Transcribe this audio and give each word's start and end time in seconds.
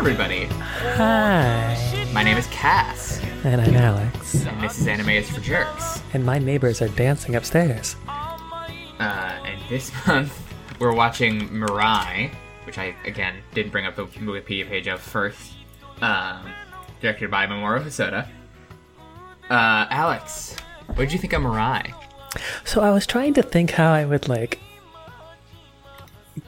everybody. 0.00 0.46
Hi, 0.96 2.08
My 2.14 2.22
name 2.22 2.38
is 2.38 2.46
Cass, 2.46 3.20
and 3.44 3.60
I'm 3.60 3.76
Alex, 3.76 4.46
and 4.46 4.58
this 4.62 4.78
is 4.78 4.86
Anime 4.86 5.10
is 5.10 5.28
for 5.28 5.42
Jerks. 5.42 6.00
and 6.14 6.24
my 6.24 6.38
neighbors 6.38 6.80
are 6.80 6.88
dancing 6.88 7.34
upstairs. 7.36 7.96
Uh, 8.08 9.38
and 9.44 9.60
this 9.68 9.92
month, 10.06 10.32
we're 10.78 10.94
watching 10.94 11.50
Mirai, 11.50 12.30
which 12.64 12.78
I, 12.78 12.94
again, 13.04 13.34
didn't 13.52 13.72
bring 13.72 13.84
up 13.84 13.94
the 13.96 14.06
Wikipedia 14.06 14.66
page 14.66 14.86
of 14.86 15.00
first, 15.02 15.52
um, 16.00 16.50
directed 17.02 17.30
by 17.30 17.46
Mamoru 17.46 17.84
Hosoda. 17.84 18.26
Uh, 19.50 19.86
Alex, 19.90 20.56
what 20.86 20.96
did 20.96 21.12
you 21.12 21.18
think 21.18 21.34
of 21.34 21.42
Mirai? 21.42 21.92
So 22.64 22.80
I 22.80 22.90
was 22.90 23.06
trying 23.06 23.34
to 23.34 23.42
think 23.42 23.72
how 23.72 23.92
I 23.92 24.06
would 24.06 24.30
like 24.30 24.60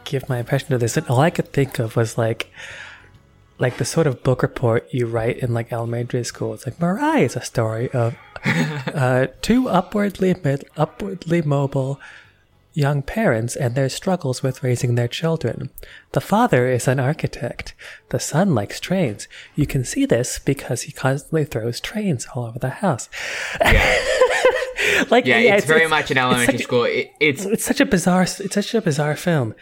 give 0.05 0.27
my 0.31 0.39
impression 0.39 0.73
of 0.73 0.81
this, 0.81 0.97
and 0.97 1.07
all 1.09 1.21
I 1.21 1.29
could 1.29 1.53
think 1.53 1.79
of 1.79 1.97
was 1.97 2.17
like 2.17 2.51
like 3.63 3.77
the 3.79 3.85
sort 3.85 4.09
of 4.09 4.23
book 4.25 4.43
report 4.43 4.87
you 4.93 5.07
write 5.07 5.39
in 5.39 5.55
like 5.55 5.73
elementary 5.73 6.25
school. 6.25 6.53
It's 6.53 6.67
like 6.67 6.79
Mirai 6.79 7.23
is 7.23 7.37
a 7.37 7.41
story 7.43 7.89
of 7.93 8.17
uh, 8.45 9.29
two 9.41 9.69
upwardly 9.69 10.35
mid- 10.43 10.69
upwardly 10.77 11.43
mobile 11.43 12.01
young 12.75 13.03
parents 13.03 13.55
and 13.55 13.75
their 13.75 13.89
struggles 13.89 14.43
with 14.43 14.63
raising 14.65 14.97
their 14.97 15.07
children. 15.07 15.71
The 16.13 16.21
father 16.21 16.69
is 16.69 16.89
an 16.89 16.99
architect. 16.99 17.75
The 18.09 18.19
son 18.19 18.55
likes 18.55 18.81
trains. 18.81 19.29
You 19.55 19.67
can 19.67 19.85
see 19.85 20.07
this 20.07 20.39
because 20.41 20.83
he 20.83 20.93
constantly 20.93 21.45
throws 21.45 21.81
trains 21.81 22.27
all 22.35 22.47
over 22.47 22.59
the 22.59 22.71
house. 22.71 23.09
Yeah, 23.61 23.97
Like 25.11 25.27
yeah, 25.27 25.39
it's, 25.39 25.67
very 25.67 25.87
much 25.87 26.11
an 26.11 26.19
elementary 26.19 26.59
such- 26.59 26.65
school. 26.65 26.85
It, 26.85 27.13
it's 27.21 27.45
it's 27.45 27.65
such 27.65 27.81
a 27.81 27.87
bizarre 27.87 28.23
it's 28.23 28.55
such 28.55 28.75
a 28.75 28.83
bizarre 28.83 29.15
film 29.17 29.55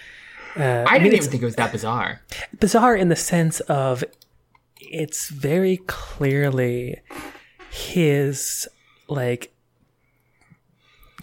uh, 0.57 0.85
I 0.89 0.99
didn't 0.99 1.15
it's 1.15 1.27
even 1.27 1.31
think 1.31 1.43
it 1.43 1.47
was 1.47 1.57
that 1.57 1.73
bizarre. 1.73 2.21
bizarre 2.59 2.97
in 2.97 3.09
the 3.09 3.17
sense 3.17 3.61
of 3.61 4.03
it's 4.81 5.29
very 5.29 5.77
clearly 5.87 7.01
his 7.71 8.69
like 9.09 9.53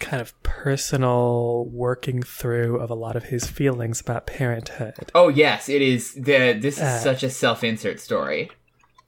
kind 0.00 0.20
of 0.20 0.40
personal 0.42 1.66
working 1.72 2.22
through 2.22 2.78
of 2.78 2.88
a 2.88 2.94
lot 2.94 3.16
of 3.16 3.24
his 3.24 3.46
feelings 3.48 4.00
about 4.00 4.26
parenthood 4.26 4.94
Oh 5.14 5.28
yes, 5.28 5.68
it 5.68 5.82
is. 5.82 6.14
The 6.14 6.56
this 6.58 6.76
is 6.76 6.82
Uh, 6.82 6.98
such 7.00 7.22
a 7.22 7.30
self-insert 7.30 7.98
story. 8.00 8.50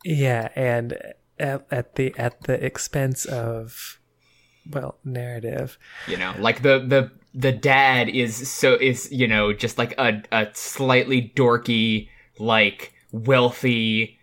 yeah 0.05 0.49
and 0.57 0.97
at, 1.39 1.65
at 1.71 1.95
the 1.95 2.13
at 2.19 2.43
the 2.43 2.63
expense 2.65 3.25
of 3.25 3.99
well 4.69 4.99
narrative 5.05 5.79
You 6.09 6.17
know, 6.19 6.35
like 6.39 6.63
the 6.63 6.81
the 6.81 7.11
the 7.35 7.53
dad 7.53 8.09
is 8.09 8.51
so 8.51 8.75
is 8.75 9.11
you 9.13 9.27
know 9.29 9.53
just 9.53 9.79
like 9.79 9.95
a 9.99 10.23
a 10.33 10.49
slightly 10.53 11.33
dorky 11.37 12.09
like 12.39 12.93
wealthy 13.13 14.17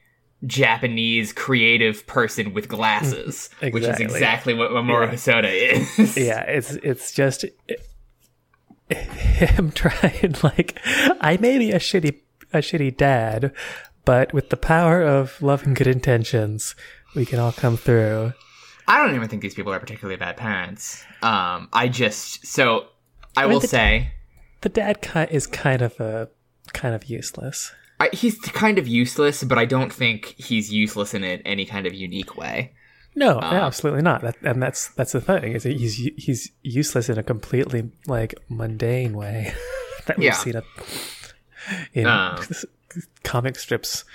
Japanese 0.46 1.34
creative 1.34 2.06
person 2.06 2.54
with 2.54 2.68
glasses, 2.70 3.50
which 3.60 3.84
is 3.84 3.90
Exactly. 3.90 4.06
exactly 4.06 4.54
what 4.54 4.72
Mamoru 4.72 5.10
Hosoda 5.12 5.50
is. 5.52 6.16
yeah 6.18 6.42
it's 6.42 6.74
it's 6.76 7.12
just 7.12 7.46
him 8.90 9.72
trying 9.72 10.36
like 10.44 10.80
i 11.20 11.38
may 11.42 11.58
be 11.58 11.72
a 11.72 11.80
shitty 11.80 12.20
a 12.54 12.60
shitty 12.60 12.96
dad 12.96 13.52
but 14.06 14.32
with 14.34 14.50
the 14.50 14.56
power 14.56 15.02
of 15.02 15.42
love 15.42 15.66
and 15.66 15.76
good 15.76 15.88
intentions 15.88 16.74
we 17.16 17.26
can 17.26 17.40
all 17.40 17.52
come 17.52 17.76
through 17.78 18.32
I 18.90 19.06
don't 19.06 19.16
even 19.16 19.28
think 19.28 19.42
these 19.42 19.54
people 19.54 19.74
are 19.74 19.82
particularly 19.82 20.16
bad 20.16 20.38
parents. 20.38 21.04
Um, 21.22 21.68
I 21.74 21.90
just 21.90 22.48
so 22.48 22.88
I 23.38 23.46
will 23.46 23.60
the- 23.60 23.68
say 23.68 24.12
the 24.62 24.70
dad 24.70 25.02
cut 25.02 25.32
is 25.32 25.48
kind 25.48 25.82
of 25.82 26.00
a 26.00 26.30
kind 26.74 26.94
of 26.96 27.06
useless 27.06 27.72
I, 28.00 28.10
he's 28.14 28.38
kind 28.40 28.78
of 28.78 28.88
useless, 28.88 29.44
but 29.44 29.58
I 29.58 29.66
don't 29.66 29.92
think 29.92 30.36
he's 30.38 30.72
useless 30.72 31.16
in 31.16 31.24
a, 31.24 31.42
any 31.46 31.66
kind 31.66 31.88
of 31.88 31.94
unique 31.96 32.38
way. 32.38 32.74
no 33.16 33.40
absolutely 33.40 34.04
not 34.04 34.22
that, 34.22 34.36
and 34.44 34.62
that's 34.62 34.90
that's 34.90 35.14
the 35.14 35.22
thing 35.22 35.54
is 35.54 35.64
he's 35.64 35.96
he's 36.18 36.52
useless 36.62 37.10
in 37.10 37.18
a 37.18 37.24
completely 37.24 37.90
like 38.06 38.36
mundane 38.50 39.14
way 39.18 39.52
that 40.06 40.18
we've 40.18 40.26
Yeah. 40.26 40.34
seen 40.34 40.56
it 40.58 40.64
in 41.94 42.06
Um. 42.06 42.38
comic 43.24 43.56
strips 43.58 44.06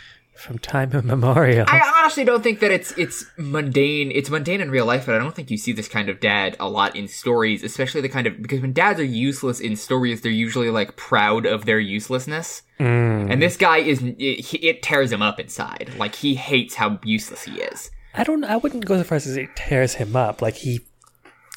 from 0.43 0.59
time 0.59 0.93
immemorial 0.93 1.65
I 1.69 1.81
honestly 2.01 2.25
don't 2.25 2.43
think 2.43 2.61
that 2.61 2.71
it's 2.71 2.93
it's 2.99 3.25
mundane. 3.39 4.11
It's 4.11 4.29
mundane 4.29 4.61
in 4.61 4.71
real 4.71 4.85
life, 4.87 5.07
but 5.07 5.15
I 5.15 5.19
don't 5.19 5.35
think 5.35 5.51
you 5.51 5.57
see 5.57 5.73
this 5.73 5.89
kind 5.89 6.09
of 6.09 6.21
dad 6.21 6.57
a 6.61 6.69
lot 6.69 6.95
in 6.97 7.09
stories, 7.09 7.63
especially 7.63 8.01
the 8.01 8.09
kind 8.09 8.27
of 8.27 8.43
because 8.43 8.61
when 8.61 8.73
dads 8.73 8.99
are 9.01 9.05
useless 9.05 9.61
in 9.61 9.77
stories, 9.77 10.21
they're 10.21 10.33
usually 10.33 10.71
like 10.71 10.97
proud 10.97 11.47
of 11.47 11.65
their 11.65 11.79
uselessness. 11.79 12.63
Mm. 12.81 13.33
And 13.33 13.41
this 13.41 13.57
guy 13.57 13.79
is 13.79 14.03
it, 14.03 14.55
it 14.65 14.83
tears 14.83 15.13
him 15.13 15.23
up 15.23 15.39
inside. 15.39 15.93
Like 15.97 16.15
he 16.17 16.35
hates 16.35 16.75
how 16.75 16.99
useless 17.05 17.45
he 17.45 17.61
is. 17.61 17.91
I 18.15 18.25
don't. 18.25 18.45
I 18.45 18.57
wouldn't 18.57 18.85
go 18.85 18.97
so 18.99 19.05
far 19.05 19.17
as 19.17 19.25
to 19.25 19.35
say 19.35 19.45
it 19.45 19.57
tears 19.57 19.95
him 19.95 20.17
up. 20.17 20.43
Like 20.43 20.57
he, 20.57 20.81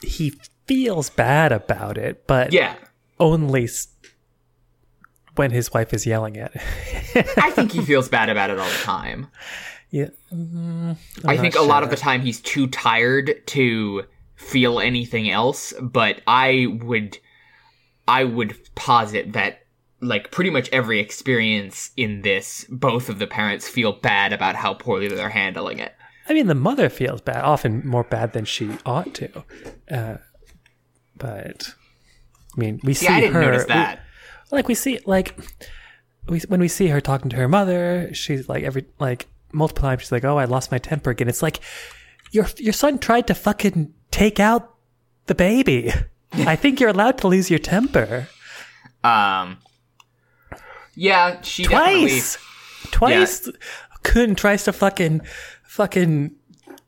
he 0.02 0.34
feels 0.67 1.09
bad 1.09 1.52
about 1.52 1.97
it, 1.97 2.25
but 2.28 2.53
Yeah. 2.53 2.75
only 3.19 3.66
s- 3.66 3.88
when 5.35 5.51
his 5.51 5.73
wife 5.73 5.94
is 5.94 6.06
yelling 6.06 6.38
at 6.38 6.53
him. 6.53 7.25
I 7.38 7.51
think 7.51 7.72
he 7.72 7.81
feels 7.85 8.09
bad 8.09 8.29
about 8.29 8.50
it 8.50 8.59
all 8.59 8.69
the 8.69 8.75
time. 8.84 9.28
yeah, 9.91 10.09
I 11.25 11.38
think 11.38 11.56
a 11.56 11.62
lot 11.62 11.84
of 11.84 11.90
the 11.90 11.96
time 11.96 12.22
he's 12.22 12.41
too 12.41 12.68
tired 12.68 13.41
to 13.47 14.03
feel 14.35 14.79
anything 14.79 15.29
else, 15.29 15.73
but 15.81 16.22
I 16.28 16.68
would 16.81 17.18
I 18.07 18.23
would 18.23 18.57
posit 18.75 19.34
that 19.34 19.59
like 20.01 20.29
pretty 20.31 20.50
much 20.50 20.69
every 20.72 21.00
experience 21.00 21.91
in 21.97 22.22
this 22.22 22.66
both 22.69 23.09
of 23.09 23.17
the 23.19 23.25
parents 23.28 23.67
feel 23.67 23.94
bad 23.94 24.34
about 24.34 24.56
how 24.56 24.73
poorly 24.73 25.07
they're 25.07 25.29
handling 25.29 25.79
it. 25.79 25.94
I 26.28 26.34
mean, 26.34 26.47
the 26.47 26.56
mother 26.56 26.90
feels 26.90 27.22
bad, 27.22 27.44
often 27.44 27.85
more 27.88 28.03
bad 28.03 28.34
than 28.34 28.46
she 28.46 28.69
ought 28.85 29.13
to. 29.16 29.44
Uh, 29.90 30.17
but 31.17 31.73
I 32.56 32.59
mean, 32.59 32.79
we 32.84 32.94
see 32.94 33.06
Yeah, 33.06 33.13
I 33.16 33.19
didn't 33.22 33.35
her. 33.35 33.41
notice 33.41 33.66
that. 33.66 34.02
Like 34.51 34.67
we 34.67 34.75
see, 34.75 35.00
like 35.06 35.38
we 36.28 36.39
when 36.47 36.59
we 36.59 36.67
see 36.67 36.88
her 36.88 37.01
talking 37.01 37.29
to 37.29 37.35
her 37.35 37.47
mother, 37.47 38.09
she's 38.13 38.47
like 38.50 38.63
every 38.63 38.85
like 39.00 39.28
multiple 39.51 39.81
times 39.81 40.01
she's 40.01 40.11
like, 40.11 40.25
"Oh, 40.25 40.38
I 40.38 40.45
lost 40.45 40.72
my 40.72 40.78
temper 40.78 41.09
again." 41.09 41.28
It's 41.28 41.41
like 41.44 41.59
your 42.31 42.47
your 42.57 42.73
son 42.73 43.00
tried 43.00 43.28
to 43.28 43.34
fucking 43.34 43.94
take 44.11 44.39
out 44.39 44.73
the 45.28 45.35
baby. 45.35 45.91
I 46.34 46.55
think 46.55 46.79
you're 46.79 46.89
allowed 46.89 47.17
to 47.19 47.28
lose 47.29 47.50
your 47.50 47.59
temper 47.59 48.28
Um 49.05 49.58
Yeah, 50.96 51.41
she 51.41 51.64
twice. 51.64 52.37
Twice, 52.91 53.49
Kun 54.03 54.35
tries 54.35 54.66
to 54.66 54.73
fucking 54.73 55.22
fucking 55.64 56.35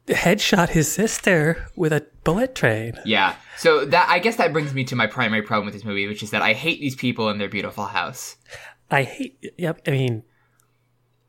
headshot 0.08 0.70
his 0.70 0.92
sister 0.92 1.68
with 1.76 1.94
a 1.94 2.06
bullet 2.24 2.56
train. 2.56 2.94
Yeah. 3.06 3.36
So 3.58 3.86
that 3.86 4.08
I 4.10 4.20
guess 4.20 4.36
that 4.38 4.54
brings 4.54 4.74
me 4.74 4.84
to 4.86 4.96
my 4.96 5.08
primary 5.08 5.42
problem 5.42 5.66
with 5.66 5.74
this 5.74 5.84
movie, 5.84 6.08
which 6.08 6.24
is 6.24 6.32
that 6.32 6.42
I 6.42 6.54
hate 6.54 6.80
these 6.80 6.96
people 6.96 7.30
in 7.30 7.38
their 7.38 7.50
beautiful 7.50 7.86
house. 7.86 8.36
I 8.92 9.04
hate. 9.04 9.38
Yep. 9.58 9.82
I 9.88 9.92
mean, 9.92 10.24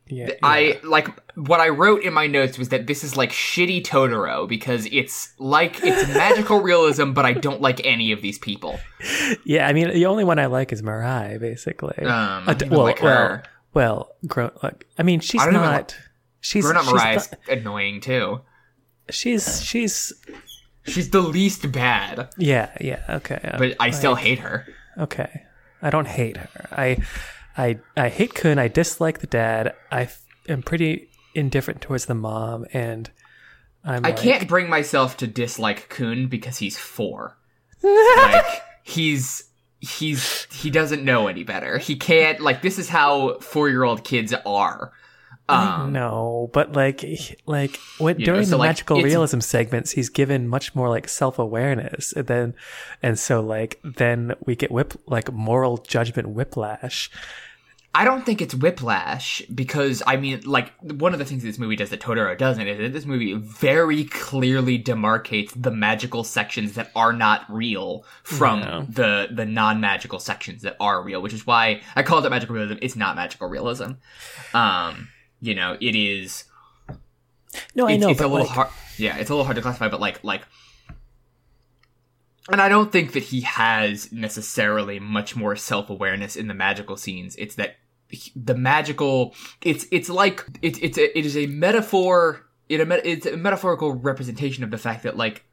yeah. 0.07 0.31
I 0.41 0.79
like 0.83 1.07
what 1.35 1.59
I 1.59 1.69
wrote 1.69 2.03
in 2.03 2.13
my 2.13 2.25
notes 2.27 2.57
was 2.57 2.69
that 2.69 2.87
this 2.87 3.03
is 3.03 3.15
like 3.17 3.31
shitty 3.31 3.83
Totoro 3.83 4.47
because 4.47 4.87
it's 4.91 5.33
like 5.37 5.83
it's 5.83 6.07
magical 6.13 6.61
realism, 6.61 7.11
but 7.13 7.25
I 7.25 7.33
don't 7.33 7.61
like 7.61 7.85
any 7.85 8.11
of 8.11 8.21
these 8.21 8.39
people. 8.39 8.79
Yeah, 9.45 9.67
I 9.67 9.73
mean, 9.73 9.89
the 9.93 10.05
only 10.07 10.23
one 10.23 10.39
I 10.39 10.47
like 10.47 10.71
is 10.71 10.81
Mirai, 10.81 11.39
basically. 11.39 11.97
Um, 12.05 12.47
Uh, 12.49 12.55
well, 12.69 12.83
like 12.83 13.01
well, 13.01 13.13
her. 13.27 13.43
well, 13.73 14.11
grown. 14.25 14.51
Like, 14.63 14.87
I 14.97 15.03
mean, 15.03 15.19
she's 15.19 15.41
I 15.41 15.45
even 15.49 15.53
not. 15.55 15.95
she's 16.41 16.63
Grown 16.65 16.77
up 16.77 16.85
annoying 17.47 18.01
too. 18.01 18.41
she's 19.09 19.63
she's 19.63 20.13
She's 20.89 21.09
the 21.09 21.21
least 21.21 21.71
bad, 21.71 22.29
yeah 22.37 22.69
yeah 22.81 23.03
okay 23.09 23.39
uh, 23.43 23.57
but 23.57 23.75
I 23.79 23.91
still 23.91 24.15
hate 24.15 24.39
her. 24.39 24.67
okay. 24.97 25.43
I 25.81 25.89
don't 25.89 26.07
hate 26.07 26.35
her. 26.37 26.67
I 26.71 26.97
I 27.57 27.79
I 27.95 28.09
hate 28.09 28.33
Kun. 28.35 28.59
I 28.59 28.67
dislike 28.67 29.19
the 29.19 29.27
dad. 29.27 29.73
I 29.91 30.09
am 30.49 30.61
pretty 30.61 31.09
indifferent 31.33 31.79
towards 31.81 32.05
the 32.05 32.15
mom, 32.15 32.65
and 32.73 33.09
I'm 33.85 34.05
I 34.05 34.09
like, 34.09 34.17
can't 34.17 34.47
bring 34.47 34.69
myself 34.69 35.15
to 35.17 35.27
dislike 35.27 35.87
Kun 35.87 36.27
because 36.27 36.57
he's 36.57 36.77
four. 36.77 37.37
like 37.83 38.61
he's 38.83 39.45
he's 39.79 40.47
he 40.51 40.69
doesn't 40.69 41.05
know 41.05 41.27
any 41.27 41.43
better. 41.43 41.77
He 41.77 41.95
can't 41.95 42.41
like 42.41 42.61
this 42.61 42.77
is 42.77 42.89
how 42.89 43.39
four 43.39 43.69
year 43.69 43.83
old 43.83 44.03
kids 44.03 44.33
are. 44.45 44.91
Um, 45.49 45.91
No, 45.93 46.49
but 46.53 46.73
like, 46.73 47.03
like 47.45 47.77
when 47.97 48.19
You 48.19 48.25
know, 48.25 48.33
during 48.33 48.45
so, 48.45 48.51
the 48.51 48.57
like, 48.57 48.69
magical 48.69 49.01
realism 49.01 49.39
segments, 49.39 49.91
he's 49.91 50.09
given 50.09 50.47
much 50.47 50.75
more 50.75 50.89
like 50.89 51.07
self 51.07 51.39
awareness, 51.39 52.13
and 52.13 52.27
then, 52.27 52.53
and 53.01 53.17
so 53.17 53.41
like 53.41 53.79
then 53.83 54.35
we 54.45 54.55
get 54.55 54.71
whip 54.71 54.93
like 55.07 55.31
moral 55.31 55.77
judgment 55.77 56.29
whiplash, 56.29 57.09
I 57.95 58.05
don't 58.05 58.23
think 58.23 58.39
it's 58.39 58.53
whiplash 58.53 59.41
because 59.53 60.03
I 60.05 60.15
mean, 60.17 60.41
like 60.45 60.71
one 60.81 61.11
of 61.13 61.17
the 61.19 61.25
things 61.25 61.41
this 61.41 61.57
movie 61.57 61.75
does 61.75 61.89
that 61.89 61.99
Totoro 61.99 62.37
doesn't 62.37 62.67
is 62.67 62.77
that 62.77 62.93
this 62.93 63.05
movie 63.05 63.33
very 63.33 64.03
clearly 64.05 64.77
demarcates 64.81 65.51
the 65.59 65.71
magical 65.71 66.23
sections 66.23 66.73
that 66.75 66.91
are 66.95 67.11
not 67.11 67.45
real 67.49 68.05
from 68.23 68.59
Yeah. 68.59 68.85
the 68.87 69.29
the 69.31 69.45
non 69.45 69.81
magical 69.81 70.19
sections 70.19 70.61
that 70.61 70.75
are 70.79 71.01
real, 71.01 71.19
which 71.21 71.33
is 71.33 71.47
why 71.47 71.81
I 71.95 72.03
called 72.03 72.27
it 72.27 72.29
magical 72.29 72.53
realism. 72.55 72.77
It's 72.83 72.95
not 72.95 73.15
magical 73.15 73.49
realism. 73.49 73.93
Um, 74.53 75.09
you 75.41 75.55
know, 75.55 75.77
it 75.79 75.95
is 75.95 76.45
No, 77.75 77.87
I 77.87 77.97
know, 77.97 78.09
it's 78.09 78.21
a 78.21 78.27
little 78.27 78.45
like, 78.45 78.55
hard. 78.55 78.69
Yeah, 78.97 79.17
it's 79.17 79.29
a 79.29 79.33
little 79.33 79.45
hard 79.45 79.55
to 79.55 79.61
classify, 79.61 79.87
but 79.89 79.99
like 79.99 80.23
like. 80.23 80.43
And 82.51 82.61
I 82.61 82.67
don't 82.69 82.91
think 82.91 83.13
that 83.13 83.23
he 83.23 83.41
has 83.41 84.11
necessarily 84.11 84.99
much 84.99 85.35
more 85.35 85.55
self 85.55 85.89
awareness 85.89 86.35
in 86.35 86.47
the 86.47 86.53
magical 86.53 86.97
scenes. 86.97 87.35
It's 87.35 87.55
that 87.55 87.75
he- 88.09 88.31
the 88.35 88.55
magical. 88.55 89.35
It's 89.61 89.85
it's 89.91 90.09
like 90.09 90.45
it's 90.61 90.79
it's 90.79 90.97
a, 90.97 91.17
it 91.17 91.25
is 91.25 91.37
a 91.37 91.45
metaphor. 91.45 92.47
It 92.67 92.81
a, 92.81 92.85
met- 92.85 93.05
it's 93.05 93.25
a 93.25 93.37
metaphorical 93.37 93.93
representation 93.93 94.63
of 94.63 94.71
the 94.71 94.77
fact 94.77 95.03
that 95.03 95.15
like. 95.17 95.43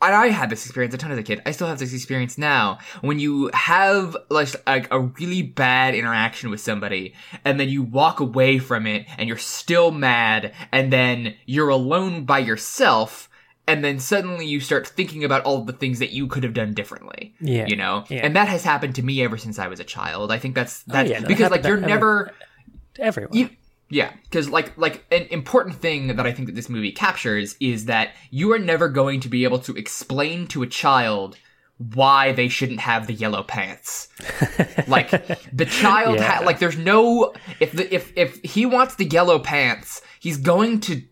And 0.00 0.14
I 0.14 0.28
had 0.28 0.48
this 0.48 0.64
experience 0.64 0.94
a 0.94 0.98
ton 0.98 1.10
as 1.10 1.18
a 1.18 1.22
kid. 1.22 1.42
I 1.44 1.50
still 1.50 1.66
have 1.66 1.78
this 1.78 1.92
experience 1.92 2.38
now. 2.38 2.78
When 3.00 3.18
you 3.18 3.50
have 3.52 4.16
like, 4.30 4.48
like 4.66 4.86
a 4.92 5.00
really 5.00 5.42
bad 5.42 5.94
interaction 5.94 6.50
with 6.50 6.60
somebody, 6.60 7.14
and 7.44 7.58
then 7.58 7.68
you 7.68 7.82
walk 7.82 8.20
away 8.20 8.58
from 8.58 8.86
it, 8.86 9.06
and 9.16 9.28
you're 9.28 9.36
still 9.36 9.90
mad, 9.90 10.54
and 10.70 10.92
then 10.92 11.34
you're 11.46 11.68
alone 11.68 12.24
by 12.24 12.38
yourself, 12.38 13.28
and 13.66 13.84
then 13.84 13.98
suddenly 13.98 14.46
you 14.46 14.60
start 14.60 14.86
thinking 14.86 15.24
about 15.24 15.42
all 15.44 15.64
the 15.64 15.72
things 15.72 15.98
that 15.98 16.10
you 16.10 16.28
could 16.28 16.44
have 16.44 16.54
done 16.54 16.74
differently. 16.74 17.34
Yeah, 17.40 17.66
you 17.66 17.76
know, 17.76 18.04
yeah. 18.08 18.20
and 18.24 18.36
that 18.36 18.48
has 18.48 18.62
happened 18.62 18.94
to 18.96 19.02
me 19.02 19.22
ever 19.22 19.36
since 19.36 19.58
I 19.58 19.66
was 19.66 19.80
a 19.80 19.84
child. 19.84 20.30
I 20.30 20.38
think 20.38 20.54
that's 20.54 20.84
that 20.84 21.08
yeah, 21.08 21.18
no, 21.18 21.24
it 21.24 21.28
because 21.28 21.50
like 21.50 21.64
you're 21.64 21.76
to- 21.76 21.86
never. 21.86 22.32
everyone. 22.98 23.36
You, 23.36 23.50
yeah, 23.90 24.12
because 24.24 24.48
like 24.50 24.76
like 24.76 25.04
an 25.10 25.26
important 25.30 25.76
thing 25.76 26.08
that 26.08 26.26
I 26.26 26.32
think 26.32 26.46
that 26.46 26.54
this 26.54 26.68
movie 26.68 26.92
captures 26.92 27.56
is 27.60 27.86
that 27.86 28.10
you 28.30 28.52
are 28.52 28.58
never 28.58 28.88
going 28.88 29.20
to 29.20 29.28
be 29.28 29.44
able 29.44 29.58
to 29.60 29.74
explain 29.76 30.46
to 30.48 30.62
a 30.62 30.66
child 30.66 31.36
why 31.94 32.32
they 32.32 32.48
shouldn't 32.48 32.80
have 32.80 33.06
the 33.06 33.12
yellow 33.14 33.42
pants. 33.42 34.08
like 34.88 35.10
the 35.52 35.64
child, 35.64 36.18
ha- 36.20 36.42
like 36.44 36.58
there's 36.58 36.76
no 36.76 37.32
if 37.60 37.72
the 37.72 37.92
if 37.94 38.12
if 38.16 38.42
he 38.42 38.66
wants 38.66 38.96
the 38.96 39.04
yellow 39.04 39.38
pants, 39.38 40.02
he's 40.20 40.36
going 40.38 40.80
to 40.80 41.02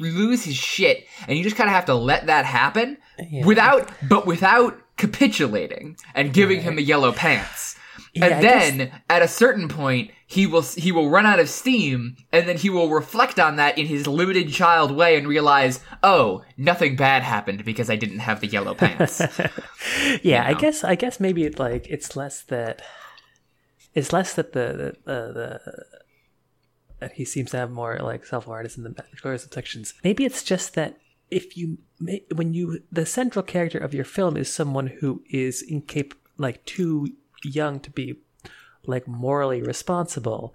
lose 0.00 0.44
his 0.44 0.54
shit, 0.56 1.06
and 1.26 1.36
you 1.38 1.44
just 1.44 1.56
kind 1.56 1.68
of 1.68 1.74
have 1.74 1.86
to 1.86 1.94
let 1.94 2.26
that 2.26 2.44
happen 2.44 2.98
Yeah. 3.30 3.46
without 3.46 3.90
but 4.08 4.26
without 4.26 4.78
capitulating 4.96 5.96
and 6.14 6.32
giving 6.34 6.60
him 6.62 6.76
the 6.76 6.82
yellow 6.82 7.12
pants. 7.12 7.76
Yeah, 8.18 8.26
I 8.26 8.28
and 8.30 8.42
guess- 8.42 8.70
then 8.70 8.92
at 9.08 9.22
a 9.22 9.28
certain 9.28 9.68
point 9.68 10.10
he 10.26 10.46
will 10.46 10.62
he 10.62 10.92
will 10.92 11.08
run 11.10 11.24
out 11.26 11.40
of 11.40 11.48
steam 11.48 12.16
and 12.32 12.46
then 12.48 12.56
he 12.58 12.68
will 12.70 12.90
reflect 12.90 13.38
on 13.40 13.56
that 13.56 13.78
in 13.78 13.86
his 13.86 14.06
limited 14.06 14.50
child 14.50 14.90
way 14.90 15.16
and 15.16 15.26
realize 15.26 15.80
oh 16.02 16.42
nothing 16.56 16.96
bad 16.96 17.22
happened 17.22 17.64
because 17.64 17.88
i 17.88 17.96
didn't 17.96 18.18
have 18.18 18.40
the 18.40 18.46
yellow 18.46 18.74
pants 18.74 19.20
yeah, 20.22 20.44
I 20.44 20.52
know? 20.52 20.58
guess 20.58 20.84
I 20.84 20.94
guess 20.96 21.18
maybe 21.18 21.44
it, 21.44 21.58
like 21.58 21.86
it's 21.88 22.14
less 22.16 22.42
that 22.42 22.82
it's 23.94 24.12
less 24.12 24.34
that 24.34 24.52
the 24.52 24.96
the, 25.04 25.12
the, 25.12 25.32
the 25.32 25.84
that 27.00 27.12
he 27.12 27.24
seems 27.24 27.52
to 27.52 27.56
have 27.56 27.70
more 27.70 27.98
like 28.02 28.26
self 28.26 28.46
awareness 28.46 28.76
in 28.76 28.82
the 28.82 28.94
realism 29.24 29.50
sections. 29.52 29.94
Maybe 30.02 30.24
it's 30.24 30.42
just 30.42 30.74
that 30.74 30.98
if 31.30 31.56
you 31.56 31.78
when 32.34 32.52
you 32.54 32.80
the 32.90 33.06
central 33.06 33.42
character 33.42 33.78
of 33.78 33.94
your 33.94 34.04
film 34.04 34.36
is 34.36 34.52
someone 34.52 34.88
who 35.00 35.22
is 35.30 35.62
incapable 35.62 36.20
like 36.38 36.64
too 36.64 37.08
young 37.44 37.80
to 37.80 37.90
be 37.90 38.16
like 38.86 39.06
morally 39.06 39.62
responsible 39.62 40.54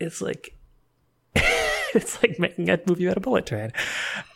it's 0.00 0.20
like 0.20 0.56
it's 1.94 2.20
like 2.22 2.38
making 2.38 2.68
a 2.68 2.80
movie 2.86 3.04
about 3.04 3.16
a 3.16 3.20
bullet 3.20 3.46
train. 3.46 3.70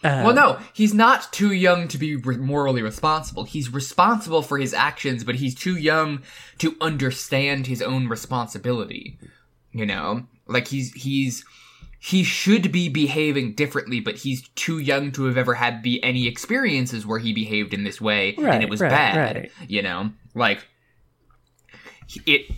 Uh, 0.05 0.23
well 0.25 0.35
no 0.35 0.59
he's 0.73 0.95
not 0.95 1.33
too 1.33 1.53
young 1.53 1.89
to 1.89 1.99
be 1.99 2.17
re- 2.17 2.37
morally 2.37 2.83
responsible. 2.83 3.45
He's 3.45 3.73
responsible 3.73 4.43
for 4.43 4.59
his 4.59 4.73
actions 4.75 5.25
but 5.25 5.37
he's 5.37 5.55
too 5.55 5.77
young 5.77 6.23
to 6.59 6.77
understand 6.81 7.67
his 7.67 7.83
own 7.83 8.09
responsibility 8.09 9.19
you 9.73 9.85
know? 9.85 10.25
Like 10.47 10.69
he's 10.69 10.93
he's 10.93 11.45
he 11.99 12.23
should 12.23 12.71
be 12.71 12.89
behaving 12.89 13.55
differently 13.55 13.99
but 13.99 14.19
he's 14.19 14.47
too 14.51 14.79
young 14.79 15.11
to 15.13 15.25
have 15.25 15.39
ever 15.39 15.55
had 15.55 15.83
be 15.83 16.03
any 16.05 16.29
experiences 16.29 17.07
where 17.07 17.19
he 17.19 17.33
behaved 17.33 17.73
in 17.73 17.83
this 17.85 18.01
way 18.01 18.35
and 18.37 18.63
it 18.63 18.69
was 18.69 18.81
right, 18.81 18.91
bad 18.91 19.37
right. 19.37 19.53
you 19.67 19.83
know? 19.83 20.11
Like 20.35 20.67
it 22.27 22.51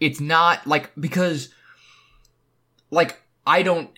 it's 0.00 0.20
not 0.20 0.66
like 0.66 0.90
because 0.98 1.48
like 2.90 3.20
I 3.46 3.62
don't 3.62 3.90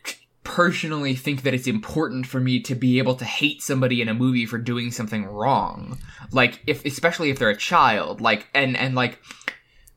personally 0.44 1.14
think 1.14 1.42
that 1.42 1.54
it's 1.54 1.66
important 1.66 2.26
for 2.26 2.40
me 2.40 2.60
to 2.60 2.74
be 2.74 2.98
able 2.98 3.14
to 3.14 3.24
hate 3.24 3.62
somebody 3.62 4.00
in 4.00 4.08
a 4.08 4.14
movie 4.14 4.46
for 4.46 4.58
doing 4.58 4.90
something 4.90 5.26
wrong. 5.26 5.98
Like 6.32 6.60
if 6.66 6.84
especially 6.84 7.30
if 7.30 7.38
they're 7.38 7.50
a 7.50 7.56
child, 7.56 8.20
like 8.20 8.48
and 8.54 8.76
and 8.76 8.94
like 8.94 9.20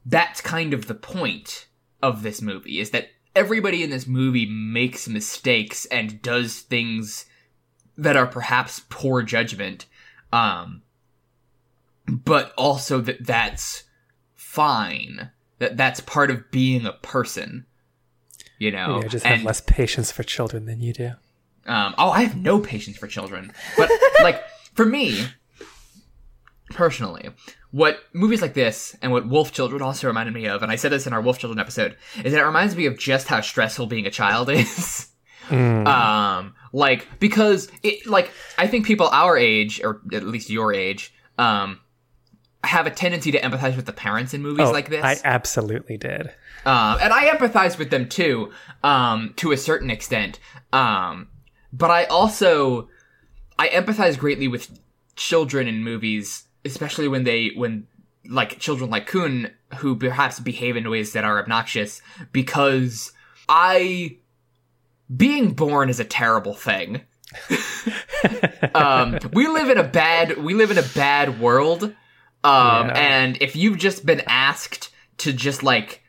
that's 0.05 0.41
kind 0.41 0.73
of 0.73 0.87
the 0.87 0.95
point 0.95 1.67
of 2.01 2.21
this 2.21 2.41
movie 2.41 2.79
is 2.79 2.91
that 2.91 3.07
everybody 3.35 3.81
in 3.83 3.89
this 3.89 4.05
movie 4.05 4.45
makes 4.45 5.07
mistakes 5.07 5.85
and 5.85 6.21
does 6.21 6.59
things 6.59 7.25
that 7.97 8.17
are 8.17 8.27
perhaps 8.27 8.81
poor 8.89 9.21
judgment 9.21 9.85
um 10.33 10.81
but 12.07 12.53
also 12.57 12.99
that 12.99 13.25
that's 13.25 13.82
fine 14.53 15.31
that 15.59 15.77
that's 15.77 15.99
part 15.99 16.29
of 16.29 16.51
being 16.51 16.85
a 16.85 16.93
person 16.93 17.65
you 18.59 18.71
know 18.71 18.95
Maybe 18.95 19.05
I 19.05 19.09
just 19.09 19.25
have 19.25 19.43
less 19.43 19.61
patience 19.61 20.11
for 20.11 20.23
children 20.23 20.65
than 20.65 20.81
you 20.81 20.93
do 20.93 21.11
um, 21.65 21.95
oh, 21.97 22.09
I 22.09 22.23
have 22.23 22.35
no 22.35 22.59
patience 22.59 22.97
for 22.97 23.07
children. 23.07 23.51
But 23.77 23.89
like 24.21 24.43
for 24.73 24.85
me, 24.85 25.25
personally, 26.71 27.29
what 27.71 27.99
movies 28.13 28.41
like 28.41 28.53
this 28.53 28.95
and 29.01 29.11
what 29.11 29.27
Wolf 29.27 29.51
Children 29.51 29.81
also 29.81 30.07
reminded 30.07 30.33
me 30.33 30.47
of, 30.47 30.61
and 30.61 30.71
I 30.71 30.75
said 30.75 30.91
this 30.91 31.07
in 31.07 31.13
our 31.13 31.21
Wolf 31.21 31.39
Children 31.39 31.59
episode, 31.59 31.95
is 32.23 32.33
that 32.33 32.41
it 32.41 32.45
reminds 32.45 32.75
me 32.75 32.85
of 32.85 32.97
just 32.97 33.27
how 33.27 33.41
stressful 33.41 33.87
being 33.87 34.05
a 34.05 34.11
child 34.11 34.49
is. 34.53 35.07
um, 35.51 36.55
like 36.71 37.07
because 37.19 37.69
it 37.83 38.07
like 38.07 38.31
I 38.57 38.67
think 38.67 38.85
people 38.85 39.07
our 39.07 39.37
age, 39.37 39.81
or 39.83 40.01
at 40.13 40.23
least 40.23 40.49
your 40.49 40.73
age, 40.73 41.13
um, 41.37 41.79
have 42.63 42.87
a 42.87 42.91
tendency 42.91 43.31
to 43.31 43.39
empathize 43.39 43.75
with 43.75 43.85
the 43.85 43.93
parents 43.93 44.33
in 44.33 44.41
movies 44.41 44.69
like 44.69 44.89
this. 44.89 45.03
Oh, 45.03 45.07
I 45.07 45.17
absolutely 45.23 45.97
did. 45.97 46.27
Um, 46.65 46.97
and 47.01 47.11
I 47.11 47.29
empathize 47.29 47.77
with 47.77 47.89
them 47.89 48.07
too, 48.07 48.51
um, 48.83 49.33
to 49.37 49.51
a 49.51 49.57
certain 49.57 49.89
extent. 49.89 50.39
Um, 50.71 51.27
but 51.73 51.91
I 51.91 52.05
also, 52.05 52.89
I 53.59 53.67
empathize 53.69 54.17
greatly 54.17 54.47
with 54.47 54.79
children 55.15 55.67
in 55.67 55.83
movies, 55.83 56.45
especially 56.63 57.07
when 57.07 57.25
they, 57.25 57.51
when, 57.55 57.87
like, 58.29 58.59
children 58.59 58.89
like 58.89 59.07
Kun, 59.07 59.51
who 59.77 59.97
perhaps 59.97 60.39
behave 60.39 60.77
in 60.77 60.89
ways 60.89 61.11
that 61.13 61.25
are 61.25 61.39
obnoxious, 61.39 62.01
because 62.31 63.11
I, 63.49 64.17
being 65.15 65.51
born 65.51 65.89
is 65.89 65.99
a 65.99 66.05
terrible 66.05 66.53
thing. 66.53 67.01
um, 68.75 69.19
we 69.33 69.47
live 69.47 69.69
in 69.69 69.77
a 69.77 69.83
bad, 69.83 70.37
we 70.37 70.53
live 70.53 70.71
in 70.71 70.77
a 70.77 70.87
bad 70.95 71.41
world. 71.41 71.93
Um, 72.43 72.87
Yeah. 72.89 72.93
and 72.95 73.37
if 73.41 73.55
you've 73.55 73.77
just 73.77 74.05
been 74.05 74.21
asked 74.27 74.89
to 75.19 75.31
just 75.33 75.63
like 75.63 76.01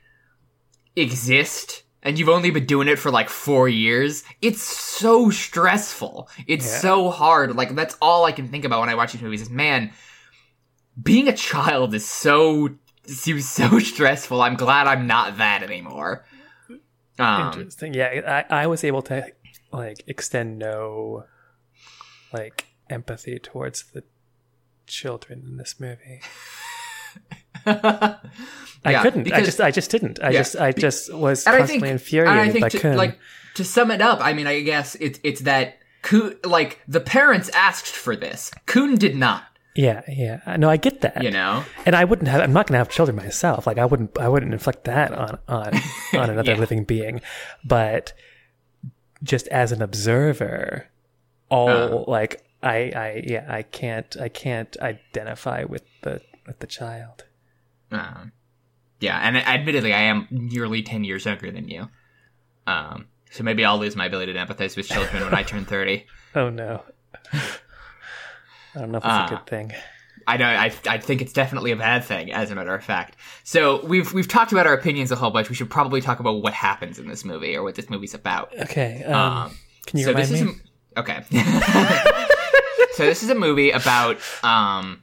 exist 0.96 1.82
and 2.02 2.18
you've 2.18 2.28
only 2.28 2.50
been 2.50 2.66
doing 2.66 2.88
it 2.88 2.98
for 2.98 3.10
like 3.10 3.28
four 3.28 3.68
years, 3.68 4.24
it's 4.42 4.62
so 4.62 5.30
stressful. 5.30 6.28
It's 6.46 6.66
Yeah. 6.66 6.78
so 6.80 7.10
hard. 7.10 7.54
Like 7.56 7.74
that's 7.74 7.96
all 8.02 8.24
I 8.24 8.32
can 8.32 8.48
think 8.48 8.64
about 8.64 8.80
when 8.80 8.88
I 8.88 8.94
watch 8.94 9.12
these 9.12 9.22
movies 9.22 9.42
is 9.42 9.50
man, 9.50 9.92
being 11.00 11.28
a 11.28 11.32
child 11.32 11.94
is 11.94 12.04
so 12.06 12.70
seems 13.06 13.48
so 13.48 13.78
stressful. 13.92 14.40
I'm 14.42 14.56
glad 14.56 14.86
I'm 14.86 15.06
not 15.06 15.38
that 15.38 15.62
anymore. 15.62 16.24
Um, 17.18 17.46
Interesting. 17.52 17.94
Yeah, 17.94 18.44
I, 18.50 18.62
I 18.62 18.66
was 18.66 18.82
able 18.82 19.02
to 19.02 19.26
like 19.72 20.02
extend 20.06 20.58
no 20.58 21.24
like 22.32 22.66
empathy 22.90 23.38
towards 23.38 23.84
the 23.92 24.02
children 24.86 25.42
in 25.46 25.56
this 25.56 25.76
movie. 25.80 26.20
I 27.66 28.90
yeah, 28.90 29.02
couldn't. 29.02 29.32
I 29.32 29.42
just 29.42 29.60
I 29.60 29.70
just 29.70 29.90
didn't. 29.90 30.22
I 30.22 30.30
Yeah. 30.30 30.38
just 30.40 30.56
I 30.56 30.72
just 30.72 31.12
was 31.12 31.46
and 31.46 31.54
I 31.54 31.58
constantly 31.58 31.88
think, 31.88 32.00
infuriated 32.00 32.32
and 32.38 32.40
I 32.40 32.52
think 32.52 32.62
by 32.62 32.68
to, 32.68 32.94
like 32.96 33.18
to 33.54 33.64
sum 33.64 33.90
it 33.90 34.02
up, 34.02 34.18
I 34.20 34.32
mean, 34.32 34.46
I 34.46 34.60
guess 34.60 34.94
it's 34.96 35.18
it's 35.22 35.42
that 35.42 35.78
like 36.44 36.80
the 36.86 37.00
parents 37.00 37.48
asked 37.50 37.86
for 37.86 38.14
this. 38.16 38.50
Kun 38.66 38.96
did 38.96 39.16
not. 39.16 39.44
yeah, 39.74 40.02
yeah. 40.06 40.56
No, 40.58 40.68
I 40.68 40.76
get 40.76 41.00
that. 41.00 41.22
You 41.22 41.30
know. 41.30 41.64
And 41.86 41.96
I 41.96 42.04
wouldn't 42.04 42.28
have. 42.28 42.42
I'm 42.42 42.52
not 42.52 42.66
going 42.66 42.74
to 42.74 42.78
have 42.78 42.90
children 42.90 43.16
myself. 43.16 43.66
Like 43.66 43.78
I 43.78 43.86
wouldn't. 43.86 44.18
I 44.18 44.28
wouldn't 44.28 44.52
inflict 44.52 44.84
that 44.84 45.12
on 45.12 45.38
on 45.48 45.74
on 46.14 46.30
another 46.30 46.52
Yeah. 46.52 46.58
living 46.58 46.84
being. 46.84 47.22
But 47.64 48.12
just 49.22 49.48
as 49.48 49.72
an 49.72 49.80
observer, 49.80 50.86
all 51.48 51.68
Uh. 51.70 52.04
like 52.10 52.43
I 52.64 52.76
I 52.96 53.22
yeah 53.26 53.46
I 53.48 53.62
can't 53.62 54.16
I 54.20 54.28
can't 54.28 54.76
identify 54.80 55.64
with 55.64 55.84
the 56.02 56.20
with 56.46 56.58
the 56.58 56.66
child. 56.66 57.24
Uh, 57.92 58.26
Yeah, 59.00 59.18
and 59.22 59.36
admittedly, 59.36 59.92
I 59.92 60.00
am 60.02 60.26
nearly 60.30 60.82
ten 60.82 61.04
years 61.04 61.24
younger 61.26 61.50
than 61.50 61.68
you. 61.68 61.88
Um, 62.66 63.06
so 63.30 63.44
maybe 63.44 63.64
I'll 63.64 63.78
lose 63.78 63.94
my 63.96 64.06
ability 64.06 64.32
to 64.32 64.38
empathize 64.38 64.76
with 64.76 64.88
children 64.88 65.22
when 65.24 65.34
I 65.34 65.42
turn 65.42 65.64
thirty. 65.74 66.06
Oh 66.34 66.48
no. 66.50 66.82
I 67.32 68.80
don't 68.80 68.90
know 68.90 68.98
if 68.98 69.04
it's 69.04 69.12
Ah. 69.12 69.26
a 69.26 69.30
good 69.30 69.46
thing. 69.46 69.72
I 70.26 70.38
know. 70.38 70.46
I, 70.46 70.72
I 70.88 70.96
think 70.98 71.20
it's 71.20 71.34
definitely 71.34 71.70
a 71.72 71.76
bad 71.76 72.02
thing, 72.04 72.32
as 72.32 72.50
a 72.50 72.54
matter 72.54 72.74
of 72.74 72.82
fact. 72.82 73.16
So 73.44 73.84
we've 73.84 74.10
we've 74.14 74.26
talked 74.26 74.52
about 74.52 74.66
our 74.66 74.72
opinions 74.72 75.12
a 75.12 75.16
whole 75.16 75.30
bunch. 75.30 75.50
We 75.50 75.54
should 75.54 75.68
probably 75.70 76.00
talk 76.00 76.18
about 76.18 76.42
what 76.42 76.54
happens 76.54 76.98
in 76.98 77.06
this 77.08 77.24
movie 77.26 77.54
or 77.56 77.62
what 77.62 77.74
this 77.74 77.90
movie's 77.90 78.14
about. 78.14 78.52
Okay. 78.58 79.04
Um, 79.04 79.14
Um, 79.20 79.58
can 79.86 79.98
you 79.98 80.04
so 80.06 80.12
remind 80.14 80.30
me? 80.32 80.40
is 80.40 80.60
okay. 80.96 81.22
so 82.94 83.04
this 83.04 83.22
is 83.22 83.30
a 83.30 83.34
movie 83.34 83.70
about 83.70 84.18
um 84.42 85.02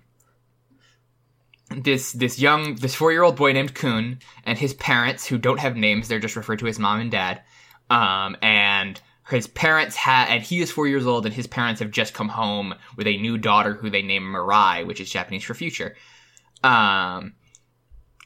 this 1.78 2.12
this 2.14 2.40
young 2.40 2.76
this 2.76 2.96
four 2.96 3.12
year 3.12 3.24
old 3.24 3.36
boy 3.36 3.54
named 3.54 3.74
Kun 3.74 4.20
and 4.46 4.58
his 4.58 4.74
parents 4.74 5.26
who 5.26 5.38
don't 5.38 5.60
have 5.60 5.76
names. 5.76 6.08
They're 6.08 6.20
just 6.20 6.36
referred 6.36 6.60
to 6.60 6.68
as 6.68 6.80
mom 6.80 7.00
and 7.00 7.12
dad. 7.12 7.42
Um, 7.90 8.38
and 8.42 9.00
his 9.30 9.48
parents 9.48 9.96
had 9.96 10.28
and 10.30 10.44
he 10.44 10.62
is 10.62 10.72
four 10.72 10.88
years 10.88 11.06
old 11.06 11.26
and 11.26 11.36
his 11.36 11.48
parents 11.48 11.80
have 11.80 11.92
just 11.92 12.14
come 12.14 12.30
home 12.30 12.74
with 12.98 13.08
a 13.08 13.18
new 13.18 13.38
daughter 13.38 13.74
who 13.74 13.90
they 13.90 14.02
name 14.02 14.24
Mirai, 14.24 14.86
which 14.86 15.02
is 15.02 15.10
Japanese 15.10 15.44
for 15.44 15.54
future. 15.54 15.96
Um, 16.64 17.34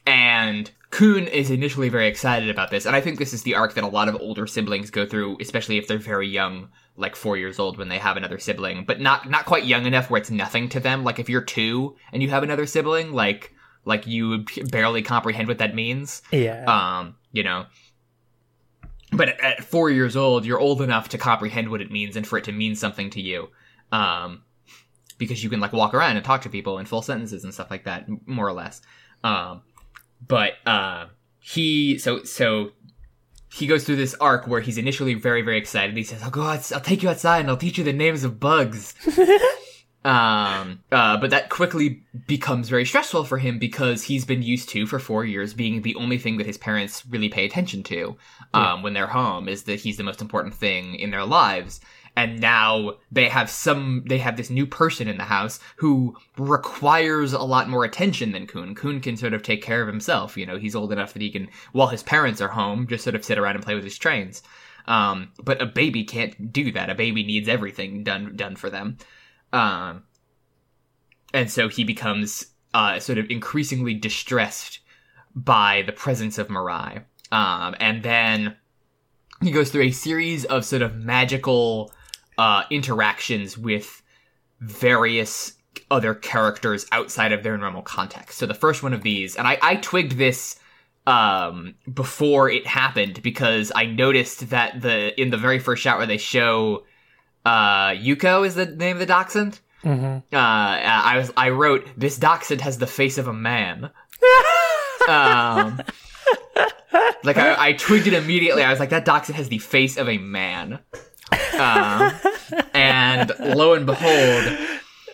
and 0.06 0.70
Kun 0.90 1.26
is 1.26 1.50
initially 1.50 1.88
very 1.88 2.06
excited 2.06 2.48
about 2.48 2.70
this, 2.70 2.86
and 2.86 2.94
I 2.94 3.00
think 3.00 3.18
this 3.18 3.32
is 3.32 3.42
the 3.42 3.56
arc 3.56 3.74
that 3.74 3.84
a 3.84 3.88
lot 3.88 4.08
of 4.08 4.16
older 4.20 4.46
siblings 4.46 4.90
go 4.90 5.04
through, 5.04 5.38
especially 5.40 5.78
if 5.78 5.88
they're 5.88 5.98
very 5.98 6.28
young, 6.28 6.68
like 6.96 7.16
four 7.16 7.36
years 7.36 7.58
old 7.58 7.78
when 7.78 7.88
they 7.88 7.98
have 7.98 8.16
another 8.16 8.38
sibling, 8.38 8.84
but 8.84 9.00
not 9.00 9.28
not 9.28 9.44
quite 9.44 9.64
young 9.64 9.86
enough 9.86 10.10
where 10.10 10.20
it's 10.20 10.30
nothing 10.30 10.68
to 10.70 10.80
them. 10.80 11.04
Like 11.04 11.18
if 11.18 11.28
you're 11.28 11.42
two 11.42 11.96
and 12.12 12.22
you 12.22 12.30
have 12.30 12.42
another 12.42 12.66
sibling, 12.66 13.12
like 13.12 13.52
like 13.84 14.06
you 14.06 14.28
would 14.28 14.70
barely 14.70 15.02
comprehend 15.02 15.48
what 15.48 15.58
that 15.58 15.74
means. 15.74 16.22
yeah. 16.32 16.64
Um, 16.64 17.16
you 17.32 17.42
know. 17.42 17.66
But 19.12 19.28
at, 19.28 19.40
at 19.40 19.64
four 19.64 19.90
years 19.90 20.16
old, 20.16 20.44
you're 20.44 20.58
old 20.58 20.82
enough 20.82 21.10
to 21.10 21.18
comprehend 21.18 21.70
what 21.70 21.80
it 21.80 21.90
means 21.90 22.16
and 22.16 22.26
for 22.26 22.38
it 22.38 22.44
to 22.44 22.52
mean 22.52 22.74
something 22.74 23.10
to 23.10 23.20
you. 23.20 23.48
Um, 23.92 24.42
because 25.18 25.42
you 25.42 25.48
can 25.48 25.60
like 25.60 25.72
walk 25.72 25.94
around 25.94 26.16
and 26.16 26.24
talk 26.24 26.42
to 26.42 26.50
people 26.50 26.78
in 26.78 26.86
full 26.86 27.02
sentences 27.02 27.44
and 27.44 27.54
stuff 27.54 27.70
like 27.70 27.84
that, 27.84 28.06
more 28.26 28.46
or 28.46 28.52
less. 28.52 28.82
Um, 29.22 29.62
but 30.26 30.54
uh, 30.66 31.06
he 31.40 31.98
so 31.98 32.24
so 32.24 32.72
he 33.56 33.66
goes 33.66 33.84
through 33.84 33.96
this 33.96 34.14
arc 34.20 34.46
where 34.46 34.60
he's 34.60 34.78
initially 34.78 35.14
very 35.14 35.42
very 35.42 35.58
excited. 35.58 35.96
He 35.96 36.04
says, 36.04 36.22
"I'll 36.22 36.30
go 36.30 36.42
out, 36.42 36.70
I'll 36.72 36.80
take 36.80 37.02
you 37.02 37.08
outside 37.08 37.40
and 37.40 37.48
I'll 37.48 37.56
teach 37.56 37.78
you 37.78 37.84
the 37.84 37.92
names 37.92 38.22
of 38.22 38.38
bugs." 38.38 38.94
um, 40.04 40.80
uh, 40.92 41.16
but 41.16 41.30
that 41.30 41.48
quickly 41.48 42.04
becomes 42.26 42.68
very 42.68 42.84
stressful 42.84 43.24
for 43.24 43.38
him 43.38 43.58
because 43.58 44.04
he's 44.04 44.24
been 44.24 44.42
used 44.42 44.68
to 44.70 44.86
for 44.86 44.98
four 44.98 45.24
years 45.24 45.54
being 45.54 45.82
the 45.82 45.94
only 45.96 46.18
thing 46.18 46.36
that 46.36 46.46
his 46.46 46.58
parents 46.58 47.04
really 47.06 47.28
pay 47.28 47.46
attention 47.46 47.82
to 47.84 48.16
um, 48.52 48.82
when 48.82 48.92
they're 48.92 49.06
home 49.06 49.48
is 49.48 49.64
that 49.64 49.80
he's 49.80 49.96
the 49.96 50.04
most 50.04 50.20
important 50.20 50.54
thing 50.54 50.94
in 50.94 51.10
their 51.10 51.24
lives. 51.24 51.80
And 52.16 52.40
now 52.40 52.94
they 53.12 53.28
have 53.28 53.50
some, 53.50 54.02
they 54.06 54.16
have 54.18 54.38
this 54.38 54.48
new 54.48 54.66
person 54.66 55.06
in 55.06 55.18
the 55.18 55.24
house 55.24 55.60
who 55.76 56.16
requires 56.38 57.34
a 57.34 57.42
lot 57.42 57.68
more 57.68 57.84
attention 57.84 58.32
than 58.32 58.46
Kun. 58.46 58.74
Kun 58.74 59.00
can 59.00 59.18
sort 59.18 59.34
of 59.34 59.42
take 59.42 59.62
care 59.62 59.82
of 59.82 59.86
himself. 59.86 60.36
You 60.36 60.46
know, 60.46 60.56
he's 60.56 60.74
old 60.74 60.92
enough 60.92 61.12
that 61.12 61.20
he 61.20 61.30
can, 61.30 61.48
while 61.72 61.88
his 61.88 62.02
parents 62.02 62.40
are 62.40 62.48
home, 62.48 62.86
just 62.86 63.04
sort 63.04 63.14
of 63.14 63.24
sit 63.24 63.38
around 63.38 63.56
and 63.56 63.64
play 63.64 63.74
with 63.74 63.84
his 63.84 63.98
trains. 63.98 64.42
Um, 64.86 65.32
but 65.44 65.60
a 65.60 65.66
baby 65.66 66.04
can't 66.04 66.52
do 66.52 66.72
that. 66.72 66.88
A 66.88 66.94
baby 66.94 67.22
needs 67.22 67.48
everything 67.48 68.02
done, 68.02 68.34
done 68.34 68.56
for 68.56 68.70
them. 68.70 68.96
Um, 69.52 70.04
and 71.34 71.50
so 71.50 71.68
he 71.68 71.84
becomes 71.84 72.46
uh, 72.72 72.98
sort 72.98 73.18
of 73.18 73.30
increasingly 73.30 73.92
distressed 73.92 74.80
by 75.34 75.82
the 75.84 75.92
presence 75.92 76.38
of 76.38 76.48
Mirai. 76.48 77.04
Um, 77.30 77.74
and 77.78 78.02
then 78.02 78.56
he 79.42 79.50
goes 79.50 79.70
through 79.70 79.82
a 79.82 79.90
series 79.90 80.46
of 80.46 80.64
sort 80.64 80.82
of 80.82 80.96
magical 80.96 81.92
uh, 82.38 82.64
interactions 82.70 83.56
with 83.58 84.02
various 84.60 85.52
other 85.90 86.14
characters 86.14 86.86
outside 86.92 87.32
of 87.32 87.42
their 87.42 87.56
normal 87.58 87.82
context. 87.82 88.38
So 88.38 88.46
the 88.46 88.54
first 88.54 88.82
one 88.82 88.92
of 88.92 89.02
these, 89.02 89.36
and 89.36 89.46
I, 89.46 89.58
I 89.62 89.76
twigged 89.76 90.12
this 90.12 90.58
um, 91.06 91.74
before 91.92 92.50
it 92.50 92.66
happened 92.66 93.22
because 93.22 93.70
I 93.74 93.86
noticed 93.86 94.50
that 94.50 94.80
the 94.80 95.18
in 95.20 95.30
the 95.30 95.36
very 95.36 95.58
first 95.58 95.82
shot 95.82 95.98
where 95.98 96.06
they 96.06 96.16
show 96.18 96.84
uh, 97.44 97.90
Yuko 97.90 98.44
is 98.46 98.54
the 98.56 98.66
name 98.66 98.96
of 98.96 99.00
the 99.00 99.06
dachshund. 99.06 99.60
hmm 99.82 100.16
Uh, 100.32 100.36
I 100.36 101.16
was 101.18 101.32
I 101.36 101.50
wrote 101.50 101.86
this 101.96 102.16
dachshund 102.16 102.60
has 102.62 102.78
the 102.78 102.86
face 102.88 103.18
of 103.18 103.28
a 103.28 103.32
man. 103.32 103.90
um, 105.08 105.80
like 107.22 107.36
I, 107.36 107.68
I 107.68 107.72
twigged 107.74 108.06
it 108.08 108.14
immediately. 108.14 108.64
I 108.64 108.70
was 108.70 108.80
like, 108.80 108.90
that 108.90 109.04
dachshund 109.04 109.36
has 109.36 109.48
the 109.48 109.58
face 109.58 109.96
of 109.96 110.08
a 110.08 110.18
man. 110.18 110.80
Um, 111.32 112.12
and 112.74 113.32
lo 113.40 113.74
and 113.74 113.86
behold, 113.86 114.44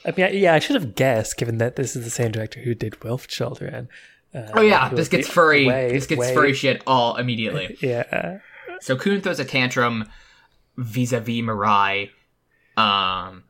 I 0.04 0.12
mean, 0.16 0.34
yeah, 0.34 0.54
I 0.54 0.58
should 0.58 0.74
have 0.74 0.94
guessed, 0.94 1.36
given 1.36 1.58
that 1.58 1.76
this 1.76 1.94
is 1.96 2.04
the 2.04 2.10
same 2.10 2.32
director 2.32 2.60
who 2.60 2.74
did 2.74 3.02
Wolf 3.04 3.28
Children. 3.28 3.88
Uh, 4.34 4.48
oh 4.54 4.60
yeah, 4.62 4.88
this 4.88 5.08
gets 5.08 5.26
the- 5.28 5.32
furry. 5.32 5.66
way- 5.66 5.92
this 5.92 6.06
gets 6.06 6.18
way- 6.18 6.34
furry 6.34 6.52
shit 6.54 6.82
all 6.86 7.16
immediately. 7.16 7.76
Yeah. 7.82 8.38
So 8.80 8.96
Kun 8.96 9.20
throws 9.20 9.38
a 9.38 9.44
tantrum 9.44 10.08
vis-a-vis 10.76 11.36
Mirai. 11.42 12.10
Um, 12.76 13.44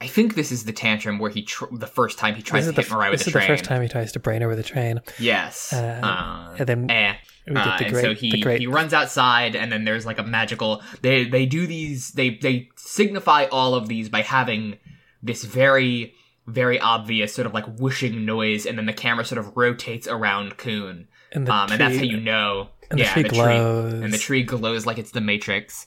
I 0.00 0.06
think 0.08 0.34
this 0.34 0.50
is 0.50 0.64
the 0.64 0.72
tantrum 0.72 1.18
where 1.18 1.30
he 1.30 1.42
tr- 1.42 1.66
the 1.72 1.86
first 1.86 2.18
time 2.18 2.34
he 2.34 2.42
tries 2.42 2.64
to 2.66 2.72
hit 2.72 2.88
the, 2.88 2.94
Mirai 2.94 3.10
with 3.10 3.20
this 3.20 3.28
is 3.28 3.32
train. 3.32 3.42
the 3.42 3.52
first 3.52 3.64
time 3.64 3.80
he 3.82 3.88
tries 3.88 4.10
to 4.12 4.18
brain 4.18 4.42
her 4.42 4.48
with 4.48 4.58
a 4.58 4.62
train. 4.64 5.00
Yes. 5.18 5.72
Uh, 5.72 6.00
Um, 6.02 6.56
and 6.58 6.66
then 6.68 6.90
eh. 6.90 7.14
Uh, 7.46 7.76
and 7.80 7.92
great, 7.92 8.02
so 8.02 8.14
he 8.14 8.42
he 8.58 8.66
runs 8.66 8.94
outside, 8.94 9.54
and 9.54 9.70
then 9.70 9.84
there's 9.84 10.06
like 10.06 10.18
a 10.18 10.22
magical. 10.22 10.82
They 11.02 11.24
they 11.24 11.44
do 11.44 11.66
these. 11.66 12.12
They 12.12 12.30
they 12.30 12.70
signify 12.76 13.46
all 13.52 13.74
of 13.74 13.86
these 13.88 14.08
by 14.08 14.22
having 14.22 14.78
this 15.22 15.44
very 15.44 16.14
very 16.46 16.78
obvious 16.78 17.34
sort 17.34 17.46
of 17.46 17.54
like 17.54 17.66
whooshing 17.78 18.24
noise, 18.24 18.66
and 18.66 18.78
then 18.78 18.86
the 18.86 18.92
camera 18.92 19.24
sort 19.24 19.38
of 19.38 19.56
rotates 19.56 20.06
around 20.06 20.56
Kun, 20.56 21.08
and 21.32 21.46
the 21.46 21.52
um, 21.52 21.70
and 21.70 21.80
that's 21.80 21.96
how 21.96 22.02
you 22.02 22.18
know. 22.18 22.70
and 22.90 22.98
the 22.98 23.04
yeah, 23.04 23.12
tree 23.12 23.22
the 23.22 23.28
glows. 23.28 23.92
tree 23.92 24.04
and 24.04 24.12
the 24.12 24.18
tree 24.18 24.42
glows 24.42 24.86
like 24.86 24.98
it's 24.98 25.10
the 25.10 25.20
Matrix. 25.20 25.86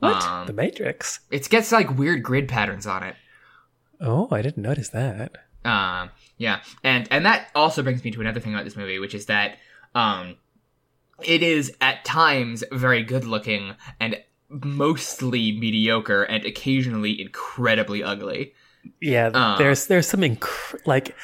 What? 0.00 0.22
Um, 0.22 0.46
the 0.46 0.52
Matrix. 0.52 1.20
it 1.30 1.48
gets 1.48 1.72
like 1.72 1.96
weird 1.96 2.22
grid 2.22 2.48
patterns 2.48 2.86
on 2.86 3.02
it. 3.02 3.16
Oh, 4.00 4.28
I 4.30 4.40
didn't 4.42 4.62
notice 4.62 4.88
that. 4.90 5.36
Um, 5.64 6.10
yeah, 6.38 6.60
and 6.82 7.06
and 7.10 7.26
that 7.26 7.48
also 7.54 7.82
brings 7.82 8.02
me 8.02 8.10
to 8.10 8.20
another 8.20 8.40
thing 8.40 8.54
about 8.54 8.64
this 8.64 8.76
movie, 8.76 8.98
which 8.98 9.14
is 9.14 9.26
that 9.26 9.58
um, 9.94 10.36
it 11.24 11.42
is 11.42 11.72
at 11.80 12.04
times 12.04 12.64
very 12.72 13.02
good 13.02 13.24
looking 13.24 13.74
and 13.98 14.16
mostly 14.48 15.52
mediocre, 15.52 16.22
and 16.24 16.44
occasionally 16.44 17.20
incredibly 17.20 18.02
ugly. 18.02 18.52
Yeah, 19.00 19.30
Uh. 19.32 19.56
there's 19.58 19.86
there's 19.86 20.08
some 20.08 20.20
inc- 20.22 20.86
like 20.86 21.14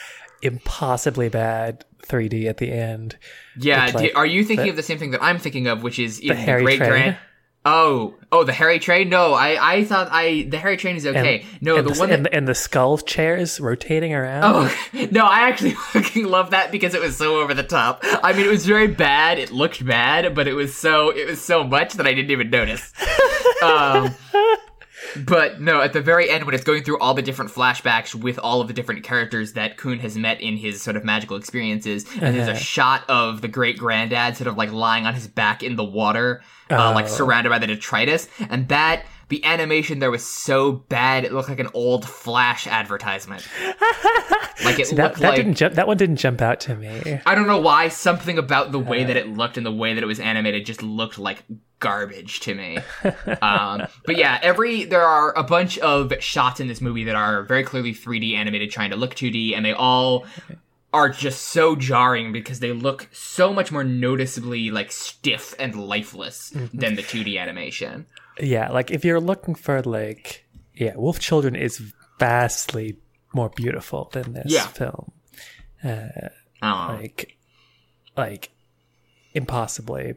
impossibly 0.42 1.28
bad 1.28 1.84
3D 2.06 2.46
at 2.48 2.58
the 2.58 2.70
end. 2.70 3.16
Yeah, 3.58 3.90
like 3.94 4.12
are 4.14 4.26
you 4.26 4.44
thinking 4.44 4.66
the- 4.66 4.70
of 4.70 4.76
the 4.76 4.82
same 4.82 4.98
thing 4.98 5.10
that 5.10 5.22
I'm 5.22 5.38
thinking 5.38 5.66
of, 5.66 5.82
which 5.82 5.98
is 5.98 6.20
the, 6.20 6.34
Harry 6.34 6.62
Great 6.62 6.78
Train. 6.78 6.90
Grand? 6.90 7.16
Oh, 7.68 8.14
oh, 8.30 8.44
the 8.44 8.52
Harry 8.52 8.78
Train. 8.78 9.08
No, 9.08 9.34
I, 9.34 9.78
I 9.78 9.84
thought 9.84 10.06
I 10.12 10.46
the 10.48 10.56
Harry 10.56 10.76
Train 10.76 10.94
is 10.94 11.04
okay. 11.04 11.44
no, 11.60 11.76
and 11.76 11.84
the, 11.84 11.92
the, 11.92 11.98
one 11.98 12.10
that 12.10 12.14
and, 12.14 12.24
the, 12.26 12.34
and 12.34 12.46
the 12.46 12.54
skull 12.54 12.96
chairs 12.98 13.58
rotating 13.58 14.14
around. 14.14 14.44
Oh 14.44 15.08
no, 15.10 15.26
I 15.26 15.48
actually 15.48 15.72
fucking 15.92 16.24
love 16.26 16.50
that 16.50 16.70
because 16.70 16.94
it 16.94 17.00
was 17.00 17.16
so 17.16 17.40
over 17.40 17.54
the 17.54 17.64
top. 17.64 18.02
I 18.04 18.32
mean, 18.34 18.46
it 18.46 18.50
was 18.50 18.64
very 18.64 18.86
bad. 18.86 19.40
It 19.40 19.50
looked 19.50 19.84
bad, 19.84 20.32
but 20.32 20.46
it 20.46 20.52
was 20.52 20.76
so 20.76 21.10
it 21.10 21.26
was 21.26 21.42
so 21.42 21.64
much 21.64 21.94
that 21.94 22.06
I 22.06 22.14
didn't 22.14 22.30
even 22.30 22.50
notice. 22.50 22.92
Um, 23.62 24.14
but 25.24 25.60
no, 25.60 25.80
at 25.80 25.92
the 25.92 26.00
very 26.00 26.28
end, 26.30 26.44
when 26.44 26.54
it's 26.54 26.64
going 26.64 26.82
through 26.82 26.98
all 26.98 27.14
the 27.14 27.22
different 27.22 27.50
flashbacks 27.50 28.14
with 28.14 28.38
all 28.38 28.60
of 28.60 28.68
the 28.68 28.74
different 28.74 29.02
characters 29.04 29.54
that 29.54 29.76
Kun 29.76 29.98
has 30.00 30.16
met 30.16 30.40
in 30.40 30.56
his 30.56 30.82
sort 30.82 30.96
of 30.96 31.04
magical 31.04 31.36
experiences, 31.36 32.04
and 32.20 32.36
there's 32.36 32.48
a 32.48 32.52
Uh-huh. 32.52 32.58
shot 32.60 33.04
of 33.08 33.40
the 33.40 33.48
great 33.48 33.78
granddad 33.78 34.36
sort 34.36 34.48
of 34.48 34.56
like 34.56 34.72
lying 34.72 35.06
on 35.06 35.14
his 35.14 35.26
back 35.26 35.62
in 35.62 35.76
the 35.76 35.84
water, 35.84 36.42
uh, 36.70 36.92
like 36.92 37.06
Oh. 37.06 37.08
surrounded 37.08 37.50
by 37.50 37.58
the 37.58 37.66
detritus, 37.66 38.28
and 38.50 38.68
that. 38.68 39.04
The 39.28 39.44
animation 39.44 39.98
there 39.98 40.10
was 40.10 40.24
so 40.24 40.72
bad 40.72 41.24
it 41.24 41.32
looked 41.32 41.48
like 41.48 41.58
an 41.58 41.70
old 41.74 42.08
Flash 42.08 42.66
advertisement. 42.66 43.46
Like 44.64 44.78
it 44.78 44.86
See, 44.86 44.96
that 44.96 45.02
looked 45.02 45.20
that 45.20 45.28
like 45.28 45.36
didn't 45.36 45.54
jump. 45.54 45.74
That 45.74 45.86
one 45.86 45.96
didn't 45.96 46.16
jump 46.16 46.40
out 46.40 46.60
to 46.60 46.74
me. 46.74 47.20
I 47.26 47.34
don't 47.34 47.46
know 47.46 47.60
why 47.60 47.88
something 47.88 48.38
about 48.38 48.72
the 48.72 48.78
way 48.78 49.04
that 49.04 49.16
it 49.16 49.28
looked 49.28 49.56
and 49.56 49.66
the 49.66 49.72
way 49.72 49.94
that 49.94 50.02
it 50.02 50.06
was 50.06 50.18
animated 50.18 50.64
just 50.64 50.82
looked 50.82 51.18
like 51.18 51.44
garbage 51.78 52.40
to 52.40 52.54
me. 52.54 52.78
um, 53.42 53.86
but 54.06 54.16
yeah, 54.16 54.38
every 54.42 54.84
there 54.84 55.02
are 55.02 55.36
a 55.36 55.42
bunch 55.42 55.78
of 55.78 56.12
shots 56.20 56.58
in 56.58 56.68
this 56.68 56.80
movie 56.80 57.04
that 57.04 57.14
are 57.14 57.42
very 57.42 57.64
clearly 57.64 57.92
3D 57.92 58.34
animated, 58.34 58.70
trying 58.70 58.90
to 58.90 58.96
look 58.96 59.14
2D, 59.14 59.54
and 59.54 59.64
they 59.64 59.72
all 59.72 60.24
are 60.92 61.10
just 61.10 61.42
so 61.42 61.76
jarring 61.76 62.32
because 62.32 62.60
they 62.60 62.72
look 62.72 63.08
so 63.12 63.52
much 63.52 63.70
more 63.70 63.84
noticeably 63.84 64.70
like 64.70 64.90
stiff 64.90 65.54
and 65.58 65.74
lifeless 65.74 66.50
than 66.72 66.96
the 66.96 67.02
2D 67.02 67.38
animation. 67.38 68.06
Yeah, 68.40 68.70
like 68.70 68.90
if 68.90 69.04
you're 69.04 69.20
looking 69.20 69.54
for 69.54 69.82
like, 69.82 70.46
yeah, 70.74 70.94
Wolf 70.96 71.18
Children 71.18 71.56
is 71.56 71.78
vastly 72.18 72.98
more 73.34 73.48
beautiful 73.50 74.10
than 74.12 74.32
this 74.34 74.52
Yeah. 74.52 74.66
film. 74.66 75.12
Don't. 75.82 76.32
Like, 76.62 77.36
like 78.16 78.50
impossibly. 79.34 80.14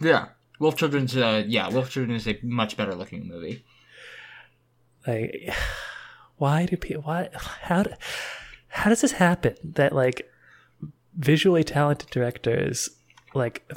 Yeah. 0.00 0.28
Wolf 0.58 0.76
Children's 0.76 1.16
uh 1.16 1.42
yeah, 1.46 1.68
Wolf 1.70 1.90
Children 1.90 2.14
is 2.16 2.26
a 2.28 2.38
much 2.42 2.76
better 2.76 2.94
looking 2.94 3.26
movie. 3.26 3.64
Like, 5.06 5.50
why 6.36 6.66
do 6.66 6.76
people? 6.76 7.02
Why? 7.02 7.30
How? 7.34 7.82
do- 7.84 7.94
How 8.68 8.88
does 8.88 9.00
this 9.02 9.12
happen? 9.12 9.54
That 9.64 9.92
like 9.92 10.30
visually 11.18 11.64
talented 11.64 12.08
directors 12.10 12.88
like 13.34 13.70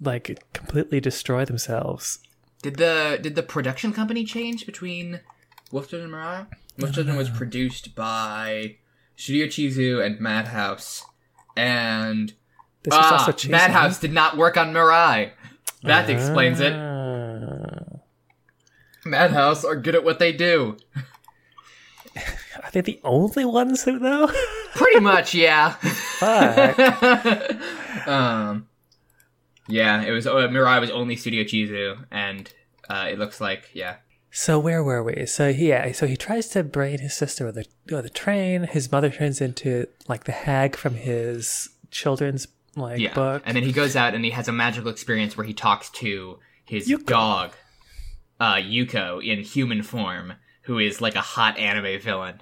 like 0.00 0.38
completely 0.52 1.00
destroy 1.00 1.44
themselves. 1.44 2.20
Did 2.62 2.76
the 2.76 3.18
did 3.20 3.34
the 3.34 3.42
production 3.42 3.92
company 3.92 4.24
change 4.24 4.66
between 4.66 5.20
Wolf 5.72 5.88
Children 5.88 6.12
and 6.12 6.22
Mirai? 6.22 6.46
Wolf 6.78 6.94
Children 6.94 7.16
was 7.16 7.30
produced 7.30 7.94
by 7.94 8.76
Studio 9.16 9.46
Chizu 9.46 10.04
and 10.04 10.20
Madhouse. 10.20 11.04
And 11.56 12.34
This 12.82 12.92
was 12.92 13.04
ah, 13.04 13.26
also. 13.26 13.48
Madhouse 13.48 13.98
did 13.98 14.12
not 14.12 14.36
work 14.36 14.56
on 14.56 14.72
Mirai. 14.72 15.32
That 15.82 16.10
explains 16.10 16.60
it. 16.60 16.72
Ah. 16.72 18.00
Madhouse 19.04 19.64
are 19.64 19.76
good 19.76 19.94
at 19.94 20.04
what 20.04 20.18
they 20.18 20.32
do. 20.32 20.76
Are 22.62 22.70
they 22.72 22.80
the 22.82 23.00
only 23.04 23.44
ones 23.44 23.84
who 23.84 23.98
though? 23.98 24.30
Pretty 24.74 25.00
much, 25.00 25.34
yeah. 25.34 25.70
Fuck. 25.70 26.78
um, 28.06 28.68
yeah, 29.70 30.02
it 30.02 30.10
was 30.10 30.26
uh, 30.26 30.34
Mirai 30.48 30.80
was 30.80 30.90
only 30.90 31.16
Studio 31.16 31.44
Chizu, 31.44 32.04
and 32.10 32.52
uh, 32.88 33.08
it 33.10 33.18
looks 33.18 33.40
like 33.40 33.70
yeah. 33.72 33.96
So 34.32 34.58
where 34.60 34.84
were 34.84 35.02
we? 35.02 35.26
So 35.26 35.52
he, 35.52 35.70
yeah, 35.70 35.90
so 35.92 36.06
he 36.06 36.16
tries 36.16 36.48
to 36.50 36.62
brain 36.62 36.98
his 37.00 37.14
sister 37.14 37.44
with 37.46 37.58
a 37.58 37.64
with 37.90 38.06
a 38.06 38.10
train. 38.10 38.64
His 38.64 38.92
mother 38.92 39.10
turns 39.10 39.40
into 39.40 39.86
like 40.08 40.24
the 40.24 40.32
hag 40.32 40.76
from 40.76 40.94
his 40.94 41.70
children's 41.90 42.46
like 42.76 43.00
Yeah, 43.00 43.14
book. 43.14 43.42
and 43.44 43.56
then 43.56 43.64
he 43.64 43.72
goes 43.72 43.96
out 43.96 44.14
and 44.14 44.24
he 44.24 44.30
has 44.30 44.46
a 44.46 44.52
magical 44.52 44.90
experience 44.90 45.36
where 45.36 45.46
he 45.46 45.52
talks 45.52 45.90
to 45.90 46.38
his 46.64 46.88
Yuko. 46.88 47.06
dog, 47.06 47.52
uh, 48.38 48.54
Yuko, 48.56 49.24
in 49.24 49.42
human 49.42 49.82
form, 49.82 50.34
who 50.62 50.78
is 50.78 51.00
like 51.00 51.16
a 51.16 51.20
hot 51.20 51.58
anime 51.58 52.00
villain. 52.00 52.38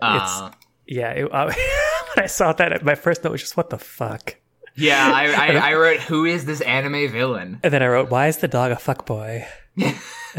Uh, 0.00 0.50
yeah, 0.86 1.10
it, 1.10 1.24
uh, 1.32 1.46
when 2.14 2.24
I 2.24 2.26
saw 2.28 2.52
that, 2.52 2.84
my 2.84 2.94
first 2.94 3.24
note 3.24 3.32
was 3.32 3.40
just 3.40 3.56
what 3.56 3.70
the 3.70 3.78
fuck. 3.78 4.36
Yeah, 4.78 5.10
I, 5.12 5.32
I, 5.32 5.56
I 5.70 5.74
wrote, 5.74 6.00
"Who 6.00 6.24
is 6.24 6.44
this 6.44 6.60
anime 6.62 7.10
villain?" 7.10 7.60
And 7.62 7.72
then 7.72 7.82
I 7.82 7.88
wrote, 7.88 8.10
"Why 8.10 8.28
is 8.28 8.38
the 8.38 8.48
dog 8.48 8.70
a 8.72 8.76
fuckboy?" 8.76 9.46
and 9.76 9.94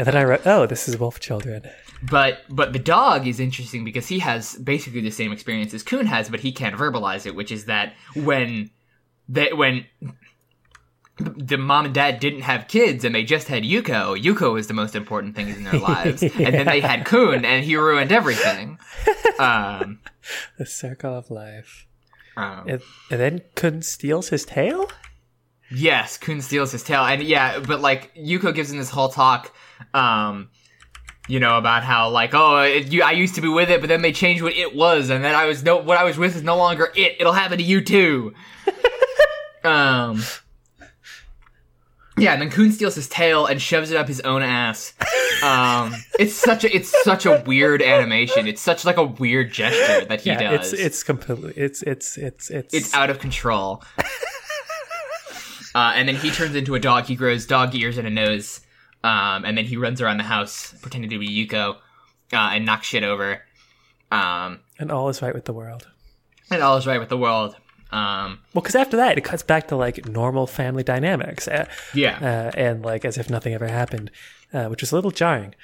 then 0.06 0.16
I 0.16 0.24
wrote, 0.24 0.42
"Oh, 0.46 0.66
this 0.66 0.88
is 0.88 0.98
Wolf 0.98 1.20
Children." 1.20 1.62
But 2.02 2.38
but 2.48 2.72
the 2.72 2.78
dog 2.78 3.26
is 3.26 3.38
interesting 3.40 3.84
because 3.84 4.08
he 4.08 4.20
has 4.20 4.56
basically 4.56 5.02
the 5.02 5.10
same 5.10 5.32
experience 5.32 5.74
as 5.74 5.82
Kun 5.82 6.06
has, 6.06 6.30
but 6.30 6.40
he 6.40 6.52
can't 6.52 6.74
verbalize 6.74 7.26
it, 7.26 7.34
which 7.34 7.52
is 7.52 7.66
that 7.66 7.92
when 8.14 8.70
that 9.28 9.56
when 9.56 9.84
the 11.18 11.58
mom 11.58 11.84
and 11.84 11.94
dad 11.94 12.18
didn't 12.18 12.40
have 12.42 12.66
kids 12.66 13.04
and 13.04 13.14
they 13.14 13.22
just 13.22 13.48
had 13.48 13.62
Yuko, 13.62 14.18
Yuko 14.18 14.54
was 14.54 14.68
the 14.68 14.74
most 14.74 14.94
important 14.94 15.36
thing 15.36 15.50
in 15.50 15.64
their 15.64 15.78
lives, 15.78 16.22
and 16.22 16.54
then 16.54 16.64
they 16.64 16.80
had 16.80 17.04
Kun 17.04 17.44
and 17.44 17.62
he 17.62 17.76
ruined 17.76 18.10
everything. 18.12 18.78
Um, 19.38 20.00
The 20.56 20.64
circle 20.64 21.14
of 21.14 21.30
life. 21.30 21.86
Um, 22.36 22.64
And, 22.66 22.82
and 23.10 23.20
then 23.20 23.42
Kun 23.54 23.82
steals 23.82 24.28
his 24.28 24.44
tail. 24.44 24.90
Yes, 25.70 26.18
Kun 26.18 26.40
steals 26.40 26.72
his 26.72 26.82
tail, 26.82 27.04
and 27.04 27.22
yeah, 27.22 27.60
but 27.60 27.80
like 27.80 28.12
Yuko 28.16 28.54
gives 28.54 28.70
him 28.72 28.78
this 28.78 28.90
whole 28.90 29.08
talk, 29.08 29.54
um, 29.94 30.50
you 31.28 31.38
know, 31.38 31.58
about 31.58 31.84
how 31.84 32.10
like, 32.10 32.34
oh, 32.34 32.58
it, 32.58 32.92
you, 32.92 33.02
I 33.04 33.12
used 33.12 33.36
to 33.36 33.40
be 33.40 33.48
with 33.48 33.70
it, 33.70 33.80
but 33.80 33.86
then 33.86 34.02
they 34.02 34.12
changed 34.12 34.42
what 34.42 34.54
it 34.54 34.74
was, 34.74 35.10
and 35.10 35.22
then 35.22 35.34
I 35.34 35.46
was 35.46 35.62
no, 35.62 35.76
what 35.76 35.96
I 35.96 36.02
was 36.02 36.18
with 36.18 36.34
is 36.34 36.42
no 36.42 36.56
longer 36.56 36.90
it. 36.96 37.16
It'll 37.20 37.32
happen 37.32 37.58
to 37.58 37.64
you 37.64 37.82
too. 37.82 38.34
um, 39.64 40.22
yeah, 42.20 42.32
and 42.32 42.42
then 42.42 42.50
Kun 42.50 42.70
steals 42.72 42.94
his 42.94 43.08
tail 43.08 43.46
and 43.46 43.60
shoves 43.60 43.90
it 43.90 43.96
up 43.96 44.06
his 44.08 44.20
own 44.20 44.42
ass. 44.42 44.92
Um, 45.42 45.94
it's 46.18 46.34
such 46.34 46.64
a, 46.64 46.74
it's 46.76 46.92
such 47.02 47.24
a 47.26 47.42
weird 47.46 47.82
animation. 47.82 48.46
It's 48.46 48.60
such 48.62 48.84
like 48.84 48.96
a 48.98 49.04
weird 49.04 49.52
gesture 49.52 50.04
that 50.06 50.20
he 50.20 50.30
yeah, 50.30 50.56
does. 50.56 50.72
it's 50.72 50.82
it's 50.82 51.02
completely 51.02 51.52
it's 51.56 51.82
it's 51.82 52.16
it's 52.18 52.50
it's 52.50 52.74
It's 52.74 52.94
out 52.94 53.08
of 53.10 53.18
control. 53.18 53.82
uh, 55.74 55.92
and 55.94 56.08
then 56.08 56.16
he 56.16 56.30
turns 56.30 56.54
into 56.54 56.74
a 56.74 56.80
dog. 56.80 57.04
He 57.06 57.14
grows 57.14 57.46
dog 57.46 57.74
ears 57.74 57.96
and 57.98 58.06
a 58.06 58.10
nose. 58.10 58.60
Um, 59.02 59.44
and 59.46 59.56
then 59.56 59.64
he 59.64 59.76
runs 59.76 60.00
around 60.02 60.18
the 60.18 60.24
house 60.24 60.74
pretending 60.82 61.10
to 61.10 61.18
be 61.18 61.28
Yuko 61.28 61.76
uh, 61.76 62.50
and 62.52 62.66
knocks 62.66 62.86
shit 62.86 63.02
over. 63.02 63.40
Um, 64.12 64.60
and 64.78 64.90
all 64.92 65.08
is 65.08 65.22
right 65.22 65.32
with 65.34 65.44
the 65.46 65.52
world. 65.54 65.88
and 66.50 66.62
all 66.62 66.76
is 66.76 66.86
right 66.86 66.98
with 67.00 67.08
the 67.08 67.16
world. 67.16 67.56
Um, 67.92 68.40
Well, 68.54 68.62
because 68.62 68.76
after 68.76 68.96
that, 68.96 69.18
it 69.18 69.24
cuts 69.24 69.42
back 69.42 69.68
to 69.68 69.76
like 69.76 70.06
normal 70.06 70.46
family 70.46 70.82
dynamics, 70.82 71.48
uh, 71.48 71.66
yeah. 71.94 72.18
uh, 72.20 72.50
and 72.56 72.84
like 72.84 73.04
as 73.04 73.18
if 73.18 73.28
nothing 73.28 73.54
ever 73.54 73.68
happened, 73.68 74.10
uh, 74.52 74.66
which 74.66 74.82
is 74.82 74.92
a 74.92 74.94
little 74.94 75.10
jarring. 75.10 75.54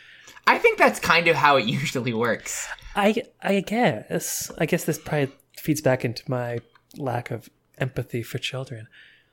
I 0.47 0.59
think 0.59 0.79
that's 0.79 1.01
kind 1.01 1.29
of 1.29 1.37
how 1.37 1.57
it 1.57 1.65
usually 1.81 2.13
works. 2.13 2.69
I 2.95 3.23
I 3.43 3.61
guess 3.61 4.51
I 4.59 4.67
guess 4.67 4.85
this 4.85 4.99
probably 4.99 5.33
feeds 5.57 5.81
back 5.81 6.05
into 6.05 6.23
my 6.31 6.61
lack 6.97 7.31
of 7.31 7.49
empathy 7.79 8.23
for 8.23 8.39
children. 8.39 8.89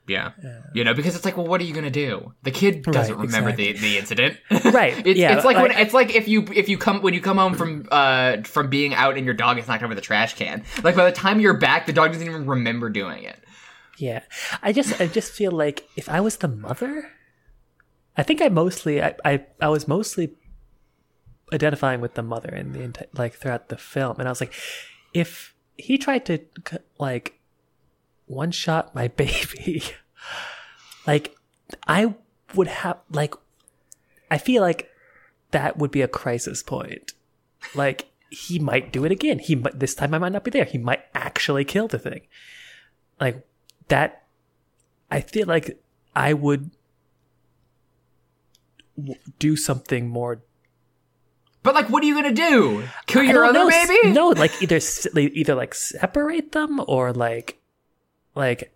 Yeah. 0.08 0.32
You 0.74 0.84
know, 0.84 0.94
because 0.94 1.16
it's 1.16 1.24
like, 1.24 1.38
well, 1.38 1.48
what 1.48 1.62
are 1.62 1.64
you 1.64 1.74
gonna 1.74 1.90
do? 1.90 2.34
The 2.44 2.52
kid 2.52 2.84
doesn't 2.84 3.16
Right, 3.16 3.26
remember 3.26 3.52
the, 3.54 3.74
the 3.74 3.98
incident. 3.98 4.38
Right, 4.74 5.06
it's, 5.06 5.20
yeah, 5.20 5.36
it's 5.36 5.46
like, 5.46 5.58
when 5.58 5.72
it's 5.72 5.94
like 5.94 6.14
if 6.16 6.28
you 6.28 6.46
if 6.54 6.68
you 6.68 6.78
come 6.78 7.02
when 7.02 7.14
you 7.14 7.22
come 7.22 7.38
home 7.38 7.54
from 7.54 7.88
uh 7.92 8.38
from 8.44 8.70
being 8.70 8.94
out 8.94 9.18
and 9.18 9.26
your 9.26 9.34
dog 9.34 9.60
is 9.60 9.68
knocked 9.68 9.84
over 9.84 9.96
the 9.96 10.02
trash 10.02 10.34
can. 10.36 10.64
Like 10.84 10.96
by 10.96 11.06
the 11.06 11.12
time 11.12 11.40
you're 11.40 11.58
back, 11.58 11.86
the 11.86 11.94
dog 11.94 12.12
doesn't 12.12 12.28
even 12.28 12.46
remember 12.46 12.90
doing 12.90 13.24
it. 13.24 13.38
Yeah, 13.98 14.24
I 14.62 14.74
just 14.74 15.00
I 15.00 15.08
just 15.08 15.32
feel 15.32 15.52
like 15.52 15.88
if 15.96 16.10
I 16.10 16.20
was 16.20 16.38
the 16.38 16.48
mother, 16.48 17.12
I 18.18 18.24
think 18.24 18.42
I 18.42 18.50
mostly 18.50 19.02
I 19.02 19.16
I, 19.24 19.46
I 19.62 19.70
was 19.70 19.88
mostly 19.88 20.34
identifying 21.54 22.02
with 22.02 22.16
the 22.16 22.24
mother 22.24 22.50
in 22.50 22.74
the 22.74 23.08
like 23.14 23.36
throughout 23.36 23.70
the 23.70 23.78
film, 23.78 24.18
and 24.20 24.28
I 24.28 24.32
was 24.32 24.42
like, 24.42 24.54
if 25.14 25.54
he 25.78 25.98
tried 25.98 26.26
to 26.26 26.40
like 27.00 27.40
one 28.34 28.52
shot 28.52 28.94
my 28.96 29.08
baby, 29.22 29.84
like 31.08 31.36
I 31.88 32.16
would 32.56 32.68
have 32.68 33.00
like 33.10 33.34
I 34.30 34.38
feel 34.38 34.62
like 34.62 34.90
that 35.52 35.78
would 35.78 35.92
be 35.92 36.02
a 36.02 36.08
crisis 36.08 36.64
point. 36.64 37.14
Like 37.76 38.10
he 38.30 38.58
might 38.60 38.92
do 38.92 39.06
it 39.06 39.12
again. 39.12 39.40
He 39.40 39.56
might 39.56 39.80
this 39.80 39.96
time 39.96 40.14
I 40.14 40.20
might 40.20 40.32
not 40.32 40.44
be 40.44 40.52
there. 40.52 40.66
He 40.66 40.78
might 40.78 41.04
actually 41.14 41.66
kill 41.66 41.88
the 41.88 42.00
thing. 42.00 42.22
Like 43.20 43.46
that 43.90 44.24
I 45.12 45.22
feel 45.22 45.48
like 45.48 45.80
I 46.16 46.34
would 46.34 46.72
w- 48.98 49.20
do 49.40 49.56
something 49.56 50.10
more 50.10 50.42
But 51.62 51.76
like, 51.76 51.90
what 51.90 52.04
are 52.04 52.08
you 52.08 52.16
gonna 52.16 52.34
do? 52.34 52.84
Kill 53.06 53.24
your 53.24 53.46
other 53.46 53.60
know, 53.60 53.70
baby? 53.70 54.12
No, 54.12 54.30
like 54.30 54.52
either 54.62 54.80
like, 55.14 55.32
either 55.34 55.56
like 55.56 55.74
separate 55.74 56.52
them 56.52 56.82
or 56.88 57.14
like 57.14 57.62
like 58.36 58.74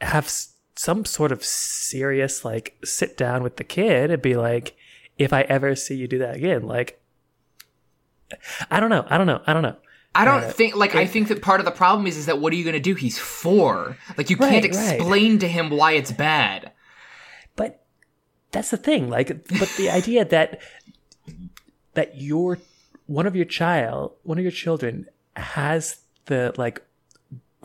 have 0.00 0.24
s- 0.26 0.54
some 0.74 1.04
sort 1.04 1.32
of 1.32 1.44
serious 1.44 2.44
like 2.44 2.76
sit 2.84 3.16
down 3.16 3.42
with 3.42 3.56
the 3.56 3.64
kid 3.64 4.10
and 4.10 4.20
be 4.22 4.34
like, 4.36 4.76
if 5.18 5.32
I 5.32 5.42
ever 5.42 5.74
see 5.74 5.94
you 5.96 6.06
do 6.08 6.18
that 6.18 6.36
again, 6.36 6.66
like 6.66 7.00
I 8.70 8.80
don't 8.80 8.90
know, 8.90 9.06
I 9.08 9.18
don't 9.18 9.26
know, 9.26 9.40
I 9.46 9.52
don't 9.52 9.62
know. 9.62 9.76
I 10.14 10.24
don't 10.24 10.44
Uh, 10.44 10.50
think 10.50 10.74
like 10.74 10.94
I 10.94 11.06
think 11.06 11.28
that 11.28 11.42
part 11.42 11.60
of 11.60 11.66
the 11.66 11.70
problem 11.72 12.06
is 12.06 12.16
is 12.16 12.26
that 12.26 12.38
what 12.40 12.52
are 12.52 12.56
you 12.56 12.64
gonna 12.64 12.80
do? 12.80 12.94
He's 12.94 13.18
four. 13.18 13.96
Like 14.16 14.30
you 14.30 14.36
Right, 14.36 14.62
can't 14.62 14.74
right. 14.74 14.94
explain 14.96 15.38
to 15.40 15.48
him 15.48 15.70
why 15.70 15.92
it's 15.92 16.10
bad. 16.12 16.72
But 17.54 17.84
that's 18.50 18.70
the 18.70 18.76
thing, 18.78 19.10
like, 19.10 19.28
but 19.58 19.68
the 19.76 19.90
idea 19.90 20.24
that 20.24 20.60
that 21.94 22.20
your 22.20 22.58
one 23.06 23.26
of 23.26 23.36
your 23.36 23.44
child, 23.44 24.12
one 24.22 24.38
of 24.38 24.42
your 24.42 24.50
children, 24.52 25.06
has 25.36 26.00
the 26.26 26.54
like 26.56 26.82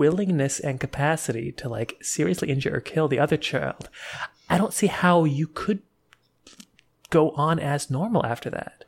willingness 0.02 0.60
and 0.60 0.80
capacity 0.80 1.52
to 1.52 1.70
like 1.70 1.98
seriously 2.02 2.50
injure 2.50 2.76
or 2.76 2.82
kill 2.82 3.08
the 3.08 3.20
other 3.20 3.38
child, 3.38 3.88
I 4.50 4.58
don't 4.58 4.74
see 4.74 4.88
how 4.88 5.26
you 5.26 5.46
could 5.46 5.82
go 7.12 7.30
on 7.32 7.60
as 7.60 7.92
normal 7.92 8.26
after 8.26 8.50
that. 8.50 8.86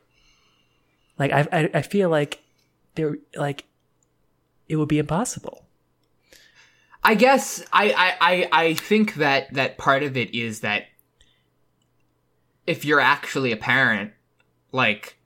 Like, 1.16 1.30
I 1.30 1.46
I, 1.52 1.70
I 1.74 1.82
feel 1.82 2.08
like 2.10 2.42
there 2.96 3.18
like 3.36 3.64
it 4.68 4.76
would 4.76 4.88
be 4.88 4.98
impossible. 4.98 5.64
I 7.06 7.14
guess 7.14 7.62
I, 7.70 7.92
I, 7.92 8.08
I, 8.32 8.62
I 8.64 8.74
think 8.74 9.14
that 9.16 9.52
that 9.52 9.76
part 9.76 10.02
of 10.02 10.16
it 10.16 10.34
is 10.34 10.60
that 10.60 10.86
if 12.66 12.84
you're 12.84 13.00
actually 13.00 13.52
a 13.52 13.58
parent, 13.58 14.12
like 14.72 15.18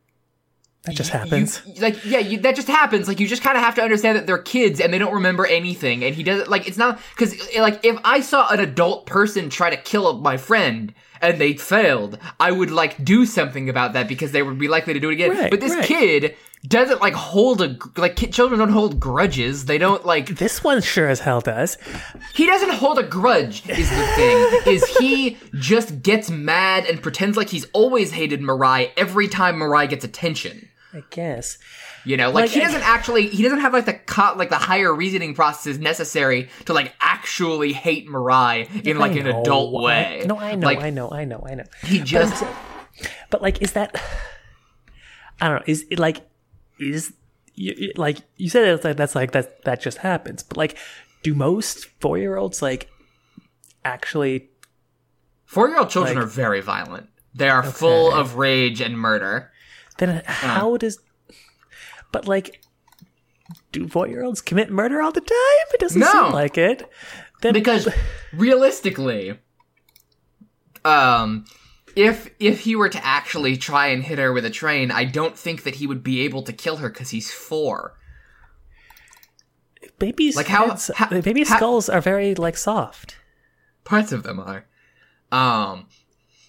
That 0.84 0.94
just 0.94 1.10
happens. 1.10 1.60
you- 1.66 1.82
like 1.82 2.04
yeah, 2.04 2.18
you, 2.20 2.38
that 2.40 2.56
just 2.56 2.68
happens. 2.68 3.08
Like 3.08 3.20
you 3.20 3.26
just 3.26 3.42
kind 3.42 3.56
of 3.58 3.64
have 3.64 3.74
to 3.74 3.82
understand 3.82 4.16
that 4.16 4.26
they're 4.26 4.38
kids 4.38 4.80
and 4.80 4.92
they 4.92 4.98
don't 4.98 5.12
remember 5.14 5.44
anything. 5.46 6.04
And 6.04 6.14
he 6.14 6.22
doesn't 6.22 6.48
like 6.48 6.66
it's 6.68 6.78
not 6.78 7.00
because 7.14 7.34
eh, 7.54 7.60
like 7.60 7.84
if 7.84 7.98
I 8.04 8.20
saw 8.20 8.48
an 8.50 8.60
adult 8.60 9.06
person 9.06 9.50
try 9.50 9.70
to 9.70 9.76
kill 9.76 10.18
my 10.18 10.36
friend 10.36 10.94
and 11.20 11.40
they 11.40 11.54
failed, 11.54 12.18
I 12.40 12.52
would 12.52 12.70
like 12.70 13.04
do 13.04 13.26
something 13.26 13.68
about 13.68 13.92
that 13.94 14.08
because 14.08 14.32
they 14.32 14.42
would 14.42 14.58
be 14.58 14.68
likely 14.68 14.94
to 14.94 15.00
do 15.00 15.10
it 15.10 15.14
again. 15.14 15.30
Right, 15.30 15.50
but 15.50 15.60
this 15.60 15.74
right. 15.74 15.84
kid 15.84 16.36
doesn't 16.66 17.00
like 17.00 17.14
hold 17.14 17.60
a 17.60 17.76
like 17.96 18.16
ki- 18.16 18.28
children 18.28 18.58
don't 18.60 18.70
hold 18.70 18.98
grudges. 18.98 19.66
They 19.66 19.78
don't 19.78 20.06
like 20.06 20.26
This 20.38 20.62
one 20.64 20.80
sure 20.80 21.08
as 21.08 21.20
hell 21.20 21.40
does. 21.40 21.76
he 22.34 22.46
doesn't 22.46 22.72
hold 22.72 22.98
a 22.98 23.02
grudge 23.04 23.68
is 23.68 23.90
the 23.90 24.06
thing 24.16 24.60
is 24.74 24.84
he 24.98 25.36
just 25.54 26.02
gets 26.02 26.30
mad 26.30 26.86
and 26.86 27.02
pretends 27.02 27.36
like 27.36 27.48
he's 27.50 27.66
always 27.72 28.12
hated 28.12 28.40
Mirai 28.40 28.90
every 28.96 29.28
time 29.28 29.56
Mirai 29.56 29.88
gets 29.88 30.04
attention 30.04 30.67
I 30.98 31.04
guess. 31.10 31.58
you 32.04 32.16
know 32.16 32.26
like, 32.30 32.42
Like, 32.42 32.50
he 32.50 32.60
doesn't 32.60 32.82
actually 32.82 33.28
he 33.28 33.42
doesn't 33.42 33.60
have 33.60 33.72
like 33.72 33.86
the 33.86 33.94
co- 33.94 34.34
like 34.36 34.50
the 34.50 34.56
higher 34.56 34.94
reasoning 34.94 35.34
processes 35.34 35.78
necessary 35.78 36.48
to 36.66 36.72
like 36.72 36.94
actually 37.00 37.72
hate 37.72 38.08
Mirai 38.08 38.84
in 38.86 38.98
like 38.98 39.12
I 39.12 39.16
an 39.16 39.24
know, 39.26 39.40
adult 39.42 39.74
I- 39.74 39.84
way 39.84 40.24
no, 40.26 40.38
I 40.38 40.54
know, 40.54 40.66
like 40.66 40.78
I 40.80 40.90
know, 40.90 41.10
I 41.10 41.24
know, 41.24 41.44
I 41.46 41.54
know. 41.54 41.64
he 41.84 42.00
just 42.00 42.42
I'm 42.42 42.54
but 43.30 43.42
like, 43.42 43.62
is 43.62 43.72
that? 43.72 43.94
I 45.40 45.48
don't 45.48 45.56
know. 45.58 45.64
Is 45.66 45.86
it 45.90 45.98
like 45.98 46.28
is 46.80 47.12
you, 47.54 47.92
like 47.96 48.18
you 48.36 48.48
said? 48.50 48.66
It's 48.68 48.84
like 48.84 48.96
that's 48.96 49.14
like 49.14 49.32
that 49.32 49.62
that 49.64 49.80
just 49.80 49.98
happens. 49.98 50.42
But 50.42 50.56
like, 50.56 50.76
do 51.22 51.34
most 51.34 51.86
four 52.00 52.18
year 52.18 52.36
olds 52.36 52.60
like 52.62 52.88
actually? 53.84 54.50
four 55.44 55.68
year 55.68 55.78
old 55.78 55.90
children 55.90 56.16
like- 56.16 56.24
are 56.24 56.26
very 56.28 56.60
violent 56.60 57.08
they 57.34 57.48
are 57.48 57.62
full 57.62 58.12
of 58.12 58.34
rage 58.36 58.80
and 58.80 58.98
murder 58.98 59.50
Then 59.98 60.22
how 60.26 60.76
does? 60.76 60.98
But 62.12 62.26
like, 62.26 62.62
do 63.72 63.86
four 63.88 64.08
year 64.08 64.22
olds 64.24 64.40
commit 64.40 64.70
murder 64.70 65.02
all 65.02 65.12
the 65.12 65.20
time? 65.20 65.66
It 65.74 65.80
doesn't 65.80 66.00
No. 66.00 66.10
seem 66.10 66.32
like 66.32 66.56
it. 66.58 66.88
Then 67.42 67.52
because 67.52 67.88
realistically 68.32 69.38
um 70.84 71.44
if 71.96 72.30
if 72.38 72.60
he 72.60 72.74
were 72.76 72.88
to 72.88 73.04
actually 73.04 73.56
try 73.56 73.88
and 73.88 74.02
hit 74.04 74.18
her 74.18 74.32
with 74.32 74.44
a 74.44 74.50
train 74.50 74.90
i 74.92 75.04
don't 75.04 75.36
think 75.36 75.64
that 75.64 75.74
he 75.76 75.86
would 75.88 76.02
be 76.04 76.20
able 76.20 76.42
to 76.42 76.52
kill 76.52 76.76
her 76.76 76.88
because 76.88 77.10
he's 77.10 77.32
four 77.32 77.96
babies 79.98 80.36
Like, 80.36 80.46
how- 80.46 80.68
heads- 80.68 80.90
how- 80.94 81.08
baby 81.08 81.44
how- 81.44 81.56
skulls 81.56 81.88
are 81.88 82.00
very 82.00 82.34
like 82.34 82.56
soft. 82.56 83.16
parts 83.84 84.12
of 84.12 84.22
them 84.22 84.38
are 84.40 84.66
um 85.32 85.86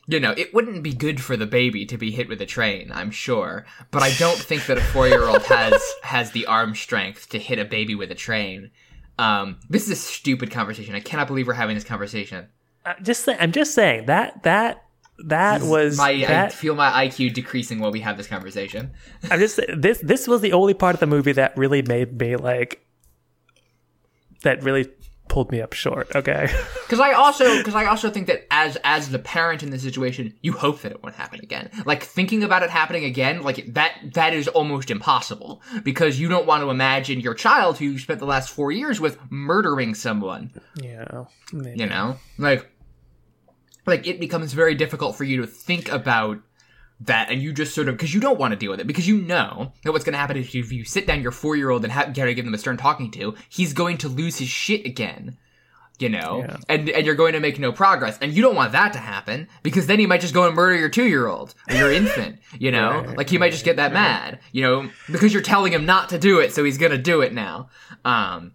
you 0.09 0.19
know 0.19 0.33
it 0.37 0.53
wouldn't 0.53 0.83
be 0.83 0.93
good 0.93 1.21
for 1.21 1.37
the 1.37 1.45
baby 1.45 1.85
to 1.85 1.97
be 1.97 2.11
hit 2.11 2.27
with 2.27 2.41
a 2.41 2.45
train 2.45 2.91
i'm 2.93 3.11
sure 3.11 3.65
but 3.91 4.01
i 4.01 4.11
don't 4.13 4.37
think 4.37 4.65
that 4.65 4.77
a 4.77 4.81
four-year-old 4.81 5.43
has 5.43 5.81
has 6.03 6.31
the 6.31 6.45
arm 6.45 6.75
strength 6.75 7.29
to 7.29 7.39
hit 7.39 7.59
a 7.59 7.65
baby 7.65 7.95
with 7.95 8.11
a 8.11 8.15
train. 8.15 8.71
Um 9.17 9.59
this 9.69 9.83
is 9.83 9.91
a 9.91 9.95
stupid 9.95 10.51
conversation. 10.51 10.95
I 10.95 10.99
cannot 10.99 11.27
believe 11.27 11.47
we're 11.47 11.53
having 11.53 11.75
this 11.75 11.83
conversation. 11.83 12.47
I'm 12.85 13.03
just 13.03 13.23
saying. 13.23 13.37
I'm 13.41 13.51
just 13.51 13.73
saying 13.73 14.05
that 14.07 14.43
that 14.43 14.85
that 15.25 15.61
was 15.61 15.97
my 15.97 16.11
i 16.11 16.47
feel 16.47 16.75
my 16.75 17.05
iq 17.05 17.33
decreasing 17.33 17.79
while 17.79 17.91
we 17.91 17.99
have 17.99 18.17
this 18.17 18.27
conversation. 18.27 18.91
I'm 19.29 19.39
just 19.39 19.59
this 19.77 19.99
this 19.99 20.27
was 20.27 20.41
the 20.41 20.53
only 20.53 20.73
part 20.73 20.95
of 20.95 20.99
the 20.99 21.07
movie 21.07 21.33
that 21.33 21.57
really 21.57 21.81
made 21.81 22.19
me 22.19 22.35
like 22.35 22.85
that 24.43 24.63
really 24.63 24.87
pulled 25.29 25.51
me 25.51 25.61
up 25.61 25.73
short. 25.73 26.13
Okay. 26.15 26.49
Because 26.89 27.01
I 27.01 27.13
also, 27.13 27.59
because 27.59 27.75
I 27.75 27.85
also 27.85 28.09
think 28.09 28.25
that 28.25 28.47
as 28.49 28.75
as 28.83 29.11
the 29.11 29.19
parent 29.19 29.61
in 29.61 29.69
this 29.69 29.83
situation, 29.83 30.33
you 30.41 30.53
hope 30.53 30.81
that 30.81 30.91
it 30.91 31.03
won't 31.03 31.13
happen 31.13 31.39
again. 31.39 31.69
Like 31.85 32.01
thinking 32.01 32.43
about 32.43 32.63
it 32.63 32.71
happening 32.71 33.05
again, 33.05 33.43
like 33.43 33.75
that 33.75 33.93
that 34.15 34.33
is 34.33 34.47
almost 34.47 34.89
impossible 34.89 35.61
because 35.83 36.19
you 36.19 36.29
don't 36.29 36.47
want 36.47 36.63
to 36.63 36.71
imagine 36.71 37.19
your 37.19 37.35
child 37.35 37.77
who 37.77 37.85
you 37.85 37.99
spent 37.99 38.19
the 38.19 38.25
last 38.25 38.49
four 38.49 38.71
years 38.71 38.99
with 38.99 39.19
murdering 39.29 39.93
someone. 39.93 40.51
yeah. 40.81 41.25
maybe. 41.53 41.79
You 41.79 41.85
know, 41.85 42.17
like 42.39 42.67
like 43.85 44.07
it 44.07 44.19
becomes 44.19 44.53
very 44.53 44.73
difficult 44.73 45.15
for 45.15 45.25
you 45.25 45.41
to 45.41 45.47
think 45.47 45.91
about 45.91 46.39
that 47.01 47.29
and 47.29 47.41
you 47.41 47.53
just 47.53 47.73
sort 47.73 47.87
of 47.87 47.95
because 47.95 48.13
you 48.13 48.19
don't 48.19 48.37
want 48.39 48.51
to 48.51 48.57
deal 48.57 48.71
with 48.71 48.79
it 48.81 48.87
because 48.87 49.07
you 49.07 49.21
know 49.21 49.71
that 49.83 49.91
what's 49.93 50.03
going 50.03 50.13
to 50.13 50.19
happen 50.19 50.35
is 50.35 50.53
if 50.53 50.71
you 50.71 50.83
sit 50.83 51.07
down 51.07 51.21
your 51.21 51.31
four 51.31 51.55
year 51.55 51.69
old 51.69 51.83
and 51.83 51.93
have, 51.93 52.13
gotta 52.13 52.33
give 52.33 52.43
them 52.45 52.53
a 52.53 52.57
stern 52.57 52.75
talking 52.77 53.09
to 53.11 53.35
he's 53.47 53.71
going 53.73 53.97
to 53.97 54.09
lose 54.09 54.37
his 54.37 54.49
shit 54.49 54.85
again 54.85 55.37
you 55.97 56.09
know 56.09 56.39
Yeah. 56.45 56.57
and 56.67 56.89
and 56.89 57.05
you're 57.05 57.15
going 57.15 57.33
to 57.33 57.39
make 57.39 57.57
no 57.57 57.71
progress 57.71 58.17
and 58.21 58.33
you 58.33 58.41
don't 58.41 58.55
want 58.55 58.73
that 58.73 58.91
to 58.93 58.99
happen 58.99 59.47
because 59.63 59.87
then 59.87 59.99
he 59.99 60.07
might 60.07 60.19
just 60.21 60.33
go 60.33 60.45
and 60.45 60.55
murder 60.55 60.75
your 60.75 60.89
two 60.89 61.05
year 61.07 61.27
old 61.27 61.53
or 61.69 61.75
your 61.75 61.91
infant 61.91 62.39
you 62.57 62.71
know 62.71 63.01
Right, 63.01 63.17
like 63.17 63.29
he 63.29 63.37
might 63.37 63.51
just 63.51 63.63
get 63.65 63.77
that 63.77 63.93
mad 63.93 64.39
you 64.51 64.61
know 64.61 64.89
because 65.11 65.31
you're 65.33 65.41
telling 65.41 65.71
him 65.71 65.85
not 65.85 66.09
to 66.09 66.17
do 66.19 66.39
it 66.39 66.53
so 66.53 66.63
he's 66.65 66.77
gonna 66.77 66.97
do 66.97 67.21
it 67.21 67.33
now 67.33 67.69
um 68.03 68.51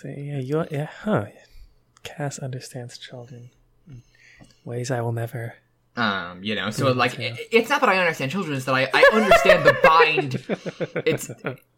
So 0.00 0.08
yeah, 0.08 0.38
you're 0.40 0.66
yeah, 0.70 0.88
huh. 1.04 1.26
Cass 2.02 2.40
understands 2.40 2.98
children 2.98 3.50
in 3.88 4.02
ways 4.64 4.90
I 4.90 5.00
will 5.00 5.12
never. 5.12 5.54
Um, 5.94 6.42
you 6.42 6.54
know, 6.54 6.70
so 6.70 6.90
like, 6.92 7.18
it, 7.18 7.38
it's 7.50 7.68
not 7.68 7.80
that 7.82 7.90
I 7.90 7.98
understand 7.98 8.30
children; 8.30 8.56
it's 8.56 8.64
that 8.64 8.74
I, 8.74 8.88
I 8.94 9.10
understand 9.12 9.64
the 9.66 9.76
bind. 9.82 11.02
It's 11.06 11.30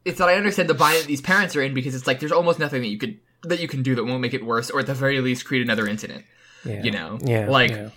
it's 0.05 0.19
that 0.19 0.29
I 0.29 0.35
understand 0.37 0.69
the 0.69 0.75
bind 0.75 1.01
that 1.01 1.07
these 1.07 1.21
parents 1.21 1.57
are 1.57 1.63
in 1.63 1.75
because 1.75 1.95
it's 1.97 2.07
like 2.07 2.21
there's 2.21 2.31
almost 2.33 2.59
nothing 2.61 2.83
that 2.83 2.89
you 2.89 2.99
could 2.99 3.19
that 3.43 3.59
you 3.61 3.67
can 3.67 3.83
do 3.83 3.95
that 3.97 4.05
won't 4.05 4.21
make 4.21 4.33
it 4.35 4.45
worse, 4.45 4.71
or 4.71 4.81
at 4.81 4.87
the 4.87 4.95
very 4.95 5.21
least 5.21 5.45
create 5.45 5.63
another 5.63 5.89
incident. 5.89 6.25
Yeah. 6.65 6.83
You 6.83 6.91
know, 6.93 7.19
Yeah. 7.23 7.49
like 7.49 7.71
yeah. 7.73 7.89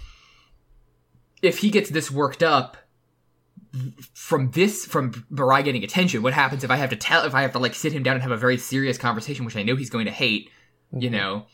if 1.41 1.59
he 1.59 1.69
gets 1.69 1.89
this 1.91 2.09
worked 2.09 2.41
up 2.41 2.77
from 4.13 4.51
this 4.51 4.85
from 4.85 5.11
Mirai 5.31 5.63
getting 5.63 5.83
attention, 5.83 6.23
what 6.23 6.33
happens 6.33 6.63
if 6.63 6.71
I 6.71 6.77
have 6.77 6.89
to 6.89 6.95
tell 6.95 7.25
if 7.25 7.35
I 7.35 7.43
have 7.43 7.51
to 7.53 7.59
like 7.59 7.75
sit 7.75 7.93
him 7.93 8.01
down 8.03 8.15
and 8.15 8.23
have 8.23 8.31
a 8.31 8.37
very 8.37 8.57
serious 8.57 8.97
conversation, 8.97 9.45
which 9.45 9.55
I 9.55 9.63
know 9.63 9.75
he's 9.75 9.89
going 9.89 10.05
to 10.05 10.11
hate, 10.11 10.49
you 10.97 11.09
know, 11.09 11.45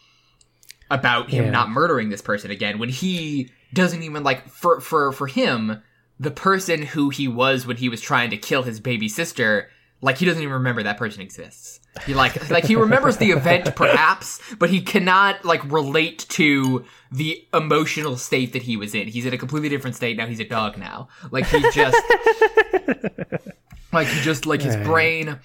about 0.91 1.29
him 1.29 1.45
Yeah. 1.45 1.51
not 1.51 1.69
murdering 1.69 2.09
this 2.09 2.21
person 2.21 2.51
again 2.51 2.77
when 2.79 2.89
he 2.89 3.49
doesn't 3.73 4.03
even 4.03 4.23
like 4.23 4.47
for 4.49 4.79
for 4.81 5.11
for 5.11 5.27
him 5.27 5.81
the 6.19 6.31
person 6.31 6.83
who 6.83 7.09
he 7.09 7.27
was 7.27 7.65
when 7.65 7.77
he 7.77 7.89
was 7.89 7.99
trying 8.01 8.29
to 8.29 8.37
kill 8.37 8.63
his 8.63 8.79
baby 8.79 9.09
sister 9.09 9.69
like 10.01 10.17
he 10.17 10.25
doesn't 10.25 10.41
even 10.43 10.53
remember 10.53 10.83
that 10.83 10.97
person 10.97 11.21
exists. 11.21 11.79
He 12.05 12.13
like 12.13 12.49
like 12.49 12.65
he 12.65 12.75
remembers 12.75 13.17
the 13.17 13.31
event 13.31 13.73
perhaps 13.75 14.41
but 14.59 14.69
he 14.69 14.81
cannot 14.81 15.45
like 15.45 15.63
relate 15.71 16.25
to 16.29 16.83
the 17.11 17.47
emotional 17.53 18.17
state 18.17 18.51
that 18.53 18.63
he 18.63 18.75
was 18.77 18.93
in. 18.93 19.07
He's 19.07 19.25
in 19.25 19.33
a 19.33 19.37
completely 19.37 19.69
different 19.69 19.95
state 19.95 20.17
now. 20.17 20.25
He's 20.27 20.41
a 20.41 20.43
dog 20.45 20.77
now. 20.77 21.07
Like 21.31 21.45
he 21.47 21.61
just 21.71 21.97
like 23.93 24.07
he 24.07 24.21
just 24.21 24.45
like 24.45 24.61
his 24.61 24.75
brain 24.77 25.39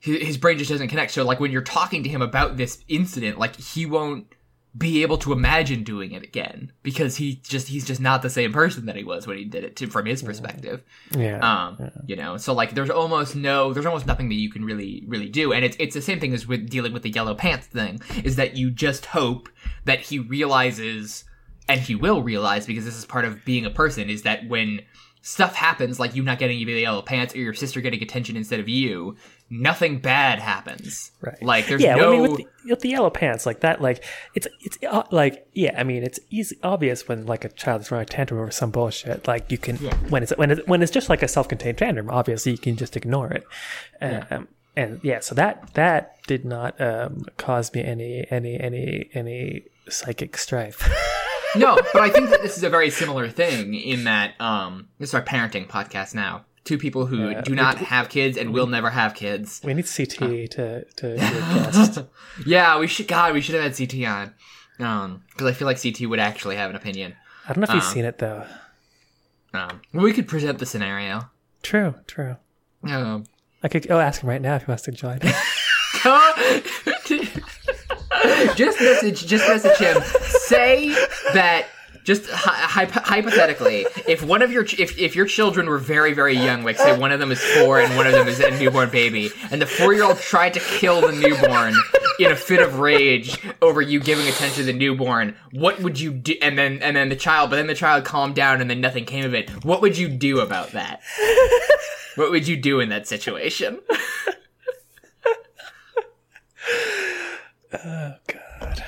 his, 0.00 0.26
his 0.26 0.36
brain 0.38 0.58
just 0.58 0.70
doesn't 0.70 0.88
connect. 0.88 1.12
So 1.12 1.24
like 1.24 1.38
when 1.40 1.50
you're 1.52 1.62
talking 1.62 2.02
to 2.02 2.08
him 2.08 2.22
about 2.22 2.56
this 2.56 2.82
incident 2.88 3.38
like 3.38 3.56
he 3.56 3.86
won't 3.86 4.26
be 4.78 5.02
able 5.02 5.18
to 5.18 5.32
imagine 5.32 5.82
doing 5.82 6.12
it 6.12 6.22
again 6.22 6.72
because 6.82 7.16
he 7.16 7.36
just 7.42 7.68
he's 7.68 7.84
just 7.84 8.00
not 8.00 8.22
the 8.22 8.30
same 8.30 8.52
person 8.52 8.86
that 8.86 8.96
he 8.96 9.04
was 9.04 9.26
when 9.26 9.36
he 9.36 9.44
did 9.44 9.64
it 9.64 9.76
to, 9.76 9.88
from 9.88 10.06
his 10.06 10.22
perspective. 10.22 10.82
Yeah. 11.10 11.38
um 11.40 11.90
you 12.06 12.16
know 12.16 12.36
so 12.36 12.52
like 12.52 12.74
there's 12.74 12.90
almost 12.90 13.34
no 13.34 13.72
there's 13.72 13.86
almost 13.86 14.06
nothing 14.06 14.28
that 14.28 14.36
you 14.36 14.50
can 14.50 14.64
really 14.64 15.04
really 15.06 15.28
do. 15.28 15.52
And 15.52 15.64
it's 15.64 15.76
it's 15.78 15.94
the 15.94 16.02
same 16.02 16.20
thing 16.20 16.32
as 16.32 16.46
with 16.46 16.70
dealing 16.70 16.92
with 16.92 17.02
the 17.02 17.10
yellow 17.10 17.34
pants 17.34 17.66
thing 17.66 18.00
is 18.24 18.36
that 18.36 18.56
you 18.56 18.70
just 18.70 19.06
hope 19.06 19.48
that 19.84 20.00
he 20.00 20.18
realizes 20.18 21.24
and 21.68 21.80
he 21.80 21.94
will 21.94 22.22
realize 22.22 22.66
because 22.66 22.84
this 22.84 22.96
is 22.96 23.04
part 23.04 23.24
of 23.24 23.44
being 23.44 23.66
a 23.66 23.70
person 23.70 24.08
is 24.08 24.22
that 24.22 24.48
when 24.48 24.80
stuff 25.22 25.54
happens 25.54 25.98
like 25.98 26.14
you 26.14 26.22
not 26.22 26.38
getting 26.38 26.64
the 26.64 26.72
yellow 26.72 27.02
pants 27.02 27.34
or 27.34 27.38
your 27.38 27.52
sister 27.52 27.80
getting 27.80 28.02
attention 28.02 28.36
instead 28.36 28.60
of 28.60 28.68
you 28.68 29.16
nothing 29.50 29.98
bad 29.98 30.38
happens 30.38 31.10
Right. 31.20 31.42
like 31.42 31.66
there's 31.66 31.82
yeah, 31.82 31.94
no 31.94 32.08
I 32.08 32.12
mean, 32.12 32.22
with 32.22 32.36
the, 32.36 32.46
with 32.68 32.80
the 32.80 32.90
yellow 32.90 33.10
pants 33.10 33.46
like 33.46 33.60
that, 33.60 33.80
like 33.80 34.04
it's 34.34 34.46
it's 34.60 34.78
uh, 34.86 35.02
like 35.10 35.46
yeah, 35.54 35.74
I 35.78 35.84
mean, 35.84 36.02
it's 36.02 36.20
easy 36.30 36.58
obvious 36.62 37.08
when 37.08 37.24
like 37.26 37.44
a 37.44 37.48
child 37.48 37.80
is 37.80 37.88
throwing 37.88 38.02
a 38.02 38.06
tantrum 38.06 38.40
over 38.40 38.50
some 38.50 38.70
bullshit. 38.70 39.26
Like 39.26 39.50
you 39.50 39.58
can 39.58 39.76
when 40.10 40.22
it's 40.22 40.32
when 40.36 40.50
it 40.50 40.68
when 40.68 40.82
it's 40.82 40.92
just 40.92 41.08
like 41.08 41.22
a 41.22 41.28
self-contained 41.28 41.78
tantrum, 41.78 42.10
obviously 42.10 42.52
you 42.52 42.58
can 42.58 42.76
just 42.76 42.96
ignore 42.96 43.32
it. 43.32 43.44
Um, 44.00 44.48
and 44.76 45.00
yeah, 45.02 45.20
so 45.20 45.34
that 45.34 45.72
that 45.74 46.18
did 46.26 46.44
not 46.44 46.80
um, 46.80 47.24
cause 47.36 47.72
me 47.74 47.82
any 47.82 48.26
any 48.30 48.60
any 48.60 49.10
any 49.14 49.64
psychic 49.88 50.36
strife. 50.36 50.86
no, 51.56 51.76
but 51.92 52.02
I 52.02 52.10
think 52.10 52.30
that 52.30 52.42
this 52.42 52.56
is 52.58 52.62
a 52.64 52.70
very 52.70 52.90
similar 52.90 53.28
thing 53.28 53.74
in 53.74 54.04
that 54.04 54.38
um 54.40 54.88
this 54.98 55.10
is 55.10 55.14
our 55.14 55.22
parenting 55.22 55.66
podcast 55.66 56.14
now. 56.14 56.44
Two 56.68 56.76
people 56.76 57.06
who 57.06 57.34
do 57.40 57.54
not 57.54 57.78
have 57.78 58.10
kids 58.10 58.36
and 58.36 58.52
will 58.52 58.66
never 58.66 58.90
have 58.90 59.14
kids. 59.14 59.62
we 59.64 59.72
need 59.72 59.86
CT 59.86 60.50
to 60.50 60.84
to 60.84 61.02
be 61.02 61.14
a 61.14 61.16
guest. 61.16 62.00
Yeah, 62.44 62.78
we 62.78 62.86
should 62.86 63.08
God, 63.08 63.32
we 63.32 63.40
should 63.40 63.54
have 63.54 63.64
had 63.64 63.74
CT 63.74 64.06
on. 64.06 64.34
Um, 64.78 65.24
because 65.30 65.46
I 65.46 65.54
feel 65.54 65.64
like 65.64 65.82
CT 65.82 66.02
would 66.02 66.18
actually 66.18 66.56
have 66.56 66.68
an 66.68 66.76
opinion. 66.76 67.16
I 67.48 67.54
don't 67.54 67.62
know 67.62 67.68
if 67.70 67.74
you've 67.74 67.82
seen 67.82 68.04
it 68.04 68.18
though. 68.18 68.44
Um, 69.54 69.80
we 69.94 70.12
could 70.12 70.28
present 70.28 70.58
the 70.58 70.66
scenario. 70.66 71.30
True, 71.62 71.94
true. 72.06 72.36
Um, 72.84 73.24
I 73.62 73.68
could 73.68 73.88
go 73.88 73.98
ask 73.98 74.22
him 74.22 74.28
right 74.28 74.42
now 74.42 74.56
if 74.56 74.66
he 74.66 74.70
wants 74.70 74.82
to 74.82 74.92
join. 74.92 75.20
just 78.56 78.78
message 78.78 79.26
just 79.26 79.48
message 79.48 79.78
him 79.78 80.02
say 80.02 80.90
that 81.32 81.66
just 82.08 82.26
hy- 82.30 82.86
hy- 82.86 83.00
hypothetically, 83.04 83.86
if 84.08 84.22
one 84.22 84.40
of 84.40 84.50
your 84.50 84.64
ch- 84.64 84.80
if 84.80 84.98
if 84.98 85.14
your 85.14 85.26
children 85.26 85.68
were 85.68 85.76
very 85.76 86.14
very 86.14 86.34
young, 86.34 86.64
like 86.64 86.78
say 86.78 86.96
one 86.98 87.12
of 87.12 87.20
them 87.20 87.30
is 87.30 87.38
four 87.58 87.80
and 87.80 87.94
one 87.96 88.06
of 88.06 88.14
them 88.14 88.26
is 88.26 88.40
a 88.40 88.50
newborn 88.58 88.88
baby, 88.88 89.30
and 89.50 89.60
the 89.60 89.66
four 89.66 89.92
year 89.92 90.04
old 90.04 90.16
tried 90.18 90.54
to 90.54 90.60
kill 90.60 91.02
the 91.02 91.12
newborn 91.12 91.74
in 92.18 92.32
a 92.32 92.36
fit 92.36 92.60
of 92.60 92.78
rage 92.78 93.36
over 93.60 93.82
you 93.82 94.00
giving 94.00 94.26
attention 94.26 94.56
to 94.56 94.64
the 94.64 94.72
newborn, 94.72 95.36
what 95.52 95.80
would 95.80 96.00
you 96.00 96.10
do? 96.12 96.34
And 96.40 96.56
then 96.58 96.78
and 96.80 96.96
then 96.96 97.10
the 97.10 97.16
child, 97.16 97.50
but 97.50 97.56
then 97.56 97.66
the 97.66 97.74
child 97.74 98.06
calmed 98.06 98.34
down, 98.34 98.62
and 98.62 98.70
then 98.70 98.80
nothing 98.80 99.04
came 99.04 99.26
of 99.26 99.34
it. 99.34 99.50
What 99.62 99.82
would 99.82 99.98
you 99.98 100.08
do 100.08 100.40
about 100.40 100.72
that? 100.72 101.02
what 102.16 102.30
would 102.30 102.48
you 102.48 102.56
do 102.56 102.80
in 102.80 102.88
that 102.88 103.06
situation? 103.06 103.80
Oh 107.70 108.14
god. 108.26 108.82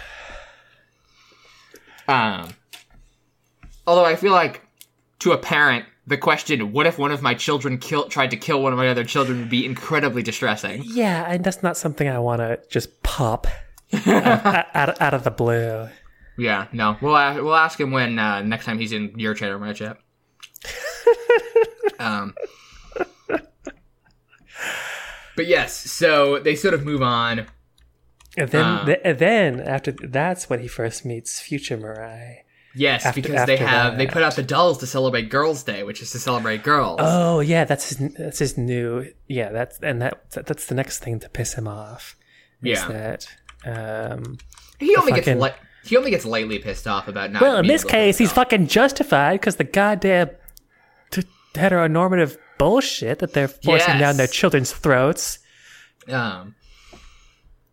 Um, 2.08 2.48
although 3.90 4.04
I 4.04 4.14
feel 4.16 4.32
like 4.32 4.62
to 5.18 5.32
a 5.32 5.38
parent, 5.38 5.84
the 6.06 6.16
question, 6.16 6.72
"What 6.72 6.86
if 6.86 6.96
one 6.98 7.10
of 7.12 7.22
my 7.22 7.34
children 7.34 7.76
kill, 7.78 8.08
tried 8.08 8.30
to 8.30 8.36
kill 8.36 8.62
one 8.62 8.72
of 8.72 8.78
my 8.78 8.88
other 8.88 9.04
children?" 9.04 9.40
would 9.40 9.50
be 9.50 9.66
incredibly 9.66 10.22
distressing. 10.22 10.82
Yeah, 10.84 11.24
and 11.28 11.42
that's 11.44 11.62
not 11.62 11.76
something 11.76 12.08
I 12.08 12.18
want 12.20 12.40
to 12.40 12.60
just 12.70 13.02
pop 13.02 13.46
out, 14.06 14.66
out, 14.74 15.00
out 15.00 15.14
of 15.14 15.24
the 15.24 15.30
blue. 15.30 15.88
Yeah, 16.38 16.68
no, 16.72 16.96
we'll 17.02 17.16
a- 17.16 17.42
we'll 17.42 17.56
ask 17.56 17.78
him 17.80 17.90
when 17.90 18.18
uh, 18.18 18.42
next 18.42 18.64
time 18.64 18.78
he's 18.78 18.92
in 18.92 19.12
your 19.18 19.34
chat 19.34 19.50
or 19.50 19.58
my 19.58 19.72
chat. 19.72 19.98
um, 21.98 22.34
but 25.36 25.46
yes, 25.46 25.74
so 25.90 26.38
they 26.38 26.54
sort 26.54 26.74
of 26.74 26.84
move 26.84 27.02
on. 27.02 27.46
And 28.36 28.48
then, 28.50 28.64
Uh. 28.64 28.94
and 29.04 29.18
then 29.18 29.60
after 29.60 29.90
that's 29.92 30.48
when 30.48 30.60
he 30.60 30.68
first 30.68 31.04
meets 31.04 31.40
future 31.40 31.76
Mirai. 31.76 32.38
Yes, 32.74 33.04
After- 33.04 33.20
because 33.20 33.46
they 33.46 33.54
after 33.54 33.66
have 33.66 33.98
they 33.98 34.06
put 34.06 34.22
out 34.22 34.36
the 34.36 34.44
dolls 34.44 34.78
to 34.78 34.86
celebrate 34.86 35.28
Girls' 35.28 35.64
Day, 35.64 35.82
which 35.82 36.00
is 36.02 36.12
to 36.12 36.18
celebrate 36.20 36.62
girls. 36.62 37.00
Oh 37.02 37.40
yeah, 37.40 37.64
that's 37.64 37.88
his. 37.88 38.12
That's 38.16 38.38
his 38.38 38.56
new. 38.56 39.12
Yeah, 39.26 39.50
that's 39.50 39.78
and 39.82 40.00
that 40.02 40.30
that's 40.30 40.66
the 40.66 40.76
next 40.76 41.00
thing 41.00 41.18
to 41.20 41.28
piss 41.28 41.54
him 41.54 41.66
off. 41.66 42.16
Is 42.62 42.78
Yeah. 42.78 42.88
that. 42.88 43.26
Um, 43.64 44.38
he 44.78 44.94
only 44.96 45.12
gets 45.12 45.26
li- 45.26 45.50
he 45.84 45.96
only 45.96 46.10
gets 46.10 46.24
lightly 46.24 46.58
pissed 46.60 46.86
off 46.86 47.08
about 47.08 47.32
not. 47.32 47.42
well, 47.42 47.56
in 47.58 47.66
this 47.66 47.82
case, 47.82 48.18
he's 48.18 48.30
it 48.30 48.34
fucking 48.34 48.68
justified 48.68 49.40
because 49.40 49.56
the 49.56 49.64
goddamn 49.64 50.30
t- 51.10 51.22
heteronormative 51.54 52.36
bullshit 52.58 53.18
that 53.18 53.32
they're 53.32 53.48
forcing 53.48 53.98
down 53.98 54.16
their 54.16 54.26
children's 54.28 54.72
throats. 54.72 55.40
Um, 56.08 56.54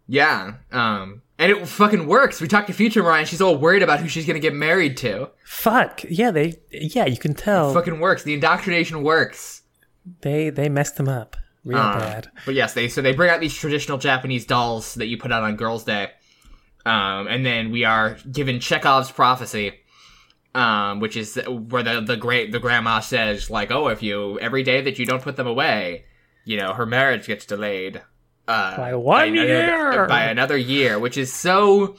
yeah, 0.08 0.54
um, 0.72 1.22
and 1.39 1.52
it 1.52 1.67
fucking 1.67 2.08
works. 2.08 2.41
We 2.41 2.47
talked 2.47 2.67
to 2.67 2.73
Future 2.73 3.04
Mirai, 3.04 3.19
and 3.19 3.28
she's 3.28 3.41
all 3.41 3.58
worried 3.58 3.84
about 3.84 4.00
who 4.00 4.08
she's 4.08 4.26
gonna 4.26 4.39
get 4.39 4.54
married 4.54 4.97
to. 4.97 5.30
Fuck 5.45 6.04
yeah, 6.10 6.32
they 6.32 6.56
yeah 6.71 7.06
you 7.06 7.17
can 7.17 7.34
tell 7.34 7.73
Fucking 7.73 8.00
works. 8.00 8.23
The 8.23 8.34
indoctrination 8.34 9.04
works. 9.04 9.62
they 10.21 10.50
they 10.50 10.69
messed 10.69 10.95
them 10.97 11.10
up 11.10 11.36
real 11.63 11.78
Uh, 11.80 12.00
bad. 12.00 12.32
But 12.45 12.56
yes, 12.56 12.73
they 12.73 12.88
so 12.88 13.02
they 13.02 13.13
bring 13.13 13.30
out 13.30 13.39
these 13.41 13.54
traditional 13.56 13.97
Japanese 13.97 14.45
dolls 14.45 14.95
that 14.95 15.08
you 15.08 15.17
put 15.17 15.32
out 15.32 15.43
on 15.43 15.56
Girls' 15.58 15.84
Day, 15.84 16.12
um, 16.86 17.28
and 17.28 17.45
then 17.45 17.71
we 17.71 17.84
are 17.84 18.17
given 18.32 18.60
Chekhov's 18.60 19.12
prophecy, 19.12 19.73
um, 20.56 21.00
which 21.02 21.17
is 21.17 21.36
where 21.47 21.84
the 21.84 22.02
the 22.02 22.15
great 22.17 22.52
the 22.52 22.60
grandma 22.60 23.00
says 23.02 23.50
like, 23.50 23.69
oh, 23.71 23.89
if 23.89 24.02
you 24.02 24.39
every 24.39 24.63
day 24.63 24.82
that 24.82 24.97
you 24.97 25.06
don't 25.06 25.21
put 25.21 25.36
them 25.36 25.47
away, 25.47 26.06
you 26.45 26.58
know, 26.58 26.73
her 26.73 26.86
marriage 26.86 27.28
gets 27.28 27.45
delayed. 27.45 28.02
Uh, 28.48 28.78
By 28.78 28.96
one 28.96 29.30
another, 29.30 29.46
year. 29.46 30.08
by 30.08 30.24
another 30.24 30.58
year, 30.58 31.00
which 31.00 31.18
is 31.18 31.34
so 31.34 31.96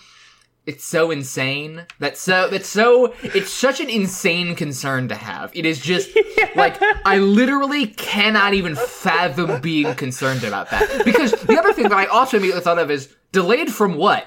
it's 0.66 0.84
so 0.84 1.10
insane. 1.10 1.86
That's 1.98 2.20
so 2.20 2.48
that's 2.48 2.68
so 2.68 3.14
it's 3.22 3.50
such 3.50 3.80
an 3.80 3.88
insane 3.90 4.54
concern 4.54 5.08
to 5.08 5.14
have. 5.14 5.50
It 5.54 5.64
is 5.66 5.80
just 5.80 6.10
like 6.56 6.76
I 7.04 7.18
literally 7.18 7.86
cannot 7.86 8.54
even 8.54 8.76
fathom 8.76 9.60
being 9.60 9.94
concerned 9.94 10.44
about 10.44 10.70
that. 10.70 11.04
Because 11.04 11.32
the 11.32 11.58
other 11.58 11.72
thing 11.72 11.84
that 11.84 11.98
I 11.98 12.06
also 12.06 12.36
immediately 12.36 12.62
thought 12.62 12.78
of 12.78 12.90
is 12.90 13.14
delayed 13.32 13.72
from 13.72 13.96
what? 13.96 14.26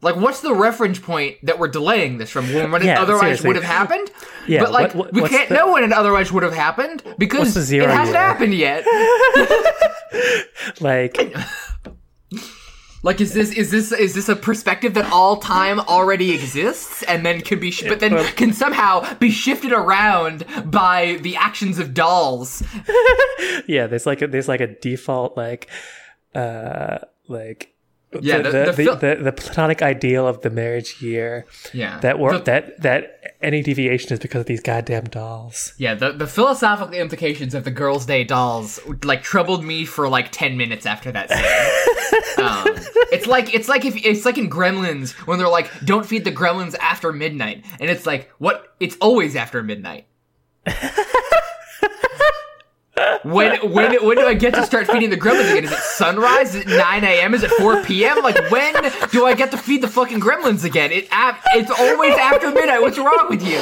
Like 0.00 0.14
what's 0.16 0.40
the 0.42 0.54
reference 0.54 0.98
point 1.00 1.38
that 1.44 1.58
we're 1.58 1.68
delaying 1.68 2.18
this 2.18 2.30
from 2.30 2.52
when 2.52 2.82
it 2.82 2.84
Yeah, 2.84 3.00
otherwise 3.02 3.20
seriously. 3.40 3.46
would 3.48 3.56
have 3.56 3.64
happened? 3.64 4.10
Yeah, 4.46 4.60
but 4.62 4.70
like 4.72 4.94
what- 4.94 5.12
what- 5.12 5.22
we 5.22 5.28
can't 5.28 5.48
the- 5.48 5.56
know 5.56 5.72
when 5.72 5.82
it 5.82 5.92
otherwise 5.92 6.30
would 6.32 6.44
have 6.44 6.54
happened 6.54 7.02
because 7.18 7.40
What's 7.40 7.54
the 7.54 7.62
zero 7.62 7.84
it 7.86 7.90
hasn't 7.90 8.14
year? 8.16 8.22
happened 8.26 8.54
yet. 8.54 8.84
Like 10.80 11.16
Like, 13.04 13.20
is 13.20 13.32
this 13.32 13.52
is 13.52 13.70
this 13.70 13.92
is 13.92 14.14
this 14.14 14.28
a 14.28 14.34
perspective 14.34 14.94
that 14.94 15.10
all 15.12 15.36
time 15.36 15.78
already 15.80 16.32
exists 16.34 17.04
and 17.04 17.24
then 17.24 17.40
can 17.42 17.60
be, 17.60 17.70
sh- 17.70 17.84
but 17.86 18.00
then 18.00 18.24
can 18.34 18.52
somehow 18.52 19.14
be 19.14 19.30
shifted 19.30 19.72
around 19.72 20.44
by 20.68 21.18
the 21.22 21.36
actions 21.36 21.78
of 21.78 21.94
dolls? 21.94 22.60
yeah, 23.68 23.86
there's 23.86 24.04
like 24.04 24.20
a, 24.20 24.26
there's 24.26 24.48
like 24.48 24.60
a 24.60 24.66
default 24.66 25.36
like 25.36 25.68
uh 26.34 26.98
like 27.28 27.72
Yeah, 28.20 28.38
the 28.38 28.50
the- 28.50 28.64
the, 28.66 28.72
fil- 28.72 28.96
the, 28.96 29.14
the 29.16 29.32
platonic 29.32 29.82
ideal 29.82 30.26
of 30.26 30.40
the 30.40 30.48
marriage 30.48 31.02
year 31.02 31.44
Yeah, 31.74 31.98
that 32.00 32.18
work 32.18 32.46
that 32.46 32.80
that 32.80 33.34
any 33.42 33.62
deviation 33.62 34.12
is 34.14 34.18
because 34.18 34.40
of 34.40 34.46
these 34.46 34.62
goddamn 34.62 35.04
dolls. 35.04 35.74
yeah, 35.76 35.94
the 35.94 36.12
the 36.12 36.26
philosophical 36.26 36.94
implications 36.94 37.54
of 37.54 37.64
the 37.64 37.70
Girls' 37.70 38.06
Day 38.06 38.24
dolls 38.24 38.80
like 39.04 39.22
troubled 39.22 39.62
me 39.62 39.84
for 39.84 40.08
like 40.08 40.32
ten 40.32 40.56
minutes 40.56 40.86
after 40.86 41.12
that 41.12 41.28
scene. 41.28 42.44
um, 42.44 42.64
it's 43.12 43.26
like 43.26 43.52
it's 43.54 43.68
like 43.68 43.84
if 43.84 43.94
it's 44.02 44.24
like 44.24 44.38
in 44.38 44.48
Gremlins 44.48 45.12
when 45.26 45.38
they're 45.38 45.46
like, 45.48 45.70
"Don't 45.84 46.06
feed 46.06 46.24
the 46.24 46.32
Gremlins 46.32 46.74
after 46.80 47.12
midnight," 47.12 47.64
and 47.78 47.90
it's 47.90 48.06
like, 48.06 48.30
what? 48.38 48.74
It's 48.80 48.96
always 49.02 49.36
after 49.36 49.62
midnight. 49.62 50.06
when 53.22 53.72
when 53.72 54.04
when 54.04 54.16
do 54.16 54.26
I 54.26 54.34
get 54.34 54.54
to 54.54 54.64
start 54.64 54.86
feeding 54.86 55.10
the 55.10 55.16
gremlins 55.16 55.50
again? 55.50 55.64
Is 55.64 55.72
it 55.72 55.78
sunrise? 55.78 56.54
Is 56.54 56.62
it 56.62 56.68
nine 56.68 57.04
a.m.? 57.04 57.34
Is 57.34 57.42
it 57.42 57.50
four 57.52 57.82
p.m.? 57.82 58.22
Like 58.22 58.50
when 58.50 58.74
do 59.10 59.26
I 59.26 59.34
get 59.34 59.50
to 59.52 59.58
feed 59.58 59.82
the 59.82 59.88
fucking 59.88 60.20
gremlins 60.20 60.64
again? 60.64 60.92
It 60.92 61.08
it's 61.10 61.70
always 61.70 62.14
after 62.16 62.50
midnight. 62.50 62.80
What's 62.80 62.98
wrong 62.98 63.26
with 63.28 63.42
you? 63.42 63.58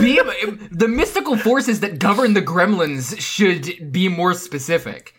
Be 0.00 0.20
the 0.70 0.88
mystical 0.88 1.36
forces 1.36 1.80
that 1.80 1.98
govern 1.98 2.34
the 2.34 2.42
gremlins 2.42 3.20
should 3.20 3.92
be 3.92 4.08
more 4.08 4.34
specific. 4.34 5.14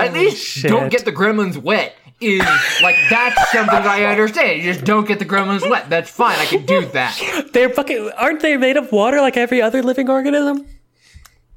At 0.00 0.14
least 0.14 0.42
shit. 0.42 0.70
don't 0.70 0.88
get 0.90 1.04
the 1.04 1.12
gremlins 1.12 1.56
wet. 1.56 1.94
Is 2.22 2.40
like 2.82 2.96
that's 3.10 3.50
something 3.52 3.74
I 3.76 4.04
understand. 4.04 4.62
You 4.62 4.72
just 4.72 4.84
don't 4.84 5.06
get 5.06 5.18
the 5.18 5.24
gremlins 5.24 5.68
wet. 5.68 5.90
That's 5.90 6.10
fine. 6.10 6.38
I 6.38 6.46
can 6.46 6.64
do 6.64 6.86
that. 6.86 7.50
They're 7.52 7.68
fucking 7.70 8.10
aren't 8.16 8.40
they 8.40 8.56
made 8.56 8.76
of 8.76 8.92
water 8.92 9.20
like 9.20 9.36
every 9.36 9.60
other 9.60 9.82
living 9.82 10.08
organism? 10.08 10.66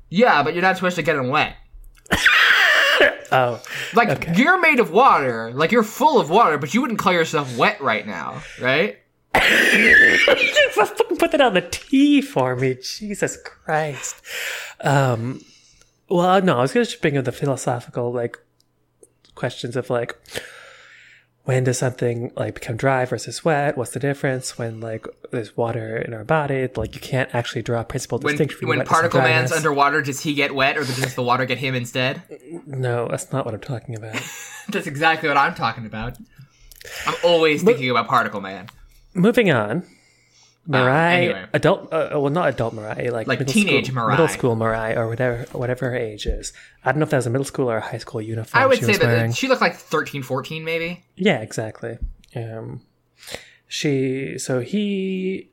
Yeah, 0.10 0.43
but 0.43 0.54
you're 0.54 0.62
not 0.63 0.75
supposed 0.78 0.95
to 0.97 1.04
get 1.04 1.15
them 1.15 1.30
wet. 1.30 1.56
Oh, 3.32 3.62
Like 3.93 4.10
Okay. 4.10 4.34
you're 4.36 4.60
made 4.62 4.80
of 4.80 4.91
water. 4.91 5.51
Like 5.54 5.71
you're 5.71 5.84
full 5.84 6.19
of 6.21 6.30
water, 6.30 6.58
but 6.58 6.73
you 6.73 6.82
wouldn't 6.82 6.99
call 6.99 7.12
yourself 7.12 7.58
wet 7.58 7.82
right 7.82 8.06
now, 8.08 8.41
right? 8.62 8.99
fucking 9.34 11.17
put 11.17 11.32
that 11.32 11.41
on 11.41 11.54
the 11.56 11.67
T 11.69 12.21
for 12.21 12.56
me. 12.56 12.75
Jesus 12.82 13.38
Christ. 13.43 14.21
Um, 14.82 15.41
well, 16.10 16.41
no, 16.41 16.58
I 16.60 16.62
was 16.62 16.71
going 16.73 16.86
to 16.86 16.89
just 16.89 17.01
bring 17.01 17.17
up 17.17 17.25
the 17.25 17.32
philosophical 17.32 18.13
like 18.13 18.38
questions 19.34 19.75
of 19.75 19.89
like 19.89 20.15
when 21.45 21.63
does 21.63 21.77
something 21.77 22.31
like 22.36 22.55
become 22.55 22.75
dry 22.75 23.05
versus 23.05 23.45
wet? 23.45 23.77
What's 23.77 23.91
the 23.91 23.99
difference 23.99 24.58
when 24.58 24.81
like 24.81 25.08
there's 25.31 25.55
water 25.55 25.97
in 25.97 26.13
our 26.13 26.23
body? 26.23 26.67
Like 26.75 26.95
you 26.95 27.01
can't 27.01 27.34
actually 27.34 27.62
draw 27.62 27.81
a 27.81 27.84
principal 27.84 28.17
When 28.19 28.34
distinction 28.34 28.60
between 28.60 28.79
when 28.79 28.88
Particle 28.88 29.21
Man's 29.21 29.51
underwater, 29.51 30.01
does 30.01 30.21
he 30.21 30.34
get 30.34 30.53
wet, 30.53 30.75
or 30.75 30.84
does 30.84 31.15
the 31.15 31.23
water 31.23 31.45
get 31.45 31.60
him 31.60 31.75
instead? 31.75 32.23
No, 32.65 33.08
that's 33.08 33.31
not 33.31 33.45
what 33.45 33.53
I'm 33.53 33.62
talking 33.62 33.95
about. 33.95 34.15
That's 34.67 34.88
exactly 34.88 35.29
what 35.29 35.38
I'm 35.38 35.53
talking 35.53 35.86
about. 35.86 36.17
I'm 37.05 37.13
always 37.23 37.62
thinking 37.62 37.88
about 37.91 38.08
Particle 38.08 38.41
Man. 38.41 38.67
Moving 39.13 39.51
on. 39.51 39.84
Mirai, 40.67 41.13
anyway. 41.15 41.45
adult, 41.54 41.93
uh, 41.93 42.10
well, 42.13 42.30
not 42.32 42.49
adult 42.49 42.75
Mirai, 42.75 43.12
like, 43.12 43.28
Like 43.28 43.39
middle 43.39 43.54
teenage 43.54 43.88
school, 43.88 44.01
Mirai. 44.04 44.10
middle 44.12 44.28
school 44.28 44.56
Mirai, 44.56 44.97
or 44.97 45.08
whatever, 45.08 45.45
whatever 45.51 45.91
her 45.91 45.95
age 45.95 46.25
is. 46.25 46.54
I 46.84 46.91
don't 46.91 46.99
know 46.99 47.04
if 47.04 47.12
that 47.12 47.17
was 47.17 47.28
a 47.28 47.30
middle 47.30 47.45
school 47.45 47.69
or 47.69 47.78
a 47.78 47.82
high 47.82 47.99
school 47.99 48.21
uniform. 48.21 48.63
I 48.63 48.65
would 48.65 48.80
say 48.80 48.93
that 48.93 49.01
wearing. 49.01 49.34
she 49.34 49.47
looked 49.47 49.62
like 49.62 49.75
13, 49.75 50.23
14 50.23 50.63
maybe. 50.63 51.04
Yeah, 51.15 51.39
exactly. 51.41 51.99
Um, 52.36 52.82
she, 53.67 54.38
so 54.39 54.60
he, 54.62 55.49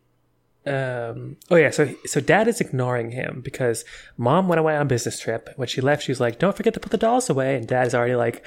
um, 0.66 1.36
oh 1.50 1.56
yeah, 1.56 1.70
so 1.70 1.92
so 2.06 2.20
dad 2.20 2.46
is 2.48 2.60
ignoring 2.60 3.10
him 3.10 3.40
because 3.42 3.84
mom 4.16 4.48
went 4.48 4.60
away 4.60 4.76
on 4.76 4.82
a 4.82 4.86
business 4.86 5.18
trip. 5.18 5.50
When 5.56 5.66
she 5.68 5.80
left, 5.80 6.04
she 6.04 6.12
was 6.12 6.20
like, 6.20 6.38
"Don't 6.38 6.56
forget 6.56 6.72
to 6.74 6.80
put 6.80 6.92
the 6.92 6.98
dolls 6.98 7.28
away," 7.28 7.56
and 7.56 7.66
dad 7.66 7.86
is 7.88 7.94
already 7.94 8.14
like 8.14 8.44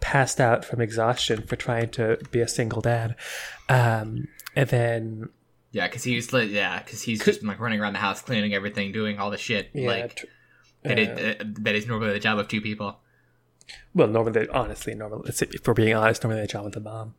passed 0.00 0.40
out 0.40 0.64
from 0.64 0.80
exhaustion 0.80 1.42
for 1.42 1.56
trying 1.56 1.90
to 1.90 2.18
be 2.30 2.40
a 2.40 2.46
single 2.48 2.80
dad. 2.80 3.16
Um, 3.68 4.28
and 4.54 4.68
then 4.68 5.28
Yeah, 5.70 5.86
because 5.86 6.02
he's 6.04 6.32
li- 6.32 6.46
yeah, 6.46 6.82
because 6.82 7.02
he's 7.02 7.22
just 7.24 7.42
like 7.42 7.60
running 7.60 7.80
around 7.80 7.92
the 7.92 7.98
house, 7.98 8.22
cleaning 8.22 8.54
everything, 8.54 8.90
doing 8.92 9.18
all 9.18 9.30
the 9.30 9.36
shit 9.36 9.70
yeah, 9.74 9.86
like 9.86 10.14
tr- 10.16 10.26
that, 10.84 10.98
is, 10.98 11.08
uh, 11.08 11.44
that 11.60 11.74
is 11.74 11.86
normally 11.86 12.12
the 12.12 12.18
job 12.20 12.38
of 12.38 12.48
two 12.48 12.60
people. 12.60 12.98
well, 13.94 14.08
normally, 14.08 14.32
they, 14.32 14.48
honestly, 14.48 14.94
normally, 14.94 15.28
if 15.28 15.66
we're 15.66 15.74
being 15.74 15.94
honest, 15.94 16.24
normally 16.24 16.40
the 16.40 16.46
job 16.48 16.64
of 16.66 16.72
the 16.72 16.80
mom. 16.80 17.14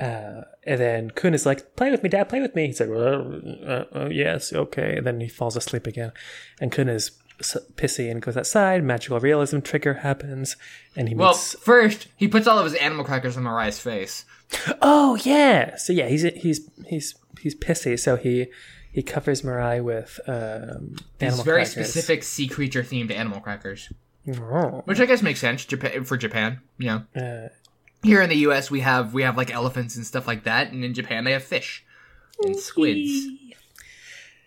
Uh, 0.00 0.42
and 0.64 0.80
then 0.80 1.10
Kun 1.10 1.34
is 1.34 1.46
like, 1.46 1.76
"Play 1.76 1.92
with 1.92 2.02
me, 2.02 2.08
Dad. 2.08 2.28
Play 2.28 2.40
with 2.40 2.56
me." 2.56 2.66
He's 2.66 2.80
like, 2.80 2.88
well, 2.90 3.40
uh, 3.64 3.84
uh, 3.96 4.08
"Yes, 4.10 4.52
okay." 4.52 4.96
And 4.96 5.06
then 5.06 5.20
he 5.20 5.28
falls 5.28 5.54
asleep 5.56 5.86
again, 5.86 6.10
and 6.60 6.72
Kun 6.72 6.88
is 6.88 7.12
pissy 7.76 8.10
and 8.10 8.20
goes 8.20 8.36
outside. 8.36 8.82
Magical 8.82 9.20
realism 9.20 9.60
trigger 9.60 9.94
happens, 9.94 10.56
and 10.96 11.08
he 11.08 11.14
Well, 11.14 11.30
meets. 11.30 11.54
first 11.60 12.08
he 12.16 12.26
puts 12.26 12.48
all 12.48 12.58
of 12.58 12.64
his 12.64 12.74
animal 12.74 13.04
crackers 13.04 13.36
on 13.36 13.44
Mirai's 13.44 13.78
face. 13.78 14.24
oh 14.82 15.14
yeah, 15.22 15.76
so 15.76 15.92
yeah, 15.92 16.08
he's 16.08 16.22
he's 16.22 16.68
he's 16.88 17.14
he's 17.44 17.54
pissy. 17.54 17.96
So 17.98 18.16
he 18.16 18.48
he 18.90 19.02
covers 19.02 19.42
Mirai 19.42 19.82
with 19.82 20.18
um, 20.26 20.96
These 21.18 21.40
very 21.40 21.64
crackers. 21.64 21.70
specific 21.70 22.22
sea 22.24 22.48
creature 22.48 22.82
themed 22.82 23.10
animal 23.12 23.40
crackers, 23.40 23.92
Oh. 24.28 24.82
which 24.86 24.98
I 25.00 25.06
guess 25.06 25.22
makes 25.22 25.40
sense 25.40 25.64
Japan, 25.64 26.02
for 26.04 26.16
Japan. 26.16 26.60
You 26.78 26.86
know, 26.86 27.20
Uh, 27.22 27.48
here 28.02 28.20
in 28.22 28.28
the 28.28 28.36
U.S. 28.48 28.70
we 28.70 28.80
have 28.80 29.14
we 29.14 29.22
have 29.22 29.36
like 29.36 29.50
elephants 29.52 29.94
and 29.96 30.04
stuff 30.04 30.26
like 30.26 30.42
that, 30.44 30.72
and 30.72 30.84
in 30.84 30.92
Japan 30.94 31.24
they 31.24 31.32
have 31.32 31.44
fish 31.44 31.84
and 32.42 32.56
squids. 32.56 33.26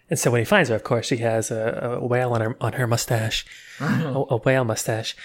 And 0.10 0.18
so 0.18 0.32
when 0.32 0.40
he 0.40 0.46
finds 0.46 0.70
her, 0.70 0.76
of 0.76 0.84
course, 0.84 1.06
she 1.08 1.18
has 1.18 1.52
a, 1.52 2.00
a 2.02 2.06
whale 2.06 2.32
on 2.34 2.42
her 2.42 2.58
on 2.62 2.74
her 2.74 2.88
mustache, 2.88 3.46
a, 3.80 4.24
a 4.30 4.38
whale 4.38 4.64
mustache. 4.64 5.16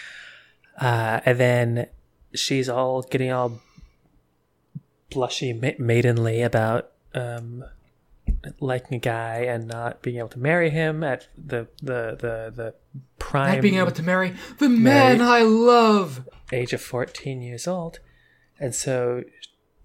Uh, 0.81 1.21
and 1.25 1.39
then 1.39 1.87
she's 2.35 2.69
all 2.69 3.03
getting 3.03 3.31
all 3.31 3.61
blushy, 5.11 5.53
ma- 5.61 5.79
maidenly 5.79 6.43
about 6.43 6.92
um, 7.15 7.65
liking 8.61 8.97
a 8.97 9.01
guy 9.01 9.39
and 9.41 9.67
not 9.67 10.03
being 10.03 10.19
able 10.19 10.29
to 10.29 10.39
marry 10.39 10.71
him 10.71 11.03
at 11.05 11.29
the 11.37 11.69
the 11.83 12.17
the 12.19 12.53
the 12.55 12.75
prime 13.19 13.55
Not 13.55 13.63
being 13.63 13.77
able 13.77 13.93
to 13.93 14.03
marry 14.03 14.35
the 14.59 14.69
man 14.69 15.21
I 15.21 15.43
love. 15.43 16.29
age 16.53 16.73
of 16.73 16.81
14 16.83 17.41
years 17.43 17.67
old. 17.67 18.01
And 18.61 18.75
so 18.75 19.23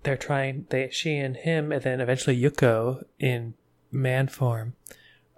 they're 0.03 0.17
trying, 0.17 0.65
they, 0.69 0.89
she 0.91 1.17
and 1.17 1.35
him, 1.35 1.71
and 1.71 1.81
then 1.81 1.99
eventually 2.01 2.39
Yuko 2.39 3.03
in 3.19 3.55
man 3.91 4.27
form, 4.27 4.73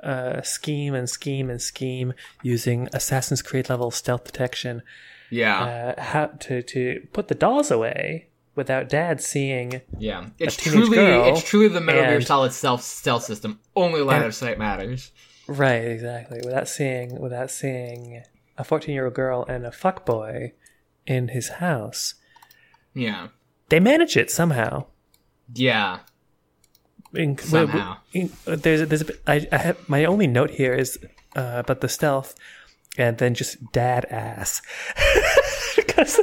uh, 0.04 0.42
scheme 0.42 0.94
and 0.94 1.10
scheme 1.10 1.50
and 1.50 1.62
scheme 1.62 2.14
using 2.44 2.90
Assassin's 2.94 3.42
Creed 3.42 3.70
level 3.70 3.92
stealth 3.92 4.26
detection, 4.26 4.82
Yeah, 5.30 5.96
uh, 5.98 6.02
how 6.02 6.26
to, 6.28 6.62
to 6.64 7.08
put 7.14 7.28
the 7.30 7.36
dolls 7.36 7.72
away 7.72 8.29
without 8.60 8.90
dad 8.90 9.22
seeing. 9.22 9.82
yeah. 9.98 10.28
It's 10.38 10.56
teenage 10.58 10.80
truly 10.86 10.98
girl 10.98 11.26
it's 11.30 11.44
truly 11.44 11.70
the 11.70 11.82
Metal 11.82 12.04
Gear 12.04 12.22
Solid 12.22 12.52
self 12.54 12.84
stealth 12.84 13.24
system. 13.24 13.60
Only 13.76 14.02
line 14.02 14.18
and- 14.18 14.26
of 14.26 14.36
sight 14.36 14.60
matters. 14.60 15.12
Right, 15.48 15.86
exactly. 15.86 16.42
Without 16.46 16.68
seeing, 16.68 17.20
without 17.20 17.50
seeing 17.50 18.22
a 18.58 18.64
14 18.64 18.94
year 18.94 19.06
old 19.06 19.16
girl 19.16 19.46
and 19.50 19.66
a 19.66 19.72
fuck 19.72 20.06
boy 20.06 20.54
in 21.08 21.30
his 21.30 21.48
house. 21.58 22.14
Yeah, 22.94 23.30
They 23.70 23.80
manage 23.80 24.16
it 24.18 24.30
somehow. 24.30 24.86
yeah. 25.54 26.00
in, 27.16 27.36
Somehow. 27.40 27.98
in- 28.14 28.32
there's 28.46 28.88
there's 28.88 29.02
a 29.02 29.06
bit, 29.06 29.22
I, 29.26 29.48
I 29.52 29.58
have 29.58 29.90
my 29.90 30.06
only 30.06 30.28
note 30.28 30.52
here 30.52 30.74
is 30.74 31.00
uh, 31.36 31.54
about 31.64 31.82
the 31.82 31.90
stealth, 31.90 32.36
and 32.98 33.18
then 33.18 33.34
just 33.34 33.58
dad 33.72 34.06
ass, 34.12 34.62
because 35.76 36.20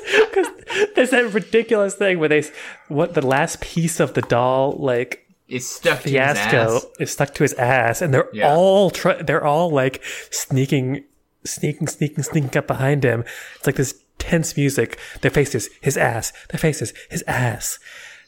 there's 0.95 1.11
that 1.11 1.33
ridiculous 1.33 1.95
thing 1.95 2.19
where 2.19 2.29
they 2.29 2.45
what 2.89 3.15
the 3.15 3.27
last 3.27 3.61
piece 3.61 4.01
of 4.01 4.15
the 4.15 4.23
doll 4.23 4.73
like 4.79 5.27
It's 5.49 5.67
stuck 5.67 5.99
to 6.03 6.09
his 6.09 6.12
fiasco 6.12 6.77
ass. 6.77 6.87
is 7.01 7.11
stuck 7.12 7.35
to 7.35 7.43
his 7.43 7.55
ass, 7.55 8.03
and 8.03 8.12
they're 8.12 8.29
Yeah. 8.33 8.53
all 8.55 8.91
try, 8.91 9.23
they're 9.23 9.45
all 9.45 9.71
like 9.71 10.03
sneaking, 10.31 11.05
sneaking, 11.45 11.87
sneaking, 11.89 12.23
sneaking 12.25 12.57
up 12.57 12.67
behind 12.67 13.05
him. 13.05 13.25
It's 13.57 13.67
like 13.67 13.77
this 13.77 14.01
tense 14.19 14.57
music. 14.57 14.99
Their 15.21 15.31
faces, 15.31 15.69
his 15.81 15.97
ass. 15.97 16.33
Their 16.51 16.59
faces, 16.59 16.93
his 17.11 17.23
ass. 17.27 17.79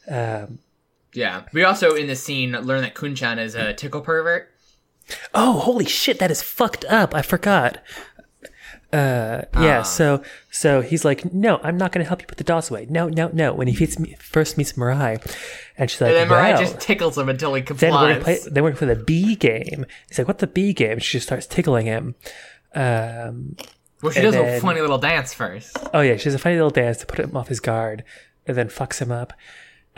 Um, 0.09 0.59
Yeah. 1.15 1.45
We 1.53 1.65
also 1.65 1.95
in 1.95 2.07
this 2.07 2.23
scene 2.23 2.53
learn 2.53 2.83
that 2.83 2.95
Kunchan 2.95 3.39
is 3.39 3.55
a 3.55 3.73
tickle 3.75 4.03
pervert. 4.03 4.51
Oh, 5.35 5.59
holy 5.61 5.87
shit, 5.87 6.19
that 6.19 6.31
is 6.31 6.43
fucked 6.43 6.85
up. 6.85 7.15
I 7.15 7.23
forgot. 7.23 7.83
Uh, 8.90 9.42
yeah, 9.55 9.83
so 9.83 10.22
so 10.51 10.81
he's 10.81 11.05
like, 11.05 11.31
no, 11.35 11.61
I'm 11.62 11.77
not 11.77 11.92
going 11.92 12.03
to 12.03 12.09
help 12.09 12.22
you 12.22 12.27
put 12.27 12.38
the 12.38 12.44
dolls 12.44 12.70
away. 12.70 12.87
No, 12.88 13.09
no, 13.09 13.29
no. 13.35 13.53
When 13.53 13.68
he 13.68 13.79
meets, 13.79 13.98
me, 13.98 14.16
first 14.18 14.57
meets 14.57 14.72
Mirai, 14.74 15.20
and 15.77 15.90
she's 15.90 16.01
like, 16.01 16.09
And 16.14 16.16
then 16.16 16.29
Mirai 16.29 16.55
well, 16.55 16.61
just 16.62 16.81
tickles 16.81 17.18
him 17.18 17.29
until 17.29 17.53
he 17.53 17.61
then 17.61 17.92
we're 17.92 17.98
gonna 17.98 18.14
complies. 18.14 18.40
play. 18.44 18.51
Then 18.51 18.62
we're 18.62 18.70
gonna 18.70 18.79
play 18.79 18.94
the 18.94 19.05
B 19.05 19.37
game. 19.37 19.85
He's 20.09 20.18
like, 20.18 20.27
"What's 20.27 20.40
the 20.40 20.46
B 20.46 20.72
game?" 20.72 21.01
She 21.01 21.18
just 21.18 21.27
starts 21.27 21.46
tickling 21.46 21.85
him. 21.85 22.14
Um, 22.74 23.57
well, 24.01 24.12
she 24.12 24.22
does 24.22 24.35
a 24.35 24.59
funny 24.61 24.81
little 24.81 24.98
dance 24.98 25.35
first. 25.35 25.77
oh 25.92 26.01
yeah, 26.01 26.16
she 26.16 26.24
has 26.24 26.35
a 26.35 26.38
funny 26.38 26.55
little 26.55 26.70
dance 26.70 26.96
to 26.98 27.07
put 27.07 27.18
him 27.18 27.37
off 27.37 27.48
his 27.48 27.61
guard, 27.61 28.05
and 28.46 28.57
then 28.57 28.68
fucks 28.68 29.01
him 29.01 29.12
up. 29.12 29.35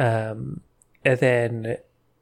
Um, 0.00 0.62
and 1.04 1.18
then 1.20 1.76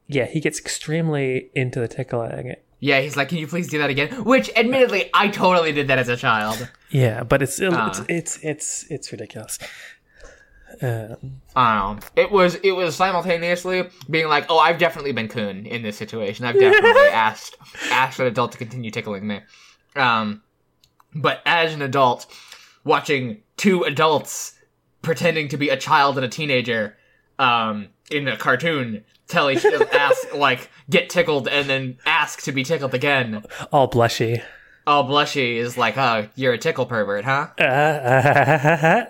yeah, 0.07 0.25
he 0.25 0.39
gets 0.39 0.59
extremely 0.59 1.49
into 1.55 1.79
the 1.79 1.87
tickling. 1.87 2.55
Yeah, 2.81 3.01
he's 3.01 3.17
like, 3.17 3.29
"Can 3.29 3.37
you 3.39 3.47
please 3.47 3.67
do 3.69 3.77
that 3.79 3.89
again?" 3.89 4.23
Which, 4.23 4.49
admittedly, 4.55 5.09
I 5.13 5.27
totally 5.27 5.71
did 5.73 5.87
that 5.87 5.99
as 5.99 6.07
a 6.07 6.15
child. 6.15 6.69
Yeah, 6.89 7.23
but 7.23 7.41
it's 7.41 7.59
it's 7.59 7.75
Ah. 7.75 8.05
it's 8.07 8.39
it's 8.41 8.85
it's 8.89 9.11
ridiculous. 9.11 9.59
Um, 10.81 11.41
I 11.55 11.77
don't 11.79 11.95
know. 11.97 12.07
It 12.15 12.31
was 12.31 12.55
it 12.55 12.71
was 12.71 12.95
simultaneously 12.95 13.89
being 14.09 14.27
like, 14.27 14.45
"Oh, 14.49 14.59
I've 14.59 14.77
definitely 14.77 15.11
been 15.11 15.27
Kun 15.27 15.65
in 15.65 15.81
this 15.81 15.97
situation. 15.97 16.45
I've 16.45 16.59
definitely 16.59 17.01
asked 17.11 17.55
asked 17.91 18.19
an 18.19 18.27
adult 18.27 18.53
to 18.53 18.57
continue 18.57 18.91
tickling 18.91 19.27
me." 19.27 19.41
Um, 19.95 20.41
but 21.13 21.41
as 21.45 21.73
an 21.73 21.81
adult, 21.81 22.27
watching 22.85 23.41
two 23.57 23.83
adults 23.83 24.53
pretending 25.01 25.47
to 25.49 25.57
be 25.57 25.69
a 25.69 25.75
child 25.77 26.17
and 26.17 26.25
a 26.25 26.29
teenager, 26.29 26.95
um, 27.39 27.87
in 28.11 28.27
a 28.27 28.37
cartoon 28.37 29.03
tell 29.29 29.49
each 29.49 29.63
ask 29.93 30.33
like 30.35 30.69
get 30.89 31.09
tickled 31.09 31.47
and 31.47 31.69
then 31.69 31.97
ask 32.05 32.41
to 32.43 32.51
be 32.51 32.63
tickled 32.63 32.93
again. 32.93 33.43
all 33.71 33.89
blushy. 33.89 34.41
All 34.87 35.03
blushy 35.05 35.55
is 35.57 35.77
like, 35.77 35.97
"Oh, 35.97 36.27
you're 36.35 36.53
a 36.53 36.57
tickle 36.57 36.85
pervert, 36.87 37.23
huh?" 37.23 37.47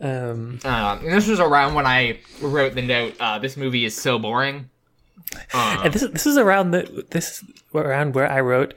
um, 0.00 0.58
Um, 0.64 1.04
this 1.04 1.26
was 1.28 1.40
around 1.40 1.74
when 1.74 1.86
I 1.86 2.18
wrote 2.40 2.74
the 2.74 2.82
note. 2.82 3.14
Uh, 3.20 3.38
this 3.38 3.56
movie 3.56 3.84
is 3.84 3.96
so 3.96 4.18
boring. 4.18 4.68
And 5.54 5.92
this 5.94 6.02
this 6.10 6.26
is 6.26 6.36
around 6.36 6.72
the 6.72 7.06
this 7.10 7.42
is 7.42 7.44
around 7.74 8.14
where 8.14 8.30
I 8.30 8.40
wrote, 8.40 8.74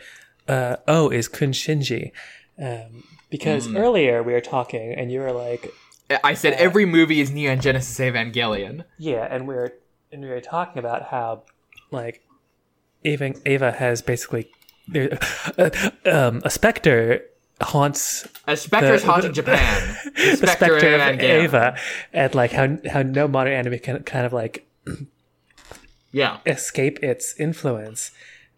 uh, 0.47 0.77
"Oh, 0.87 1.09
is 1.09 1.27
Kunshinji, 1.27 2.11
um, 2.61 3.03
because 3.29 3.67
Hmm. 3.67 3.77
earlier 3.77 4.23
we 4.23 4.33
were 4.33 4.41
talking 4.41 4.93
and 4.93 5.11
you 5.11 5.19
were 5.19 5.31
like, 5.33 5.73
I 6.23 6.33
said 6.35 6.53
every 6.53 6.85
movie 6.85 7.19
is 7.19 7.31
Neon 7.31 7.59
Genesis 7.59 7.99
Evangelion. 7.99 8.85
Yeah, 8.97 9.27
and 9.29 9.47
we 9.47 9.55
were 9.55 9.73
and 10.15 10.23
we 10.23 10.29
were 10.29 10.41
talking 10.41 10.79
about 10.79 11.03
how 11.03 11.43
like 11.91 12.23
Eva 13.03 13.33
Eva 13.45 13.71
has 13.73 14.01
basically 14.01 14.49
there, 14.87 15.19
uh, 15.57 15.69
um, 16.05 16.41
a 16.45 16.49
specter 16.49 17.21
haunts 17.61 18.27
A 18.47 18.55
Spectre's 18.57 19.01
The- 19.01 19.07
haunting 19.11 19.31
the- 19.31 19.35
Japan. 19.41 19.97
The 20.03 20.11
the 20.41 20.47
Spectre 20.47 20.79
specter 20.79 20.95
of. 20.95 21.19
Eva, 21.43 21.77
and 22.13 22.33
like 22.35 22.51
how 22.51 22.77
how 22.89 23.01
no 23.01 23.27
modern 23.27 23.53
anime 23.53 23.79
can 23.79 24.03
kind 24.03 24.25
of 24.25 24.33
like 24.33 24.65
Yeah. 26.11 26.39
escape 26.45 26.99
its 27.03 27.35
influence, 27.39 28.11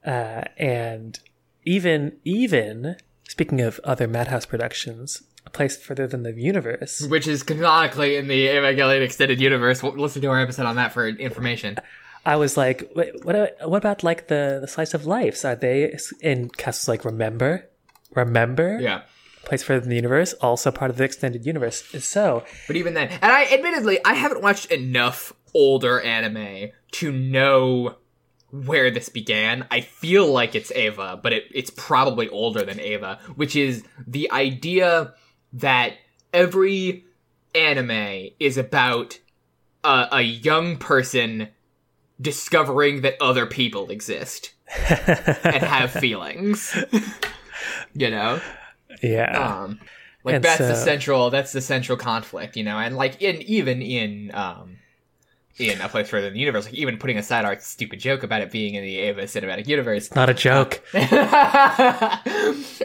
uh, 0.05 0.43
and 0.57 1.19
even 1.65 2.13
even 2.23 2.95
speaking 3.27 3.61
of 3.61 3.79
other 3.83 4.07
Madhouse 4.07 4.45
productions, 4.45 5.23
a 5.47 5.49
place 5.49 5.77
further 5.77 6.05
than 6.05 6.23
the 6.23 6.33
universe. 6.33 7.01
Which 7.01 7.27
is 7.27 7.41
canonically 7.41 8.17
in 8.17 8.27
the 8.27 8.47
Evangelion 8.47 9.01
Extended 9.01 9.41
Universe. 9.41 9.81
Listen 9.81 10.21
to 10.21 10.27
our 10.27 10.39
episode 10.39 10.65
on 10.65 10.75
that 10.75 10.93
for 10.93 11.07
information. 11.07 11.77
I 12.25 12.35
was 12.35 12.57
like, 12.57 12.91
what? 12.93 13.55
What 13.63 13.77
about 13.77 14.03
like 14.03 14.27
the 14.27 14.59
the 14.61 14.67
slice 14.67 14.93
of 14.93 15.05
life? 15.05 15.43
Are 15.45 15.55
they 15.55 15.97
in 16.21 16.49
Castle's 16.49 16.89
like 16.89 17.05
remember, 17.05 17.67
remember? 18.13 18.79
Yeah. 18.79 19.01
Place 19.45 19.63
further 19.63 19.79
than 19.79 19.89
the 19.89 19.95
universe, 19.95 20.33
also 20.33 20.71
part 20.71 20.91
of 20.91 20.97
the 20.97 21.05
extended 21.05 21.45
universe. 21.45 21.85
So 22.03 22.43
But 22.67 22.75
even 22.75 22.93
then, 22.95 23.07
and 23.07 23.31
I 23.31 23.45
admittedly, 23.45 24.03
I 24.03 24.13
haven't 24.13 24.41
watched 24.41 24.69
enough 24.69 25.31
older 25.53 26.01
anime 26.01 26.71
to 26.91 27.11
know 27.13 27.95
where 28.49 28.91
this 28.91 29.07
began. 29.07 29.65
I 29.71 29.79
feel 29.81 30.29
like 30.29 30.53
it's 30.53 30.71
Eva, 30.71 31.17
but 31.23 31.31
it, 31.31 31.45
it's 31.53 31.69
probably 31.69 32.27
older 32.27 32.63
than 32.63 32.81
Eva, 32.81 33.19
which 33.35 33.55
is 33.55 33.85
the 34.05 34.29
idea 34.31 35.13
that 35.53 35.93
every 36.33 37.05
anime 37.55 38.29
is 38.39 38.57
about 38.57 39.19
a, 39.83 40.07
a 40.11 40.21
young 40.21 40.77
person 40.77 41.49
discovering 42.19 43.01
that 43.01 43.15
other 43.21 43.45
people 43.45 43.89
exist 43.89 44.53
and 44.89 45.63
have 45.63 45.91
feelings. 45.99 46.75
you 47.93 48.09
know? 48.09 48.41
yeah, 49.03 49.61
um 49.61 49.79
like 50.23 50.35
And 50.35 50.43
that's 50.43 50.59
the 50.59 50.75
central 50.75 51.29
that's 51.29 51.53
the 51.53 51.61
central 51.61 51.97
conflict 51.97 52.57
you 52.57 52.63
know 52.63 52.77
and 52.77 52.97
like 52.97 53.21
in 53.21 53.41
even 53.43 53.81
in 53.81 54.31
um 54.33 54.77
in 55.59 55.81
a 55.81 55.89
place 55.89 56.09
further 56.09 56.27
in 56.27 56.33
the 56.33 56.39
universe. 56.39 56.65
Like 56.65 56.75
even 56.75 56.97
putting 56.97 57.17
aside 57.17 57.45
our 57.45 57.59
stupid 57.59 57.99
joke 57.99 58.23
about 58.23 58.41
it 58.41 58.51
being 58.51 58.75
in 58.75 58.83
the 58.83 58.95
Eva 58.95 59.23
cinematic 59.23 59.67
universe, 59.67 60.13
Not 60.15 60.29
a 60.29 60.33
joke. 60.33 60.81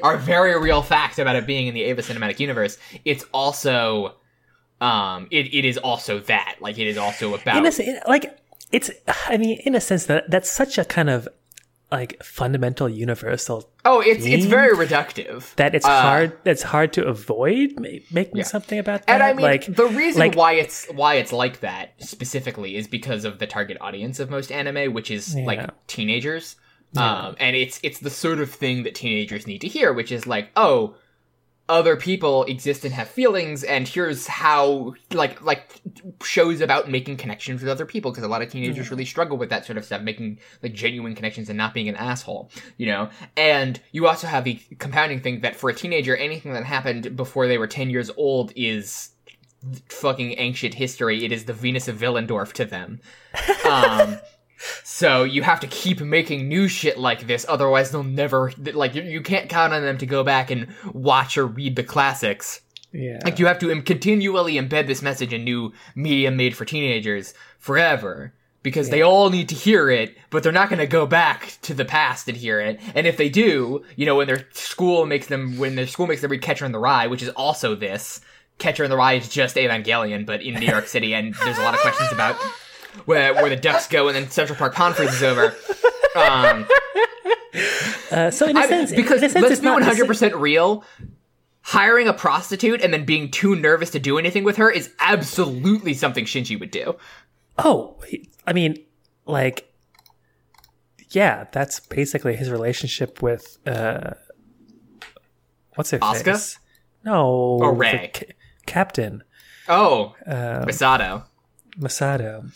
our 0.02 0.16
very 0.18 0.58
real 0.60 0.82
fact 0.82 1.18
about 1.18 1.36
it 1.36 1.46
being 1.46 1.66
in 1.66 1.74
the 1.74 1.82
Eva 1.82 2.02
cinematic 2.02 2.40
universe, 2.40 2.78
it's 3.04 3.24
also, 3.32 4.16
um, 4.80 5.28
it, 5.30 5.52
it 5.54 5.64
is 5.64 5.78
also 5.78 6.20
that. 6.20 6.56
Like 6.60 6.78
it 6.78 6.86
is 6.86 6.96
also 6.96 7.34
about. 7.34 7.56
in 7.56 7.66
a, 7.66 8.08
like 8.08 8.38
it's 8.72 8.90
i 9.28 9.36
mean 9.36 9.60
in 9.64 9.74
a 9.74 9.80
sense 9.80 10.06
that 10.06 10.28
that's 10.30 10.50
such 10.50 10.78
a 10.78 10.84
kind 10.84 11.10
of 11.10 11.28
like 11.92 12.22
fundamental 12.24 12.88
universal 12.88 13.70
oh, 13.84 14.00
it's 14.00 14.24
it's 14.24 14.46
very 14.46 14.74
reductive. 14.84 15.54
that 15.56 15.74
it's 15.74 15.84
Uh, 15.86 16.00
hard 16.02 16.32
it's 16.44 16.62
hard 16.62 16.92
to 16.94 17.04
avoid 17.06 17.68
ma- 17.78 18.00
making 18.10 18.42
something 18.44 18.78
about 18.78 19.06
that 19.06 19.12
And 19.12 19.22
I 19.22 19.32
mean, 19.34 19.42
like 19.52 19.64
the 19.82 19.86
reason 19.86 20.20
like- 20.20 20.34
why 20.34 20.52
it's 20.54 20.86
why 20.86 21.12
it's 21.16 21.32
like 21.32 21.60
that 21.60 21.86
specifically 21.98 22.76
is 22.76 22.88
because 22.88 23.24
of 23.24 23.38
the 23.38 23.46
target 23.46 23.76
audience 23.80 24.18
of 24.20 24.30
most 24.30 24.50
anime, 24.50 24.92
which 24.96 25.10
is 25.10 25.34
Yeah. 25.36 25.44
like 25.46 25.70
teenagers. 25.86 26.56
Um, 26.94 27.36
and 27.40 27.56
it's 27.56 27.80
it's 27.82 28.00
the 28.00 28.10
sort 28.10 28.38
of 28.38 28.50
thing 28.50 28.82
that 28.84 28.94
teenagers 28.94 29.46
need 29.46 29.60
to 29.62 29.68
hear, 29.68 29.92
which 29.94 30.12
is 30.12 30.26
like, 30.26 30.50
oh, 30.56 30.94
other 31.68 31.96
people 31.96 32.44
exist 32.44 32.84
and 32.84 32.92
have 32.92 33.08
feelings, 33.08 33.62
and 33.64 33.86
here's 33.86 34.26
how 34.26 34.94
like 35.12 35.40
like 35.42 35.80
shows 36.22 36.60
about 36.60 36.90
making 36.90 37.16
connections 37.16 37.62
with 37.62 37.70
other 37.70 37.86
people 37.86 38.10
because 38.10 38.24
a 38.24 38.28
lot 38.28 38.42
of 38.42 38.50
teenagers 38.50 38.90
really 38.90 39.04
struggle 39.04 39.36
with 39.36 39.48
that 39.50 39.64
sort 39.64 39.78
of 39.78 39.84
stuff, 39.84 40.02
making 40.02 40.38
like 40.62 40.74
genuine 40.74 41.14
connections 41.14 41.48
and 41.48 41.56
not 41.56 41.72
being 41.72 41.88
an 41.88 41.96
asshole, 41.96 42.50
you 42.76 42.86
know. 42.86 43.08
And 43.36 43.80
you 43.92 44.06
also 44.06 44.26
have 44.26 44.44
the 44.44 44.60
compounding 44.78 45.20
thing 45.20 45.40
that 45.42 45.56
for 45.56 45.70
a 45.70 45.74
teenager, 45.74 46.16
anything 46.16 46.52
that 46.52 46.64
happened 46.64 47.16
before 47.16 47.46
they 47.46 47.58
were 47.58 47.68
ten 47.68 47.90
years 47.90 48.10
old 48.16 48.52
is 48.56 49.10
fucking 49.88 50.34
ancient 50.38 50.74
history. 50.74 51.24
It 51.24 51.32
is 51.32 51.44
the 51.44 51.52
Venus 51.52 51.88
of 51.88 51.98
Willendorf 51.98 52.52
to 52.54 52.64
them. 52.64 53.00
Um, 53.64 54.18
so 54.84 55.24
you 55.24 55.42
have 55.42 55.60
to 55.60 55.66
keep 55.66 56.00
making 56.00 56.48
new 56.48 56.68
shit 56.68 56.98
like 56.98 57.26
this, 57.26 57.44
otherwise 57.48 57.90
they'll 57.90 58.02
never 58.02 58.52
like 58.72 58.94
you, 58.94 59.02
you 59.02 59.20
can't 59.20 59.48
count 59.48 59.72
on 59.72 59.82
them 59.82 59.98
to 59.98 60.06
go 60.06 60.22
back 60.24 60.50
and 60.50 60.68
watch 60.92 61.36
or 61.36 61.46
read 61.46 61.76
the 61.76 61.84
classics. 61.84 62.60
yeah 62.92 63.18
Like 63.24 63.38
you 63.38 63.46
have 63.46 63.58
to 63.60 63.70
Im- 63.70 63.82
continually 63.82 64.54
embed 64.54 64.86
this 64.86 65.02
message 65.02 65.32
in 65.32 65.44
new 65.44 65.72
media 65.94 66.30
made 66.30 66.56
for 66.56 66.64
teenagers 66.64 67.34
forever. 67.58 68.32
Because 68.62 68.90
they 68.90 69.02
all 69.02 69.28
need 69.28 69.48
to 69.48 69.56
hear 69.56 69.90
it, 69.90 70.16
but 70.30 70.44
they're 70.44 70.52
not 70.52 70.68
going 70.68 70.78
to 70.78 70.86
go 70.86 71.04
back 71.04 71.58
to 71.62 71.74
the 71.74 71.84
past 71.84 72.28
and 72.28 72.36
hear 72.36 72.60
it. 72.60 72.78
And 72.94 73.08
if 73.08 73.16
they 73.16 73.28
do, 73.28 73.84
you 73.96 74.06
know, 74.06 74.14
when 74.14 74.28
their 74.28 74.46
school 74.52 75.04
makes 75.04 75.26
them, 75.26 75.58
when 75.58 75.74
their 75.74 75.88
school 75.88 76.06
makes 76.06 76.20
them 76.20 76.30
read 76.30 76.42
Catcher 76.42 76.64
in 76.64 76.70
the 76.70 76.78
Rye, 76.78 77.08
which 77.08 77.22
is 77.22 77.28
also 77.30 77.74
this, 77.74 78.20
Catcher 78.58 78.84
in 78.84 78.90
the 78.90 78.96
Rye 78.96 79.14
is 79.14 79.28
just 79.28 79.56
Evangelion, 79.56 80.24
but 80.24 80.42
in 80.42 80.54
New 80.54 80.68
York 80.68 80.86
City, 80.86 81.12
and 81.12 81.34
there's 81.42 81.58
a 81.58 81.62
lot 81.62 81.74
of 81.74 81.80
questions 81.80 82.12
about 82.12 82.36
where 83.04 83.34
where 83.34 83.48
the 83.48 83.56
ducks 83.56 83.86
go, 83.88 84.08
and 84.08 84.16
then 84.16 84.30
Central 84.30 84.56
Park 84.56 84.74
Pond 84.74 84.94
freezes 84.94 85.22
over. 85.22 85.54
Um, 86.16 86.66
uh, 88.10 88.30
so 88.30 88.46
in 88.46 88.56
a 88.56 88.60
I- 88.60 88.66
sense 88.68 88.92
because 88.92 89.22
in 89.22 89.30
sense 89.30 89.42
let's 89.42 89.52
it's 89.52 89.60
be 89.60 89.68
one 89.68 89.82
hundred 89.82 90.06
percent 90.06 90.34
real. 90.36 90.84
Hiring 91.64 92.08
a 92.08 92.12
prostitute 92.12 92.80
and 92.82 92.92
then 92.92 93.04
being 93.04 93.30
too 93.30 93.54
nervous 93.54 93.90
to 93.90 94.00
do 94.00 94.18
anything 94.18 94.42
with 94.42 94.56
her 94.56 94.68
is 94.68 94.90
absolutely 94.98 95.94
something 95.94 96.24
Shinji 96.24 96.58
would 96.58 96.72
do. 96.72 96.96
oh 97.56 97.96
i 98.46 98.52
mean 98.52 98.76
like 99.26 99.72
yeah 101.10 101.44
that's 101.52 101.78
basically 101.78 102.34
his 102.34 102.50
relationship 102.50 103.22
with 103.22 103.58
uh 103.66 104.10
what's 105.76 105.90
her 105.92 105.98
Asuka? 106.00 106.24
face 106.32 106.58
no 107.04 107.24
Or 107.60 107.72
the 107.72 107.78
Rei? 107.78 108.10
ca- 108.12 108.32
captain 108.66 109.22
Oh, 109.68 110.16
uh, 110.26 110.64
Misato. 110.66 111.22
masato 111.78 112.50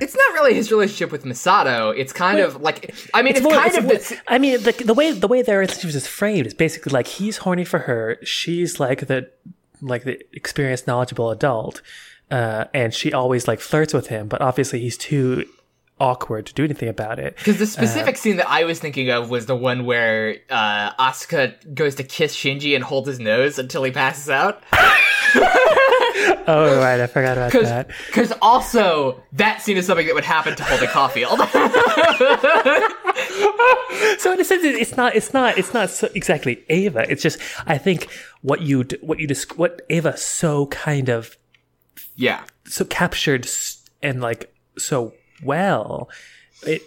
It's 0.00 0.16
not 0.16 0.32
really 0.34 0.54
his 0.54 0.70
relationship 0.72 1.12
with 1.12 1.24
Misato. 1.24 1.96
It's 1.96 2.12
kind 2.12 2.40
of 2.40 2.60
like 2.60 2.94
I 3.14 3.22
mean, 3.22 3.34
it's, 3.36 3.42
more- 3.42 3.52
kind 3.52 3.68
it's 3.68 3.78
of 3.78 3.88
this. 3.88 4.12
I 4.26 4.38
mean, 4.38 4.62
the, 4.62 4.72
the 4.72 4.94
way 4.94 5.12
the 5.12 5.28
way 5.28 5.42
their 5.42 5.58
relationship 5.58 5.94
is 5.94 6.06
framed 6.06 6.46
is 6.46 6.54
basically 6.54 6.92
like 6.92 7.06
he's 7.06 7.38
horny 7.38 7.64
for 7.64 7.80
her, 7.80 8.18
she's 8.22 8.80
like 8.80 9.06
the 9.06 9.30
like 9.82 10.04
the 10.04 10.20
experienced, 10.34 10.86
knowledgeable 10.86 11.30
adult, 11.30 11.82
uh, 12.30 12.64
and 12.72 12.92
she 12.94 13.12
always 13.12 13.48
like 13.48 13.60
flirts 13.60 13.94
with 13.94 14.08
him, 14.08 14.28
but 14.28 14.40
obviously 14.40 14.80
he's 14.80 14.96
too 14.96 15.46
awkward 16.00 16.46
to 16.46 16.54
do 16.54 16.64
anything 16.64 16.88
about 16.88 17.18
it. 17.18 17.36
Because 17.36 17.58
the 17.58 17.66
specific 17.66 18.16
scene 18.16 18.36
that 18.36 18.48
I 18.48 18.64
was 18.64 18.80
thinking 18.80 19.10
of 19.10 19.28
was 19.30 19.46
the 19.46 19.54
one 19.56 19.84
where 19.84 20.38
uh, 20.48 20.92
Asuka 20.94 21.74
goes 21.74 21.94
to 21.96 22.04
kiss 22.04 22.34
Shinji 22.34 22.74
and 22.74 22.82
hold 22.82 23.06
his 23.06 23.20
nose 23.20 23.58
until 23.58 23.82
he 23.84 23.90
passes 23.92 24.30
out. 24.30 24.62
Oh 26.46 26.80
right, 26.80 26.98
I 27.00 27.06
forgot 27.06 27.36
about 27.36 27.52
that. 27.52 27.90
Because 28.06 28.32
also 28.42 29.22
that 29.32 29.62
scene 29.62 29.76
is 29.76 29.86
something 29.86 30.06
that 30.06 30.14
would 30.14 30.24
happen 30.24 30.56
to 30.56 30.64
Holden 30.64 30.88
Caulfield. 30.88 31.40
So 34.18 34.32
in 34.32 34.40
a 34.40 34.44
sense, 34.44 34.64
it's 34.64 34.96
not 34.96 35.16
it's 35.16 35.32
not 35.32 35.58
it's 35.58 35.72
not 35.72 35.90
so 35.90 36.08
exactly 36.14 36.62
Eva. 36.68 37.10
It's 37.10 37.22
just 37.22 37.38
I 37.66 37.78
think 37.78 38.08
what 38.42 38.62
you 38.62 38.84
what 39.00 39.18
you 39.18 39.28
desc- 39.28 39.56
what 39.56 39.82
Eva 39.88 40.16
so 40.16 40.66
kind 40.66 41.08
of 41.08 41.36
yeah. 42.16 42.44
so 42.66 42.84
captured 42.84 43.48
and 44.02 44.20
like 44.20 44.52
so 44.78 45.14
well 45.42 46.08
it 46.66 46.82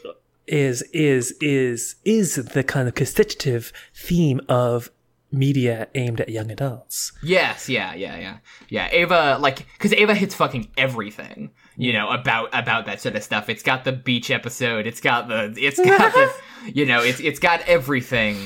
is 0.47 0.81
is 0.93 1.33
is 1.41 1.95
is 2.05 2.35
the 2.35 2.63
kind 2.63 2.87
of 2.87 2.95
constitutive 2.95 3.71
theme 3.95 4.41
of 4.49 4.91
media 5.33 5.87
aimed 5.95 6.21
at 6.21 6.29
young 6.29 6.51
adults 6.51 7.11
Yes, 7.21 7.69
yeah, 7.69 7.93
yeah, 7.93 8.17
yeah, 8.17 8.37
yeah. 8.69 8.93
Eva, 8.93 9.37
like, 9.39 9.65
because 9.77 9.93
Eva 9.93 10.13
hits 10.13 10.35
fucking 10.35 10.71
everything, 10.77 11.51
you 11.77 11.93
know, 11.93 12.09
about 12.09 12.49
about 12.53 12.85
that 12.85 13.01
sort 13.01 13.15
of 13.15 13.23
stuff. 13.23 13.49
It's 13.49 13.63
got 13.63 13.83
the 13.83 13.91
beach 13.91 14.29
episode. 14.29 14.85
It's 14.87 15.01
got 15.01 15.27
the, 15.27 15.53
it's 15.57 15.79
got 15.79 16.13
the, 16.13 16.33
you 16.73 16.85
know, 16.85 17.01
it's 17.01 17.19
it's 17.19 17.39
got 17.39 17.61
everything. 17.61 18.37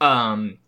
Um, 0.00 0.58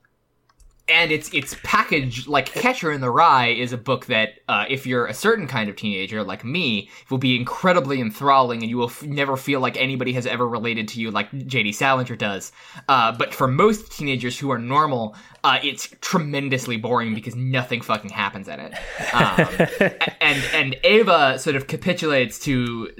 and 0.87 1.11
it's 1.11 1.33
it's 1.33 1.57
packaged 1.63 2.29
like 2.29 2.47
Catcher 2.47 2.93
in 2.93 3.01
the 3.01 3.11
Rye 3.11 3.49
is 3.49 3.73
a 3.73 3.79
book 3.79 4.07
that, 4.07 4.41
uh, 4.49 4.67
if 4.69 4.87
you're 4.87 5.07
a 5.07 5.15
certain 5.15 5.47
kind 5.47 5.71
of 5.71 5.77
teenager 5.77 6.23
like 6.23 6.45
me, 6.45 6.91
will 7.09 7.19
be 7.19 7.37
incredibly 7.37 8.01
enthralling, 8.01 8.61
and 8.61 8.69
you 8.69 8.77
will 8.77 8.91
f- 8.91 9.03
never 9.03 9.37
feel 9.37 9.61
like 9.61 9.79
anybody 9.79 10.13
has 10.13 10.27
ever 10.27 10.47
related 10.47 10.89
to 10.89 11.01
you 11.01 11.11
like 11.11 11.33
J.D. 11.47 11.73
Salinger 11.73 12.17
does. 12.17 12.53
Uh, 12.89 13.13
but 13.13 13.33
for 13.33 13.49
most 13.49 13.93
teenagers 13.93 14.39
who 14.39 14.51
are 14.51 14.59
normal, 14.59 15.17
uh, 15.43 15.59
it's 15.63 15.89
tremendously 16.03 16.77
boring 16.77 17.15
because 17.15 17.35
nothing 17.35 17.81
fucking 17.81 18.11
happens 18.11 18.47
in 18.47 18.61
it. 18.61 18.75
Um, 19.15 19.93
and 20.21 20.45
and 20.53 20.77
Eva 20.85 21.39
sort 21.39 21.57
of 21.57 21.67
capitulates 21.67 22.39
to 22.41 22.91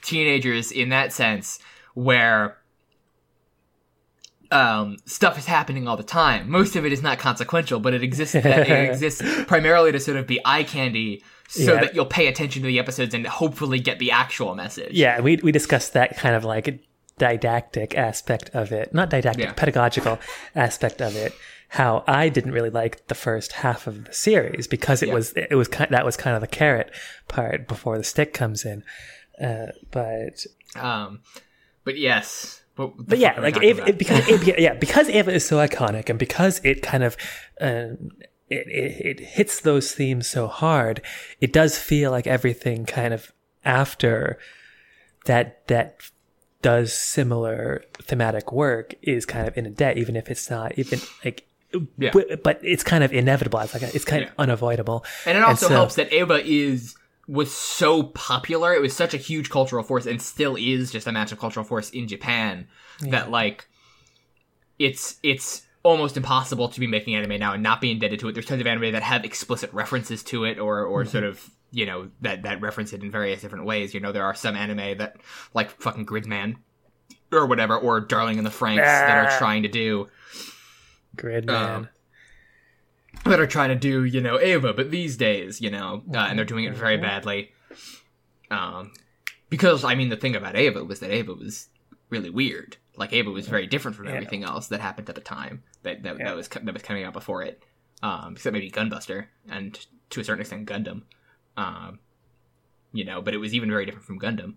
teenagers 0.00 0.72
in 0.72 0.88
that 0.88 1.12
sense, 1.12 1.58
where 1.92 2.56
um, 4.52 4.96
stuff 5.06 5.38
is 5.38 5.46
happening 5.46 5.86
all 5.88 5.96
the 5.96 6.02
time. 6.02 6.50
Most 6.50 6.74
of 6.76 6.84
it 6.84 6.92
is 6.92 7.02
not 7.02 7.18
consequential, 7.18 7.78
but 7.80 7.94
it 7.94 8.02
exists. 8.02 8.34
it 8.34 8.44
exists 8.90 9.22
primarily 9.46 9.92
to 9.92 10.00
sort 10.00 10.16
of 10.16 10.26
be 10.26 10.40
eye 10.44 10.64
candy, 10.64 11.22
so 11.48 11.74
Yeah. 11.74 11.80
that 11.80 11.94
you'll 11.94 12.06
pay 12.06 12.26
attention 12.26 12.62
to 12.62 12.66
the 12.68 12.78
episodes 12.78 13.14
and 13.14 13.26
hopefully 13.26 13.80
get 13.80 13.98
the 13.98 14.10
actual 14.10 14.54
message. 14.54 14.92
yeah 14.92 15.20
we 15.20 15.36
we 15.42 15.50
discussed 15.52 15.92
that 15.94 16.16
kind 16.16 16.34
of 16.36 16.44
like 16.44 16.80
didactic 17.18 17.94
aspect 17.96 18.50
of 18.54 18.72
it 18.72 18.94
not 18.94 19.10
didactic 19.10 19.44
Yeah. 19.46 19.52
pedagogical 19.52 20.18
aspect 20.54 21.02
of 21.02 21.14
it 21.16 21.34
how 21.68 22.02
i 22.08 22.28
didn't 22.30 22.52
really 22.52 22.70
like 22.70 23.06
the 23.08 23.14
first 23.14 23.52
half 23.52 23.86
of 23.86 24.04
the 24.06 24.12
series 24.12 24.66
because 24.66 25.02
it 25.02 25.08
Yeah. 25.08 25.14
was 25.14 25.32
it 25.32 25.54
was 25.54 25.68
kind 25.68 25.90
that 25.90 26.04
was 26.04 26.16
kind 26.16 26.34
of 26.34 26.40
the 26.40 26.46
carrot 26.46 26.90
part 27.28 27.68
before 27.68 27.98
the 27.98 28.04
stick 28.04 28.32
comes 28.32 28.64
in 28.64 28.82
uh, 29.42 29.66
but 29.90 30.46
Um, 30.76 31.20
but 31.84 31.96
yes. 31.98 32.59
But, 32.80 33.06
but 33.08 33.18
yeah, 33.18 33.38
like 33.38 33.62
it, 33.62 33.98
because 33.98 34.26
Eva, 34.28 34.54
yeah, 34.58 34.72
because 34.74 35.10
Eva 35.10 35.30
is 35.32 35.44
so 35.46 35.56
iconic, 35.58 36.08
and 36.08 36.18
because 36.18 36.60
it 36.64 36.80
kind 36.80 37.04
of 37.04 37.14
um, 37.60 38.10
it, 38.48 38.66
it 38.66 39.06
it 39.06 39.20
hits 39.20 39.60
those 39.60 39.92
themes 39.92 40.26
so 40.26 40.46
hard, 40.46 41.02
it 41.42 41.52
does 41.52 41.76
feel 41.78 42.10
like 42.10 42.26
everything 42.26 42.86
kind 42.86 43.12
of 43.12 43.32
after 43.66 44.38
that 45.26 45.66
that 45.68 46.10
does 46.62 46.94
similar 46.94 47.84
thematic 48.00 48.50
work 48.50 48.94
is 49.02 49.26
kind 49.26 49.46
of 49.46 49.56
in 49.58 49.66
a 49.66 49.70
debt, 49.70 49.98
even 49.98 50.16
if 50.16 50.30
it's 50.30 50.48
not 50.48 50.78
even 50.78 51.00
like. 51.24 51.46
Yeah. 51.98 52.10
But, 52.12 52.42
but 52.42 52.58
it's 52.62 52.82
kind 52.82 53.04
of 53.04 53.12
inevitable. 53.12 53.60
It's 53.60 53.74
like 53.74 53.94
it's 53.94 54.04
kind 54.04 54.22
Yeah. 54.22 54.28
of 54.28 54.34
unavoidable. 54.38 55.04
And 55.26 55.36
it 55.38 55.44
also 55.44 55.68
so- 55.68 55.74
helps 55.74 55.94
that 55.96 56.12
Eva 56.12 56.40
is 56.44 56.96
was 57.30 57.54
so 57.54 58.02
popular. 58.02 58.74
It 58.74 58.82
was 58.82 58.94
such 58.94 59.14
a 59.14 59.16
huge 59.16 59.50
cultural 59.50 59.84
force, 59.84 60.04
and 60.04 60.20
still 60.20 60.56
is 60.56 60.90
just 60.90 61.06
a 61.06 61.12
massive 61.12 61.38
cultural 61.38 61.64
force 61.64 61.88
in 61.90 62.08
Japan. 62.08 62.66
That 63.02 63.30
like, 63.30 63.68
it's 64.78 65.16
it's 65.22 65.62
almost 65.84 66.16
impossible 66.16 66.68
to 66.68 66.80
be 66.80 66.88
making 66.88 67.14
anime 67.14 67.38
now 67.38 67.54
and 67.54 67.62
not 67.62 67.80
be 67.80 67.90
indebted 67.92 68.18
to 68.20 68.28
it. 68.28 68.32
There's 68.32 68.46
tons 68.46 68.60
of 68.60 68.66
anime 68.66 68.92
that 68.92 69.02
have 69.04 69.24
explicit 69.24 69.72
references 69.72 70.24
to 70.24 70.44
it, 70.44 70.58
or 70.58 70.84
or 70.84 71.04
sort 71.04 71.24
of 71.24 71.48
you 71.70 71.86
know 71.86 72.10
that 72.20 72.42
that 72.42 72.60
reference 72.60 72.92
it 72.92 73.02
in 73.02 73.12
various 73.12 73.40
different 73.40 73.64
ways. 73.64 73.94
You 73.94 74.00
know, 74.00 74.10
there 74.10 74.24
are 74.24 74.34
some 74.34 74.56
anime 74.56 74.98
that 74.98 75.16
like 75.54 75.70
fucking 75.80 76.06
Gridman 76.06 76.56
or 77.32 77.46
whatever, 77.46 77.78
or 77.78 78.00
Darling 78.00 78.38
in 78.38 78.44
the 78.44 78.50
Franxx 78.50 78.78
that 78.78 79.16
are 79.16 79.38
trying 79.38 79.62
to 79.62 79.68
do 79.68 80.08
Gridman. 81.16 81.50
Um, 81.50 81.88
that 83.24 83.40
are 83.40 83.46
trying 83.46 83.68
to 83.70 83.74
do, 83.74 84.04
you 84.04 84.20
know, 84.20 84.40
Eva, 84.40 84.72
but 84.72 84.90
these 84.90 85.16
days, 85.16 85.60
you 85.60 85.70
know, 85.70 86.02
uh, 86.12 86.18
and 86.18 86.38
they're 86.38 86.44
doing 86.46 86.64
it 86.64 86.74
very 86.74 86.96
badly. 86.96 87.52
Um, 88.50 88.92
because 89.48 89.84
I 89.84 89.94
mean 89.94 90.08
the 90.08 90.16
thing 90.16 90.34
about 90.36 90.56
Eva 90.56 90.84
was 90.84 91.00
that 91.00 91.12
Eva 91.12 91.34
was 91.34 91.68
really 92.08 92.30
weird. 92.30 92.76
Like 92.96 93.12
Eva 93.12 93.30
was 93.30 93.48
very 93.48 93.66
different 93.66 93.96
from 93.96 94.06
Yeah. 94.06 94.12
everything 94.14 94.44
else 94.44 94.68
that 94.68 94.80
happened 94.80 95.08
at 95.08 95.14
the 95.14 95.20
time 95.20 95.62
that 95.82 96.02
that, 96.02 96.18
Yeah. 96.18 96.24
that 96.26 96.36
was 96.36 96.48
that 96.48 96.72
was 96.72 96.82
coming 96.82 97.04
out 97.04 97.12
before 97.12 97.42
it. 97.42 97.62
Um, 98.02 98.32
except 98.32 98.52
maybe 98.54 98.70
Gunbuster 98.70 99.26
and 99.48 99.78
to 100.10 100.20
a 100.20 100.24
certain 100.24 100.40
extent 100.40 100.68
Gundam. 100.68 101.02
Um, 101.56 101.98
you 102.92 103.04
know, 103.04 103.20
but 103.22 103.34
it 103.34 103.38
was 103.38 103.54
even 103.54 103.70
very 103.70 103.84
different 103.84 104.06
from 104.06 104.18
Gundam. 104.18 104.54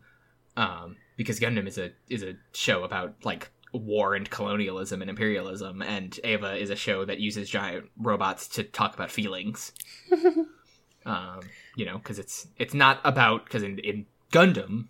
Um, 0.55 0.95
because 1.17 1.39
Gundam 1.39 1.67
is 1.67 1.77
a 1.77 1.91
is 2.09 2.23
a 2.23 2.35
show 2.53 2.83
about 2.83 3.15
like 3.23 3.51
war 3.73 4.15
and 4.15 4.29
colonialism 4.29 5.01
and 5.01 5.09
imperialism, 5.09 5.81
and 5.81 6.19
Eva 6.23 6.55
is 6.55 6.69
a 6.69 6.75
show 6.75 7.05
that 7.05 7.19
uses 7.19 7.49
giant 7.49 7.89
robots 7.97 8.47
to 8.49 8.63
talk 8.63 8.93
about 8.95 9.11
feelings. 9.11 9.71
um, 11.05 11.39
you 11.75 11.85
know, 11.85 11.97
because 11.97 12.19
it's 12.19 12.47
it's 12.57 12.73
not 12.73 12.99
about 13.03 13.45
because 13.45 13.63
in, 13.63 13.79
in 13.79 14.05
Gundam, 14.31 14.85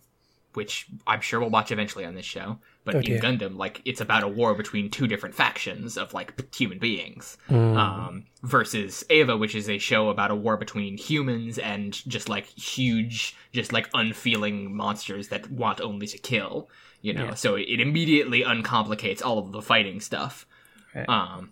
which 0.53 0.87
I'm 1.07 1.21
sure 1.21 1.39
we'll 1.39 1.49
watch 1.49 1.71
eventually 1.71 2.05
on 2.05 2.13
this 2.15 2.25
show, 2.25 2.59
but 2.85 2.95
Oh, 2.95 2.99
in. 2.99 3.19
Gundam, 3.21 3.57
like 3.57 3.81
it's 3.85 4.01
about 4.01 4.23
a 4.23 4.27
war 4.27 4.53
between 4.53 4.89
two 4.91 5.07
different 5.07 5.33
factions 5.33 5.97
of 5.97 6.13
like 6.13 6.53
human 6.55 6.77
beings, 6.79 7.37
Mm. 7.49 7.77
um, 7.77 8.25
versus 8.43 9.03
Eva, 9.09 9.35
which 9.37 9.55
is 9.55 9.69
a 9.69 9.77
show 9.79 10.09
about 10.09 10.29
a 10.31 10.35
war 10.35 10.57
between 10.57 10.97
humans 10.97 11.57
and 11.57 11.93
just 12.07 12.29
like 12.29 12.45
huge, 12.45 13.35
just 13.51 13.73
like 13.73 13.89
unfeeling 13.93 14.75
monsters 14.75 15.29
that 15.29 15.49
want 15.49 15.81
only 15.81 16.05
to 16.07 16.17
kill. 16.17 16.69
You 17.03 17.13
know, 17.13 17.25
Yeah. 17.25 17.33
so 17.35 17.53
it 17.55 17.79
immediately 17.79 18.41
uncomplicates 18.43 19.21
all 19.21 19.37
of 19.37 19.51
the 19.51 19.61
fighting 19.61 19.99
stuff. 19.99 20.47
Right. 20.95 21.07
Um, 21.07 21.51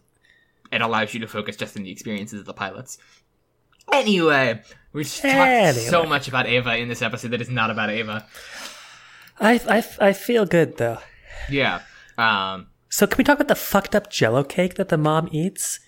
it 0.72 0.82
allows 0.82 1.14
you 1.14 1.20
to 1.20 1.28
focus 1.28 1.56
just 1.58 1.78
on 1.78 1.84
the 1.84 1.92
experiences 1.92 2.40
of 2.40 2.46
the 2.48 2.54
pilots. 2.54 2.98
Anyway, 3.92 4.62
we 4.94 5.04
just 5.04 5.22
talked 5.22 5.76
so 5.78 6.06
much 6.06 6.28
about 6.28 6.48
Eva 6.48 6.78
in 6.78 6.88
this 6.88 7.02
episode 7.02 7.32
that 7.32 7.42
is 7.42 7.50
not 7.50 7.70
about 7.70 7.90
Eva. 7.92 8.26
I, 9.40 9.60
I, 9.68 10.08
I 10.10 10.14
feel 10.14 10.46
good 10.46 10.78
though. 10.78 11.00
Yeah. 11.50 11.82
Um, 12.18 12.68
So 12.90 13.08
can 13.08 13.18
we 13.18 13.24
talk 13.24 13.36
about 13.38 13.48
the 13.48 13.56
fucked 13.56 13.96
up 13.96 14.10
Jello 14.10 14.44
cake 14.44 14.76
that 14.76 14.90
the 14.90 14.98
mom 14.98 15.28
eats? 15.32 15.80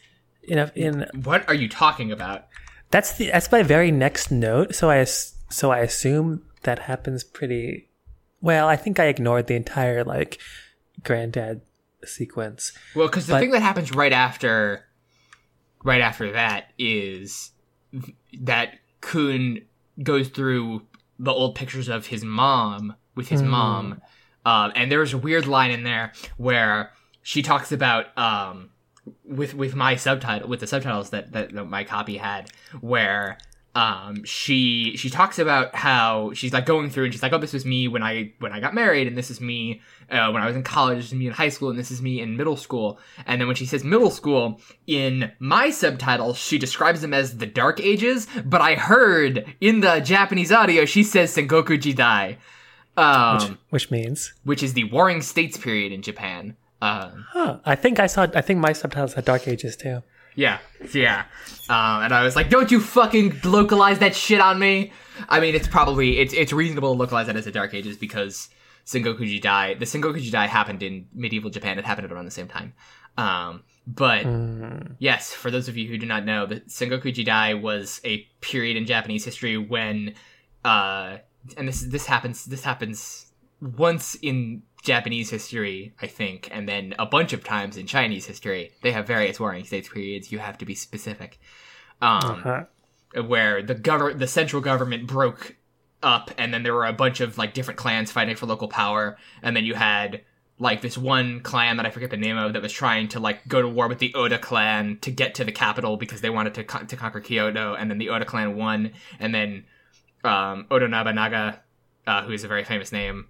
In 0.45 0.57
a, 0.57 0.71
in 0.75 1.05
what 1.23 1.47
are 1.47 1.53
you 1.53 1.69
talking 1.69 2.11
about? 2.11 2.47
that's 2.91 3.13
the 3.17 3.27
that's 3.31 3.51
my 3.51 3.63
very 3.63 3.91
next 3.91 4.29
note. 4.29 4.75
So 4.75 4.89
I 4.89 5.03
so 5.05 5.71
I 5.71 5.79
assume 5.79 6.43
that 6.63 6.79
happens 6.79 7.23
pretty 7.23 7.87
well. 8.43 8.67
I 8.67 8.75
think 8.75 8.99
I 8.99 9.05
ignored 9.05 9.47
the 9.47 9.55
entire 9.55 10.03
like 10.03 10.37
granddad 11.03 11.61
sequence. 12.05 12.73
Well, 12.95 13.07
because 13.07 13.25
the 13.25 13.33
But- 13.33 13.39
thing 13.39 13.51
that 13.51 13.61
happens 13.63 13.91
right 13.91 14.13
after, 14.13 14.85
right 15.83 16.01
after 16.01 16.31
that 16.33 16.71
is 16.77 17.51
that 18.41 18.75
Kun 19.01 19.61
goes 20.03 20.27
through 20.27 20.83
the 21.19 21.31
old 21.31 21.55
pictures 21.55 21.87
of 21.87 22.07
his 22.07 22.23
mom 22.23 22.95
with 23.15 23.29
his 23.29 23.41
mom, 23.43 24.01
um, 24.45 24.71
and 24.75 24.91
there's 24.91 25.13
a 25.13 25.17
weird 25.17 25.45
line 25.45 25.71
in 25.71 25.83
there 25.83 26.11
where 26.37 26.91
she 27.21 27.41
talks 27.41 27.71
about 27.71 28.15
um, 28.17 28.71
with 29.23 29.53
with 29.53 29.75
my 29.75 29.95
subtitle 29.95 30.49
with 30.49 30.59
the 30.59 30.67
subtitles 30.67 31.11
that 31.11 31.31
that 31.33 31.53
my 31.53 31.83
copy 31.83 32.17
had 32.17 32.49
where 32.81 33.37
um 33.75 34.23
she 34.23 34.95
she 34.97 35.09
talks 35.09 35.39
about 35.39 35.73
how 35.73 36.31
she's 36.33 36.53
like 36.53 36.65
going 36.65 36.91
through 36.91 37.05
and 37.05 37.13
she's 37.13 37.23
like 37.23 37.33
oh 37.33 37.39
this 37.39 37.53
was 37.53 37.65
me 37.65 37.87
when 37.87 38.03
i 38.03 38.31
when 38.39 38.51
i 38.51 38.59
got 38.59 38.75
married 38.75 39.07
and 39.07 39.17
this 39.17 39.31
is 39.31 39.41
me 39.41 39.81
uh, 40.11 40.29
when 40.31 40.43
i 40.43 40.45
was 40.45 40.55
in 40.55 40.61
college 40.61 40.97
this 40.97 41.07
is 41.07 41.13
me 41.13 41.25
in 41.25 41.33
high 41.33 41.49
school 41.49 41.71
and 41.71 41.79
this 41.79 41.89
is 41.89 42.01
me 42.01 42.21
in 42.21 42.37
middle 42.37 42.57
school. 42.57 42.99
And 43.25 43.41
then 43.41 43.47
when 43.47 43.55
she 43.55 43.65
says 43.65 43.83
middle 43.83 44.11
school 44.11 44.61
in 44.85 45.31
my 45.39 45.71
subtitles 45.71 46.37
she 46.37 46.59
describes 46.59 47.01
them 47.01 47.13
as 47.13 47.37
the 47.37 47.47
dark 47.47 47.79
ages 47.79 48.27
but 48.45 48.61
i 48.61 48.75
heard 48.75 49.45
in 49.59 49.79
the 49.79 49.99
japanese 50.01 50.51
audio 50.51 50.85
she 50.85 51.01
says 51.03 51.35
sengoku 51.35 51.79
jidai 51.79 52.37
um 52.95 53.57
which 53.71 53.89
means? 53.89 54.33
which 54.43 54.61
is 54.61 54.73
the 54.73 54.83
warring 54.85 55.21
states 55.21 55.57
period 55.57 55.91
in 55.91 56.01
japan. 56.03 56.55
Um 56.79 57.25
huh, 57.29 57.59
I 57.65 57.75
think 57.75 57.99
I 57.99 58.07
saw 58.07 58.27
I 58.35 58.41
think 58.41 58.59
my 58.59 58.73
subtitles 58.73 59.13
had 59.13 59.23
Dark 59.23 59.47
Ages 59.47 59.77
too. 59.77 60.03
Yeah, 60.35 60.59
yeah. 60.93 61.25
Um, 61.69 62.03
and 62.03 62.13
I 62.13 62.23
was 62.23 62.35
like, 62.35 62.49
"Don't 62.49 62.71
you 62.71 62.79
fucking 62.79 63.41
localize 63.43 63.99
that 63.99 64.15
shit 64.15 64.41
on 64.41 64.59
me!" 64.59 64.91
I 65.29 65.39
mean, 65.39 65.55
it's 65.55 65.67
probably 65.67 66.19
it's 66.19 66.33
it's 66.33 66.53
reasonable 66.53 66.93
to 66.93 66.99
localize 66.99 67.27
that 67.27 67.35
as 67.35 67.45
the 67.45 67.51
Dark 67.51 67.73
Ages 67.73 67.97
because 67.97 68.49
Sengoku 68.85 69.19
Jidai, 69.19 69.79
the 69.79 69.85
Sengoku 69.85 70.15
Jidai 70.15 70.47
happened 70.47 70.83
in 70.83 71.07
medieval 71.13 71.49
Japan. 71.49 71.79
It 71.79 71.85
happened 71.85 72.05
at 72.05 72.11
around 72.11 72.25
the 72.25 72.31
same 72.31 72.47
time. 72.47 72.73
Um, 73.17 73.63
but 73.85 74.25
yes, 74.99 75.33
for 75.33 75.51
those 75.51 75.67
of 75.67 75.77
you 75.77 75.87
who 75.87 75.97
do 75.97 76.05
not 76.05 76.25
know, 76.25 76.45
the 76.45 76.61
Sengoku 76.61 77.13
Jidai 77.13 77.61
was 77.61 78.01
a 78.03 78.27
period 78.41 78.77
in 78.77 78.85
Japanese 78.85 79.23
history 79.23 79.57
when, 79.57 80.15
uh, 80.65 81.17
and 81.57 81.67
this 81.67 81.81
this 81.81 82.05
happens 82.05 82.45
this 82.45 82.63
happens 82.63 83.27
once 83.61 84.15
in 84.15 84.63
Japanese 84.83 85.29
history, 85.29 85.93
I 86.01 86.07
think, 86.07 86.49
and 86.51 86.67
then 86.67 86.93
a 86.99 87.05
bunch 87.05 87.33
of 87.33 87.43
times 87.43 87.77
in 87.77 87.87
Chinese 87.87 88.25
history. 88.25 88.71
They 88.81 88.91
have 88.91 89.07
various 89.07 89.39
warring 89.39 89.63
states 89.65 89.89
periods. 89.89 90.31
You 90.31 90.39
have 90.39 90.57
to 90.59 90.65
be 90.65 90.75
specific. 90.75 91.39
Um, 92.01 92.41
Huh. 92.41 92.63
where 93.27 93.63
the 93.63 93.75
government, 93.75 94.19
the 94.19 94.27
central 94.27 94.61
government 94.61 95.07
broke 95.07 95.55
up 96.01 96.31
and 96.37 96.53
then 96.53 96.63
there 96.63 96.73
were 96.73 96.85
a 96.85 96.91
bunch 96.91 97.21
of 97.21 97.37
like 97.37 97.53
different 97.53 97.77
clans 97.79 98.11
fighting 98.11 98.35
for 98.35 98.45
local 98.45 98.67
power 98.67 99.15
and 99.41 99.55
then 99.55 99.63
you 99.63 99.73
had 99.73 100.21
like 100.59 100.81
this 100.81 100.97
one 100.97 101.39
clan 101.39 101.77
that 101.77 101.85
I 101.85 101.89
forget 101.91 102.09
the 102.09 102.17
name 102.17 102.37
of 102.37 102.51
that 102.53 102.61
was 102.61 102.73
trying 102.73 103.07
to 103.09 103.21
like 103.21 103.47
go 103.47 103.61
to 103.61 103.69
war 103.69 103.87
with 103.87 103.99
the 103.99 104.13
Oda 104.13 104.37
clan 104.37 104.97
to 105.01 105.11
get 105.11 105.35
to 105.35 105.45
the 105.45 105.51
capital 105.53 105.95
because 105.95 106.19
they 106.19 106.29
wanted 106.29 106.55
to 106.55 106.65
con- 106.65 106.87
to 106.87 106.97
conquer 106.97 107.21
Kyoto 107.21 107.73
and 107.75 107.89
then 107.89 107.99
the 107.99 108.09
Oda 108.09 108.25
clan 108.25 108.57
won 108.57 108.91
and 109.19 109.33
then 109.33 109.63
um, 110.25 110.65
Oda 110.69 110.89
Nobunaga 110.89 111.61
uh, 112.05 112.23
who 112.23 112.33
is 112.33 112.43
a 112.43 112.49
very 112.49 112.65
famous 112.65 112.91
name 112.91 113.27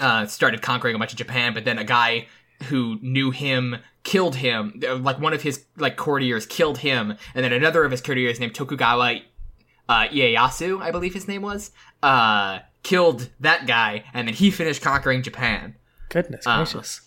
uh, 0.00 0.26
started 0.26 0.62
conquering 0.62 0.94
a 0.94 0.98
bunch 0.98 1.12
of 1.12 1.18
Japan 1.18 1.54
but 1.54 1.64
then 1.64 1.78
a 1.78 1.84
guy 1.84 2.26
who 2.64 2.98
knew 3.02 3.30
him 3.30 3.76
killed 4.02 4.36
him 4.36 4.80
uh, 4.86 4.96
like 4.96 5.18
one 5.18 5.32
of 5.32 5.42
his 5.42 5.64
like 5.76 5.96
courtiers 5.96 6.46
killed 6.46 6.78
him 6.78 7.14
and 7.34 7.44
then 7.44 7.52
another 7.52 7.84
of 7.84 7.90
his 7.90 8.00
courtiers 8.00 8.38
named 8.40 8.54
Tokugawa 8.54 9.20
uh, 9.88 10.08
Ieyasu, 10.08 10.80
I 10.80 10.90
believe 10.90 11.14
his 11.14 11.28
name 11.28 11.42
was, 11.42 11.70
uh, 12.02 12.60
killed 12.82 13.30
that 13.40 13.66
guy, 13.66 14.04
and 14.14 14.28
then 14.28 14.34
he 14.34 14.50
finished 14.50 14.82
conquering 14.82 15.22
Japan. 15.22 15.74
Goodness 16.08 16.46
Uh, 16.46 16.56
gracious. 16.58 17.00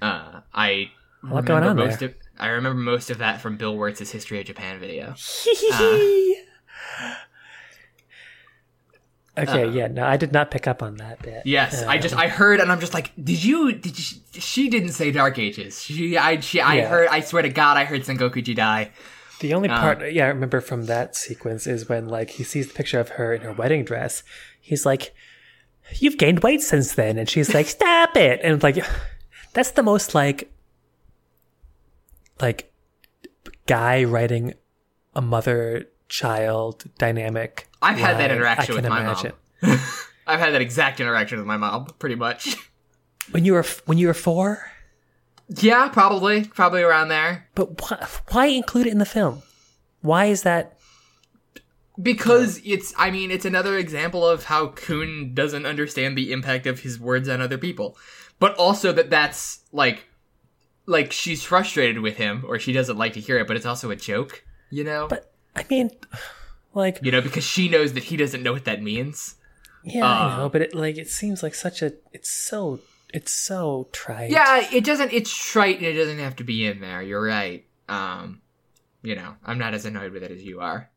Uh, 0.00 0.40
I 0.52 0.90
lot 1.22 1.44
going 1.44 1.62
remember 1.62 1.82
on 1.82 1.88
most 1.88 2.00
there. 2.00 2.10
of 2.10 2.14
I 2.38 2.48
remember 2.48 2.80
most 2.80 3.10
of 3.10 3.18
that 3.18 3.40
from 3.40 3.56
Bill 3.56 3.76
Wurtz's 3.76 4.10
History 4.10 4.40
of 4.40 4.46
Japan 4.46 4.80
video. 4.80 5.14
okay, 9.36 9.68
yeah, 9.70 9.88
no, 9.88 10.04
I 10.04 10.16
did 10.16 10.32
not 10.32 10.50
pick 10.50 10.66
up 10.66 10.82
on 10.82 10.96
that 10.96 11.20
bit. 11.22 11.38
Uh, 11.38 11.42
Yes, 11.44 11.82
Uh, 11.82 11.88
I 11.88 11.98
just 11.98 12.14
I 12.14 12.28
heard, 12.28 12.60
and 12.60 12.70
I'm 12.70 12.80
just 12.80 12.94
like, 12.94 13.12
did 13.16 13.42
you? 13.42 13.72
Did 13.72 13.98
you, 13.98 14.18
she 14.32 14.68
didn't 14.68 14.90
say 14.92 15.10
Dark 15.10 15.38
Ages? 15.38 15.82
She 15.82 16.16
I 16.16 16.40
she 16.40 16.60
I 16.60 16.80
heard. 16.82 17.08
I 17.08 17.20
swear 17.20 17.42
to 17.42 17.48
God, 17.48 17.76
I 17.76 17.84
heard 17.84 18.02
Sengoku 18.02 18.44
Jidai. 18.44 18.90
The 19.40 19.52
only 19.52 19.68
part, 19.68 20.12
yeah, 20.12 20.26
I 20.26 20.28
remember 20.28 20.60
from 20.60 20.86
that 20.86 21.16
sequence 21.16 21.66
is 21.66 21.88
when 21.88 22.08
like 22.08 22.30
he 22.30 22.44
sees 22.44 22.68
the 22.68 22.74
picture 22.74 23.00
of 23.00 23.10
her 23.10 23.34
in 23.34 23.42
her 23.42 23.52
wedding 23.52 23.84
dress. 23.84 24.22
He's 24.60 24.86
like, 24.86 25.12
"You've 25.96 26.16
gained 26.16 26.40
weight 26.40 26.62
since 26.62 26.94
then," 26.94 27.18
and 27.18 27.28
she's 27.28 27.52
like, 27.52 27.66
"Stop 27.66 28.16
it!" 28.16 28.40
And 28.42 28.62
like, 28.62 28.78
that's 29.52 29.72
the 29.72 29.82
most 29.82 30.14
like, 30.14 30.50
like, 32.40 32.72
guy 33.66 34.04
writing 34.04 34.54
a 35.14 35.20
mother-child 36.22 36.84
dynamic. 36.98 37.68
I've 37.82 37.98
had 37.98 38.18
that 38.18 38.30
interaction 38.30 38.74
I 38.74 38.76
with 38.76 38.88
my 38.88 39.00
imagine. 39.00 39.32
mom. 39.62 39.78
I've 40.26 40.40
had 40.40 40.54
that 40.54 40.62
exact 40.62 41.00
interaction 41.00 41.38
with 41.38 41.46
my 41.46 41.56
mom, 41.56 41.86
pretty 41.98 42.14
much. 42.14 42.56
When 43.30 43.44
you 43.44 43.54
were 43.54 43.64
when 43.86 43.98
you 43.98 44.06
were 44.06 44.14
four, 44.14 44.70
Yeah, 45.48 45.88
probably, 45.88 46.44
probably 46.44 46.82
around 46.82 47.08
there. 47.08 47.48
but 47.54 47.80
wh- 47.80 48.34
why 48.34 48.46
include 48.46 48.86
it 48.86 48.92
in 48.92 48.98
the 48.98 49.06
film? 49.06 49.42
Why 50.00 50.26
is 50.26 50.42
that? 50.42 50.78
Because 52.00 52.60
it's, 52.64 52.92
I 52.98 53.10
mean, 53.12 53.30
it's 53.30 53.44
another 53.44 53.78
example 53.78 54.26
of 54.26 54.44
how 54.44 54.66
Kun 54.68 55.32
doesn't 55.32 55.64
understand 55.64 56.18
the 56.18 56.32
impact 56.32 56.66
of 56.66 56.80
his 56.80 56.98
words 56.98 57.28
on 57.28 57.40
other 57.40 57.56
people. 57.56 57.96
But 58.40 58.56
also 58.56 58.90
that 58.92 59.10
that's, 59.10 59.60
like, 59.70 60.04
like 60.86 61.12
she's 61.12 61.44
frustrated 61.44 62.00
with 62.00 62.16
him, 62.16 62.44
or 62.48 62.58
she 62.58 62.72
doesn't 62.72 62.98
like 62.98 63.12
to 63.12 63.20
hear 63.20 63.38
it, 63.38 63.46
but 63.46 63.56
it's 63.56 63.64
also 63.64 63.90
a 63.90 63.96
joke, 63.96 64.44
you 64.70 64.82
know? 64.82 65.06
But 65.08 65.32
I 65.56 65.64
mean, 65.70 65.90
like, 66.74 66.98
you 67.02 67.12
know, 67.12 67.20
because 67.20 67.44
she 67.44 67.68
knows 67.68 67.92
that 67.94 68.04
he 68.04 68.16
doesn't 68.16 68.42
know 68.42 68.52
what 68.52 68.64
that 68.64 68.82
means. 68.82 69.36
yeah, 69.84 70.04
Uh, 70.04 70.08
I 70.08 70.36
know, 70.38 70.48
but 70.48 70.62
it 70.62 70.74
like 70.74 70.96
it 70.98 71.08
seems 71.08 71.42
like 71.42 71.54
such 71.54 71.82
a. 71.82 71.92
It's 72.12 72.30
so. 72.30 72.80
It's 73.12 73.30
so 73.30 73.86
trite. 73.92 74.30
Yeah, 74.30 74.66
it 74.72 74.82
doesn't, 74.84 75.12
it's 75.12 75.32
trite 75.32 75.76
and 75.76 75.86
it 75.86 75.92
doesn't 75.94 76.18
have 76.18 76.34
to 76.36 76.42
be 76.44 76.66
in 76.66 76.80
there, 76.80 77.00
you're 77.00 77.22
right. 77.24 77.64
Um, 77.88 78.40
you 79.02 79.14
know, 79.14 79.36
I'm 79.44 79.56
not 79.56 79.72
as 79.72 79.84
annoyed 79.84 80.10
with 80.12 80.24
it 80.24 80.32
as 80.32 80.42
you 80.42 80.58
are. 80.60 80.90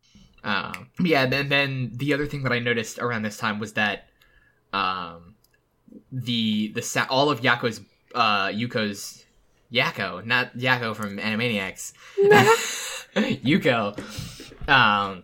Um, 0.43 0.89
yeah, 0.99 1.27
then 1.27 1.49
then 1.49 1.91
the 1.93 2.13
other 2.15 2.25
thing 2.25 2.41
that 2.41 2.51
I 2.51 2.57
noticed 2.57 2.97
around 2.97 3.21
this 3.21 3.37
time 3.37 3.59
was 3.59 3.73
that 3.73 4.07
um, 4.73 5.35
the 6.11 6.69
the 6.73 6.81
sa- 6.81 7.05
all 7.07 7.29
of 7.29 7.41
Yako's 7.41 7.81
uh, 8.15 8.47
Yuko's 8.47 9.23
Yako, 9.71 10.25
not 10.25 10.57
Yakko 10.57 10.95
from 10.95 11.17
Animaniacs, 11.19 11.93
Yuko, 13.15 13.95
um, 14.67 15.23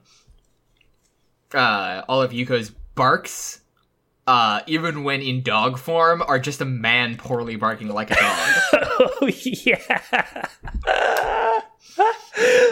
uh, 1.54 2.04
all 2.08 2.22
of 2.22 2.32
Yuko's 2.32 2.72
barks, 2.96 3.62
uh, 4.28 4.62
even 4.68 5.04
when 5.04 5.22
in 5.22 5.44
dog 5.44 5.78
form, 5.78 6.24
are 6.26 6.40
just 6.40 6.62
a 6.62 6.66
man 6.66 7.18
poorly 7.18 7.56
barking 7.56 7.90
like 7.90 8.12
a 8.12 8.16
dog. 8.16 8.50
oh 8.84 9.30
yeah. 9.44 10.48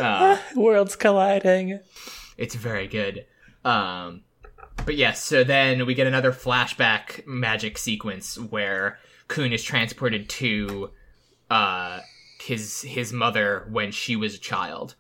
uh, 0.02 0.38
Worlds 0.56 0.96
colliding. 0.96 1.80
it's 2.38 2.56
very 2.56 2.88
good. 2.88 3.26
Um, 3.64 4.22
but 4.86 4.96
yes, 4.96 5.24
so 5.24 5.44
then 5.44 5.86
we 5.86 5.94
get 5.94 6.08
another 6.08 6.32
flashback 6.32 7.26
magic 7.28 7.78
sequence 7.78 8.38
where 8.40 8.98
Kun 9.28 9.54
is 9.54 9.64
transported 9.64 10.28
to 10.30 10.90
uh, 11.50 12.00
his 12.40 12.82
his 12.82 13.14
mother 13.14 13.68
when 13.70 13.92
she 13.92 14.16
was 14.16 14.36
a 14.36 14.40
child. 14.40 14.96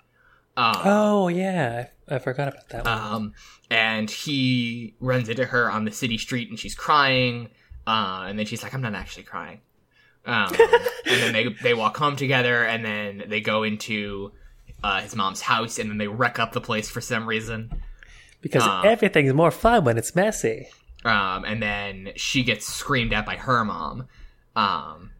Um, 0.58 0.76
Oh 0.84 1.28
yeah, 1.28 1.86
I, 2.10 2.16
I 2.16 2.20
forgot 2.20 2.48
about 2.50 2.70
that 2.70 2.86
one. 2.86 2.98
Um, 2.98 3.34
and 3.70 4.10
he 4.10 4.96
runs 5.00 5.30
into 5.30 5.46
her 5.46 5.72
on 5.72 5.86
the 5.86 5.92
city 5.92 6.18
street 6.18 6.50
and 6.50 6.60
she's 6.60 6.76
crying. 6.76 7.50
Uh, 7.88 8.26
and 8.28 8.38
then 8.38 8.46
she's 8.46 8.62
like, 8.64 8.74
I'm 8.74 8.82
not 8.82 8.94
actually 8.94 9.24
crying. 9.24 9.62
Um, 10.26 10.54
and 11.06 11.22
then 11.22 11.34
they, 11.34 11.48
they 11.64 11.74
walk 11.74 11.98
home 11.98 12.16
together 12.16 12.64
and 12.64 12.86
then 12.86 13.24
they 13.28 13.42
go 13.42 13.64
into 13.64 14.34
uh, 14.84 15.02
his 15.02 15.16
mom's 15.16 15.42
house 15.42 15.80
and 15.80 15.90
then 15.90 15.98
they 15.98 16.08
wreck 16.08 16.38
up 16.38 16.52
the 16.52 16.62
place 16.62 16.90
for 16.90 17.02
some 17.02 17.26
reason. 17.26 17.72
because 18.42 18.64
uh, 18.64 18.82
everything's 18.84 19.34
more 19.34 19.52
fun 19.52 19.84
when 19.86 19.98
it's 19.98 20.16
messy. 20.16 20.68
Um, 21.06 21.46
and 21.46 21.64
then 21.64 22.10
she 22.16 22.44
gets 22.44 22.68
screamed 22.68 23.14
at 23.14 23.26
by 23.26 23.36
her 23.38 23.64
mom. 23.66 24.08
Um, 24.56 25.12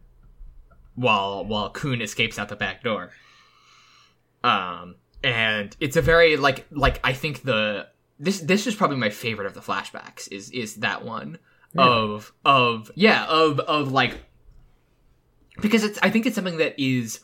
while 0.94 1.44
while 1.46 1.70
Kun 1.70 2.02
escapes 2.02 2.38
out 2.38 2.48
the 2.50 2.56
back 2.56 2.82
door. 2.84 3.10
Um, 4.44 4.96
and 5.22 5.76
it's 5.80 5.96
a 5.96 6.02
very 6.02 6.36
like 6.36 6.66
like 6.70 7.00
I 7.04 7.12
think 7.12 7.42
the 7.42 7.88
this 8.18 8.40
this 8.40 8.66
is 8.66 8.74
probably 8.74 8.96
my 8.96 9.10
favorite 9.10 9.46
of 9.46 9.54
the 9.54 9.60
flashbacks 9.60 10.30
is 10.30 10.50
is 10.50 10.76
that 10.76 11.04
one 11.04 11.38
of 11.76 12.32
of 12.44 12.90
yeah 12.94 13.26
of 13.26 13.58
of 13.60 13.92
like 13.92 14.18
because 15.60 15.84
it's 15.84 15.98
I 16.02 16.10
think 16.10 16.26
it's 16.26 16.34
something 16.34 16.58
that 16.58 16.78
is 16.78 17.20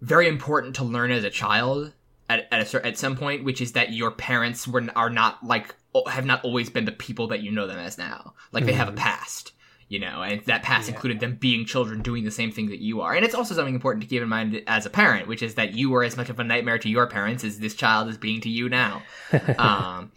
very 0.00 0.28
important 0.28 0.76
to 0.76 0.84
learn 0.84 1.10
as 1.10 1.24
a 1.24 1.30
child 1.30 1.92
at 2.28 2.46
at 2.50 2.74
a 2.74 2.86
at 2.86 2.98
some 2.98 3.16
point, 3.16 3.44
which 3.44 3.60
is 3.60 3.72
that 3.72 3.92
your 3.92 4.10
parents 4.10 4.66
were 4.66 4.86
are 4.96 5.10
not 5.10 5.44
like 5.44 5.74
have 6.06 6.26
not 6.26 6.44
always 6.44 6.70
been 6.70 6.84
the 6.84 6.92
people 6.92 7.28
that 7.28 7.42
you 7.42 7.52
know 7.52 7.66
them 7.66 7.78
as 7.78 7.98
now. 7.98 8.34
Like 8.52 8.64
they 8.64 8.72
have 8.72 8.88
a 8.88 8.92
mm-hmm. 8.92 8.98
past, 8.98 9.52
you 9.88 9.98
know, 9.98 10.22
and 10.22 10.40
that 10.46 10.62
past 10.62 10.88
included 10.88 11.20
them 11.20 11.36
being 11.36 11.64
children 11.66 12.02
doing 12.02 12.24
the 12.24 12.30
same 12.30 12.50
thing 12.50 12.68
that 12.70 12.80
you 12.80 13.00
are. 13.02 13.14
And 13.14 13.24
it's 13.24 13.34
also 13.34 13.54
something 13.54 13.74
important 13.74 14.02
to 14.02 14.08
keep 14.08 14.22
in 14.22 14.28
mind 14.28 14.62
as 14.66 14.86
a 14.86 14.90
parent, 14.90 15.28
which 15.28 15.42
is 15.42 15.54
that 15.56 15.74
you 15.74 15.94
are 15.94 16.02
as 16.02 16.16
much 16.16 16.30
of 16.30 16.40
a 16.40 16.44
nightmare 16.44 16.78
to 16.78 16.88
your 16.88 17.06
parents 17.06 17.44
as 17.44 17.58
this 17.60 17.74
child 17.74 18.08
is 18.08 18.16
being 18.18 18.40
to 18.42 18.48
you 18.48 18.68
now. 18.68 19.02
um, 19.58 20.12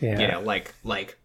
Yeah. 0.00 0.18
you 0.20 0.26
know 0.28 0.40
like 0.40 0.74
like 0.82 1.18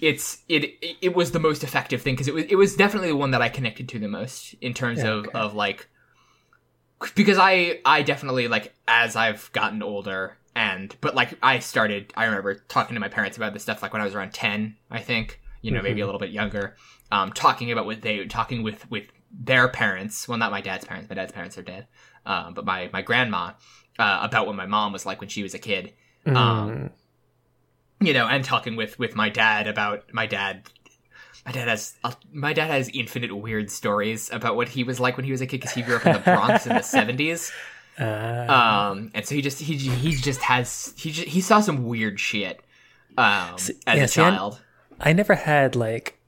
it's 0.00 0.42
it 0.48 0.74
it- 1.00 1.14
was 1.14 1.30
the 1.30 1.38
most 1.38 1.62
effective 1.62 2.02
thing 2.02 2.14
because 2.14 2.26
it 2.28 2.34
was 2.34 2.44
it 2.44 2.56
was 2.56 2.74
definitely 2.76 3.08
the 3.08 3.16
one 3.16 3.30
that 3.30 3.40
I 3.40 3.48
connected 3.48 3.88
to 3.90 3.98
the 4.00 4.08
most 4.08 4.54
in 4.60 4.74
terms 4.74 4.98
Yeah, 4.98 5.10
of 5.10 5.26
okay. 5.26 5.38
of 5.38 5.54
like 5.54 5.88
because 7.14 7.38
I 7.38 7.80
I 7.84 8.02
definitely 8.02 8.48
like 8.48 8.74
as 8.88 9.14
I've 9.16 9.50
gotten 9.52 9.82
older 9.82 10.36
and 10.54 10.94
but 11.00 11.14
like 11.14 11.38
I 11.42 11.60
started 11.60 12.12
I 12.16 12.24
remember 12.24 12.54
talking 12.68 12.94
to 12.94 13.00
my 13.00 13.08
parents 13.08 13.36
about 13.36 13.52
this 13.52 13.62
stuff 13.62 13.80
like 13.82 13.92
when 13.92 14.02
I 14.02 14.04
was 14.04 14.14
around 14.14 14.32
10 14.34 14.76
I 14.90 15.00
think 15.00 15.40
you 15.62 15.70
know 15.70 15.80
maybe 15.80 16.00
a 16.02 16.04
little 16.06 16.20
bit 16.20 16.30
younger 16.30 16.76
um 17.10 17.32
talking 17.32 17.72
about 17.72 17.86
what 17.86 18.02
they 18.02 18.24
talking 18.26 18.62
with 18.62 18.88
with 18.90 19.06
their 19.30 19.68
parents 19.68 20.28
well 20.28 20.36
not 20.36 20.50
my 20.50 20.60
dad's 20.60 20.84
parents 20.84 21.08
my 21.08 21.14
dad's 21.14 21.32
parents 21.32 21.56
are 21.56 21.62
dead 21.62 21.86
um 22.26 22.52
but 22.52 22.64
my 22.66 22.90
my 22.92 23.00
grandma 23.00 23.52
uh, 23.98 24.18
about 24.22 24.46
what 24.46 24.56
my 24.56 24.66
mom 24.66 24.92
was 24.92 25.06
like 25.06 25.20
when 25.20 25.28
she 25.28 25.42
was 25.42 25.54
a 25.54 25.58
kid 25.58 25.92
Mm. 26.26 26.36
um, 26.36 26.90
you 28.00 28.12
know, 28.12 28.26
and 28.28 28.44
talking 28.44 28.76
with 28.76 28.96
with 28.98 29.14
my 29.16 29.28
dad 29.28 29.66
about 29.66 30.04
my 30.12 30.26
dad. 30.26 30.62
My 31.44 31.50
dad 31.50 31.66
has 31.66 31.96
uh, 32.04 32.12
my 32.32 32.52
dad 32.52 32.70
has 32.70 32.88
infinite 32.94 33.34
weird 33.34 33.70
stories 33.72 34.30
about 34.30 34.54
what 34.54 34.68
he 34.68 34.84
was 34.84 35.00
like 35.00 35.16
when 35.16 35.24
he 35.24 35.32
was 35.32 35.40
a 35.40 35.46
kid 35.48 35.60
because 35.60 35.74
he 35.74 35.82
grew 35.82 35.96
up 35.96 36.06
in 36.06 36.12
the 36.12 36.20
Bronx 36.20 36.64
in 36.66 36.76
the 36.76 36.82
seventies. 36.96 37.50
Uh, 37.98 38.04
Um, 38.48 39.10
and 39.14 39.26
so 39.26 39.34
he 39.34 39.42
just 39.42 39.58
he 39.58 39.76
he 39.76 40.14
just 40.14 40.42
has 40.42 40.94
he 40.96 41.10
just, 41.10 41.26
he 41.28 41.40
saw 41.40 41.60
some 41.60 41.84
weird 41.84 42.20
shit 42.20 42.60
um 43.18 43.54
as 43.54 43.70
yeah, 43.86 43.94
a 44.04 44.08
child. 44.08 44.60
I 45.00 45.12
never 45.12 45.34
had 45.34 45.74
like 45.76 46.18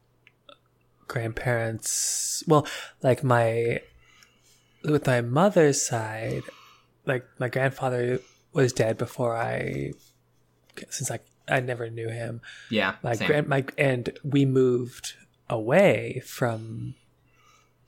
grandparents. 1.08 2.42
Well, 2.46 2.66
like 3.02 3.22
my 3.22 3.80
with 4.84 5.06
my 5.06 5.20
mother's 5.20 5.80
side, 5.82 6.42
like 7.06 7.24
my 7.38 7.48
grandfather 7.48 8.20
was 8.52 8.72
dead 8.72 8.98
before 8.98 9.36
I, 9.36 9.92
since 10.90 11.10
I 11.10 11.20
I 11.48 11.60
never 11.60 11.90
knew 11.90 12.08
him. 12.08 12.40
yeah, 12.70 12.96
My 13.02 13.14
same. 13.14 13.26
grand 13.28 13.48
my 13.48 13.64
and 13.76 14.18
we 14.24 14.44
moved 14.46 15.14
away 15.50 16.22
from 16.24 16.94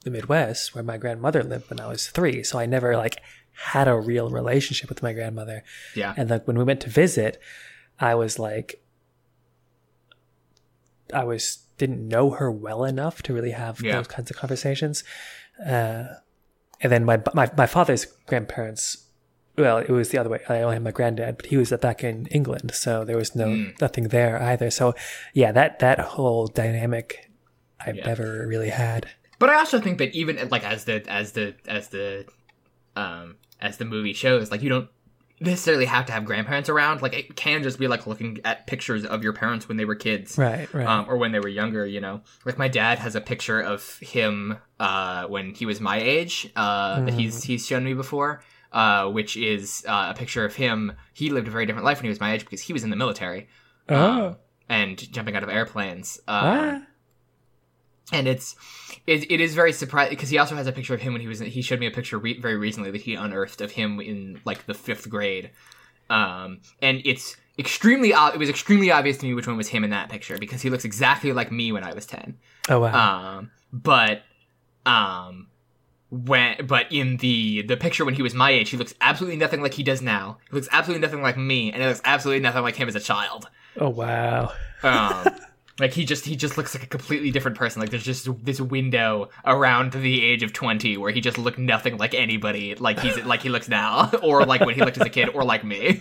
the 0.05 0.11
Midwest 0.11 0.75
where 0.75 0.85
my 0.85 0.99
grandmother 0.99 1.43
lived 1.43 1.71
when 1.71 1.81
I 1.81 1.87
was 1.87 2.09
three. 2.09 2.43
So 2.43 2.59
I 2.59 2.67
never 2.67 2.97
like 2.97 3.17
had 3.53 3.89
a 3.89 3.97
real 3.99 4.29
relationship 4.31 4.89
with 4.91 5.03
my 5.03 5.13
grandmother. 5.15 5.65
yeah, 5.95 6.13
And 6.17 6.29
like 6.29 6.47
when 6.47 6.59
we 6.59 6.65
went 6.65 6.81
to 6.83 6.91
visit, 6.91 7.41
I 7.99 8.15
was 8.15 8.39
like, 8.39 8.83
I 11.13 11.25
was 11.25 11.59
didn't 11.79 12.09
know 12.09 12.31
her 12.31 12.51
well 12.51 12.85
enough 12.85 13.23
to 13.23 13.35
really 13.35 13.51
have 13.51 13.81
Yeah. 13.81 13.97
those 13.97 14.07
kinds 14.07 14.31
of 14.31 14.37
conversations. 14.37 15.05
Uh, 15.65 16.05
and 16.81 16.93
then 16.93 17.05
my 17.05 17.23
my 17.35 17.51
my 17.57 17.67
father's 17.67 18.07
grandparents. 18.27 19.05
Well, 19.59 19.79
it 19.79 19.89
was 19.89 20.11
the 20.11 20.19
other 20.19 20.29
way. 20.29 20.41
I 20.51 20.61
only 20.61 20.75
had 20.77 20.83
my 20.83 20.91
granddad, 20.91 21.39
but 21.39 21.47
he 21.47 21.57
was 21.57 21.71
back 21.81 22.05
in 22.05 22.27
England, 22.27 22.73
so 22.75 23.05
there 23.05 23.17
was 23.17 23.35
no 23.35 23.55
Hmm. 23.55 23.69
nothing 23.81 24.09
there 24.09 24.41
either. 24.43 24.71
So, 24.71 24.95
yeah, 25.33 25.51
that 25.53 25.79
that 25.79 25.99
whole 25.99 26.47
dynamic, 26.47 27.31
I've 27.81 27.97
Yeah. 27.97 28.07
never 28.07 28.47
really 28.47 28.69
had. 28.69 29.09
But 29.39 29.49
I 29.49 29.55
also 29.57 29.81
think 29.81 29.97
that 29.99 30.15
even 30.15 30.37
like 30.51 30.63
as 30.65 30.85
the 30.85 31.03
as 31.11 31.33
the 31.33 31.55
as 31.67 31.89
the 31.89 32.27
um 32.97 33.37
as 33.61 33.79
the 33.79 33.85
movie 33.87 34.13
shows, 34.13 34.51
like 34.51 34.63
you 34.63 34.69
don't 34.69 34.91
necessarily 35.41 35.85
have 35.85 36.07
to 36.07 36.13
have 36.13 36.25
grandparents 36.25 36.69
around. 36.69 37.03
Like 37.03 37.15
it 37.15 37.37
can 37.37 37.63
just 37.63 37.79
be 37.79 37.89
like 37.89 38.07
looking 38.07 38.39
at 38.45 38.67
pictures 38.67 39.05
of 39.05 39.23
your 39.23 39.33
parents 39.33 39.69
when 39.69 39.77
they 39.77 39.85
were 39.85 39.95
kids. 39.95 40.39
Right, 40.39 40.73
right. 40.73 40.87
um, 40.87 41.07
or 41.09 41.17
when 41.17 41.33
they 41.33 41.41
were 41.41 41.49
younger, 41.49 41.87
you 41.87 42.01
know. 42.01 42.23
Like 42.45 42.59
my 42.59 42.69
dad 42.69 42.99
has 42.99 43.15
a 43.15 43.21
picture 43.21 43.61
of 43.61 43.99
him 43.99 44.59
uh, 44.81 45.27
when 45.27 45.55
he 45.55 45.67
was 45.67 45.81
my 45.81 45.99
age 46.01 46.51
uh, 46.57 47.05
that 47.05 47.15
he's 47.15 47.45
he's 47.45 47.67
shown 47.67 47.85
me 47.85 47.95
before, 47.95 48.43
uh, 48.73 49.09
which 49.11 49.37
is 49.37 49.85
uh, 49.87 50.13
a 50.15 50.19
picture 50.19 50.45
of 50.45 50.55
him. 50.55 50.93
He 51.13 51.31
lived 51.31 51.49
a 51.49 51.51
very 51.51 51.67
different 51.67 51.85
life 51.85 51.99
when 51.99 52.05
he 52.05 52.11
was 52.11 52.21
my 52.21 52.33
age 52.33 52.41
because 52.41 52.63
he 52.63 52.73
was 52.73 52.85
in 52.85 52.91
the 52.91 52.97
military 52.97 53.49
oh, 53.89 54.27
um, 54.27 54.37
and 54.69 55.13
jumping 55.13 55.37
out 55.37 55.43
of 55.43 55.49
airplanes. 55.49 56.19
Uh, 56.27 56.81
ah, 56.81 56.83
and 58.13 58.29
it's 58.29 58.55
it, 59.07 59.31
it 59.31 59.41
is 59.41 59.55
very 59.55 59.73
surprising 59.73 60.11
because 60.11 60.29
he 60.29 60.39
also 60.39 60.55
has 60.55 60.67
a 60.67 60.73
picture 60.73 60.95
of 60.95 61.01
him 61.01 61.13
when 61.13 61.23
he 61.23 61.29
was 61.29 61.41
he 61.41 61.63
showed 61.63 61.81
me 61.81 61.87
a 61.87 61.91
picture 61.91 62.19
re- 62.19 62.39
very 62.39 62.57
recently 62.57 62.91
that 62.91 63.01
he 63.03 63.15
unearthed 63.15 63.61
of 63.61 63.73
him 63.73 64.01
in 64.01 64.41
like 64.45 64.67
the 64.67 64.75
fifth 64.75 65.09
grade 65.09 65.51
um 66.11 66.61
and 66.81 67.03
it's 67.05 67.37
extremely 67.59 68.11
it 68.11 68.39
was 68.39 68.49
extremely 68.49 68.91
obvious 68.91 69.19
to 69.19 69.27
me 69.27 69.35
which 69.35 69.47
one 69.47 69.57
was 69.57 69.69
him 69.69 69.83
in 69.83 69.91
that 69.91 70.09
picture 70.09 70.39
because 70.39 70.63
he 70.63 70.71
looks 70.71 70.85
exactly 70.85 71.33
like 71.33 71.51
me 71.51 71.73
when 71.73 71.83
i 71.83 71.93
was 71.95 72.07
10 72.07 72.37
oh 72.69 72.81
wow. 72.81 73.37
um 73.39 73.51
but 73.73 74.23
um 74.85 75.49
when 76.11 76.65
but 76.67 76.87
in 76.93 77.17
the 77.17 77.63
the 77.63 77.77
picture 77.77 78.05
when 78.05 78.15
he 78.15 78.23
was 78.23 78.35
my 78.35 78.51
age 78.51 78.71
he 78.71 78.77
looks 78.77 78.95
absolutely 79.01 79.37
nothing 79.37 79.61
like 79.61 79.75
he 79.75 79.83
does 79.83 80.01
now 80.01 80.39
he 80.49 80.55
looks 80.55 80.69
absolutely 80.71 81.05
nothing 81.05 81.23
like 81.23 81.37
me 81.37 81.73
and 81.73 81.83
it 81.83 81.87
looks 81.87 82.01
absolutely 82.05 82.41
nothing 82.41 82.63
like 82.63 82.77
him 82.77 82.87
as 82.87 82.95
a 82.95 83.01
child 83.01 83.49
oh 83.79 83.89
wow. 83.89 84.53
um 84.85 85.27
like 85.79 85.93
he 85.93 86.05
just 86.05 86.25
he 86.25 86.37
just 86.37 86.57
looks 86.57 86.75
like 86.75 86.85
a 86.85 86.87
completely 86.87 87.31
different 87.31 87.57
person 87.57 87.81
like 87.81 87.91
there's 87.91 88.05
just 88.05 88.29
this 88.45 88.61
window 88.61 89.29
around 89.45 89.93
the 89.93 90.25
age 90.25 90.43
of 90.43 90.53
20 90.53 90.97
where 90.97 91.11
he 91.13 91.21
just 91.21 91.39
looked 91.39 91.59
nothing 91.59 91.97
like 91.99 92.15
anybody 92.15 92.75
like 92.77 92.99
he's 93.01 93.23
like 93.25 93.43
he 93.43 93.49
looks 93.49 93.69
now 93.69 94.11
or 94.23 94.45
like 94.45 94.61
when 94.63 94.75
he 94.75 94.81
looked 94.81 94.97
as 94.99 95.07
a 95.07 95.11
kid 95.11 95.29
or 95.31 95.45
like 95.45 95.65
me 95.65 96.01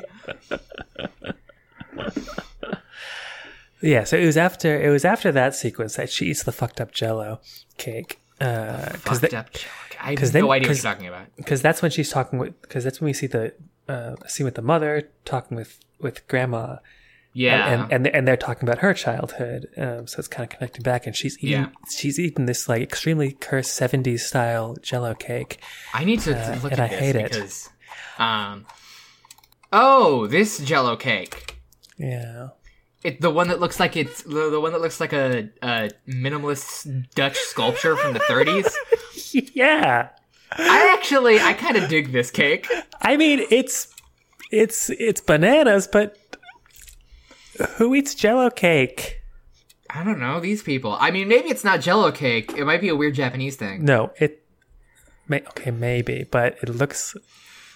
Yeah, 3.82 4.04
so 4.04 4.18
it 4.18 4.26
was 4.26 4.38
after 4.38 4.82
it 4.82 4.90
was 4.90 5.06
after 5.06 5.32
that 5.34 5.54
sequence 5.54 5.96
that 5.98 6.10
she 6.10 6.26
eats 6.28 6.42
the 6.44 6.52
fucked 6.52 6.82
up 6.82 6.92
Jello 6.92 7.40
cake. 7.78 8.20
Because 8.40 9.20
Fucked 9.20 9.34
up 9.34 9.54
joke. 9.54 9.70
i 10.02 10.12
have 10.12 10.34
no 10.34 10.52
idea 10.52 10.68
what 10.70 10.76
you're 10.76 10.76
talking 10.76 11.08
about 11.08 11.28
because 11.38 11.62
that's 11.62 11.82
when 11.82 11.92
she's 11.92 12.10
talking 12.10 12.40
with 12.40 12.60
because 12.62 12.84
that's 12.84 13.00
when 13.00 13.06
we 13.08 13.14
see 13.14 13.28
the 13.28 13.54
uh, 13.88 14.16
scene 14.28 14.46
with 14.46 14.56
the 14.56 14.62
mother 14.62 15.10
talking 15.24 15.56
with 15.56 15.80
with 16.00 16.28
grandma 16.28 16.78
yeah 17.38 17.84
and 17.84 17.92
and 17.94 18.08
and 18.08 18.28
they're 18.28 18.38
talking 18.38 18.64
about 18.68 18.80
her 18.80 18.94
childhood. 18.94 19.68
Um, 19.78 20.08
so 20.08 20.20
it's 20.20 20.28
kind 20.30 20.50
of 20.50 20.58
connecting 20.58 20.84
back, 20.84 21.06
and 21.06 21.14
she's 21.16 21.38
eating 21.44 21.50
Yeah. 21.64 21.68
she's 21.90 22.18
eating 22.18 22.46
this 22.46 22.70
like 22.70 22.82
extremely 22.82 23.34
cursed 23.34 23.78
'70s 23.80 24.22
style 24.22 24.76
Jello 24.82 25.14
cake. 25.14 25.60
i 25.94 26.06
need 26.06 26.22
to, 26.22 26.34
to 26.34 26.60
look 26.64 26.72
and 26.72 26.80
at 26.82 26.86
I 26.86 26.88
this 26.88 27.00
hate 27.00 27.16
it. 27.18 27.70
um 28.18 28.66
oh 29.74 30.28
this 30.28 30.60
jello 30.60 30.96
cake 30.96 31.58
Yeah, 31.98 32.50
it, 33.04 33.20
the 33.22 33.30
one 33.30 33.48
that 33.50 33.60
looks 33.60 33.80
like 33.80 33.96
it's 33.98 34.24
the, 34.24 34.50
the 34.50 34.60
one 34.60 34.72
that 34.72 34.82
looks 34.82 35.00
like 35.00 35.14
a, 35.14 35.50
a 35.62 35.90
minimalist 36.08 37.10
Dutch 37.16 37.38
sculpture 37.38 37.96
from 37.98 38.14
the 38.14 38.20
30s. 38.22 38.72
yeah. 39.54 40.10
I 40.52 40.94
actually 40.98 41.40
I 41.40 41.54
kind 41.54 41.76
of 41.78 41.90
dig 41.90 42.12
this 42.14 42.32
cake. 42.32 42.68
I 43.02 43.18
mean, 43.18 43.46
it's 43.50 43.94
it's 44.52 44.90
it's 44.92 45.20
bananas, 45.22 45.88
but 45.92 46.18
Who 47.78 47.96
eats 47.96 48.16
Jello 48.16 48.50
cake? 48.50 49.22
I 49.90 50.04
don't 50.04 50.20
know 50.20 50.40
these 50.40 50.64
people. 50.64 50.98
I 51.00 51.12
mean, 51.12 51.28
maybe 51.28 51.50
it's 51.50 51.64
not 51.64 51.82
Jello 51.82 52.12
cake. 52.12 52.54
It 52.58 52.66
might 52.66 52.82
be 52.82 52.90
a 52.90 52.96
weird 52.96 53.16
Japanese 53.16 53.56
thing. 53.56 53.86
No, 53.86 54.12
it. 54.20 54.44
May, 55.28 55.42
okay, 55.42 55.72
maybe, 55.72 56.26
but 56.30 56.58
it 56.62 56.70
looks. 56.70 57.16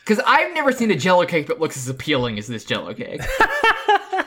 Because 0.04 0.24
I've 0.26 0.54
never 0.54 0.72
seen 0.72 0.92
a 0.92 0.96
Jello 0.96 1.26
cake 1.26 1.48
that 1.48 1.60
looks 1.60 1.78
as 1.78 1.88
appealing 1.88 2.38
as 2.38 2.48
this 2.48 2.66
Jello 2.66 2.94
cake. 2.94 3.22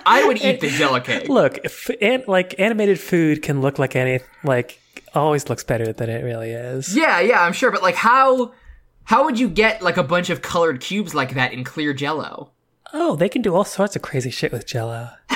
I 0.07 0.25
would 0.27 0.43
eat 0.43 0.61
the 0.61 0.69
Jello 0.71 1.01
cake. 1.05 1.29
Look, 1.29 1.59
if, 1.65 1.91
an, 2.01 2.25
like 2.27 2.59
animated 2.59 2.99
food 2.99 3.43
can 3.43 3.61
look 3.61 3.79
like 3.79 3.95
any 3.95 4.21
like 4.45 4.81
always 5.15 5.49
looks 5.49 5.65
better 5.65 5.93
than 5.93 6.09
it 6.09 6.25
really 6.25 6.51
is. 6.51 6.97
Yeah, 6.97 7.21
yeah, 7.21 7.43
I'm 7.43 7.53
sure. 7.53 7.71
But 7.71 7.83
like, 7.83 7.95
how 7.95 8.53
how 9.05 9.25
would 9.25 9.39
you 9.39 9.49
get 9.49 9.83
like 9.83 9.97
a 9.97 10.03
bunch 10.03 10.31
of 10.31 10.43
colored 10.43 10.81
cubes 10.81 11.15
like 11.15 11.35
that 11.35 11.53
in 11.53 11.65
clear 11.65 11.93
Jello? 11.93 12.53
Oh, 12.93 13.17
they 13.17 13.29
can 13.29 13.43
do 13.43 13.55
all 13.55 13.65
sorts 13.65 13.97
of 13.97 14.03
crazy 14.03 14.31
shit 14.31 14.53
with 14.53 14.67
Jello. 14.67 15.11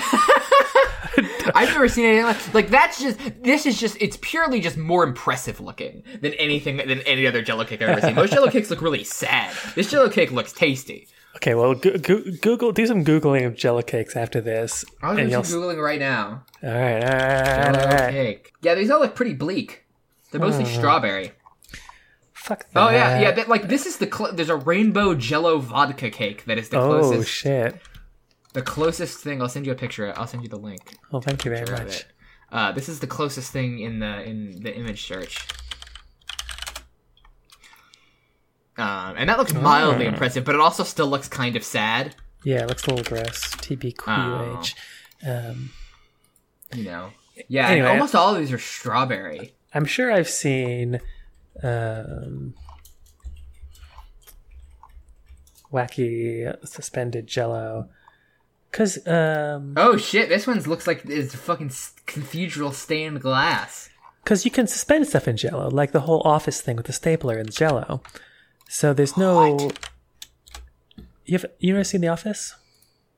I've 1.54 1.68
never 1.68 1.88
seen 1.88 2.04
anything 2.04 2.24
like 2.26 2.54
like 2.54 2.68
that's 2.68 3.00
just 3.00 3.18
this 3.42 3.64
is 3.64 3.78
just 3.78 3.96
it's 4.00 4.18
purely 4.20 4.60
just 4.60 4.76
more 4.76 5.04
impressive 5.04 5.60
looking 5.60 6.02
than 6.20 6.34
anything 6.34 6.76
than 6.76 7.00
any 7.02 7.26
other 7.26 7.40
Jello 7.40 7.64
cake 7.64 7.80
I've 7.80 7.88
ever 7.90 8.00
seen. 8.00 8.14
Most 8.14 8.32
Jello 8.32 8.50
cakes 8.50 8.68
look 8.68 8.82
really 8.82 9.04
sad. 9.04 9.54
This 9.74 9.90
Jello 9.90 10.10
cake 10.10 10.32
looks 10.32 10.52
tasty. 10.52 11.08
Okay, 11.36 11.54
well, 11.54 11.74
go- 11.74 11.98
go- 11.98 12.22
Google, 12.40 12.72
do 12.72 12.86
some 12.86 13.04
googling 13.04 13.46
of 13.46 13.54
Jello 13.54 13.82
cakes 13.82 14.16
after 14.16 14.40
this, 14.40 14.86
I'll 15.02 15.14
do 15.14 15.26
you'll. 15.26 15.44
some 15.44 15.60
googling 15.60 15.82
right 15.82 16.00
now. 16.00 16.44
All 16.62 16.70
right, 16.70 17.04
all 17.04 17.10
right, 17.10 17.66
all 17.68 17.74
Jello 17.74 18.10
cake. 18.10 18.52
Yeah, 18.62 18.74
these 18.74 18.90
all 18.90 19.00
look 19.00 19.14
pretty 19.14 19.34
bleak. 19.34 19.84
They're 20.30 20.40
mostly 20.40 20.64
hmm. 20.64 20.74
strawberry. 20.74 21.32
Fuck 22.46 22.70
that. 22.72 22.80
Oh 22.80 22.90
yeah, 22.90 23.20
yeah. 23.20 23.30
That, 23.32 23.48
like 23.48 23.66
this 23.68 23.86
is 23.86 23.96
the 23.98 24.06
cl- 24.10 24.32
there's 24.32 24.48
a 24.48 24.56
rainbow 24.56 25.14
Jello 25.14 25.58
vodka 25.58 26.10
cake 26.10 26.44
that 26.44 26.58
is 26.58 26.68
the 26.68 26.78
Oh 26.78 27.00
closest 27.00 27.28
shit! 27.30 27.76
the 28.52 28.62
closest 28.62 29.18
thing. 29.18 29.42
I'll 29.42 29.48
send 29.48 29.66
you 29.66 29.72
a 29.72 29.76
picture. 29.76 30.12
I'll 30.16 30.26
send 30.28 30.42
you 30.44 30.48
the 30.48 30.56
link. 30.56 30.96
Well, 31.10 31.20
thank 31.20 31.44
you 31.44 31.50
very 31.50 31.70
much. 31.70 32.04
Uh, 32.52 32.70
this 32.70 32.88
is 32.88 33.00
the 33.00 33.06
closest 33.08 33.50
thing 33.52 33.80
in 33.80 33.98
the 33.98 34.22
in 34.22 34.62
the 34.62 34.72
image 34.74 35.04
search. 35.06 35.44
Um, 38.78 39.14
and 39.16 39.28
that 39.28 39.38
looks 39.38 39.54
mildly 39.54 40.06
impressive, 40.06 40.44
but 40.44 40.54
it 40.54 40.60
also 40.60 40.84
still 40.84 41.06
looks 41.08 41.28
kind 41.28 41.56
of 41.56 41.64
sad. 41.64 42.14
Yeah, 42.44 42.62
it 42.62 42.68
looks 42.68 42.86
a 42.86 42.90
little 42.94 43.04
gross. 43.16 43.40
TBQH. 43.56 44.74
Um, 45.26 45.70
You 46.74 46.84
know. 46.84 47.10
Yeah, 47.48 47.68
Anyway. 47.68 47.88
almost 47.88 48.14
all 48.14 48.34
of 48.34 48.38
these 48.38 48.52
are 48.52 48.58
strawberry. 48.58 49.54
I'm 49.74 49.84
sure 49.86 50.12
I've 50.12 50.28
seen 50.28 51.00
um, 51.62 52.54
wacky 55.72 56.66
suspended 56.66 57.26
Jello. 57.26 57.88
Cause 58.72 59.06
um, 59.06 59.74
Oh 59.76 59.96
shit! 59.96 60.28
This 60.28 60.46
one 60.46 60.60
looks 60.60 60.86
like 60.86 61.04
it's 61.06 61.34
fucking 61.34 61.72
cathedral 62.06 62.72
stained 62.72 63.20
glass. 63.20 63.88
Cause 64.24 64.44
you 64.44 64.50
can 64.50 64.66
suspend 64.66 65.06
stuff 65.06 65.28
in 65.28 65.36
Jello, 65.36 65.70
like 65.70 65.92
the 65.92 66.00
whole 66.00 66.20
office 66.24 66.60
thing 66.60 66.76
with 66.76 66.86
the 66.86 66.92
stapler 66.92 67.38
and 67.38 67.48
the 67.48 67.52
Jello. 67.52 68.02
So 68.68 68.92
there's 68.92 69.16
no. 69.16 69.70
You've 71.24 71.46
you 71.58 71.74
ever 71.74 71.84
seen 71.84 72.00
The 72.00 72.08
Office? 72.08 72.54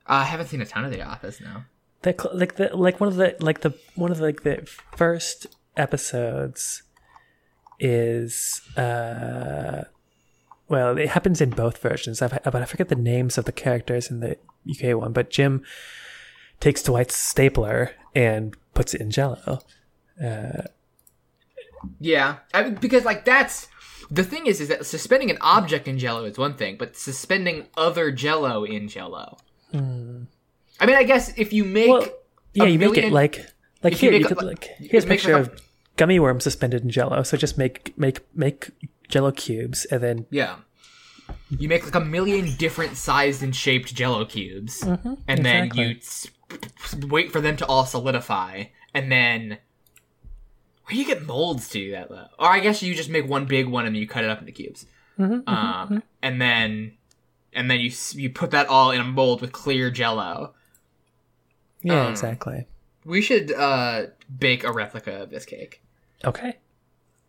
Uh, 0.07 0.13
I 0.13 0.25
haven't 0.25 0.47
seen 0.47 0.61
a 0.61 0.67
ton 0.67 0.85
of 0.85 0.91
The 0.91 1.03
Office 1.03 1.41
now. 1.41 1.65
The 2.03 2.15
like 2.33 2.57
the 2.57 2.75
like 2.77 3.01
one 3.01 3.09
of 3.09 3.17
the 3.17 3.37
like 3.41 3.61
the 3.61 3.75
one 3.95 4.11
of 4.11 4.19
the, 4.19 4.25
like 4.25 4.43
the 4.43 4.69
first 4.97 5.47
episodes 5.77 6.83
is 7.81 8.61
uh 8.77 9.85
well 10.69 10.99
it 10.99 11.11
happens 11.11 11.41
in 11.41 11.51
both 11.51 11.79
versions. 11.79 12.21
I've, 12.23 12.39
but 12.45 12.57
i 12.57 12.65
forget 12.65 12.89
the 12.89 12.95
names 12.97 13.39
of 13.39 13.45
the 13.45 13.53
characters 13.53 14.11
in 14.11 14.21
the 14.21 14.37
uk 14.71 15.01
one 15.01 15.13
but 15.13 15.31
jim 15.31 15.63
takes 16.61 16.83
dwight's 16.83 17.17
stapler 17.17 17.93
and 18.15 18.57
puts 18.75 18.95
it 18.95 19.01
in 19.01 19.11
jello. 19.11 19.61
Yeah, 22.01 22.39
I 22.53 22.65
mean, 22.65 22.75
because 22.75 23.05
like 23.05 23.25
that's 23.25 23.69
the 24.11 24.25
thing 24.25 24.47
is, 24.47 24.61
is 24.61 24.69
that 24.69 24.85
suspending 24.87 25.31
an 25.31 25.39
object 25.41 25.87
in 25.87 25.99
Jello 25.99 26.25
is 26.25 26.37
one 26.39 26.55
thing, 26.55 26.77
but 26.77 26.97
suspending 26.97 27.67
other 27.77 28.11
Jello 28.11 28.65
in 28.65 28.89
Jello. 28.89 29.37
I 29.73 29.79
mean, 29.79 30.97
I 30.97 31.05
guess 31.05 31.33
if 31.37 31.53
you 31.53 31.65
make 31.65 31.89
well 31.89 32.07
yeah 32.55 32.65
you 32.65 32.79
make 32.79 32.97
it 32.97 33.13
like 33.13 33.47
like 33.83 33.93
you 33.93 33.99
here 34.11 34.13
you 34.13 34.19
make 34.21 34.31
a- 34.31 34.35
could 34.35 34.45
like- 34.45 34.47
like 34.47 34.91
here's 34.91 35.05
a 35.05 35.07
picture 35.07 35.35
like 35.35 35.47
a- 35.47 35.53
of 35.53 35.68
gummy 35.99 36.19
worms 36.19 36.45
suspended 36.45 36.83
in 36.83 36.89
jello 36.91 37.23
so 37.23 37.37
just 37.37 37.59
make 37.59 37.97
make 37.99 38.21
make 38.35 38.71
jello 39.09 39.31
cubes 39.31 39.85
and 39.87 40.03
then 40.03 40.27
yeah, 40.31 40.57
you 41.51 41.69
make 41.69 41.85
like 41.85 41.95
a 41.95 42.01
million 42.01 42.55
different 42.57 42.97
sized 42.97 43.43
and 43.43 43.55
shaped 43.55 43.95
Jello 43.95 44.25
cubes, 44.25 44.83
and 44.83 45.45
then 45.45 45.71
you 45.75 45.97
s- 45.99 46.27
wait 47.07 47.31
for 47.33 47.41
them 47.43 47.57
to 47.59 47.67
all 47.67 47.85
solidify, 47.85 48.65
and 48.95 49.13
then. 49.13 49.59
Where 50.85 50.95
do 50.95 50.97
you 51.01 51.05
get 51.07 51.27
molds 51.27 51.69
to 51.69 51.79
do 51.79 51.91
that 51.91 52.09
though? 52.09 52.29
Or 52.39 52.47
I 52.49 52.61
guess 52.61 52.83
you 52.83 52.95
just 52.95 53.11
make 53.11 53.29
one 53.29 53.45
big 53.45 53.67
one 53.67 53.85
and 53.85 53.95
then 53.95 54.01
you 54.01 54.09
cut 54.09 54.25
it 54.25 54.31
up 54.31 54.41
into 54.41 54.53
cubes. 54.53 54.87
um, 55.19 56.03
and 56.23 56.41
then 56.41 56.93
and 57.53 57.71
then 57.71 57.79
you 57.81 57.91
you 58.15 58.31
put 58.31 58.53
that 58.53 58.69
all 58.69 58.91
in 58.91 58.99
a 59.01 59.05
mold 59.05 59.43
with 59.43 59.53
clear 59.53 59.91
Jello. 59.91 60.55
yeah 61.83 62.05
Um, 62.07 62.11
exactly 62.13 62.67
We 63.05 63.21
should 63.21 63.53
uh, 63.53 64.07
bake 64.39 64.65
a 64.65 64.73
replica 64.73 65.25
of 65.25 65.29
this 65.31 65.45
cake. 65.45 65.83
Okay 66.25 66.57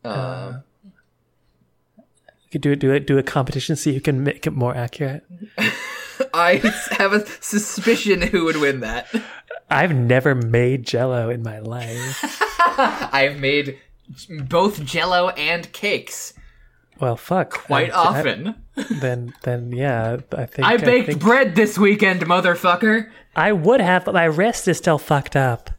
Uh, 0.03 0.59
you 0.85 2.49
could 2.51 2.61
do 2.61 2.71
it 2.71 2.79
do 2.79 2.91
it 2.93 3.05
do 3.07 3.17
a 3.17 3.23
competition 3.23 3.75
see 3.75 3.93
who 3.93 3.99
can 3.99 4.23
make 4.23 4.47
it 4.47 4.51
more 4.53 4.75
accurate 4.75 5.23
I 6.33 6.55
have 6.91 7.13
a 7.13 7.25
suspicion 7.41 8.21
who 8.21 8.43
would 8.43 8.57
win 8.57 8.81
that. 8.81 9.07
I've 9.69 9.95
never 9.95 10.35
made 10.35 10.85
jello 10.85 11.29
in 11.29 11.41
my 11.41 11.59
life. 11.59 12.41
I've 12.77 13.39
made 13.39 13.79
both 14.43 14.83
Jello 14.83 15.29
and 15.29 15.71
cakes 15.71 16.33
Well, 16.99 17.15
fuck. 17.15 17.51
quite 17.51 17.91
I- 17.91 17.95
I- 17.95 18.07
often. 18.19 18.55
then, 18.99 19.33
then, 19.43 19.71
yeah. 19.71 20.17
I 20.33 20.45
think 20.45 20.67
I 20.67 20.75
baked 20.75 21.07
think- 21.07 21.21
bread 21.21 21.55
this 21.55 21.77
weekend, 21.77 22.21
motherfucker. 22.25 23.09
I 23.35 23.53
would 23.53 23.79
have, 23.79 24.03
but 24.03 24.13
my 24.13 24.25
wrist 24.25 24.67
is 24.67 24.77
still 24.77 24.97
fucked 24.97 25.37
up. 25.37 25.69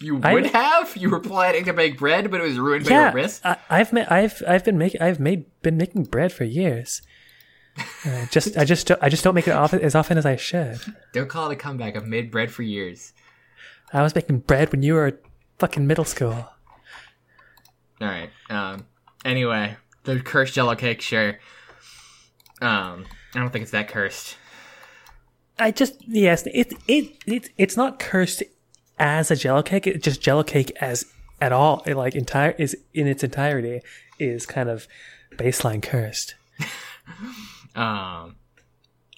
You 0.00 0.20
I- 0.22 0.32
would 0.34 0.46
have. 0.46 0.96
You 0.96 1.10
were 1.10 1.20
planning 1.20 1.64
to 1.66 1.72
make 1.72 1.98
bread, 1.98 2.30
but 2.30 2.40
it 2.40 2.44
was 2.44 2.58
ruined 2.58 2.84
by 2.86 2.90
yeah, 2.90 3.04
your 3.06 3.12
wrist. 3.12 3.44
I, 3.44 3.56
I've 3.68 3.92
made, 3.92 4.06
I've, 4.06 4.42
I've 4.48 4.64
been 4.64 4.78
making, 4.78 5.02
I've 5.02 5.20
made, 5.20 5.44
been 5.62 5.76
making 5.76 6.04
bread 6.04 6.32
for 6.32 6.44
years. 6.44 7.02
Uh, 8.04 8.26
just, 8.30 8.56
I 8.56 8.64
just, 8.64 8.86
don't- 8.86 9.02
I 9.02 9.08
just 9.08 9.22
don't 9.22 9.34
make 9.34 9.46
it 9.46 9.52
often, 9.52 9.80
as 9.80 9.94
often 9.94 10.16
as 10.18 10.24
I 10.26 10.36
should. 10.36 10.78
Don't 11.12 11.28
call 11.28 11.50
it 11.50 11.54
a 11.54 11.56
comeback. 11.56 11.96
I've 11.96 12.06
made 12.06 12.30
bread 12.30 12.50
for 12.50 12.62
years. 12.62 13.12
I 13.92 14.02
was 14.02 14.14
making 14.14 14.38
bread 14.40 14.72
when 14.72 14.82
you 14.82 14.94
were 14.94 15.20
fucking 15.58 15.86
middle 15.86 16.04
school. 16.04 16.48
All 18.00 18.08
right. 18.08 18.30
Um. 18.48 18.86
Anyway, 19.24 19.76
the 20.04 20.20
cursed 20.20 20.54
Jello 20.54 20.74
cake, 20.76 21.02
sure. 21.02 21.38
Um. 22.62 23.04
I 23.34 23.38
don't 23.38 23.50
think 23.52 23.62
it's 23.64 23.72
that 23.72 23.88
cursed. 23.88 24.36
I 25.58 25.70
just 25.70 25.96
yes, 26.06 26.46
it 26.46 26.72
it 26.88 27.16
it 27.26 27.50
it's 27.58 27.76
not 27.76 27.98
cursed 27.98 28.42
as 29.00 29.30
a 29.30 29.36
jello 29.36 29.62
cake. 29.62 29.86
It's 29.88 30.04
just 30.04 30.20
jello 30.20 30.44
cake 30.44 30.70
as 30.80 31.04
at 31.40 31.52
all. 31.52 31.82
It, 31.86 31.96
like 31.96 32.14
entire 32.14 32.52
is 32.52 32.76
in 32.94 33.08
its 33.08 33.24
entirety 33.24 33.80
is 34.18 34.46
kind 34.46 34.68
of 34.68 34.86
baseline 35.36 35.82
cursed. 35.82 36.36
Um. 37.74 38.36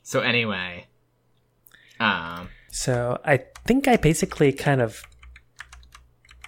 So 0.03 0.21
anyway. 0.21 0.87
Um. 1.99 2.51
So 2.71 3.19
I 3.25 3.45
think 3.67 3.89
I 3.89 3.97
basically 3.97 4.53
kind 4.53 4.83
of 4.83 5.03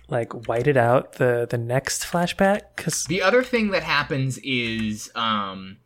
like 0.09 0.47
whited 0.47 0.77
out 0.77 1.15
the 1.15 1.47
the 1.49 1.57
next 1.59 2.05
flashback 2.05 2.61
because 2.77 3.05
The 3.05 3.23
other 3.23 3.43
thing 3.43 3.71
that 3.71 3.83
happens 3.83 4.39
is 4.39 5.11
um 5.15 5.79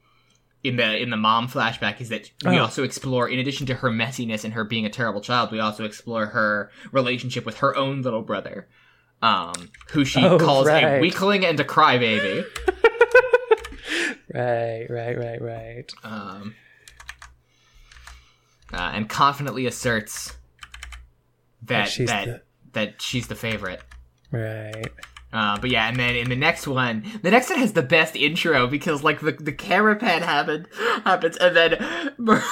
in 0.69 0.77
the 0.77 0.97
in 1.03 1.11
the 1.11 1.17
mom 1.17 1.49
flashback 1.49 2.01
is 2.01 2.09
that 2.11 2.31
we 2.45 2.59
Oh. 2.59 2.63
also 2.63 2.85
explore 2.85 3.29
in 3.29 3.39
addition 3.39 3.67
to 3.67 3.75
her 3.75 3.91
messiness 3.91 4.45
and 4.45 4.55
her 4.55 4.65
being 4.65 4.87
a 4.87 4.91
terrible 4.91 5.21
child, 5.21 5.51
we 5.53 5.61
also 5.61 5.85
explore 5.85 6.27
her 6.27 6.71
relationship 6.93 7.45
with 7.47 7.59
her 7.59 7.77
own 7.77 8.03
little 8.03 8.23
brother. 8.23 8.69
Um 9.23 9.71
who 9.91 10.05
she 10.05 10.25
Oh, 10.25 10.39
calls 10.39 10.69
a 10.69 11.01
weakling 11.01 11.45
and 11.45 11.59
a 11.59 11.65
crybaby. 11.65 12.45
right, 14.35 14.87
right, 14.89 15.19
right, 15.19 15.43
right. 15.43 15.93
Um 16.05 16.55
uh, 18.73 18.93
and 18.95 19.09
confidently 19.09 19.67
asserts 19.67 20.37
that 21.63 21.85
That 21.85 21.89
she's 21.89 22.09
that 22.09 22.27
the- 22.27 22.43
that 22.73 23.01
she's 23.03 23.27
the 23.29 23.35
favorite. 23.35 23.81
Right. 24.31 24.93
Uh, 25.33 25.59
but 25.61 25.69
yeah, 25.71 25.89
and 25.89 25.99
then 25.99 26.17
in 26.17 26.29
the 26.31 26.37
next 26.37 26.67
one, 26.67 27.05
the 27.23 27.31
next 27.31 27.51
one 27.51 27.59
has 27.59 27.75
the 27.75 27.83
best 27.83 28.17
intro 28.17 28.67
because 28.67 29.03
like 29.05 29.21
the 29.21 29.33
the 29.33 29.53
camera 29.53 29.95
pan 29.95 30.23
happened 30.23 30.67
happens, 31.05 31.37
and 31.37 31.55
then 31.55 32.13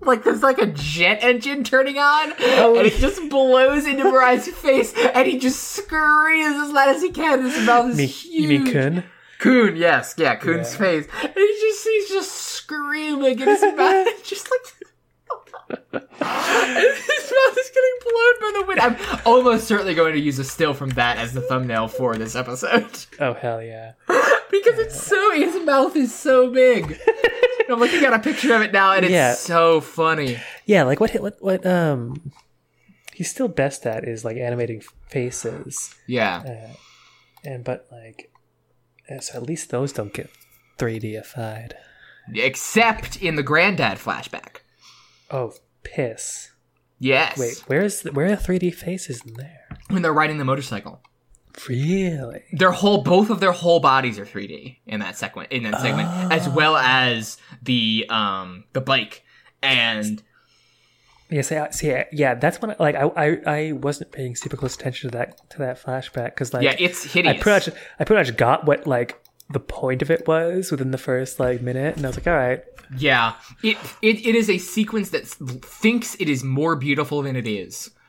like 0.00 0.24
there's 0.24 0.42
like 0.42 0.58
a 0.58 0.66
jet 0.66 1.18
engine 1.22 1.62
turning 1.64 1.98
on, 1.98 2.32
Oh. 2.40 2.76
and 2.78 2.86
it 2.86 2.94
just 2.94 3.28
blows 3.28 3.86
into 3.86 4.04
Mirai's 4.04 4.48
face, 4.56 4.92
and 4.96 5.26
he 5.26 5.38
just 5.38 5.62
screams 5.62 6.56
as 6.56 6.70
loud 6.72 6.88
as 6.96 7.02
he 7.02 7.10
can. 7.10 7.42
His 7.42 7.66
mouth 7.66 7.90
is 7.90 7.96
Me, 7.96 8.06
huge. 8.06 8.42
you 8.42 8.48
mean 8.48 8.72
Kun? 8.72 9.04
Coon, 9.38 9.76
yes, 9.76 10.14
yeah, 10.16 10.36
Kun's 10.36 10.72
Yeah. 10.72 10.78
face, 10.78 11.06
and 11.22 11.32
he 11.34 11.58
just 11.60 11.84
he's 11.86 12.08
just 12.08 12.32
screaming, 12.32 13.42
and 13.42 13.50
his 13.50 13.62
mouth 13.76 14.24
just 14.24 14.50
like. 14.50 14.83
His 15.74 17.32
mouth 17.32 17.58
is 17.58 17.70
getting 17.74 17.98
blown 18.02 18.40
by 18.40 18.52
the 18.58 18.64
wind. 18.66 18.80
I'm 18.80 18.96
almost 19.26 19.66
certainly 19.68 19.94
going 19.94 20.14
to 20.14 20.20
use 20.20 20.38
a 20.38 20.44
still 20.44 20.74
from 20.74 20.90
that 20.90 21.18
as 21.18 21.32
the 21.32 21.40
thumbnail 21.40 21.88
for 21.88 22.16
this 22.16 22.34
episode 22.36 23.06
Oh 23.20 23.34
hell 23.34 23.62
yeah! 23.62 23.92
because 24.50 24.78
it's 24.78 25.00
so 25.00 25.32
his 25.34 25.56
mouth 25.64 25.96
is 25.96 26.14
so 26.14 26.50
big. 26.50 26.98
I'm 27.68 27.78
looking 27.80 28.04
at 28.04 28.12
a 28.12 28.18
picture 28.18 28.54
of 28.54 28.62
it 28.62 28.72
now, 28.72 28.92
and 28.92 29.04
it's 29.04 29.12
Yeah. 29.12 29.34
so 29.34 29.80
funny. 29.80 30.38
Yeah, 30.66 30.82
like 30.84 31.00
what 31.00 31.12
what 31.14 31.36
what 31.40 31.64
um 31.66 32.32
he's 33.14 33.30
still 33.30 33.48
best 33.48 33.86
at 33.86 34.04
is 34.06 34.24
like 34.24 34.36
animating 34.36 34.82
faces, 35.08 35.94
Yeah, 36.06 36.72
and 37.44 37.64
but 37.64 37.86
like 37.90 38.30
uh, 39.10 39.20
so 39.20 39.36
at 39.38 39.42
least 39.44 39.70
those 39.70 39.92
don't 39.92 40.12
get 40.12 40.30
3Dified. 40.78 41.72
except 42.34 43.16
in 43.16 43.36
the 43.36 43.42
granddad 43.42 43.98
flashback. 43.98 44.58
Oh 45.30 45.54
piss! 45.84 46.50
Yes, 46.98 47.38
Wait, 47.38 47.62
where's 47.66 48.02
the, 48.02 48.12
where 48.12 48.26
are 48.32 48.36
3D 48.36 48.74
faces 48.74 49.22
in 49.26 49.34
there? 49.34 49.60
when 49.90 50.02
they're 50.02 50.12
riding 50.14 50.38
the 50.38 50.44
motorcycle. 50.44 51.00
Really? 51.68 52.42
their 52.52 52.72
whole 52.72 53.02
both 53.04 53.30
of 53.30 53.38
their 53.38 53.52
whole 53.52 53.78
bodies 53.78 54.18
are 54.18 54.26
3D 54.26 54.78
in 54.86 54.98
that 55.00 55.16
segment 55.16 55.52
in 55.52 55.62
that 55.64 55.80
segment 55.80 56.08
as 56.32 56.48
well 56.48 56.76
as 56.76 57.36
the 57.62 58.06
um 58.10 58.64
the 58.72 58.80
bike 58.80 59.22
and 59.62 60.20
Yeah, 61.30 61.42
see, 61.42 61.56
I- 61.56 61.70
see, 61.70 62.02
yeah, 62.12 62.34
that's 62.34 62.60
when 62.60 62.72
I, 62.72 62.76
like 62.80 62.96
I, 62.96 63.02
I 63.16 63.38
I 63.46 63.72
wasn't 63.72 64.10
paying 64.10 64.34
super 64.34 64.56
close 64.56 64.74
attention 64.74 65.10
to 65.12 65.18
that 65.18 65.48
to 65.50 65.58
that 65.58 65.80
flashback 65.80 66.30
because 66.34 66.52
like 66.52 66.64
yeah 66.64 66.74
it's 66.78 67.04
hideous. 67.04 67.36
I 67.36 67.40
pretty 67.40 67.70
much 67.70 67.78
I 68.00 68.04
pretty 68.04 68.20
much 68.30 68.36
got 68.36 68.66
what 68.66 68.86
like 68.88 69.20
the 69.50 69.60
point 69.60 70.02
of 70.02 70.10
it 70.10 70.26
was 70.26 70.70
within 70.70 70.90
the 70.90 70.98
first 70.98 71.38
like 71.38 71.60
minute, 71.60 71.96
and 71.96 72.04
I 72.04 72.08
was 72.08 72.16
like, 72.16 72.26
all 72.26 72.34
right, 72.34 72.62
yeah. 72.98 73.34
It, 73.62 73.76
it 74.02 74.26
it 74.26 74.34
is 74.34 74.50
a 74.50 74.58
sequence 74.58 75.10
that 75.10 75.26
thinks 75.26 76.14
it 76.16 76.28
is 76.28 76.44
more 76.44 76.76
beautiful 76.76 77.22
than 77.22 77.36
it 77.36 77.46
is. 77.46 77.90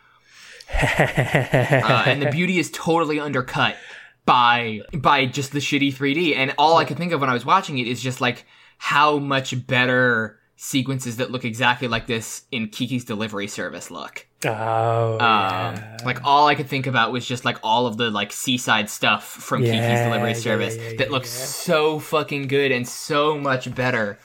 Uh, 0.67 2.03
and 2.07 2.21
the 2.21 2.31
beauty 2.31 2.57
is 2.57 2.71
totally 2.71 3.19
undercut 3.19 3.77
by 4.25 4.81
by 4.93 5.25
just 5.25 5.51
the 5.51 5.59
shitty 5.59 5.93
3D 5.93 6.35
and 6.35 6.53
all 6.57 6.77
I 6.77 6.85
could 6.85 6.97
think 6.97 7.11
of 7.11 7.21
when 7.21 7.29
I 7.29 7.33
was 7.33 7.45
watching 7.45 7.77
it 7.77 7.87
is 7.87 8.01
just 8.01 8.19
like 8.19 8.45
how 8.77 9.19
much 9.19 9.67
better 9.67 10.39
sequences 10.55 11.17
that 11.17 11.29
look 11.31 11.45
exactly 11.45 11.87
like 11.87 12.07
this 12.07 12.43
in 12.51 12.69
Kiki's 12.69 13.05
delivery 13.05 13.47
service 13.47 13.91
look 13.91 14.25
oh 14.45 15.13
Um, 15.13 15.19
yeah. 15.19 15.97
like 16.05 16.23
all 16.23 16.47
I 16.47 16.55
could 16.55 16.67
think 16.67 16.87
about 16.87 17.11
was 17.11 17.25
just 17.25 17.45
like 17.45 17.57
all 17.63 17.87
of 17.87 17.97
the 17.97 18.09
like 18.09 18.31
seaside 18.31 18.89
stuff 18.89 19.25
from 19.25 19.61
Kiki's 19.61 19.99
delivery 20.01 20.29
yeah, 20.31 20.33
service 20.37 20.75
yeah, 20.77 20.89
yeah, 20.89 20.97
that 20.97 21.11
looks 21.11 21.29
yeah. 21.37 21.45
so 21.45 21.99
fucking 21.99 22.47
good 22.47 22.71
and 22.71 22.87
so 22.87 23.37
much 23.37 23.73
better 23.73 24.19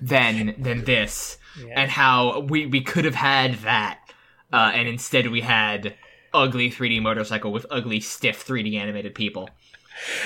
than 0.00 0.54
than 0.58 0.84
this, 0.84 1.38
Yeah. 1.62 1.74
and 1.82 1.90
how 1.90 2.40
we 2.40 2.66
we 2.66 2.80
could 2.80 3.04
have 3.04 3.14
had 3.14 3.54
that, 3.60 3.98
uh, 4.52 4.72
and 4.74 4.88
instead 4.88 5.26
we 5.28 5.42
had 5.42 5.94
ugly 6.34 6.70
3D 6.70 7.02
motorcycle 7.02 7.52
with 7.52 7.66
ugly 7.70 8.00
stiff 8.00 8.46
3D 8.46 8.74
animated 8.76 9.14
people. 9.14 9.50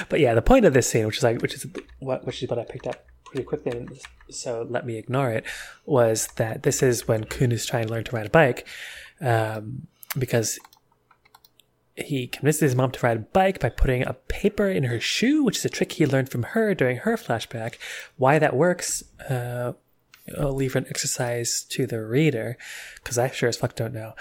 But 0.09 0.21
yeah, 0.21 0.35
the 0.35 0.43
point 0.43 0.65
of 0.65 0.73
this 0.73 0.89
scene, 0.89 1.05
which 1.07 1.17
is 1.19 1.23
like, 1.25 1.43
which 1.43 1.55
is 1.55 1.67
what, 1.99 2.25
which 2.25 2.43
is 2.43 2.49
what 2.49 2.59
I 2.61 2.65
picked 2.65 2.87
up 2.87 3.05
pretty 3.25 3.43
quickly, 3.45 3.89
so 4.31 4.65
let 4.71 4.87
me 4.87 4.97
ignore 4.97 5.31
it, 5.33 5.45
was 5.85 6.29
that 6.37 6.63
this 6.63 6.81
is 6.81 7.09
when 7.09 7.25
Kun 7.25 7.51
is 7.51 7.67
trying 7.67 7.87
to 7.89 7.93
learn 7.93 8.05
to 8.05 8.15
ride 8.15 8.27
a 8.27 8.31
bike, 8.31 8.67
um, 9.21 9.87
because 10.19 10.59
he 11.97 12.27
convinces 12.27 12.61
his 12.61 12.75
mom 12.75 12.91
to 12.91 13.01
ride 13.01 13.17
a 13.17 13.21
bike 13.21 13.59
by 13.59 13.71
putting 13.71 14.03
a 14.03 14.13
paper 14.13 14.69
in 14.69 14.85
her 14.85 15.01
shoe, 15.01 15.43
which 15.43 15.59
is 15.59 15.65
a 15.65 15.71
trick 15.71 15.93
he 15.93 16.07
learned 16.07 16.29
from 16.29 16.43
her 16.43 16.75
during 16.75 16.99
her 16.99 17.17
flashback. 17.17 17.77
Why 18.17 18.39
that 18.39 18.55
works, 18.55 19.03
uh, 19.31 19.73
I'll 20.39 20.53
leave 20.53 20.77
an 20.77 20.87
exercise 20.89 21.65
to 21.71 21.87
the 21.87 22.05
reader, 22.05 22.59
because 22.97 23.17
I 23.17 23.31
sure 23.31 23.49
as 23.49 23.57
fuck 23.57 23.75
don't 23.75 23.95
know. 23.95 24.15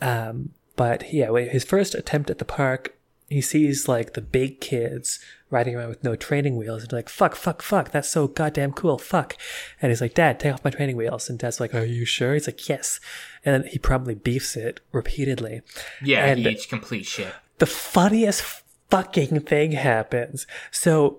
Um, 0.00 0.50
but 0.76 1.12
yeah, 1.12 1.30
his 1.38 1.64
first 1.64 1.94
attempt 1.94 2.28
at 2.28 2.38
the 2.38 2.44
park, 2.44 2.96
he 3.28 3.40
sees 3.40 3.88
like 3.88 4.12
the 4.12 4.20
big 4.20 4.60
kids 4.60 5.18
riding 5.52 5.76
around 5.76 5.90
with 5.90 6.02
no 6.02 6.16
training 6.16 6.56
wheels 6.56 6.82
and 6.82 6.92
like, 6.92 7.08
fuck, 7.08 7.36
fuck, 7.36 7.62
fuck, 7.62 7.90
that's 7.92 8.08
so 8.08 8.26
goddamn 8.26 8.72
cool, 8.72 8.98
fuck. 8.98 9.36
And 9.80 9.90
he's 9.90 10.00
like, 10.00 10.14
Dad, 10.14 10.40
take 10.40 10.54
off 10.54 10.64
my 10.64 10.70
training 10.70 10.96
wheels. 10.96 11.28
And 11.30 11.38
Dad's 11.38 11.60
like, 11.60 11.74
Are 11.74 11.84
you 11.84 12.04
sure? 12.04 12.32
He's 12.34 12.48
like, 12.48 12.68
Yes. 12.68 12.98
And 13.44 13.62
then 13.64 13.70
he 13.70 13.78
probably 13.78 14.14
beefs 14.14 14.56
it 14.56 14.80
repeatedly. 14.92 15.60
Yeah, 16.02 16.24
And- 16.24 16.40
he 16.40 16.48
eats 16.48 16.66
complete 16.66 17.06
shit. 17.06 17.32
The 17.58 17.66
funniest 17.66 18.42
fucking 18.90 19.40
thing 19.40 19.72
happens. 19.72 20.46
So, 20.72 21.18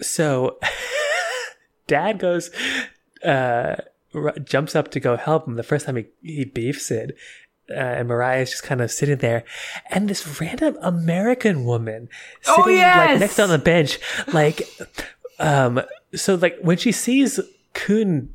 so 0.00 0.58
Dad 1.86 2.18
goes, 2.18 2.50
uh, 3.24 3.76
r- 4.14 4.38
jumps 4.44 4.76
up 4.76 4.90
to 4.92 5.00
go 5.00 5.16
help 5.16 5.48
him 5.48 5.54
the 5.54 5.62
first 5.62 5.86
time 5.86 5.96
he, 5.96 6.06
he 6.22 6.44
beefs 6.44 6.90
it. 6.90 7.16
Uh, 7.70 7.74
and 7.74 8.10
is 8.40 8.50
just 8.50 8.62
kind 8.64 8.80
of 8.80 8.90
sitting 8.90 9.18
there, 9.18 9.44
and 9.90 10.08
this 10.08 10.40
random 10.40 10.76
American 10.82 11.64
woman 11.64 12.08
Oh, 12.46 12.56
sitting 12.62 12.78
yes! 12.78 12.96
like 13.10 13.20
next 13.20 13.38
on 13.38 13.48
the 13.48 13.58
bench, 13.58 13.98
like, 14.32 14.62
um, 15.38 15.80
so 16.14 16.34
like 16.34 16.58
when 16.60 16.76
she 16.78 16.90
sees 16.90 17.38
Kun 17.74 18.34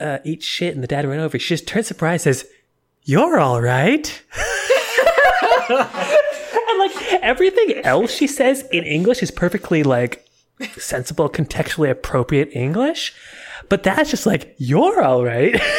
uh, 0.00 0.18
eat 0.24 0.42
shit 0.42 0.74
and 0.74 0.82
the 0.82 0.88
dad 0.88 1.06
run 1.06 1.18
over, 1.20 1.38
she 1.38 1.54
just 1.54 1.68
turns 1.68 1.86
surprised, 1.86 2.26
and 2.26 2.34
says, 2.36 2.48
"You're 3.04 3.38
all 3.38 3.62
right." 3.62 4.22
and 5.68 6.78
like 6.78 7.12
everything 7.22 7.84
else 7.84 8.10
she 8.12 8.26
says 8.26 8.64
in 8.72 8.84
English 8.84 9.22
is 9.22 9.30
perfectly 9.30 9.82
like 9.82 10.24
sensible, 10.78 11.28
contextually 11.28 11.90
appropriate 11.90 12.50
English, 12.52 13.14
but 13.68 13.82
that's 13.82 14.10
just 14.10 14.26
like, 14.26 14.54
"You're 14.58 15.02
all 15.02 15.24
right." 15.24 15.60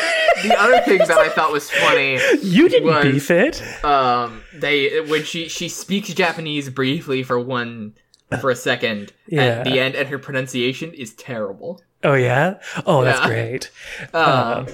The 0.44 0.56
other 0.56 0.80
thing 0.82 1.00
that 1.00 1.18
I 1.18 1.30
thought 1.30 1.52
was 1.52 1.68
funny 1.72 2.20
you 2.44 2.70
didn't 2.70 2.86
Was- 2.88 3.04
beef 3.04 3.32
it. 3.32 3.84
um 3.84 4.44
they 4.54 5.02
when 5.02 5.24
she 5.24 5.48
she 5.50 5.68
speaks 5.68 6.14
japanese 6.14 6.70
briefly 6.70 7.24
for 7.24 7.40
one 7.40 7.96
for 8.40 8.52
a 8.52 8.56
second 8.56 9.14
Yeah. 9.28 9.46
at 9.46 9.64
the 9.64 9.80
end 9.80 9.96
and 9.96 10.08
her 10.10 10.20
pronunciation 10.20 10.94
is 10.94 11.16
terrible 11.16 11.82
Oh 12.04 12.14
yeah. 12.14 12.60
Oh, 12.86 13.04
that's 13.04 13.20
Yeah. 13.22 13.28
great. 13.28 13.72
um 14.14 14.68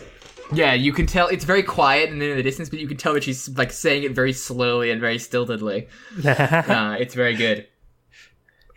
yeah 0.51 0.74
you 0.74 0.91
can 0.91 1.05
tell 1.05 1.30
it's 1.30 1.45
very 1.45 1.64
quiet 1.64 2.09
and 2.09 2.22
in 2.22 2.36
the 2.36 2.43
distance 2.43 2.70
but 2.70 2.80
you 2.80 2.88
can 2.89 2.97
tell 2.97 3.14
that 3.14 3.24
she's 3.24 3.47
like 3.57 3.72
saying 3.72 4.03
it 4.03 4.11
very 4.11 4.34
slowly 4.34 4.91
and 4.91 4.99
very 4.99 5.18
stiltedly 5.18 5.88
uh 6.26 6.97
it's 6.99 7.14
very 7.16 7.36
good 7.38 7.66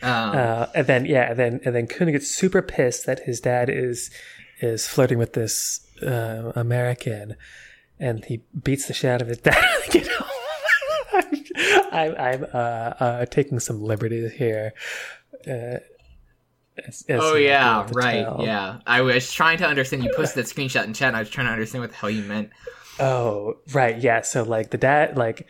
um 0.02 0.30
Uh, 0.36 0.66
and 0.74 0.86
then 0.86 1.06
yeah, 1.06 1.30
and 1.30 1.38
then 1.38 1.60
and 1.64 1.74
then 1.74 1.86
Kun 1.86 2.10
gets 2.12 2.28
super 2.30 2.62
pissed 2.62 3.06
that 3.06 3.20
his 3.20 3.40
dad 3.40 3.68
is 3.70 4.10
is 4.60 4.86
flirting 4.88 5.18
with 5.18 5.32
this 5.34 5.80
uh, 6.02 6.52
American, 6.56 7.36
and 7.98 8.24
he 8.24 8.42
beats 8.62 8.86
the 8.86 8.94
shit 8.94 9.10
out 9.10 9.22
of 9.22 9.28
his 9.28 9.38
dad. 9.38 9.64
you 9.94 10.04
know, 10.04 10.26
I'm 11.92 12.14
I'm 12.18 12.44
uh, 12.52 12.56
uh, 12.56 13.26
taking 13.26 13.58
some 13.60 13.82
liberties 13.82 14.32
here. 14.32 14.72
Uh, 15.46 15.78
as- 16.86 17.04
as 17.08 17.20
Oh 17.22 17.34
yeah, 17.36 17.74
be 17.74 17.80
able 17.80 17.88
to 17.88 17.94
right. 17.94 18.24
tell. 18.24 18.40
Yeah, 18.44 18.78
I 18.86 19.00
was 19.00 19.32
trying 19.32 19.58
to 19.58 19.66
understand. 19.66 20.04
You 20.04 20.10
posted 20.14 20.44
that 20.44 20.54
screenshot 20.54 20.84
in 20.84 20.92
chat. 20.92 21.08
and 21.08 21.16
I 21.16 21.20
was 21.20 21.30
trying 21.30 21.46
to 21.46 21.52
understand 21.52 21.80
what 21.82 21.90
the 21.90 21.96
hell 21.96 22.10
you 22.10 22.22
meant. 22.22 22.50
Oh, 23.00 23.56
right. 23.72 23.96
Yeah. 23.98 24.20
So 24.22 24.42
like 24.42 24.70
the 24.70 24.78
dad, 24.78 25.16
like, 25.16 25.46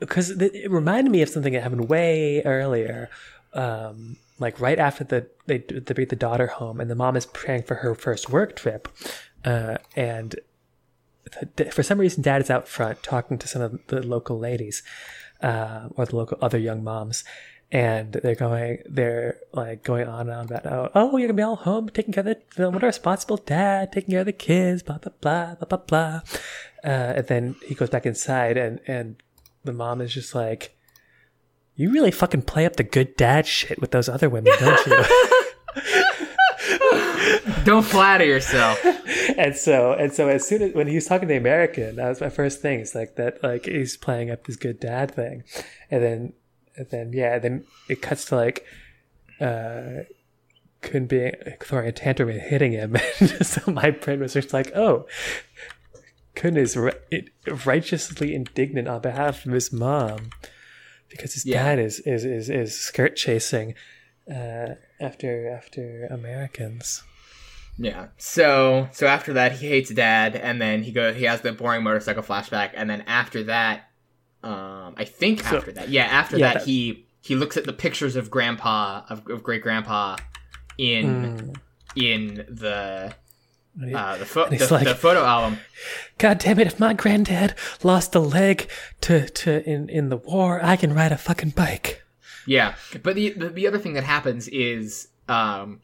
because 0.00 0.30
it 0.30 0.70
reminded 0.70 1.10
me 1.10 1.22
of 1.22 1.28
something 1.30 1.52
that 1.54 1.62
happened 1.62 1.88
way 1.88 2.42
earlier. 2.44 3.08
Um, 3.52 4.16
like 4.38 4.60
right 4.60 4.78
after 4.78 5.04
the 5.04 5.26
they 5.46 5.58
they 5.58 5.94
bring 5.94 6.08
the 6.08 6.16
daughter 6.16 6.46
home, 6.46 6.80
and 6.80 6.90
the 6.90 6.94
mom 6.94 7.16
is 7.16 7.26
praying 7.26 7.64
for 7.64 7.76
her 7.76 7.94
first 7.94 8.30
work 8.30 8.56
trip, 8.56 8.88
uh, 9.44 9.76
and 9.96 10.36
the, 11.56 11.66
for 11.66 11.82
some 11.82 11.98
reason, 11.98 12.22
dad 12.22 12.40
is 12.40 12.50
out 12.50 12.68
front 12.68 13.02
talking 13.02 13.38
to 13.38 13.48
some 13.48 13.62
of 13.62 13.78
the 13.88 14.02
local 14.02 14.38
ladies, 14.38 14.82
uh, 15.42 15.88
or 15.96 16.06
the 16.06 16.16
local 16.16 16.38
other 16.40 16.58
young 16.58 16.82
moms. 16.82 17.24
And 17.72 18.14
they're 18.14 18.34
going, 18.34 18.78
they're 18.84 19.36
like 19.52 19.84
going 19.84 20.08
on 20.08 20.28
and 20.28 20.30
on 20.30 20.44
about, 20.46 20.66
oh, 20.66 20.90
oh, 20.92 21.16
you're 21.16 21.28
gonna 21.28 21.36
be 21.36 21.42
all 21.44 21.54
home 21.54 21.88
taking 21.88 22.12
care 22.12 22.26
of 22.26 22.36
the, 22.56 22.68
what 22.68 22.82
a 22.82 22.86
responsible 22.86 23.36
dad, 23.36 23.92
taking 23.92 24.10
care 24.10 24.20
of 24.20 24.26
the 24.26 24.32
kids, 24.32 24.82
blah, 24.82 24.98
blah, 24.98 25.12
blah, 25.20 25.54
blah, 25.54 25.66
blah, 25.68 25.78
blah. 25.78 26.20
Uh, 26.82 27.14
and 27.14 27.26
then 27.28 27.54
he 27.64 27.76
goes 27.76 27.88
back 27.88 28.06
inside 28.06 28.56
and, 28.56 28.80
and 28.88 29.22
the 29.62 29.72
mom 29.72 30.00
is 30.00 30.12
just 30.12 30.34
like, 30.34 30.76
you 31.80 31.90
really 31.90 32.10
fucking 32.10 32.42
play 32.42 32.66
up 32.66 32.76
the 32.76 32.82
good 32.82 33.16
dad 33.16 33.46
shit 33.46 33.80
with 33.80 33.90
those 33.90 34.06
other 34.06 34.28
women, 34.28 34.52
don't 34.60 34.86
you? 34.86 35.02
Don't 37.64 37.84
flatter 37.84 38.26
yourself. 38.26 38.84
and 39.38 39.56
so 39.56 39.92
and 39.92 40.12
so 40.12 40.28
as 40.28 40.46
soon 40.46 40.60
as 40.60 40.74
when 40.74 40.88
he 40.88 40.96
was 40.96 41.06
talking 41.06 41.26
to 41.26 41.32
the 41.32 41.38
American, 41.38 41.96
that 41.96 42.06
was 42.06 42.20
my 42.20 42.28
first 42.28 42.60
thing. 42.60 42.80
It's 42.80 42.94
like 42.94 43.16
that 43.16 43.42
like 43.42 43.64
he's 43.64 43.96
playing 43.96 44.30
up 44.30 44.44
this 44.44 44.56
good 44.56 44.78
dad 44.78 45.14
thing. 45.14 45.42
And 45.90 46.02
then 46.02 46.32
and 46.76 46.86
then 46.90 47.12
yeah, 47.14 47.38
then 47.38 47.64
it 47.88 48.02
cuts 48.02 48.26
to 48.26 48.36
like 48.36 48.66
uh 49.40 50.04
Kun 50.82 51.06
being 51.06 51.32
throwing 51.62 51.88
a 51.88 51.92
tantrum 51.92 52.28
and 52.28 52.42
hitting 52.42 52.72
him. 52.72 52.98
And 53.20 53.46
so 53.46 53.72
my 53.72 53.90
brain 53.90 54.20
was 54.20 54.34
just 54.34 54.52
like, 54.52 54.70
oh 54.76 55.06
Kun 56.34 56.58
is 56.58 56.78
righteously 57.64 58.34
indignant 58.34 58.86
on 58.86 59.00
behalf 59.00 59.46
of 59.46 59.52
his 59.52 59.72
mom 59.72 60.28
because 61.10 61.34
his 61.34 61.44
Yeah. 61.44 61.62
dad 61.64 61.78
is 61.78 62.00
is 62.00 62.24
is, 62.24 62.48
is 62.48 62.78
skirt 62.78 63.16
chasing 63.16 63.74
uh 64.30 64.74
after 65.00 65.48
after 65.50 66.06
Americans. 66.10 67.02
Yeah. 67.78 68.08
So 68.18 68.88
so 68.92 69.06
after 69.06 69.32
that 69.34 69.52
he 69.52 69.68
hates 69.68 69.90
dad 69.90 70.36
and 70.36 70.60
then 70.60 70.82
he 70.82 70.92
goes 70.92 71.16
he 71.16 71.24
has 71.24 71.40
the 71.40 71.52
boring 71.52 71.82
motorcycle 71.82 72.22
flashback 72.22 72.70
and 72.74 72.88
then 72.90 73.02
after 73.06 73.42
that 73.44 73.88
um 74.42 74.94
I 74.96 75.04
think 75.04 75.42
So- 75.42 75.56
after 75.58 75.72
that. 75.72 75.88
Yeah, 75.88 76.04
after 76.04 76.36
Yeah, 76.38 76.46
that, 76.54 76.58
that- 76.60 76.66
he 76.66 77.06
he 77.22 77.34
looks 77.36 77.56
at 77.56 77.64
the 77.64 77.72
pictures 77.72 78.16
of 78.16 78.30
grandpa 78.30 79.02
of, 79.08 79.26
of 79.28 79.42
great 79.42 79.62
grandpa 79.62 80.16
in 80.78 81.04
Mm. 81.06 81.56
in 81.96 82.34
the 82.48 83.14
He- 83.78 83.94
uh 83.94 84.16
the, 84.16 84.24
he's 84.50 84.68
the, 84.68 84.74
like- 84.74 84.84
the 84.84 84.94
photo 84.94 85.24
album. 85.24 85.58
God 86.18 86.38
damn 86.38 86.58
it! 86.58 86.66
If 86.66 86.80
my 86.80 86.92
granddad 86.92 87.54
lost 87.82 88.14
a 88.14 88.20
leg 88.20 88.68
to 89.02 89.28
to 89.28 89.68
in 89.68 89.88
in 89.88 90.08
the 90.08 90.16
war, 90.16 90.60
I 90.62 90.76
can 90.76 90.92
ride 90.94 91.12
a 91.12 91.16
fucking 91.18 91.50
bike. 91.50 92.02
Yeah, 92.46 92.74
but 93.02 93.14
the, 93.14 93.30
the 93.30 93.48
the 93.50 93.66
other 93.68 93.78
thing 93.78 93.92
that 93.94 94.04
happens 94.04 94.48
is 94.48 95.08
um, 95.28 95.80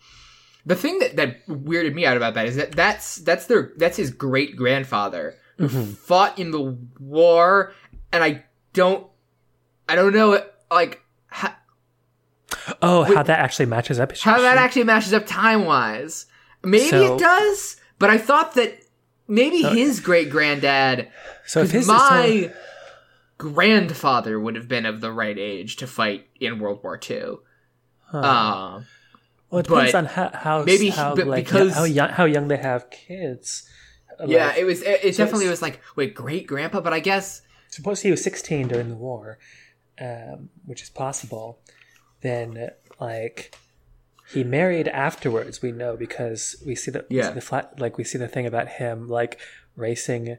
the 0.64 0.74
thing 0.74 0.98
that 0.98 1.16
that 1.16 1.46
weirded 1.46 1.94
me 1.94 2.04
out 2.04 2.16
about 2.16 2.34
that 2.34 2.46
is 2.46 2.56
that 2.56 2.72
that's 2.72 3.16
that's 3.16 3.46
their 3.46 3.72
that's 3.76 3.96
his 3.96 4.10
great 4.10 4.56
grandfather 4.56 5.36
who 5.58 5.68
Mm-hmm. 5.68 5.92
fought 5.92 6.38
in 6.38 6.50
the 6.50 6.76
war, 6.98 7.72
and 8.12 8.22
I 8.24 8.44
don't 8.72 9.06
I 9.88 9.94
don't 9.94 10.12
know 10.12 10.42
like 10.70 11.02
how, 11.28 11.54
Oh, 12.82 13.04
how 13.04 13.22
that 13.22 13.38
actually 13.38 13.66
matches 13.66 14.00
up? 14.00 14.16
how 14.18 14.40
that 14.40 14.58
actually 14.58 14.84
matches 14.84 15.12
up 15.14 15.24
time 15.26 15.64
wise. 15.64 16.26
Maybe 16.66 16.88
So- 16.88 17.14
it 17.14 17.18
does, 17.20 17.76
but 17.98 18.10
I 18.10 18.18
thought 18.18 18.54
that 18.54 18.78
maybe 19.28 19.62
his 19.62 20.00
great 20.00 20.30
granddad 20.30 21.08
so 21.46 21.62
if 21.62 21.70
his 21.70 21.86
my 21.86 22.52
grandfather 23.38 24.38
would 24.38 24.54
have 24.56 24.68
been 24.68 24.86
of 24.86 25.00
the 25.00 25.12
right 25.12 25.38
age 25.38 25.76
to 25.76 25.86
fight 25.86 26.26
in 26.40 26.58
World 26.58 26.80
War 26.82 26.98
II. 27.10 27.36
Huh. 28.06 28.18
Uh, 28.18 28.82
well, 29.50 29.60
it 29.60 29.66
depends 29.66 29.94
on 29.94 30.04
how 30.06 30.30
how 30.32 30.64
maybe 30.64 30.90
how 30.90 31.14
but 31.14 31.26
like 31.26 31.44
because- 31.44 31.74
how 31.74 31.84
young 31.84 32.08
how 32.10 32.24
young 32.24 32.48
they 32.48 32.56
have 32.56 32.90
kids. 32.90 33.68
Yeah, 34.26 34.46
Like, 34.46 34.58
it 34.58 34.64
was. 34.64 34.82
It, 34.82 35.00
it 35.04 35.14
so 35.14 35.24
definitely 35.24 35.48
was 35.48 35.60
like, 35.60 35.80
wait, 35.94 36.14
great 36.14 36.46
grandpa, 36.46 36.80
but 36.80 36.94
I 36.94 37.00
guess 37.00 37.42
suppose 37.68 38.00
he 38.00 38.10
was 38.10 38.24
16 38.24 38.68
during 38.68 38.88
the 38.88 38.94
war, 38.96 39.38
um, 40.00 40.48
which 40.64 40.82
is 40.82 40.88
possible. 40.88 41.58
Then 42.22 42.70
like 42.98 43.54
he 44.32 44.42
married 44.44 44.88
afterwards. 44.88 45.62
We 45.62 45.72
know 45.72 45.96
because 45.96 46.56
we 46.66 46.74
see 46.74 46.90
the 46.90 47.04
Yeah. 47.08 47.28
see 47.28 47.34
the 47.34 47.40
flat 47.40 47.78
like 47.78 47.96
we 47.98 48.04
see 48.04 48.18
the 48.18 48.28
thing 48.28 48.46
about 48.46 48.68
him 48.68 49.08
like 49.08 49.38
racing. 49.76 50.38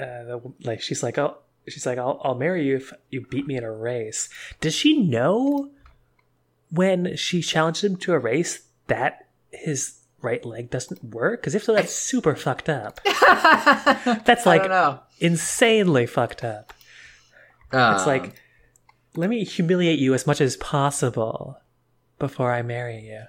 Uh, 0.00 0.22
the, 0.24 0.52
like 0.62 0.80
she's 0.80 1.02
like 1.02 1.18
oh 1.18 1.38
she's 1.68 1.84
like 1.86 1.98
I'll 1.98 2.20
I'll 2.24 2.34
marry 2.36 2.64
you 2.66 2.76
if 2.76 2.92
you 3.10 3.26
beat 3.28 3.46
me 3.46 3.56
in 3.56 3.64
a 3.64 3.72
race. 3.72 4.28
Does 4.60 4.74
she 4.74 4.96
know 5.02 5.70
when 6.70 7.16
she 7.16 7.42
challenged 7.42 7.82
him 7.84 7.96
to 7.96 8.12
a 8.12 8.18
race 8.18 8.62
that 8.86 9.26
his 9.50 10.00
right 10.20 10.44
leg 10.44 10.70
doesn't 10.70 11.02
work? 11.02 11.40
Because 11.40 11.54
if 11.54 11.64
so, 11.64 11.74
that's 11.74 11.94
super 11.94 12.34
fucked 12.36 12.68
up. 12.68 13.00
That's 14.24 14.44
like 14.46 14.70
insanely 15.20 16.06
fucked 16.06 16.44
up. 16.44 16.72
It's 17.72 18.02
Um, 18.02 18.06
like, 18.06 18.34
let 19.16 19.28
me 19.30 19.44
humiliate 19.44 19.98
you 19.98 20.14
as 20.14 20.26
much 20.26 20.40
as 20.40 20.56
possible 20.56 21.58
before 22.18 22.52
I 22.52 22.62
marry 22.62 23.00
you. 23.06 23.22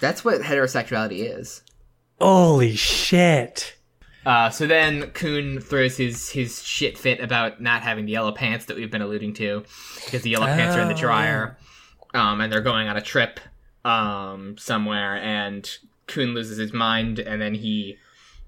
that's 0.00 0.24
what 0.24 0.40
heterosexuality 0.40 1.38
is. 1.38 1.62
Holy 2.20 2.74
shit. 2.76 3.76
Uh, 4.24 4.50
so 4.50 4.66
then 4.66 5.10
Kun 5.12 5.60
throws 5.60 5.96
his 5.96 6.30
his 6.30 6.62
shit 6.62 6.98
fit 6.98 7.20
about 7.20 7.60
not 7.60 7.82
having 7.82 8.06
the 8.06 8.12
yellow 8.12 8.32
pants 8.32 8.64
that 8.66 8.76
we've 8.76 8.90
been 8.90 9.02
alluding 9.02 9.34
to 9.34 9.64
because 10.04 10.22
the 10.22 10.30
yellow 10.30 10.46
pants 10.46 10.74
are 10.76 10.80
in 10.80 10.88
the 10.88 10.94
Oh, 10.94 10.98
dryer, 10.98 11.56
um, 12.14 12.40
and 12.40 12.52
they're 12.52 12.60
going 12.60 12.88
on 12.88 12.96
a 12.96 13.00
trip 13.02 13.38
um, 13.84 14.56
somewhere, 14.58 15.16
and 15.18 15.70
Kun 16.08 16.34
loses 16.34 16.58
his 16.58 16.72
mind, 16.72 17.20
and 17.20 17.40
then 17.40 17.54
he 17.54 17.98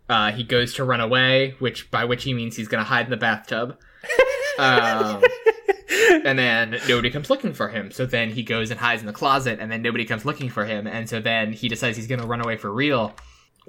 uh, 0.08 0.32
he 0.32 0.42
goes 0.42 0.74
to 0.74 0.84
run 0.84 1.00
away, 1.00 1.54
which 1.60 1.90
by 1.92 2.04
which 2.04 2.24
he 2.24 2.34
means 2.34 2.56
he's 2.56 2.66
gonna 2.68 2.82
hide 2.84 3.04
in 3.04 3.10
the 3.10 3.16
bathtub. 3.16 3.76
um, 4.58 5.22
and 6.10 6.38
then 6.38 6.78
nobody 6.88 7.10
comes 7.10 7.30
looking 7.30 7.52
for 7.52 7.68
him. 7.68 7.90
So 7.90 8.06
then 8.06 8.30
he 8.30 8.42
goes 8.42 8.70
and 8.70 8.78
hides 8.78 9.02
in 9.02 9.06
the 9.06 9.12
closet, 9.12 9.58
and 9.60 9.70
then 9.70 9.82
nobody 9.82 10.04
comes 10.04 10.24
looking 10.24 10.48
for 10.48 10.64
him. 10.64 10.86
And 10.86 11.08
so 11.08 11.20
then 11.20 11.52
he 11.52 11.68
decides 11.68 11.96
he's 11.96 12.06
going 12.06 12.20
to 12.20 12.26
run 12.26 12.40
away 12.40 12.56
for 12.56 12.72
real. 12.72 13.14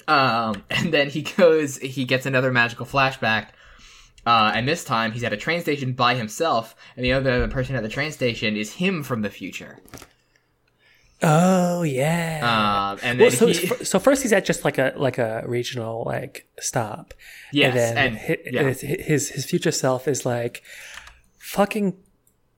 Um, 0.08 0.64
and 0.70 0.94
then 0.94 1.10
he 1.10 1.22
goes, 1.22 1.78
he 1.78 2.06
gets 2.06 2.26
another 2.26 2.52
magical 2.52 2.86
flashback. 2.86 3.50
Uh, 4.26 4.52
and 4.54 4.68
this 4.68 4.84
time 4.84 5.12
he's 5.12 5.24
at 5.24 5.34
a 5.34 5.38
train 5.38 5.62
station 5.62 5.94
by 5.94 6.16
himself, 6.16 6.76
and 6.96 7.06
the 7.06 7.14
other 7.14 7.48
person 7.48 7.76
at 7.76 7.84
the 7.84 7.90
train 7.90 8.12
station 8.12 8.56
is 8.56 8.74
him 8.74 9.02
from 9.02 9.22
the 9.22 9.30
future. 9.30 9.80
Oh 11.22 11.84
yeah. 11.84 12.92
Um, 12.94 13.00
and 13.04 13.20
then 13.20 13.26
well, 13.26 13.32
so, 13.32 13.48
he, 13.48 13.84
so 13.84 14.00
first 14.00 14.22
he's 14.22 14.32
at 14.32 14.46
just 14.46 14.64
like 14.64 14.78
a 14.78 14.94
like 14.96 15.18
a 15.18 15.44
regional 15.46 16.04
like 16.06 16.48
stop. 16.60 17.14
yes, 17.52 17.76
and 17.76 17.78
then 17.78 17.98
and, 17.98 18.18
hi- 18.18 18.38
yeah. 18.46 18.64
his, 18.64 18.82
his 18.82 19.30
his 19.30 19.46
future 19.46 19.72
self 19.72 20.08
is 20.08 20.26
like, 20.26 20.64
fucking 21.38 21.98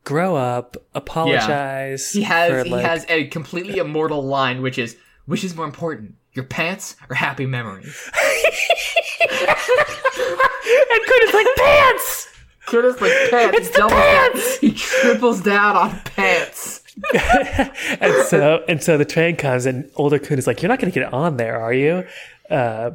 grow 0.03 0.35
up, 0.35 0.77
apologize. 0.95 2.11
he 2.11 2.23
has 2.23 2.51
for, 2.51 2.63
he 2.63 2.69
like- 2.69 2.85
has 2.85 3.05
a 3.09 3.27
completely 3.27 3.77
immortal 3.77 4.23
line, 4.23 4.61
which 4.61 4.77
is, 4.77 4.97
which 5.25 5.43
is 5.43 5.55
more 5.55 5.65
important, 5.65 6.15
your 6.33 6.45
pants 6.45 6.95
or 7.09 7.15
happy 7.15 7.45
memories? 7.45 8.09
and 9.21 9.29
Kun's 11.05 11.33
like 11.33 11.47
pants. 11.57 12.27
Curtis 12.67 13.01
like 13.01 13.11
pants, 13.29 13.71
doubles 13.71 13.91
down. 13.91 14.31
He 14.61 14.71
triples 14.71 15.41
down 15.41 15.75
on 15.75 15.99
pants. 16.05 16.83
and 17.99 18.25
so 18.27 18.63
and 18.67 18.83
so 18.83 18.97
the 18.97 19.05
train 19.05 19.35
comes 19.35 19.65
and 19.65 19.89
older 19.95 20.19
Kun 20.19 20.37
is 20.37 20.45
like, 20.47 20.61
"You're 20.61 20.69
not 20.69 20.79
going 20.79 20.91
to 20.91 20.99
get 20.99 21.11
on 21.13 21.37
there, 21.37 21.59
are 21.59 21.73
you?" 21.73 22.05
Uh, 22.49 22.91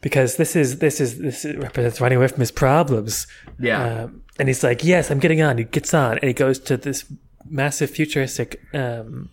because 0.00 0.36
this 0.36 0.54
is 0.54 0.78
this 0.78 1.00
is 1.00 1.18
this 1.18 1.44
represents 1.44 2.00
running 2.00 2.18
away 2.18 2.28
from 2.28 2.40
his 2.40 2.50
problems. 2.52 3.26
Yeah. 3.58 4.04
Um, 4.04 4.22
and 4.38 4.48
he's 4.48 4.62
like, 4.62 4.84
"Yes, 4.84 5.10
I'm 5.10 5.18
getting 5.18 5.42
on." 5.42 5.58
He 5.58 5.64
gets 5.64 5.92
on 5.94 6.18
and 6.18 6.28
he 6.28 6.32
goes 6.34 6.58
to 6.60 6.76
this 6.76 7.04
massive 7.48 7.90
futuristic. 7.90 8.60
Um, 8.74 9.30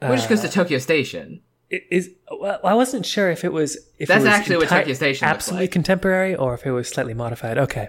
Which 0.00 0.18
just 0.20 0.28
goes 0.28 0.40
to 0.42 0.48
Tokyo 0.48 0.78
Station. 0.78 1.40
it 1.70 1.82
is 1.90 2.10
well, 2.30 2.60
I 2.62 2.74
wasn't 2.74 3.06
sure 3.06 3.30
if 3.30 3.42
it 3.44 3.52
was 3.52 3.76
if 3.98 4.08
That's 4.08 4.22
it 4.22 4.26
was 4.28 4.34
actually 4.34 4.56
what 4.58 4.68
Tokyo 4.68 4.92
Station 4.94 5.26
absolutely 5.26 5.64
like. 5.64 5.72
contemporary 5.72 6.34
or 6.36 6.52
if 6.54 6.66
it 6.66 6.72
was 6.72 6.88
slightly 6.88 7.14
modified. 7.14 7.56
Okay, 7.58 7.88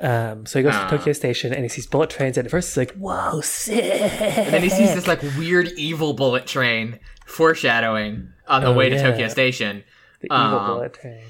um, 0.00 0.44
so 0.46 0.58
he 0.58 0.62
goes 0.62 0.74
Ah. 0.74 0.88
to 0.90 0.96
Tokyo 0.98 1.12
Station 1.14 1.52
and 1.54 1.62
he 1.62 1.68
sees 1.68 1.86
bullet 1.86 2.10
trains. 2.10 2.36
And 2.36 2.46
at 2.46 2.50
first, 2.50 2.68
he's 2.70 2.76
like, 2.76 2.92
"Whoa, 2.96 3.40
sick!" 3.40 3.82
And 4.20 4.52
then 4.54 4.62
he 4.62 4.68
sees 4.68 4.94
this 4.94 5.06
like 5.06 5.22
weird 5.38 5.68
evil 5.78 6.12
bullet 6.12 6.46
train 6.46 6.98
foreshadowing 7.26 8.28
on 8.46 8.62
the 8.62 8.68
Oh, 8.68 8.74
way 8.74 8.88
to 8.90 8.96
yeah. 8.96 9.10
Tokyo 9.10 9.28
Station. 9.28 9.84
the 10.20 10.26
evil 10.26 10.36
Um, 10.36 10.66
bullet 10.66 10.92
train. 10.94 11.22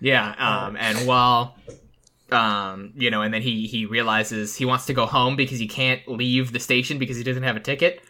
Yeah, 0.00 0.34
um, 0.38 0.76
and 0.76 1.06
while 1.06 1.56
um, 2.32 2.92
you 2.96 3.10
know, 3.10 3.22
and 3.22 3.32
then 3.32 3.42
he 3.42 3.66
he 3.66 3.86
realizes 3.86 4.56
he 4.56 4.64
wants 4.64 4.86
to 4.86 4.94
go 4.94 5.06
home 5.06 5.36
because 5.36 5.58
he 5.58 5.68
can't 5.68 6.06
leave 6.08 6.52
the 6.52 6.60
station 6.60 6.98
because 6.98 7.16
he 7.16 7.24
doesn't 7.24 7.42
have 7.42 7.56
a 7.56 7.60
ticket. 7.60 8.00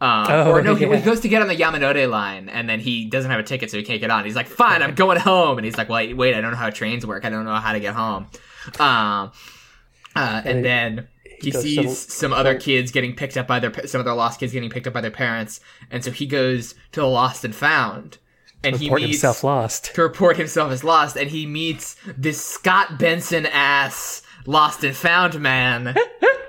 Um, 0.00 0.26
Oh, 0.28 0.50
or 0.52 0.62
no, 0.62 0.74
he, 0.76 0.86
yeah. 0.86 0.96
he 0.96 1.02
goes 1.02 1.20
to 1.20 1.28
get 1.28 1.42
on 1.42 1.48
the 1.48 1.56
Yamanote 1.56 2.08
line, 2.08 2.48
and 2.48 2.68
then 2.68 2.78
he 2.78 3.04
doesn't 3.06 3.30
have 3.30 3.40
a 3.40 3.42
ticket, 3.42 3.70
so 3.70 3.76
he 3.76 3.82
can't 3.82 4.00
get 4.00 4.10
on. 4.10 4.24
He's 4.24 4.36
like, 4.36 4.46
"Fine, 4.46 4.82
I'm 4.82 4.94
going 4.94 5.18
home," 5.18 5.58
and 5.58 5.64
he's 5.64 5.76
like, 5.76 5.88
"Wait, 5.88 6.16
wait, 6.16 6.34
I 6.34 6.40
don't 6.40 6.52
know 6.52 6.56
how 6.56 6.70
trains 6.70 7.04
work. 7.04 7.24
I 7.24 7.30
don't 7.30 7.44
know 7.44 7.54
how 7.56 7.72
to 7.72 7.80
get 7.80 7.94
home." 7.94 8.26
Um, 8.78 9.32
uh, 10.14 10.42
and 10.44 10.46
And 10.46 10.64
then 10.64 11.08
he 11.40 11.50
to 11.50 11.60
sees 11.60 12.06
the- 12.06 12.12
some 12.12 12.32
other 12.32 12.58
kids 12.58 12.90
getting 12.92 13.14
picked 13.14 13.36
up 13.36 13.46
by 13.48 13.58
their 13.60 13.72
some 13.86 14.00
other 14.00 14.12
lost 14.14 14.40
kids 14.40 14.52
getting 14.52 14.70
picked 14.70 14.86
up 14.86 14.92
by 14.92 15.00
their 15.00 15.10
parents, 15.10 15.60
and 15.90 16.04
so 16.04 16.10
he 16.12 16.26
goes 16.26 16.74
to 16.92 17.00
the 17.00 17.06
lost 17.06 17.44
and 17.44 17.54
found, 17.54 18.18
and 18.64 18.80
Report 18.80 19.00
he 19.00 19.06
meets 19.08 19.18
himself 19.18 19.44
lost. 19.44 19.94
to 19.94 20.02
report 20.02 20.36
himself 20.36 20.72
as 20.72 20.82
lost, 20.84 21.16
and 21.16 21.30
he 21.30 21.46
meets 21.46 21.96
this 22.16 22.44
Scott 22.44 22.98
Benson 22.98 23.46
ass 23.46 24.22
lost 24.46 24.82
and 24.84 24.96
found 24.96 25.40
man. 25.40 25.94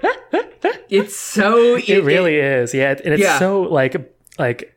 it's 0.89 1.15
so 1.15 1.75
It 1.75 2.03
really 2.03 2.35
is, 2.37 2.73
yeah, 2.73 2.91
and 3.03 3.13
it's 3.13 3.21
Yeah. 3.21 3.39
so 3.39 3.61
like 3.61 3.95
like 4.37 4.75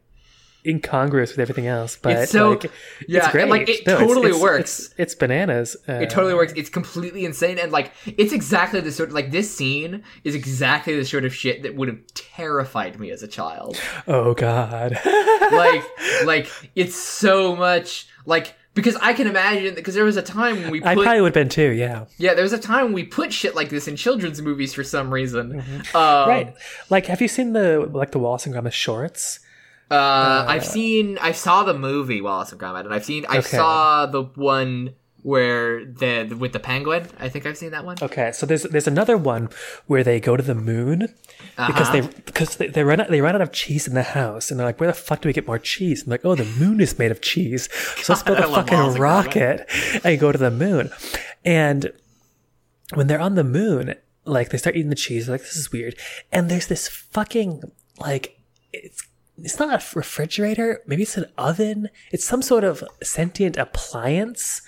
incongruous 0.66 1.30
with 1.30 1.38
everything 1.40 1.66
else. 1.66 1.96
But 2.00 2.12
It's 2.18 2.32
so- 2.32 2.50
like, 2.50 2.70
yeah, 3.08 3.18
it's 3.20 3.28
great. 3.32 3.48
like, 3.48 3.68
it 3.68 3.86
No, 3.86 3.98
totally 3.98 4.28
it's- 4.28 4.40
works. 4.42 4.80
It's, 4.86 4.94
it's 4.98 5.14
bananas. 5.14 5.76
Uh, 5.88 5.94
It 5.94 6.10
totally 6.10 6.34
works. 6.34 6.52
It's 6.56 6.70
completely 6.70 7.24
insane, 7.24 7.58
and 7.58 7.72
like 7.72 7.92
it's 8.06 8.32
exactly 8.32 8.80
the 8.80 8.92
sort 8.92 9.08
of 9.08 9.14
like 9.14 9.30
this 9.30 9.54
scene 9.54 10.02
is 10.24 10.34
exactly 10.34 10.96
the 10.96 11.04
sort 11.04 11.24
of 11.24 11.34
shit 11.34 11.62
that 11.64 11.74
would 11.74 11.88
have 11.88 11.98
terrified 12.14 12.98
me 13.00 13.10
as 13.10 13.22
a 13.22 13.28
child. 13.28 13.80
Oh 14.06 14.34
god. 14.34 14.98
Like, 15.52 15.84
like 16.24 16.48
it's 16.74 16.94
so 16.96 17.54
much 17.54 18.06
like 18.24 18.54
because 18.74 18.96
I 18.96 19.12
can 19.12 19.26
imagine 19.26 19.74
because 19.74 19.94
there 19.94 20.04
was 20.04 20.16
a 20.16 20.22
time 20.22 20.62
when 20.62 20.70
we 20.70 20.82
I 20.82 20.94
probably 20.94 21.20
would 21.20 21.34
have 21.34 21.34
been 21.34 21.50
too. 21.50 21.72
Yeah. 21.72 22.06
yeah 22.16 22.32
there 22.32 22.42
was 22.44 22.54
a 22.54 22.58
time 22.58 22.84
when 22.86 22.92
we 22.94 23.04
put 23.04 23.32
shit 23.34 23.54
like 23.54 23.68
this 23.68 23.86
in 23.86 23.96
children's 23.96 24.40
movies 24.40 24.72
for 24.72 24.82
some 24.84 25.12
reason. 25.12 25.56
Um, 25.56 25.60
Mm-hmm. 25.60 26.30
Right. 26.30 26.54
Like, 26.88 27.06
have 27.06 27.20
you 27.20 27.28
seen 27.28 27.52
the 27.52 27.80
like 27.92 28.12
the 28.12 28.18
Wallace 28.18 28.46
and 28.46 28.54
Gromit 28.54 28.72
shorts? 28.72 29.40
Uh, 29.92 30.44
I've 30.48 30.64
seen, 30.64 31.18
I 31.20 31.32
saw 31.32 31.64
the 31.64 31.74
movie 31.74 32.20
Wallace 32.20 32.52
and 32.52 32.60
Gromit, 32.60 32.84
and 32.84 32.94
I've 32.94 33.04
seen, 33.04 33.26
I 33.28 33.38
Okay. 33.38 33.56
saw 33.56 34.06
the 34.06 34.22
one 34.22 34.94
where 35.22 35.84
the 35.84 36.34
with 36.36 36.52
the 36.52 36.58
penguin. 36.58 37.06
I 37.20 37.28
think 37.28 37.46
I've 37.46 37.56
seen 37.56 37.70
that 37.70 37.84
one. 37.84 37.96
Okay, 38.02 38.32
so 38.32 38.44
there's 38.44 38.64
there's 38.64 38.88
another 38.88 39.16
one 39.16 39.50
where 39.86 40.02
they 40.02 40.18
go 40.18 40.36
to 40.36 40.42
the 40.42 40.54
moon 40.56 41.14
because 41.68 41.92
they 41.92 42.00
because 42.00 42.56
they, 42.56 42.66
they 42.66 42.82
run 42.82 43.00
out 43.00 43.08
they 43.08 43.20
run 43.20 43.36
out 43.36 43.40
of 43.40 43.52
cheese 43.52 43.86
in 43.86 43.94
the 43.94 44.02
house 44.02 44.50
and 44.50 44.58
they're 44.58 44.66
like, 44.66 44.80
where 44.80 44.88
the 44.88 44.94
fuck 44.94 45.20
do 45.20 45.28
we 45.28 45.32
get 45.32 45.46
more 45.46 45.60
cheese? 45.60 46.02
And 46.02 46.10
like, 46.10 46.24
oh, 46.24 46.34
the 46.34 46.44
moon 46.58 46.80
is 46.80 46.98
made 46.98 47.12
of 47.12 47.20
cheese, 47.20 47.68
so 48.02 48.14
let's 48.14 48.24
build 48.24 48.38
a 48.38 48.48
fucking 48.48 48.94
rocket 49.00 49.68
and 50.02 50.18
go 50.18 50.32
to 50.32 50.38
the 50.38 50.50
moon. 50.50 50.90
And 51.44 51.92
when 52.94 53.06
they're 53.06 53.20
on 53.20 53.36
the 53.36 53.44
moon, 53.44 53.94
like 54.24 54.48
they 54.50 54.58
start 54.58 54.74
eating 54.74 54.90
the 54.90 54.96
cheese, 54.96 55.26
they're 55.26 55.34
like 55.34 55.42
this 55.42 55.56
is 55.56 55.70
weird, 55.70 55.94
and 56.32 56.50
there's 56.50 56.66
this 56.66 56.88
fucking 56.88 57.62
like 58.00 58.40
it's. 58.72 59.04
It's 59.42 59.58
not 59.58 59.70
a 59.74 59.96
refrigerator. 59.98 60.80
Maybe 60.86 61.02
it's 61.02 61.16
an 61.16 61.26
oven. 61.36 61.88
It's 62.12 62.24
some 62.24 62.42
sort 62.42 62.64
of 62.64 62.82
sentient 63.02 63.56
appliance 63.56 64.62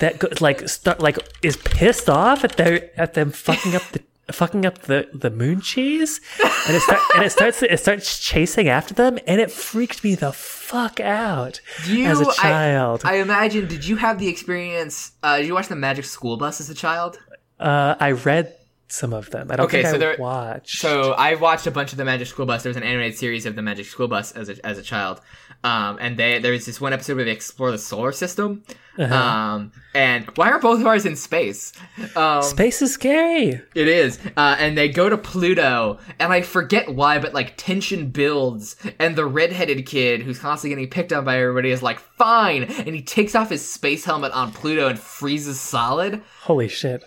that 0.00 0.18
go, 0.18 0.28
like 0.40 0.68
start 0.68 1.00
like 1.00 1.18
is 1.42 1.56
pissed 1.56 2.08
off 2.10 2.44
at 2.44 2.56
their 2.56 2.90
at 2.98 3.14
them 3.14 3.30
fucking 3.30 3.74
up 3.74 3.82
the 3.92 4.02
fucking 4.32 4.66
up 4.66 4.78
the 4.82 5.08
the 5.14 5.30
moon 5.30 5.60
cheese 5.60 6.20
and 6.66 6.74
it 6.76 6.82
start, 6.82 7.00
and 7.14 7.22
it 7.24 7.30
starts 7.30 7.62
it 7.62 7.78
starts 7.78 8.18
chasing 8.18 8.66
after 8.68 8.92
them 8.94 9.18
and 9.28 9.40
it 9.40 9.50
freaked 9.52 10.02
me 10.02 10.16
the 10.16 10.32
fuck 10.32 10.98
out 10.98 11.60
You, 11.86 12.06
as 12.06 12.20
a 12.20 12.26
I- 12.28 12.32
child 12.34 13.02
I, 13.04 13.16
imagine. 13.18 13.68
Did 13.68 13.86
you 13.86 13.94
have 13.96 14.18
the 14.18 14.26
experience? 14.28 15.12
Uh, 15.22 15.36
did 15.38 15.46
you 15.46 15.54
watch 15.54 15.68
the 15.68 15.76
Magic 15.76 16.04
School 16.04 16.36
Bus 16.36 16.60
as 16.60 16.68
a 16.70 16.74
child? 16.74 17.18
uh 17.60 17.94
i 18.00 18.10
read 18.10 18.52
some 18.88 19.12
of 19.12 19.30
them 19.30 19.50
i 19.50 19.56
don't 19.56 19.66
Okay, 19.66 19.82
think 19.82 19.88
so 19.90 19.94
i 19.96 19.98
there- 19.98 20.16
watched 20.18 20.78
So 20.78 21.12
I 21.12 21.34
watched 21.34 21.66
a 21.66 21.70
bunch 21.70 21.92
of 21.92 21.98
the 21.98 22.04
Magic 22.04 22.26
School 22.28 22.46
Bus. 22.46 22.62
There 22.62 22.70
was 22.70 22.76
an 22.76 22.82
animated 22.82 23.18
series 23.18 23.46
of 23.46 23.56
the 23.56 23.62
Magic 23.62 23.86
School 23.86 24.06
Bus 24.08 24.32
as 24.32 24.48
a 24.48 24.64
as 24.66 24.78
a 24.78 24.82
child, 24.82 25.20
um, 25.64 25.98
and 26.00 26.16
they 26.16 26.38
there 26.38 26.52
was 26.52 26.66
this 26.66 26.80
one 26.80 26.92
episode 26.92 27.16
where 27.16 27.24
they 27.24 27.32
explore 27.32 27.70
the 27.72 27.78
solar 27.78 28.12
system. 28.12 28.62
Uh-huh. 28.98 29.14
Um, 29.14 29.72
and 29.94 30.24
why 30.36 30.50
are 30.50 30.58
both 30.60 30.80
of 30.80 30.86
ours 30.86 31.04
in 31.04 31.16
space? 31.16 31.72
Um, 32.14 32.42
space 32.42 32.80
is 32.80 32.92
scary 32.94 33.60
It 33.74 33.88
is. 33.88 34.18
Uh, 34.36 34.56
and 34.58 34.76
they 34.78 34.88
go 34.88 35.08
to 35.10 35.18
Pluto, 35.18 35.98
and 36.18 36.32
I 36.32 36.40
forget 36.42 36.94
why, 36.94 37.18
but 37.18 37.34
like 37.34 37.54
tension 37.56 38.08
builds, 38.10 38.76
and 38.98 39.14
the 39.16 39.26
redheaded 39.26 39.84
kid 39.86 40.22
who's 40.22 40.38
constantly 40.38 40.76
getting 40.76 40.90
picked 40.90 41.12
on 41.12 41.24
by 41.24 41.38
everybody 41.38 41.70
is 41.70 41.82
like, 41.82 41.98
fine! 41.98 42.62
And 42.64 42.94
he 42.94 43.02
takes 43.02 43.34
off 43.34 43.50
his 43.50 43.66
space 43.68 44.04
helmet 44.04 44.32
on 44.32 44.52
Pluto 44.52 44.88
and 44.88 44.98
freezes 44.98 45.60
solid. 45.60 46.22
holy 46.42 46.68
shit 46.68 47.02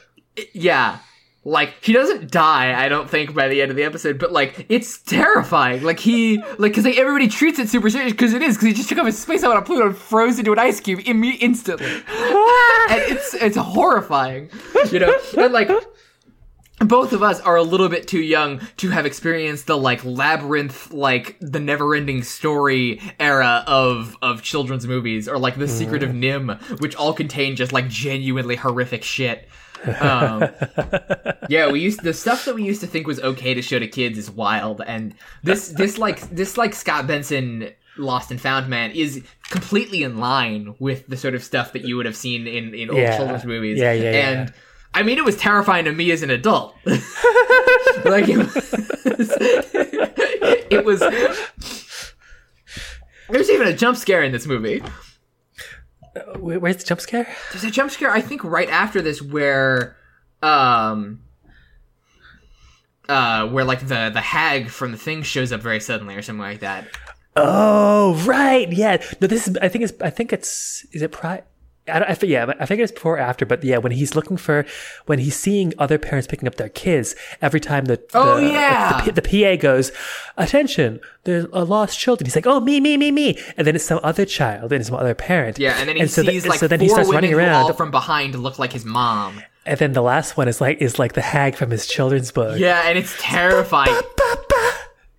Yeah. 0.53 0.99
Like, 1.49 1.73
he 1.83 1.93
doesn't 1.93 2.29
die, 2.29 2.79
I 2.79 2.89
don't 2.89 3.09
think, 3.09 3.33
by 3.33 3.47
the 3.47 3.59
end 3.59 3.71
of 3.71 3.77
the 3.77 3.83
episode, 3.83 4.19
but 4.19 4.31
like, 4.31 4.67
it's 4.69 5.01
terrifying. 5.01 5.81
Like, 5.81 5.99
he, 5.99 6.43
like, 6.59 6.75
cause 6.75 6.85
like, 6.85 6.97
everybody 6.97 7.27
treats 7.27 7.57
it 7.57 7.69
super 7.69 7.89
serious, 7.89 8.13
cause 8.13 8.33
it 8.33 8.43
is, 8.43 8.55
cause 8.55 8.67
he 8.67 8.73
just 8.73 8.87
took 8.87 8.99
off 8.99 9.07
his 9.07 9.17
space 9.17 9.41
helmet 9.41 9.57
on 9.57 9.63
a 9.63 9.65
Pluto 9.65 9.87
and 9.87 9.97
froze 9.97 10.37
into 10.37 10.53
an 10.53 10.59
ice 10.59 10.79
cube 10.79 10.99
imme- 10.99 11.37
instantly. 11.41 11.87
and 11.87 13.01
it's, 13.01 13.33
it's 13.33 13.57
horrifying. 13.57 14.51
You 14.91 14.99
know? 14.99 15.19
And 15.37 15.51
like, 15.51 15.71
both 16.79 17.13
of 17.13 17.23
us 17.23 17.39
are 17.41 17.55
a 17.55 17.63
little 17.63 17.89
bit 17.89 18.07
too 18.07 18.21
young 18.21 18.61
to 18.77 18.89
have 18.89 19.05
experienced 19.05 19.67
the 19.67 19.77
like 19.77 20.05
labyrinth 20.05 20.91
like 20.93 21.35
the 21.41 21.59
never-ending 21.59 22.23
story 22.23 23.01
era 23.19 23.63
of 23.67 24.15
of 24.21 24.41
children's 24.41 24.87
movies 24.87 25.27
or 25.27 25.37
like 25.37 25.57
the 25.57 25.67
secret 25.67 26.03
of 26.03 26.11
mm. 26.11 26.21
NIMH 26.21 26.79
which 26.79 26.95
all 26.95 27.13
contain 27.13 27.57
just 27.57 27.73
like 27.73 27.89
genuinely 27.89 28.55
horrific 28.55 29.03
shit 29.03 29.49
um, 30.01 30.49
yeah 31.49 31.71
we 31.71 31.79
used 31.79 32.03
the 32.03 32.13
stuff 32.13 32.45
that 32.45 32.55
we 32.55 32.63
used 32.63 32.81
to 32.81 32.87
think 32.87 33.07
was 33.07 33.19
okay 33.21 33.53
to 33.53 33.61
show 33.61 33.79
to 33.79 33.87
kids 33.87 34.17
is 34.17 34.29
wild 34.29 34.81
and 34.85 35.13
this 35.43 35.69
this 35.69 35.97
like 35.97 36.21
this 36.29 36.57
like 36.57 36.75
scott 36.75 37.07
benson 37.07 37.69
lost 37.97 38.29
and 38.31 38.39
found 38.41 38.67
man 38.69 38.91
is 38.91 39.23
completely 39.49 40.03
in 40.03 40.17
line 40.17 40.75
with 40.79 41.05
the 41.07 41.17
sort 41.17 41.33
of 41.35 41.43
stuff 41.43 41.73
that 41.73 41.83
you 41.83 41.95
would 41.97 42.05
have 42.05 42.15
seen 42.15 42.47
in 42.47 42.73
in 42.73 42.89
old 42.89 42.99
Yeah. 42.99 43.17
children's 43.17 43.45
movies 43.45 43.77
Yeah, 43.79 43.93
yeah, 43.93 44.11
yeah. 44.11 44.29
and 44.41 44.53
I 44.91 45.03
mean, 45.03 45.19
it 45.19 45.23
was 45.23 45.37
terrifying 45.37 45.85
to 45.85 45.91
me 45.91 46.09
as 46.09 46.23
an 46.23 46.31
adult. 46.31 46.73
like 46.85 48.27
it 48.27 48.37
was, 48.37 48.73
it 50.71 50.83
was. 50.83 50.99
There's 53.29 53.49
even 53.51 53.67
a 53.67 53.73
jump 53.75 53.97
scare 53.97 54.23
in 54.23 54.31
this 54.31 54.47
movie. 54.47 54.81
Wait, 56.37 56.57
where's 56.57 56.77
the 56.77 56.83
jump 56.83 57.01
scare 57.01 57.27
There's 57.51 57.63
a 57.63 57.71
jump 57.71 57.91
scare, 57.91 58.11
I 58.11 58.21
think, 58.21 58.43
right 58.43 58.69
after 58.69 59.01
this 59.01 59.21
where, 59.21 59.95
um, 60.41 61.21
uh, 63.07 63.47
where 63.47 63.65
like 63.65 63.87
the 63.87 64.09
the 64.13 64.21
hag 64.21 64.69
from 64.69 64.91
the 64.91 64.97
thing 64.97 65.23
shows 65.23 65.51
up 65.51 65.61
very 65.61 65.79
suddenly 65.79 66.15
or 66.15 66.21
something 66.21 66.41
like 66.41 66.59
that. 66.59 66.87
Oh, 67.35 68.21
right. 68.25 68.71
Yeah. 68.71 68.97
No, 69.21 69.27
this 69.27 69.47
is. 69.47 69.57
I 69.57 69.69
think 69.69 69.83
it's. 69.85 69.93
I 70.01 70.09
think 70.09 70.33
it's. 70.33 70.85
Is 70.91 71.01
it 71.01 71.11
pri? 71.11 71.41
I, 71.89 71.99
don't, 71.99 72.23
I 72.23 72.25
yeah, 72.27 72.53
I 72.59 72.65
think 72.65 72.81
it's 72.81 72.91
before 72.91 73.15
or 73.15 73.19
after, 73.19 73.45
but 73.45 73.63
yeah, 73.63 73.77
when 73.77 73.91
he's 73.91 74.15
looking 74.15 74.37
for, 74.37 74.65
when 75.07 75.19
he's 75.19 75.35
seeing 75.35 75.73
other 75.77 75.97
parents 75.97 76.27
picking 76.27 76.47
up 76.47 76.55
their 76.55 76.69
kids, 76.69 77.15
every 77.41 77.59
time 77.59 77.85
the 77.85 78.01
Oh, 78.13 78.39
the, 78.39 78.47
yeah. 78.47 79.01
the, 79.05 79.11
the 79.11 79.21
PA 79.21 79.61
goes, 79.61 79.91
attention, 80.37 80.99
there's 81.23 81.45
a 81.53 81.63
lost 81.63 81.99
children. 81.99 82.25
He's 82.25 82.35
like, 82.35 82.47
oh 82.47 82.59
me 82.59 82.79
me 82.79 82.97
me 82.97 83.11
me, 83.11 83.37
and 83.57 83.65
then 83.67 83.75
it's 83.75 83.85
some 83.85 83.99
other 84.03 84.25
child 84.25 84.71
and 84.71 84.85
some 84.85 84.95
other 84.95 85.13
parent. 85.15 85.59
Yeah, 85.59 85.75
and 85.79 85.87
then 85.89 85.95
he 85.97 86.07
so 86.07 86.23
the- 86.23 86.39
like 86.41 86.59
so 86.59 86.67
then 86.67 86.79
four 86.79 86.83
he 86.85 86.89
starts 86.89 87.09
running 87.11 87.33
around, 87.33 87.73
from 87.75 87.91
behind 87.91 88.35
look 88.35 88.59
like 88.59 88.73
his 88.73 88.85
mom. 88.85 89.41
and 89.65 89.77
then 89.77 89.93
the 89.93 90.01
last 90.01 90.37
one 90.37 90.47
is 90.47 90.61
like 90.61 90.81
is 90.81 90.97
like 90.99 91.13
the 91.13 91.21
hag 91.21 91.55
from 91.55 91.69
his 91.71 91.85
children's 91.87 92.31
book. 92.31 92.57
Yeah, 92.59 92.87
and 92.87 92.97
it's 92.97 93.15
terrifying. 93.19 93.93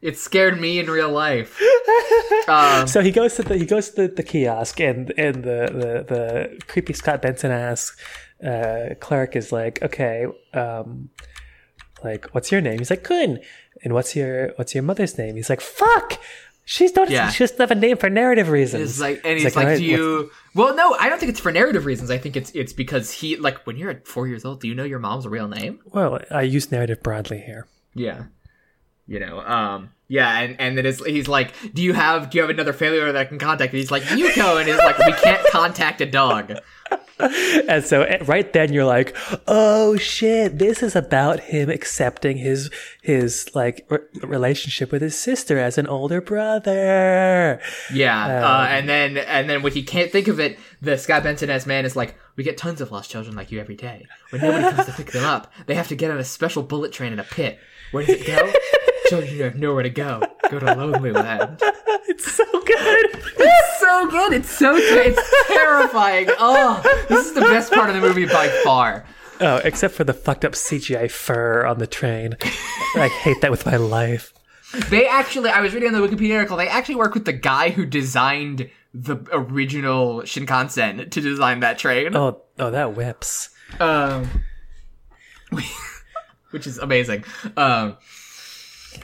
It 0.03 0.17
scared 0.19 0.61
me 0.61 0.79
in 0.79 0.87
real 0.91 1.11
life. 1.11 1.61
Um, 2.49 2.87
So 2.89 3.01
he 3.01 3.11
goes 3.13 3.35
to 3.37 3.43
the 3.43 3.57
he 3.57 3.67
goes 3.67 3.91
to 3.91 4.03
the, 4.03 4.09
the 4.09 4.23
kiosk 4.23 4.81
and 4.81 5.13
and 5.17 5.37
the, 5.45 5.61
the 5.73 6.15
the 6.15 6.61
creepy 6.67 6.93
Scott 6.95 7.23
Benson 7.23 7.51
asks 7.53 7.97
uh, 8.45 8.95
clerk 8.99 9.37
is 9.37 9.53
like, 9.53 9.81
okay, 9.83 10.27
um, 10.55 11.11
like 12.03 12.27
what's 12.33 12.51
your 12.51 12.61
name? 12.61 12.79
He's 12.79 12.91
like, 12.91 13.05
Kun. 13.05 13.39
And 13.85 13.95
what's 13.95 14.17
your 14.17 14.53
what's 14.57 14.75
your 14.75 14.83
mother's 14.83 15.17
name? 15.19 15.37
He's 15.37 15.49
like, 15.51 15.61
fuck. 15.61 16.19
She's 16.65 16.95
not. 16.95 17.11
Yeah. 17.11 17.31
She 17.31 17.43
doesn't 17.45 17.59
have 17.59 17.71
a 17.73 17.75
name 17.75 17.97
for 17.97 18.09
narrative 18.11 18.49
reasons. 18.49 18.91
It's 18.91 19.01
like, 19.01 19.21
and 19.25 19.39
He's 19.39 19.57
like, 19.57 19.65
"Alright, 19.65 19.79
"Do 19.79 19.85
you?" 19.85 20.31
Well, 20.55 20.77
no, 20.77 20.95
I 21.01 21.09
don't 21.09 21.19
think 21.19 21.31
it's 21.31 21.41
for 21.41 21.51
narrative 21.51 21.85
reasons. 21.85 22.11
I 22.13 22.19
think 22.19 22.37
it's 22.37 22.51
it's 22.53 22.73
because 22.73 23.11
he 23.11 23.37
like 23.37 23.67
when 23.67 23.77
you're 23.77 23.91
at 23.91 24.07
four 24.07 24.29
years 24.29 24.45
old, 24.45 24.61
do 24.61 24.69
you 24.69 24.75
know 24.77 24.85
your 24.85 25.01
mom's 25.01 25.27
real 25.27 25.49
name? 25.49 25.81
Well, 25.87 26.21
I 26.31 26.43
use 26.43 26.71
narrative 26.71 27.03
broadly 27.03 27.41
here. 27.41 27.67
Yeah, 27.95 28.25
you 29.11 29.19
know, 29.19 29.41
um, 29.41 29.91
yeah, 30.07 30.39
and 30.39 30.55
and 30.61 30.79
then 30.79 30.87
it's, 30.87 31.05
he's 31.05 31.27
like, 31.27 31.53
"Do 31.75 31.83
you 31.83 31.93
have 31.95 32.31
do 32.31 32.39
you 32.39 32.43
have 32.43 32.51
another 32.51 32.73
family 32.73 32.99
member 32.99 33.13
that 33.13 33.21
I 33.21 33.25
can 33.25 33.41
contact?" 33.41 33.73
And 33.73 33.81
he's 33.81 33.91
like, 33.91 34.05
"Yuko," 34.05 34.61
and 34.61 34.69
he's 34.69 34.79
like, 34.79 34.99
"We 34.99 35.13
can't 35.15 35.45
contact 35.51 36.01
a 36.01 36.07
dog." 36.07 36.53
And 37.69 37.85
so 37.85 38.03
eh, 38.05 38.17
right 38.25 38.51
then 38.51 38.73
you're 38.73 38.87
like, 38.87 39.15
oh 39.47 39.99
shit, 39.99 40.59
this 40.59 40.83
is 40.83 40.97
about 40.97 41.39
him 41.39 41.69
accepting 41.69 42.39
his 42.39 42.71
his 43.03 43.51
like 43.55 43.87
re- 43.91 43.99
relationship 44.23 44.91
with 44.91 45.03
his 45.03 45.19
sister 45.19 45.59
as 45.59 45.77
an 45.77 45.87
older 45.87 46.23
brother. 46.23 47.61
Yeah, 47.93 48.25
Um, 48.25 48.45
uh, 48.45 48.67
and 48.71 48.89
then 48.89 49.19
and 49.19 49.51
then 49.51 49.63
when 49.63 49.73
he 49.75 49.83
can't 49.83 50.11
think 50.11 50.29
of 50.29 50.41
it, 50.41 50.59
the 50.81 50.97
Scott 50.97 51.23
Benson 51.23 51.51
as 51.51 51.67
man 51.67 51.85
is 51.85 51.95
like, 51.95 52.15
"We 52.37 52.43
get 52.43 52.57
tons 52.57 52.81
of 52.81 52.91
lost 52.91 53.11
children 53.11 53.37
like 53.37 53.53
you 53.53 53.61
every 53.61 53.77
day. 53.77 54.07
When 54.31 54.41
nobody 54.41 54.75
comes 54.75 54.87
to 54.87 54.93
pick 54.95 55.13
them 55.13 55.25
up, 55.25 55.53
they 55.67 55.75
have 55.75 55.89
to 55.89 55.97
get 55.97 56.11
on 56.11 56.17
a 56.17 56.25
special 56.25 56.63
bullet 56.63 56.91
train 56.91 57.13
in 57.13 57.19
a 57.19 57.25
pit. 57.25 57.59
Where 57.93 58.03
does 58.07 58.17
it 58.19 58.27
go? 58.27 58.51
children 59.11 59.35
who 59.35 59.43
have 59.43 59.57
nowhere 59.57 59.83
to 59.83 59.91
go 59.91 60.23
go 60.51 60.59
to 60.59 60.75
lonely 60.75 61.13
land." 61.13 61.63
It's 62.09 62.33
so 62.33 62.45
good. 62.45 63.07
It's 63.39 63.81
so 63.81 64.11
good. 64.11 64.33
It's 64.33 64.51
so 64.51 64.77
ter- 64.77 65.03
it's 65.03 65.47
terrifying. 65.47 66.29
Oh, 66.39 66.83
this 67.09 67.27
is 67.27 67.35
the 67.35 67.43
best 67.43 67.73
part 67.73 67.89
of 67.89 67.95
the 67.95 68.01
movie 68.01 68.27
by 68.27 68.49
far. 68.65 69.05
Oh, 69.41 69.59
except 69.59 69.95
for 69.95 70.05
the 70.05 70.13
fucked 70.13 70.45
up 70.45 70.53
CGI 70.53 71.11
fur 71.11 71.65
on 71.65 71.79
the 71.79 71.87
train. 71.87 72.37
I 72.97 73.09
hate 73.23 73.41
that 73.43 73.51
with 73.51 73.65
my 73.65 73.77
life. 73.77 74.35
They 74.89 75.07
actually, 75.07 75.51
I 75.51 75.61
was 75.61 75.73
reading 75.73 75.95
on 75.95 76.01
the 76.01 76.07
Wikipedia 76.07 76.37
article. 76.37 76.57
They 76.57 76.69
actually 76.69 76.97
work 76.97 77.15
with 77.15 77.27
the 77.27 77.33
guy 77.33 77.71
who 77.71 77.87
designed 77.87 78.71
the 78.93 79.17
original 79.33 80.23
Shinkansen 80.23 81.11
to 81.11 81.21
design 81.21 81.61
that 81.61 81.79
train. 81.79 82.17
Oh, 82.17 82.43
oh, 82.59 82.71
that 82.71 82.97
whips. 82.97 83.51
Um, 83.79 84.29
which 86.51 86.67
is 86.67 86.79
amazing. 86.79 87.25
Um, 87.57 87.97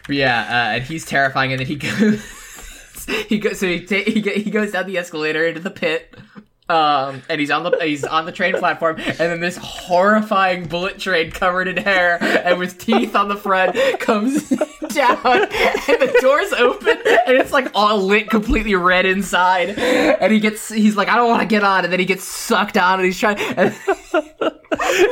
yeah, 0.09 0.41
uh, 0.43 0.75
and 0.77 0.85
he's 0.85 1.05
terrifying, 1.05 1.53
and 1.53 1.61
then 1.61 1.67
he 1.67 1.77
goes, 1.77 2.23
he 3.29 3.39
goes, 3.39 3.59
so 3.61 3.67
he 3.67 3.85
ta- 3.85 4.11
he, 4.11 4.21
go- 4.21 4.33
he 4.33 4.51
goes 4.51 4.73
down 4.73 4.87
the 4.87 4.99
escalator 4.99 5.45
into 5.47 5.61
the 5.61 5.71
pit. 5.71 6.15
Um, 6.69 7.23
and 7.29 7.41
he's 7.41 7.53
on 7.53 7.63
the 7.63 7.79
he's 7.81 8.03
on 8.03 8.27
the 8.27 8.33
train 8.33 8.55
platform, 8.55 8.97
and 8.99 9.17
then 9.19 9.41
this 9.41 9.57
horrifying 9.57 10.67
bullet 10.67 10.99
train 10.99 11.31
covered 11.31 11.69
in 11.69 11.77
hair 11.77 12.19
and 12.21 12.59
with 12.59 12.79
teeth 12.79 13.15
on 13.15 13.29
the 13.29 13.37
front 13.37 13.77
comes 14.01 14.49
down, 14.49 15.17
and 15.25 15.49
the 15.49 16.19
doors 16.21 16.53
open, 16.55 16.97
and 17.27 17.37
it's 17.39 17.53
like 17.53 17.69
all 17.73 17.99
lit, 17.99 18.29
completely 18.29 18.75
red 18.75 19.07
inside. 19.07 19.79
And 19.79 20.33
he 20.33 20.41
gets 20.41 20.69
he's 20.69 20.97
like, 20.97 21.09
I 21.09 21.15
don't 21.15 21.29
want 21.29 21.43
to 21.43 21.47
get 21.47 21.63
on, 21.63 21.85
and 21.85 21.93
then 21.93 22.01
he 22.01 22.07
gets 22.07 22.25
sucked 22.25 22.77
on, 22.77 22.99
and 22.99 23.05
he's 23.07 23.19
trying. 23.19 23.39
And, 23.39 23.75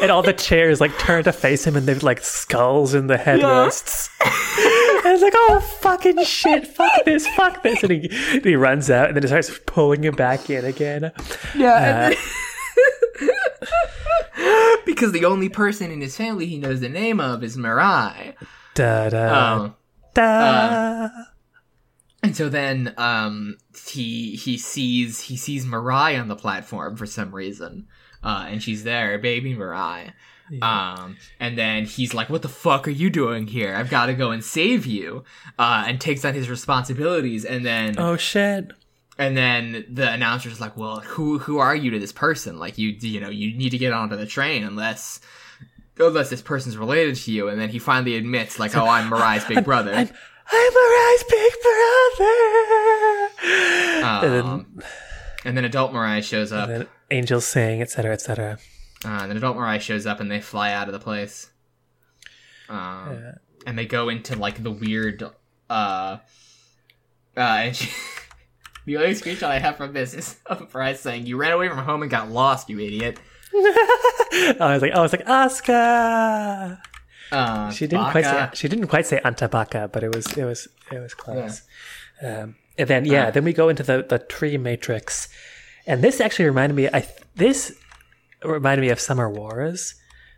And 0.02 0.10
all 0.10 0.22
the 0.22 0.32
chairs 0.32 0.80
like 0.80 0.96
turn 0.98 1.24
to 1.24 1.32
face 1.32 1.66
him 1.66 1.76
and 1.76 1.86
they've 1.86 2.02
like 2.02 2.22
skulls 2.22 2.94
in 2.94 3.06
the 3.06 3.16
headrests. 3.16 4.08
and 5.04 5.14
it's 5.14 5.22
like, 5.22 5.32
oh 5.36 5.60
fucking 5.80 6.22
shit, 6.24 6.66
fuck 6.66 6.92
this, 7.04 7.26
fuck 7.28 7.62
this. 7.62 7.82
And 7.82 7.92
he, 7.92 8.08
and 8.32 8.44
he 8.44 8.56
runs 8.56 8.90
out 8.90 9.08
and 9.08 9.16
then 9.16 9.22
he 9.22 9.28
starts 9.28 9.58
pulling 9.66 10.04
him 10.04 10.14
back 10.14 10.50
in 10.50 10.64
again. 10.64 11.12
Yeah, 11.54 12.10
then, 12.10 12.18
because 14.86 15.12
the 15.12 15.24
only 15.24 15.48
person 15.48 15.90
in 15.90 16.00
his 16.00 16.16
family 16.16 16.46
he 16.46 16.58
knows 16.58 16.80
the 16.80 16.88
name 16.88 17.20
of 17.20 17.42
is 17.42 17.56
Mirai. 17.56 18.34
Da 18.74 19.08
da 19.08 19.54
Um, 19.62 19.74
da. 20.14 21.08
and 22.22 22.36
so 22.36 22.48
then 22.48 22.94
um, 22.98 23.56
he 23.88 24.36
he 24.36 24.58
sees 24.58 25.20
he 25.22 25.36
sees 25.36 25.64
Mirai 25.66 26.20
on 26.20 26.28
the 26.28 26.36
platform 26.36 26.96
for 26.96 27.06
some 27.06 27.34
reason, 27.34 27.86
uh, 28.22 28.46
and 28.48 28.62
she's 28.62 28.84
there, 28.84 29.18
baby 29.18 29.54
Mirai. 29.54 30.12
Um, 30.60 31.16
and 31.40 31.56
then 31.56 31.86
he's 31.86 32.12
like, 32.12 32.28
"What 32.28 32.42
the 32.42 32.48
fuck 32.50 32.86
are 32.86 32.90
you 32.92 33.08
doing 33.08 33.46
here? 33.46 33.74
I've 33.74 33.88
got 33.88 34.06
to 34.06 34.14
go 34.14 34.30
and 34.30 34.44
save 34.44 34.84
you," 34.84 35.24
uh, 35.58 35.84
and 35.86 35.98
takes 36.00 36.22
on 36.24 36.34
his 36.34 36.50
responsibilities. 36.50 37.44
And 37.46 37.64
then 37.64 37.94
oh 37.98 38.16
shit. 38.18 38.72
And 39.16 39.36
then 39.36 39.84
the 39.88 40.10
announcer's 40.12 40.60
like, 40.60 40.76
"Well, 40.76 41.00
who 41.00 41.38
who 41.38 41.58
are 41.58 41.74
you 41.74 41.90
to 41.92 41.98
this 42.00 42.12
person? 42.12 42.58
Like, 42.58 42.78
you 42.78 42.88
you 43.00 43.20
know, 43.20 43.28
you 43.30 43.56
need 43.56 43.70
to 43.70 43.78
get 43.78 43.92
onto 43.92 44.16
the 44.16 44.26
train 44.26 44.64
unless." 44.64 45.20
Unless 45.96 46.28
this 46.28 46.42
person's 46.42 46.76
related 46.76 47.14
to 47.14 47.30
you, 47.30 47.46
and 47.48 47.60
then 47.60 47.68
he 47.68 47.78
finally 47.78 48.16
admits, 48.16 48.58
like, 48.58 48.76
"Oh, 48.76 48.84
I'm 48.88 49.08
Mirai's 49.08 49.44
big 49.44 49.64
brother." 49.70 49.92
I'm 49.94 50.08
I'm 50.50 50.72
Mirai's 50.72 51.24
big 51.30 51.52
brother. 51.62 53.30
and 54.24 54.34
then, 54.34 54.44
Um, 54.44 54.82
and 55.44 55.56
then 55.56 55.64
adult 55.64 55.92
Mirai 55.92 56.20
shows 56.24 56.50
up. 56.52 56.68
and 56.68 56.80
then 56.80 56.88
angels 57.12 57.46
sing, 57.46 57.80
etc., 57.80 58.12
etc. 58.12 58.58
Uh, 59.04 59.08
and 59.08 59.30
then 59.30 59.36
adult 59.36 59.56
Mirai 59.56 59.80
shows 59.80 60.04
up, 60.04 60.18
and 60.18 60.28
they 60.28 60.40
fly 60.40 60.72
out 60.72 60.88
of 60.88 60.92
the 60.92 60.98
place. 60.98 61.50
Um, 62.68 63.10
Yeah. 63.12 63.32
and 63.64 63.78
they 63.78 63.86
go 63.86 64.08
into 64.08 64.34
like 64.36 64.64
the 64.64 64.72
weird. 64.72 65.22
Uh, 65.70 66.16
uh, 67.36 67.40
and 67.40 67.76
she, 67.76 67.88
the 68.86 68.96
only 68.98 69.14
screenshot 69.14 69.44
I 69.44 69.58
have 69.58 69.76
from 69.76 69.92
this 69.92 70.14
is 70.14 70.36
of 70.46 70.70
Mirai 70.72 70.96
saying, 70.96 71.26
"You 71.26 71.36
ran 71.36 71.52
away 71.52 71.68
from 71.68 71.78
home 71.78 72.02
and 72.02 72.10
got 72.10 72.30
lost, 72.30 72.68
you 72.70 72.78
idiot." 72.80 73.18
I 73.54 74.56
was 74.72 74.82
like, 74.82 74.92
I 74.92 75.00
was 75.00 75.12
like, 75.12 75.28
Oscar. 75.28 76.78
Uh, 77.32 77.70
She 77.70 77.86
didn't 77.86 78.10
quite 78.10 78.24
say 78.24 78.48
she 78.54 78.68
didn't 78.68 78.88
quite 78.88 79.06
say 79.06 79.20
Antabaka, 79.24 79.90
but 79.90 80.02
it 80.02 80.14
was 80.14 80.26
it 80.36 80.44
was 80.44 80.68
it 80.92 80.98
was 80.98 81.14
close. 81.14 81.62
Um, 82.22 82.56
and 82.78 82.88
then 82.88 83.04
yeah, 83.04 83.26
Uh. 83.28 83.30
then 83.30 83.44
we 83.44 83.52
go 83.52 83.68
into 83.68 83.82
the 83.82 84.04
the 84.08 84.18
tree 84.18 84.58
matrix, 84.58 85.28
and 85.86 86.02
this 86.02 86.20
actually 86.20 86.46
reminded 86.46 86.74
me. 86.74 86.88
I 86.88 87.06
this 87.36 87.72
reminded 88.44 88.82
me 88.82 88.90
of 88.90 89.00
Summer 89.00 89.28
Wars, 89.30 89.94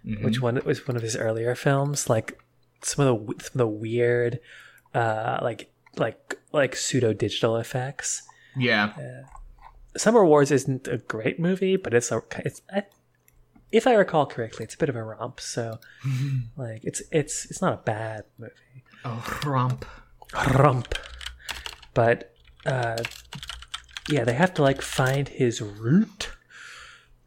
Mm-hmm. 0.06 0.24
which 0.24 0.40
one 0.40 0.60
was 0.64 0.86
one 0.86 0.96
of 0.96 1.02
his 1.02 1.16
earlier 1.16 1.54
films. 1.56 2.08
Like 2.08 2.38
some 2.82 3.04
of 3.06 3.26
the 3.26 3.34
some 3.42 3.52
of 3.54 3.58
the 3.58 3.66
weird, 3.66 4.38
uh, 4.94 5.38
like 5.42 5.68
like 5.96 6.38
like 6.52 6.76
pseudo 6.76 7.12
digital 7.12 7.56
effects. 7.56 8.22
Yeah, 8.56 8.92
Summer 9.96 10.24
Wars 10.24 10.50
isn't 10.50 10.88
a 10.88 10.98
great 10.98 11.38
movie, 11.40 11.76
but 11.76 11.94
it's 11.94 12.10
a 12.12 12.22
it's 12.38 12.62
I, 12.74 12.84
if 13.72 13.86
I 13.86 13.94
recall 13.94 14.26
correctly, 14.26 14.64
it's 14.64 14.74
a 14.74 14.78
bit 14.78 14.88
of 14.88 14.96
a 14.96 15.02
romp. 15.02 15.40
So 15.40 15.78
like 16.56 16.84
it's 16.84 17.02
it's 17.12 17.46
it's 17.46 17.60
not 17.62 17.72
a 17.72 17.78
bad 17.78 18.24
movie. 18.38 18.52
oh 19.04 19.38
romp. 19.44 19.84
Romp, 20.58 20.94
but 21.94 22.34
uh, 22.66 22.96
yeah, 24.08 24.24
they 24.24 24.34
have 24.34 24.52
to 24.54 24.62
like 24.62 24.82
find 24.82 25.28
his 25.28 25.62
root, 25.62 26.30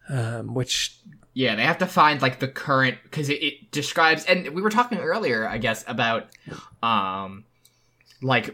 um, 0.09 0.53
which 0.53 0.97
Yeah, 1.33 1.55
they 1.55 1.63
have 1.63 1.77
to 1.79 1.85
find 1.85 2.21
like 2.21 2.39
the 2.39 2.47
current 2.47 2.97
because 3.03 3.29
it, 3.29 3.41
it 3.41 3.71
describes, 3.71 4.25
and 4.25 4.49
we 4.49 4.61
were 4.61 4.69
talking 4.69 4.97
earlier, 4.99 5.47
I 5.47 5.57
guess, 5.59 5.83
about 5.87 6.27
um, 6.83 7.45
like 8.21 8.53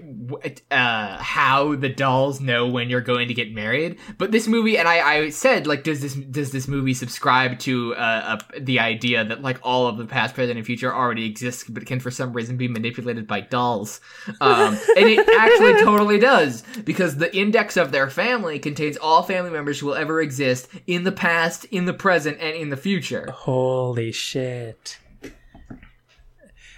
uh 0.69 1.17
how 1.17 1.75
the 1.75 1.89
dolls 1.89 2.39
know 2.39 2.67
when 2.67 2.89
you're 2.89 3.01
going 3.01 3.27
to 3.27 3.33
get 3.33 3.51
married. 3.51 3.97
But 4.17 4.31
this 4.31 4.47
movie, 4.47 4.77
and 4.77 4.87
I, 4.87 5.15
I 5.15 5.29
said 5.29 5.65
like, 5.65 5.83
does 5.83 6.01
this 6.01 6.13
does 6.13 6.51
this 6.51 6.67
movie 6.67 6.93
subscribe 6.93 7.57
to 7.59 7.95
uh, 7.95 7.97
uh 7.97 8.37
the 8.59 8.79
idea 8.79 9.25
that 9.25 9.41
like 9.41 9.59
all 9.63 9.87
of 9.87 9.97
the 9.97 10.05
past, 10.05 10.35
present, 10.35 10.57
and 10.57 10.65
future 10.65 10.93
already 10.93 11.25
exist, 11.25 11.73
but 11.73 11.85
can 11.85 11.99
for 11.99 12.11
some 12.11 12.33
reason 12.33 12.57
be 12.57 12.67
manipulated 12.67 13.25
by 13.25 13.41
dolls? 13.41 14.01
Um, 14.39 14.77
and 14.97 15.09
it 15.09 15.27
actually 15.39 15.73
totally 15.83 16.19
does 16.19 16.63
because 16.83 17.17
the 17.17 17.35
index 17.35 17.77
of 17.77 17.91
their 17.91 18.09
family 18.09 18.59
contains 18.59 18.97
all 18.97 19.23
family 19.23 19.51
members 19.51 19.79
who 19.79 19.87
will 19.87 19.95
ever 19.95 20.21
exist 20.21 20.67
in 20.85 21.03
the 21.03 21.11
past, 21.11 21.65
in 21.65 21.85
the 21.85 21.93
present, 21.93 22.37
and 22.39 22.55
in 22.55 22.69
the 22.69 22.77
future. 22.77 23.31
holy 23.31 24.11
shit. 24.11 24.99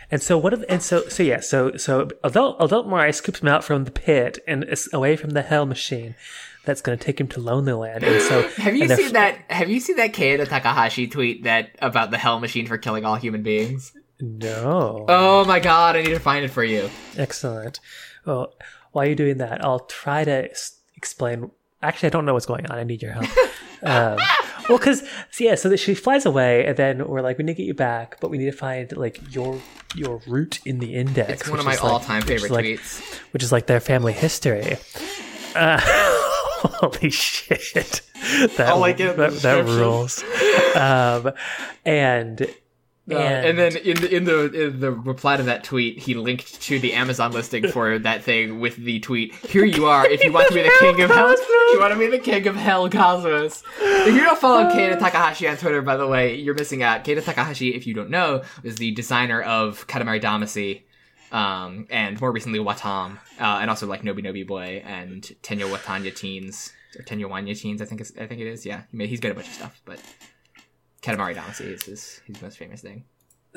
And 0.09 0.21
so 0.21 0.37
what? 0.37 0.53
If, 0.53 0.63
and 0.69 0.81
so 0.81 1.07
so 1.09 1.23
yeah. 1.23 1.41
So 1.41 1.75
so 1.77 2.09
adult 2.23 2.57
adult 2.59 2.87
Mirai 2.87 3.13
scoops 3.13 3.41
him 3.41 3.47
out 3.47 3.63
from 3.63 3.83
the 3.83 3.91
pit 3.91 4.39
and 4.47 4.63
is 4.63 4.89
away 4.93 5.15
from 5.15 5.31
the 5.31 5.41
hell 5.41 5.65
machine. 5.65 6.15
That's 6.63 6.81
going 6.81 6.97
to 6.97 7.03
take 7.03 7.19
him 7.19 7.29
to 7.29 7.39
Lonely 7.39 7.71
Land. 7.71 8.03
And 8.03 8.21
so 8.21 8.41
Have 8.57 8.75
you 8.75 8.89
seen 8.89 9.13
that? 9.13 9.39
Have 9.49 9.69
you 9.69 9.79
seen 9.79 9.95
that 9.97 10.13
Keita 10.13 10.47
Takahashi 10.47 11.07
tweet 11.07 11.43
that 11.43 11.71
about 11.79 12.11
the 12.11 12.17
Hell 12.17 12.41
Machine 12.41 12.67
for 12.67 12.77
killing 12.77 13.05
all 13.05 13.15
human 13.15 13.41
beings? 13.41 13.93
No. 14.19 15.05
Oh 15.07 15.45
my 15.45 15.59
god, 15.59 15.95
I 15.95 16.01
need 16.01 16.09
to 16.09 16.19
find 16.19 16.43
it 16.43 16.49
for 16.49 16.65
you. 16.65 16.89
Excellent. 17.17 17.79
Well, 18.25 18.53
while 18.91 19.05
you're 19.05 19.15
doing 19.15 19.37
that, 19.37 19.63
I'll 19.63 19.79
try 19.79 20.25
to 20.25 20.49
explain. 20.95 21.51
Actually, 21.81 22.07
I 22.07 22.09
don't 22.09 22.25
know 22.25 22.33
what's 22.33 22.45
going 22.45 22.65
on. 22.65 22.77
I 22.77 22.83
need 22.83 23.01
your 23.01 23.13
help. 23.13 23.27
um, 23.83 24.19
well, 24.69 24.77
because 24.77 25.03
yeah, 25.39 25.55
so 25.55 25.69
that 25.69 25.77
she 25.77 25.93
flies 25.95 26.25
away, 26.25 26.65
and 26.65 26.77
then 26.77 27.07
we're 27.07 27.21
like, 27.21 27.37
we 27.37 27.43
need 27.43 27.53
to 27.53 27.57
get 27.57 27.67
you 27.67 27.73
back, 27.73 28.19
but 28.19 28.29
we 28.31 28.37
need 28.37 28.45
to 28.45 28.57
find 28.57 28.95
like 28.95 29.19
your 29.33 29.59
your 29.95 30.21
root 30.27 30.59
in 30.65 30.79
the 30.79 30.95
index. 30.95 31.41
It's 31.41 31.49
one 31.49 31.59
of 31.59 31.65
which 31.65 31.71
my 31.71 31.73
is, 31.75 31.83
like- 31.83 31.91
all-time 31.93 32.21
which 32.21 32.29
is, 32.31 32.41
favorite 32.43 32.55
like, 32.55 32.65
tweets. 32.65 33.15
which 33.33 33.43
is 33.43 33.51
like 33.51 33.67
their 33.67 33.79
family 33.79 34.13
history. 34.13 34.77
Uh, 35.55 35.79
holy 35.83 37.09
shit! 37.09 38.01
That, 38.57 38.67
I'll 38.67 38.83
it 38.83 38.97
that, 38.97 39.31
that 39.43 39.65
rules. 39.65 40.21
Um, 40.75 41.31
and 41.85 42.45
Uh, 43.09 43.15
and 43.15 43.57
then 43.57 43.77
in 43.77 43.95
the 43.95 44.15
in 44.15 44.23
the 44.25 44.65
in 44.65 44.79
the 44.81 44.91
reply 44.91 45.37
to 45.37 45.43
that 45.43 45.63
tweet, 45.63 45.97
he 45.97 46.13
linked 46.13 46.61
to 46.61 46.77
the 46.77 46.93
Amazon 46.93 47.31
listing 47.31 47.67
for 47.69 47.97
that 48.07 48.23
thing 48.23 48.59
with 48.59 48.75
the 48.75 48.99
tweet. 48.99 49.33
Here 49.33 49.63
you 49.63 49.85
are. 49.85 50.05
If 50.05 50.23
you 50.23 50.33
want 50.33 50.49
to 50.49 50.53
be 50.53 50.61
the 50.61 50.75
king 50.79 51.01
of 51.01 51.09
hell, 51.09 51.29
if 51.29 51.73
you 51.73 51.79
want 51.79 51.93
to 51.93 51.99
be 51.99 52.07
the 52.07 52.19
king 52.19 52.45
of 52.47 52.55
hell 52.55 52.89
cosmos. 52.89 53.63
If 53.79 54.13
you 54.13 54.21
don't 54.21 54.37
follow 54.37 54.65
Keita 54.65 54.99
Takahashi 54.99 55.47
on 55.47 55.55
Twitter, 55.55 55.81
by 55.81 55.95
the 55.95 56.07
way, 56.07 56.35
you're 56.35 56.55
missing 56.55 56.83
out. 56.83 57.05
Keita 57.05 57.23
Takahashi, 57.23 57.73
if 57.73 57.87
you 57.87 57.93
don't 57.93 58.09
know, 58.09 58.43
is 58.63 58.75
the 58.75 58.91
designer 58.91 59.41
of 59.41 59.87
Katamari 59.87 60.21
Damacy, 60.21 60.81
um, 61.31 61.87
and 61.89 62.19
more 62.19 62.31
recently 62.33 62.59
Wattam, 62.59 63.17
uh, 63.39 63.59
and 63.61 63.69
also 63.69 63.87
like 63.87 64.01
Noby 64.01 64.19
Noby 64.19 64.45
Boy 64.45 64.83
and 64.85 65.23
Tenyo 65.43 65.73
Watanya 65.73 66.13
Teens 66.13 66.73
or 66.97 67.03
Tenya 67.03 67.25
Wanya 67.25 67.57
Teens. 67.57 67.81
I 67.81 67.85
think 67.85 68.01
it's, 68.01 68.11
I 68.19 68.27
think 68.27 68.41
it 68.41 68.47
is. 68.47 68.65
Yeah, 68.65 68.81
made, 68.91 69.09
he's 69.09 69.19
got 69.21 69.31
a 69.31 69.35
bunch 69.35 69.47
of 69.47 69.53
stuff, 69.53 69.81
but 69.85 70.01
Katamari 71.07 71.35
Damacy 71.35 71.67
is 71.75 71.83
his, 71.83 72.21
his 72.27 72.41
most 72.41 72.57
famous 72.57 72.81
thing. 72.81 73.05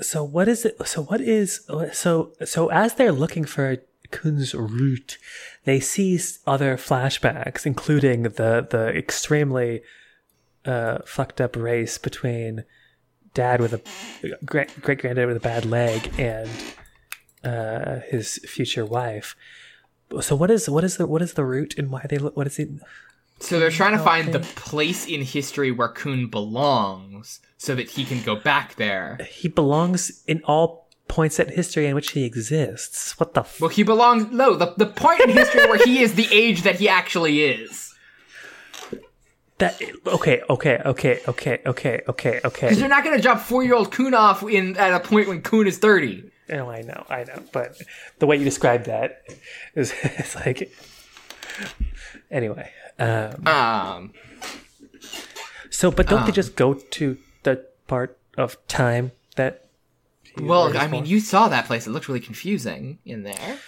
so 0.01 0.23
what 0.23 0.47
is 0.49 0.65
it 0.65 0.75
so 0.87 1.03
what 1.03 1.21
is 1.21 1.49
so 1.93 2.33
so 2.45 2.69
as 2.69 2.95
they're 2.95 3.13
looking 3.25 3.45
for 3.45 3.77
kun's 4.11 4.55
root 4.55 5.19
they 5.65 5.79
see 5.81 6.19
other 6.47 6.77
flashbacks 6.77 7.67
including 7.67 8.23
the 8.23 8.67
the 8.75 8.85
extremely 8.97 9.83
uh 10.65 10.99
fucked 11.05 11.41
up 11.41 11.57
race 11.57 11.99
between 11.99 12.65
dad 13.35 13.61
with 13.61 13.73
a 13.73 13.81
great 14.45 14.71
great 14.81 15.01
granddad 15.01 15.27
with 15.29 15.37
a 15.37 15.41
bad 15.53 15.65
leg 15.65 16.11
and 16.19 16.51
uh 17.45 18.01
his 18.13 18.39
future 18.55 18.87
wife 18.87 19.37
so 20.21 20.35
what 20.35 20.51
is 20.51 20.69
what 20.69 20.85
is 20.89 20.97
the 20.99 21.07
what 21.07 21.23
is 21.23 21.35
the 21.35 21.45
root 21.45 21.75
and 21.79 21.91
why 21.91 22.05
they 22.09 22.19
look 22.19 22.37
what 22.37 22.47
is 22.47 22.59
it 22.59 22.69
So 23.41 23.59
they're 23.59 23.71
trying 23.71 23.95
to 23.95 24.01
oh, 24.01 24.05
find 24.05 24.33
the 24.33 24.41
place 24.41 25.07
in 25.07 25.23
history 25.23 25.71
where 25.71 25.89
Kun 25.89 26.27
belongs 26.29 27.41
so 27.57 27.75
that 27.75 27.91
he 27.91 28.05
can 28.05 28.23
go 28.23 28.37
back 28.37 28.77
there. 28.77 29.19
he 29.31 29.49
belongs 29.49 30.23
in 30.27 30.43
all 30.45 30.89
points 31.09 31.41
at 31.41 31.51
history 31.51 31.87
in 31.87 31.95
which 31.95 32.13
he 32.13 32.25
exists 32.25 33.19
what 33.19 33.35
the 33.35 33.41
f- 33.41 33.61
Well, 33.61 33.71
he 33.71 33.83
belongs. 33.83 34.31
No, 34.31 34.55
the, 34.55 34.75
the 34.77 34.87
point 34.87 35.21
in 35.21 35.31
history 35.31 35.67
where 35.67 35.85
he 35.85 36.01
is 36.01 36.15
the 36.15 36.29
age 36.33 36.63
that 36.63 36.77
he 36.77 36.89
actually 36.89 37.43
is. 37.43 37.93
That 39.59 39.81
okay, 40.07 40.41
okay, 40.49 40.81
okay, 40.87 41.21
okay, 41.29 41.61
okay, 41.67 42.03
okay, 42.07 42.41
okay. 42.45 42.67
Because 42.69 42.79
they're 42.79 42.89
not 42.89 43.05
going 43.05 43.17
to 43.17 43.23
drop 43.23 43.41
four 43.41 43.63
year 43.63 43.75
old 43.75 43.93
Kun 43.93 44.15
off 44.15 44.43
in 44.43 44.77
at 44.77 44.95
a 44.95 45.01
point 45.01 45.29
when 45.29 45.43
Kun 45.43 45.67
is 45.67 45.77
30. 45.79 46.31
Oh, 46.53 46.69
I 46.69 46.81
know, 46.83 47.05
I 47.11 47.25
know, 47.25 47.43
but 47.53 47.77
the 48.21 48.27
way 48.27 48.37
you 48.37 48.45
described 48.45 48.87
that 48.87 49.23
is 49.75 49.93
it's 50.03 50.35
like 50.37 50.73
anyway. 52.31 52.71
Um, 53.01 53.47
Um, 53.47 54.13
so, 55.71 55.91
but 55.91 56.07
don't 56.09 56.23
they 56.23 56.29
um. 56.29 56.35
just 56.35 56.55
go 56.57 56.75
to 56.75 57.17
the 57.43 57.65
part 57.87 58.19
of 58.37 58.57
time 58.69 59.13
that? 59.37 59.67
well, 60.41 60.77
I 60.77 60.87
mean, 60.87 61.05
for? 61.05 61.11
you 61.11 61.21
saw 61.21 61.49
that 61.49 61.65
place. 61.67 61.87
It 61.87 61.91
looked 61.91 62.09
really 62.09 62.21
confusing 62.21 62.99
in 63.05 63.23
there. 63.23 63.59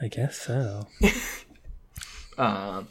I 0.00 0.08
guess 0.08 0.38
so. 0.38 0.86
Um, 2.38 2.88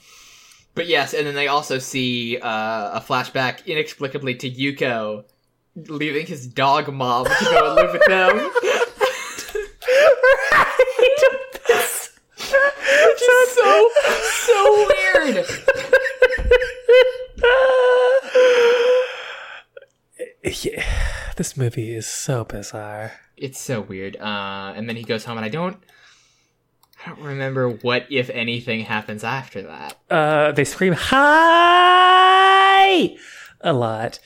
but 0.73 0.87
yes, 0.87 1.13
and 1.13 1.27
then 1.27 1.35
they 1.35 1.47
also 1.47 1.77
see 1.77 2.39
uh, 2.39 2.97
a 2.97 3.03
flashback 3.07 3.63
inexplicably 3.67 4.33
to 4.35 4.49
Yuko 4.49 5.23
leaving 5.75 6.25
his 6.25 6.47
dog 6.47 6.91
mom 6.91 7.25
to 7.25 7.45
go 7.45 7.67
and 7.67 7.75
live 7.75 7.93
with 7.93 8.05
them. 8.07 8.37
Which 13.05 13.21
is 13.21 13.49
so 13.53 13.89
so 14.47 14.87
weird. 14.89 15.45
yeah. 20.63 20.83
This 21.35 21.57
movie 21.57 21.93
is 21.93 22.07
so 22.07 22.45
bizarre. 22.45 23.11
It's 23.35 23.59
so 23.59 23.81
weird. 23.81 24.15
Uh, 24.15 24.71
and 24.75 24.87
then 24.87 24.95
he 24.95 25.03
goes 25.03 25.25
home, 25.25 25.35
and 25.37 25.45
I 25.45 25.49
don't, 25.49 25.75
I 27.05 27.09
don't 27.09 27.19
remember 27.19 27.69
what, 27.69 28.05
if 28.09 28.29
anything, 28.29 28.85
happens 28.85 29.25
after 29.25 29.63
that. 29.63 29.97
Uh, 30.09 30.53
they 30.53 30.63
scream 30.63 30.93
hi 30.95 31.17
a 33.59 33.73
lot 33.73 34.19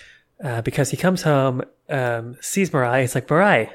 uh, 0.44 0.61
because 0.61 0.91
he 0.91 0.98
comes 0.98 1.23
home, 1.23 1.64
um, 1.90 2.38
sees 2.41 2.69
Mirai. 2.69 3.02
He's 3.02 3.15
like, 3.15 3.27
Mirai, 3.27 3.72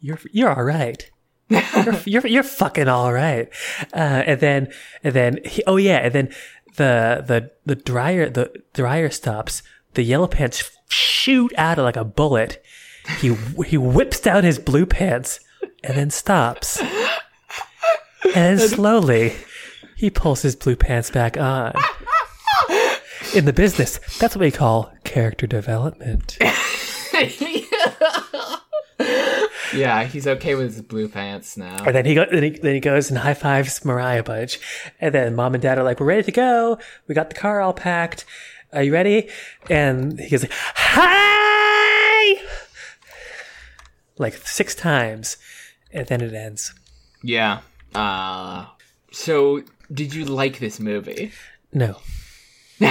you're 0.00 0.18
you're 0.32 0.52
all 0.52 0.64
right. 0.64 1.08
you're, 1.48 1.94
you're 2.04 2.26
you're 2.26 2.42
fucking 2.42 2.88
all 2.88 3.12
right. 3.12 3.48
Uh, 3.94 4.24
and 4.26 4.40
then 4.40 4.72
and 5.04 5.14
then 5.14 5.38
he, 5.44 5.62
oh 5.68 5.76
yeah, 5.76 5.98
and 5.98 6.12
then 6.12 6.34
the 6.76 7.22
the 7.26 7.52
the 7.64 7.76
dryer 7.76 8.28
the 8.28 8.50
dryer 8.72 9.10
stops. 9.10 9.62
The 9.94 10.02
yellow 10.04 10.28
pants 10.28 10.70
shoot 10.90 11.52
out 11.56 11.78
of 11.78 11.84
like 11.84 11.96
a 11.96 12.04
bullet. 12.04 12.62
He 13.18 13.34
he 13.66 13.76
whips 13.76 14.20
down 14.20 14.44
his 14.44 14.58
blue 14.58 14.86
pants 14.86 15.40
and 15.82 15.96
then 15.96 16.10
stops. 16.10 16.80
And 16.80 18.58
then 18.58 18.58
slowly 18.58 19.34
he 19.96 20.10
pulls 20.10 20.42
his 20.42 20.54
blue 20.56 20.76
pants 20.76 21.10
back 21.10 21.36
on. 21.36 21.74
In 23.34 23.44
the 23.44 23.52
business, 23.52 23.98
that's 24.18 24.34
what 24.34 24.40
we 24.40 24.50
call 24.50 24.92
character 25.04 25.46
development. 25.46 26.36
Yeah, 29.72 30.04
he's 30.04 30.26
okay 30.26 30.54
with 30.54 30.74
his 30.74 30.82
blue 30.82 31.08
pants 31.08 31.56
now. 31.56 31.84
And 31.84 31.94
then 31.94 32.04
he, 32.04 32.14
go, 32.14 32.26
then 32.30 32.42
he 32.42 32.50
then 32.50 32.74
he 32.74 32.80
goes 32.80 33.08
and 33.08 33.18
high 33.18 33.34
fives 33.34 33.80
Mirai 33.80 34.24
Budge, 34.24 34.58
and 35.00 35.14
then 35.14 35.34
mom 35.34 35.54
and 35.54 35.62
dad 35.62 35.78
are 35.78 35.84
like, 35.84 36.00
"We're 36.00 36.06
ready 36.06 36.24
to 36.24 36.32
go. 36.32 36.78
We 37.06 37.14
got 37.14 37.30
the 37.30 37.36
car 37.36 37.60
all 37.60 37.72
packed. 37.72 38.24
Are 38.72 38.82
you 38.82 38.92
ready?" 38.92 39.28
And 39.68 40.18
he 40.18 40.30
goes, 40.30 40.46
"Hi!" 40.74 42.40
like 44.18 44.34
six 44.34 44.74
times, 44.74 45.36
and 45.92 46.06
then 46.06 46.20
it 46.20 46.34
ends. 46.34 46.74
Yeah. 47.22 47.60
Uh, 47.94 48.66
so, 49.12 49.62
did 49.92 50.14
you 50.14 50.24
like 50.24 50.58
this 50.58 50.78
movie? 50.78 51.32
No, 51.72 51.96
This 52.78 52.90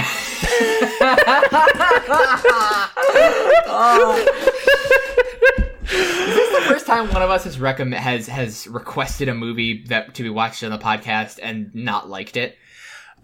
Is 5.92 6.34
this 6.36 6.50
the 6.54 6.64
first 6.68 6.86
time 6.86 7.08
one 7.12 7.22
of 7.22 7.30
us 7.30 7.44
has 7.44 7.58
recommend 7.58 8.02
has 8.02 8.26
has 8.28 8.66
requested 8.68 9.28
a 9.28 9.34
movie 9.34 9.84
that 9.88 10.14
to 10.14 10.22
be 10.22 10.30
watched 10.30 10.62
on 10.62 10.70
the 10.70 10.78
podcast 10.78 11.38
and 11.42 11.74
not 11.74 12.08
liked 12.08 12.36
it? 12.36 12.56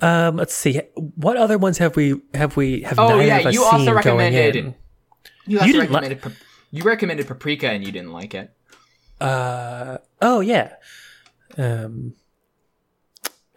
Um, 0.03 0.37
let's 0.37 0.55
see. 0.55 0.81
What 0.95 1.37
other 1.37 1.57
ones 1.59 1.79
have 1.79 1.97
we 1.97 2.21
have 2.35 2.57
we 2.57 2.83
have 2.83 2.99
Oh, 2.99 3.19
yeah, 3.21 3.49
you 3.49 3.65
also 3.65 3.77
seen 3.79 3.85
going 3.87 3.97
recommended- 3.97 4.57
in? 4.57 4.75
You 5.47 5.59
also 5.61 5.73
didn't 5.73 5.81
li- 5.91 5.95
recommended 5.95 6.23
pa- 6.23 6.31
you 6.71 6.83
recommended 6.83 7.27
Paprika 7.27 7.71
and 7.71 7.85
you 7.85 7.93
didn't 7.93 8.13
like 8.13 8.35
it. 8.35 8.51
Uh, 9.21 9.99
oh 10.21 10.41
yeah. 10.41 10.75
Um, 11.57 12.15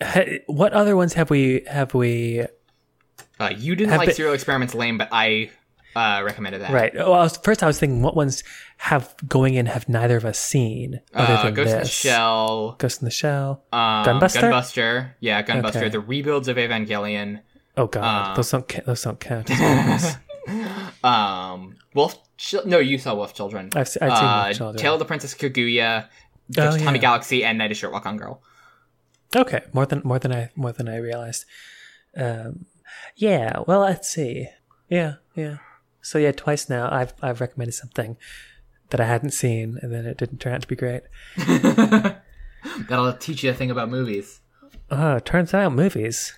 ha- 0.02 0.40
what 0.48 0.72
other 0.74 0.96
ones 0.96 1.14
have 1.14 1.30
we 1.30 1.64
have 1.70 1.94
we 1.94 2.46
Uh, 3.40 3.52
you 3.58 3.76
didn't 3.76 3.98
like 3.98 4.08
been- 4.08 4.16
Serial 4.16 4.34
Experiments 4.34 4.74
Lain, 4.76 4.98
but 4.98 5.10
I 5.12 5.50
uh, 5.96 6.22
recommended 6.24 6.62
that. 6.62 6.72
Right. 6.72 6.94
Well, 6.94 7.14
I 7.14 7.20
was, 7.24 7.38
first 7.38 7.64
I 7.64 7.68
was 7.68 7.80
thinking 7.80 8.02
what 8.02 8.16
ones 8.16 8.44
have 8.78 9.14
going 9.28 9.56
in 9.56 9.66
have 9.68 9.90
neither 9.90 10.18
of 10.18 10.26
us 10.26 10.38
seen 10.40 11.02
other 11.14 11.34
Uh, 11.34 11.44
than 11.44 11.54
Ghost 11.54 11.72
in 11.74 11.80
the. 11.80 11.86
Shell, 11.86 12.76
Ghost 12.78 13.02
in 13.02 13.06
the 13.06 13.12
Shell. 13.12 13.64
um, 13.74 14.06
Gunbuster? 14.06 14.42
Gunbuster, 14.52 15.12
yeah, 15.20 15.42
Gunbuster, 15.44 15.76
Okay. 15.78 15.90
the 15.90 16.00
rebuilds 16.00 16.48
of 16.48 16.58
Evangelion, 16.58 17.42
Oh 17.78 17.88
god, 17.88 18.32
Uh, 18.32 18.36
those 18.36 18.52
don't 18.52 18.68
ca- 18.68 18.82
those 18.86 19.02
don't 19.04 19.20
count. 19.20 19.50
as 19.52 20.18
um, 21.04 21.76
Wolf. 21.94 22.18
Chil- 22.38 22.66
no, 22.66 22.80
you 22.80 22.98
saw 22.98 23.16
Wolf 23.16 23.34
Children. 23.34 23.70
I've, 23.76 23.88
se- 23.88 24.00
I've 24.02 24.18
seen 24.18 24.26
uh, 24.28 24.44
Wolf 24.46 24.58
Children. 24.58 24.82
Tale 24.82 24.94
of 24.94 25.00
the 25.00 25.06
Princess 25.06 25.34
Kaguya, 25.36 26.08
Oh, 26.58 26.78
Tommy 26.78 26.98
yeah. 26.98 26.98
Galaxy, 26.98 27.44
and 27.44 27.58
Night 27.58 27.72
of 27.72 27.78
Short 27.78 27.94
Walk 27.94 28.06
on 28.06 28.18
Girl. 28.18 28.42
Okay, 29.36 29.62
more 29.74 29.86
than 29.86 30.02
more 30.04 30.18
than 30.18 30.32
I 30.34 30.50
more 30.56 30.72
than 30.72 30.90
I 30.90 30.96
realized. 30.98 31.46
Um, 32.18 32.66
yeah. 33.16 33.60
Well, 33.68 33.82
let's 33.82 34.10
see. 34.10 34.48
Yeah, 34.90 35.16
yeah. 35.36 35.58
So 36.02 36.18
yeah, 36.18 36.32
twice 36.32 36.70
now 36.70 36.90
I've 36.92 37.14
I've 37.22 37.42
recommended 37.42 37.74
something 37.74 38.18
that 38.90 39.00
I 39.00 39.06
hadn't 39.06 39.32
seen, 39.32 39.78
and 39.82 39.94
then 39.94 40.06
it 40.06 40.18
didn't 40.18 40.40
turn 40.40 40.54
out 40.54 40.62
to 40.62 40.68
be 40.68 40.76
great. 40.76 41.04
That'll 42.88 43.14
teach 43.14 43.44
you 43.44 43.52
a 43.52 43.54
thing 43.54 43.72
about 43.72 43.90
movies. 43.90 44.42
Oh, 44.92 45.20
turns 45.20 45.54
out 45.54 45.72
movies 45.74 46.34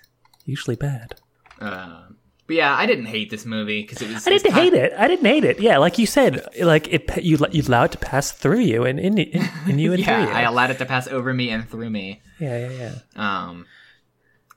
usually 0.45 0.75
bad. 0.75 1.15
Uh, 1.59 2.03
but 2.47 2.55
yeah, 2.55 2.75
I 2.75 2.85
didn't 2.85 3.05
hate 3.05 3.29
this 3.29 3.45
movie 3.45 3.81
because 3.81 4.01
it 4.01 4.13
was. 4.13 4.27
I 4.27 4.31
didn't 4.31 4.53
hate 4.53 4.73
it. 4.73 4.93
I 4.97 5.07
didn't 5.07 5.25
hate 5.25 5.45
it. 5.45 5.59
Yeah, 5.59 5.77
like 5.77 5.97
you 5.97 6.05
said, 6.05 6.45
like 6.61 6.87
it 6.89 7.23
you 7.23 7.37
you 7.51 7.63
allow 7.63 7.85
it 7.85 7.91
to 7.93 7.97
pass 7.97 8.31
through 8.31 8.59
you 8.59 8.83
and 8.83 8.99
in 8.99 9.17
in, 9.17 9.49
in 9.67 9.79
you 9.79 9.93
and 9.93 9.99
Yeah, 10.05 10.25
through 10.25 10.33
I 10.35 10.41
allowed 10.41 10.71
it 10.71 10.77
to 10.79 10.85
pass 10.85 11.07
over 11.07 11.33
me 11.33 11.49
and 11.49 11.67
through 11.69 11.89
me. 11.89 12.21
yeah, 12.39 12.67
yeah, 12.67 12.71
yeah. 12.71 12.95
Um, 13.15 13.65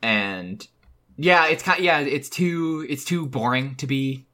and 0.02 0.66
yeah, 1.16 1.46
it's 1.46 1.62
kind. 1.62 1.82
Yeah, 1.82 2.00
it's 2.00 2.28
too. 2.28 2.84
It's 2.88 3.04
too 3.04 3.26
boring 3.26 3.76
to 3.76 3.86
be 3.86 4.26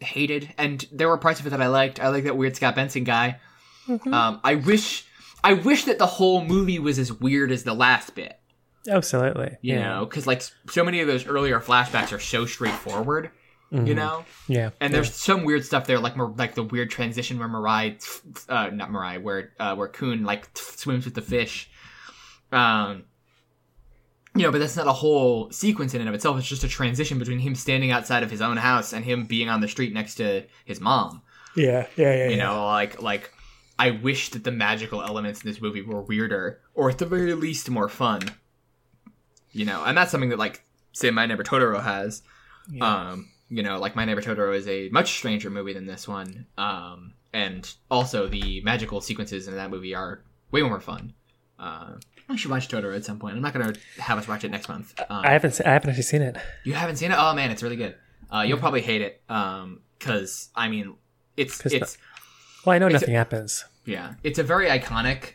hated. 0.00 0.52
And 0.58 0.86
there 0.92 1.08
were 1.08 1.18
parts 1.18 1.40
of 1.40 1.46
it 1.46 1.50
that 1.50 1.62
I 1.62 1.68
liked. 1.68 2.00
I 2.00 2.08
like 2.08 2.24
that 2.24 2.36
weird 2.36 2.56
Scott 2.56 2.74
Benson 2.74 3.04
guy. 3.04 3.40
Um, 3.88 4.40
I 4.42 4.56
wish. 4.56 5.06
I 5.44 5.52
wish 5.52 5.84
that 5.84 5.98
the 5.98 6.06
whole 6.06 6.44
movie 6.44 6.78
was 6.80 6.98
as 6.98 7.12
weird 7.12 7.52
as 7.52 7.62
the 7.62 7.74
last 7.74 8.14
bit. 8.14 8.38
Absolutely. 8.88 9.56
You 9.60 9.74
yeah. 9.74 9.88
know, 9.88 10.04
because 10.04 10.26
like 10.26 10.42
so 10.68 10.84
many 10.84 11.00
of 11.00 11.06
those 11.06 11.26
earlier 11.26 11.60
flashbacks 11.60 12.12
are 12.12 12.18
so 12.18 12.46
straightforward. 12.46 13.30
You 13.72 13.94
know, 13.94 14.24
Yeah. 14.46 14.70
and 14.80 14.94
there's 14.94 15.12
some 15.12 15.44
weird 15.44 15.64
stuff 15.64 15.86
there, 15.86 15.98
like 15.98 16.16
like 16.16 16.54
the 16.54 16.62
weird 16.62 16.88
transition 16.88 17.38
where 17.38 17.48
Mirai, 17.48 17.98
uh, 18.48 18.70
not 18.70 18.90
Mirai, 18.90 19.20
where 19.20 19.52
uh, 19.58 19.74
where 19.74 19.88
Kun 19.88 20.22
like 20.22 20.48
swims 20.54 21.04
with 21.04 21.14
the 21.14 21.20
fish. 21.20 21.68
Um, 22.52 23.04
you 24.38 24.44
know, 24.44 24.52
but 24.52 24.58
that's 24.58 24.76
not 24.76 24.86
a 24.86 24.92
whole 24.92 25.50
sequence 25.50 25.94
in 25.94 26.00
and 26.00 26.08
of 26.08 26.14
itself. 26.14 26.38
It's 26.38 26.46
just 26.46 26.64
a 26.64 26.68
transition 26.68 27.18
between 27.18 27.38
him 27.38 27.54
standing 27.54 27.90
outside 27.90 28.22
of 28.22 28.30
his 28.30 28.40
own 28.40 28.56
house 28.56 28.92
and 28.92 29.04
him 29.04 29.24
being 29.24 29.48
on 29.48 29.60
the 29.60 29.68
street 29.68 29.92
next 29.92 30.16
to 30.16 30.44
his 30.64 30.80
mom. 30.80 31.22
Yeah. 31.56 31.86
Yeah. 31.96 32.14
Yeah. 32.14 32.24
You 32.28 32.36
yeah. 32.36 32.44
know, 32.44 32.66
like 32.66 33.00
like 33.02 33.32
I 33.78 33.90
wish 33.90 34.30
that 34.30 34.44
the 34.44 34.52
magical 34.52 35.02
elements 35.02 35.42
in 35.42 35.50
this 35.50 35.60
movie 35.60 35.82
were 35.82 36.02
weirder, 36.02 36.60
or 36.74 36.90
at 36.90 36.98
the 36.98 37.06
very 37.06 37.34
least 37.34 37.68
more 37.70 37.88
fun. 37.88 38.22
You 39.52 39.64
know, 39.64 39.84
and 39.84 39.96
that's 39.96 40.10
something 40.10 40.30
that 40.30 40.38
like 40.38 40.62
say 40.92 41.10
My 41.10 41.26
Neighbor 41.26 41.44
Totoro 41.44 41.82
has. 41.82 42.22
Um, 42.80 43.30
you 43.48 43.62
know, 43.62 43.78
like 43.78 43.94
My 43.94 44.04
Neighbor 44.04 44.22
Totoro 44.22 44.54
is 44.56 44.66
a 44.66 44.88
much 44.88 45.12
stranger 45.12 45.50
movie 45.50 45.72
than 45.72 45.86
this 45.86 46.08
one. 46.08 46.46
Um, 46.58 47.14
and 47.32 47.72
also 47.90 48.26
the 48.26 48.60
magical 48.62 49.00
sequences 49.00 49.46
in 49.46 49.54
that 49.56 49.70
movie 49.70 49.94
are 49.94 50.22
way 50.50 50.62
more 50.62 50.80
fun. 50.80 51.12
Uh, 51.58 51.92
I 52.28 52.36
should 52.36 52.50
watch 52.50 52.68
Totoro 52.68 52.94
at 52.96 53.04
some 53.04 53.18
point. 53.18 53.36
I'm 53.36 53.42
not 53.42 53.52
gonna 53.52 53.72
have 53.98 54.18
us 54.18 54.26
watch 54.26 54.42
it 54.44 54.50
next 54.50 54.68
month. 54.68 54.94
Um, 55.08 55.24
I 55.24 55.30
haven't. 55.30 55.60
I 55.64 55.70
haven't 55.72 55.90
actually 55.90 56.02
seen 56.02 56.22
it. 56.22 56.36
you 56.64 56.72
haven't 56.74 56.96
seen 56.96 57.12
it? 57.12 57.16
Oh 57.18 57.34
man, 57.34 57.50
it's 57.50 57.62
really 57.62 57.76
good. 57.76 57.94
Uh, 58.32 58.40
you'll 58.46 58.58
probably 58.58 58.82
hate 58.82 59.00
it. 59.02 59.22
Um, 59.28 59.80
cause 60.00 60.50
I 60.54 60.68
mean, 60.68 60.94
it's 61.36 61.64
it's 61.66 61.98
Well, 62.64 62.74
I 62.74 62.78
know 62.78 62.88
nothing 62.88 63.14
happens. 63.14 63.64
yeah, 63.84 64.14
it's 64.24 64.38
a 64.40 64.42
very 64.42 64.68
iconic 64.68 65.34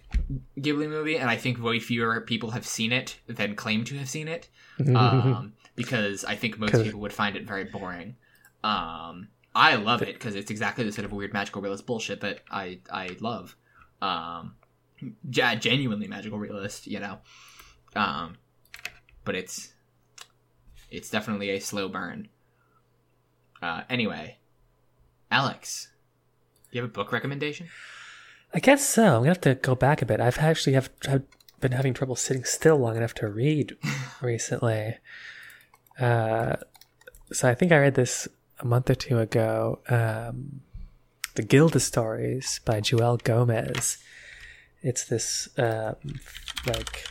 Ghibli 0.59 0.89
movie, 0.89 1.17
and 1.17 1.29
I 1.29 1.37
think 1.37 1.61
way 1.63 1.79
fewer 1.79 2.19
people 2.21 2.51
have 2.51 2.65
seen 2.65 2.91
it 2.91 3.17
than 3.27 3.55
claim 3.55 3.85
to 3.85 3.97
have 3.97 4.09
seen 4.09 4.27
it. 4.27 4.49
Um, 4.95 5.53
because 5.75 6.25
I 6.25 6.35
think 6.35 6.57
most 6.59 6.73
people 6.83 6.99
would 7.01 7.13
find 7.13 7.35
it 7.37 7.45
very 7.47 7.63
boring. 7.65 8.15
Um, 8.63 9.29
I 9.55 9.75
love 9.75 10.01
it 10.01 10.13
because 10.15 10.35
it's 10.35 10.49
exactly 10.51 10.83
the 10.83 10.91
sort 10.91 11.05
of 11.05 11.11
weird 11.11 11.33
magical 11.33 11.61
realist 11.61 11.85
bullshit 11.85 12.21
that 12.21 12.39
I 12.51 12.79
I 12.91 13.15
love. 13.19 13.55
Um, 14.01 14.55
genuinely 15.29 16.07
magical 16.07 16.39
realist, 16.39 16.87
you 16.87 16.99
know. 16.99 17.19
Um, 17.95 18.37
but 19.23 19.35
it's 19.35 19.73
it's 20.89 21.09
definitely 21.09 21.49
a 21.49 21.59
slow 21.59 21.87
burn. 21.87 22.27
Uh, 23.61 23.83
anyway, 23.89 24.37
Alex, 25.29 25.89
do 26.71 26.77
you 26.77 26.81
have 26.81 26.89
a 26.89 26.93
book 26.93 27.11
recommendation? 27.11 27.67
I 28.53 28.59
guess 28.59 28.87
so. 28.87 29.03
I'm 29.03 29.19
gonna 29.21 29.29
have 29.29 29.41
to 29.41 29.55
go 29.55 29.75
back 29.75 30.01
a 30.01 30.05
bit. 30.05 30.19
I've 30.19 30.39
actually 30.39 30.73
have 30.73 30.89
have 31.05 31.23
been 31.59 31.71
having 31.71 31.93
trouble 31.93 32.15
sitting 32.15 32.43
still 32.43 32.77
long 32.77 32.97
enough 32.97 33.13
to 33.15 33.27
read 33.27 33.77
recently. 34.21 34.97
Uh, 35.99 36.55
so 37.31 37.47
I 37.47 37.53
think 37.53 37.71
I 37.71 37.77
read 37.77 37.95
this 37.95 38.27
a 38.59 38.65
month 38.65 38.89
or 38.89 38.95
two 38.95 39.19
ago. 39.19 39.79
Um, 39.87 40.61
the 41.35 41.43
Gilda 41.43 41.79
Stories 41.79 42.59
by 42.65 42.81
Jewelle 42.81 43.23
Gomez. 43.23 43.97
It's 44.83 45.05
this 45.05 45.49
um, 45.57 45.95
like 46.65 47.05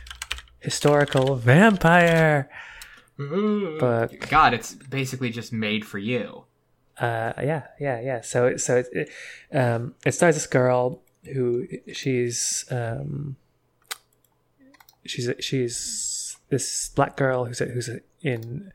historical 0.59 1.35
vampire 1.35 2.49
book. 3.17 4.27
God, 4.29 4.53
it's 4.53 4.73
basically 4.73 5.29
just 5.29 5.53
made 5.53 5.85
for 5.85 5.97
you. 5.97 6.45
Uh, 6.97 7.33
yeah, 7.37 7.63
yeah, 7.79 7.99
yeah. 7.99 8.21
So, 8.21 8.57
so 8.57 8.77
it, 8.77 8.87
it, 8.91 9.57
um, 9.57 9.95
it 10.05 10.11
stars 10.13 10.35
this 10.35 10.47
girl 10.47 11.01
who 11.33 11.67
she's 11.93 12.65
um, 12.69 13.37
she's 15.05 15.29
she's 15.39 16.37
this 16.49 16.89
black 16.89 17.15
girl 17.15 17.45
who's 17.45 17.59
who's 17.59 17.89
in 18.21 18.71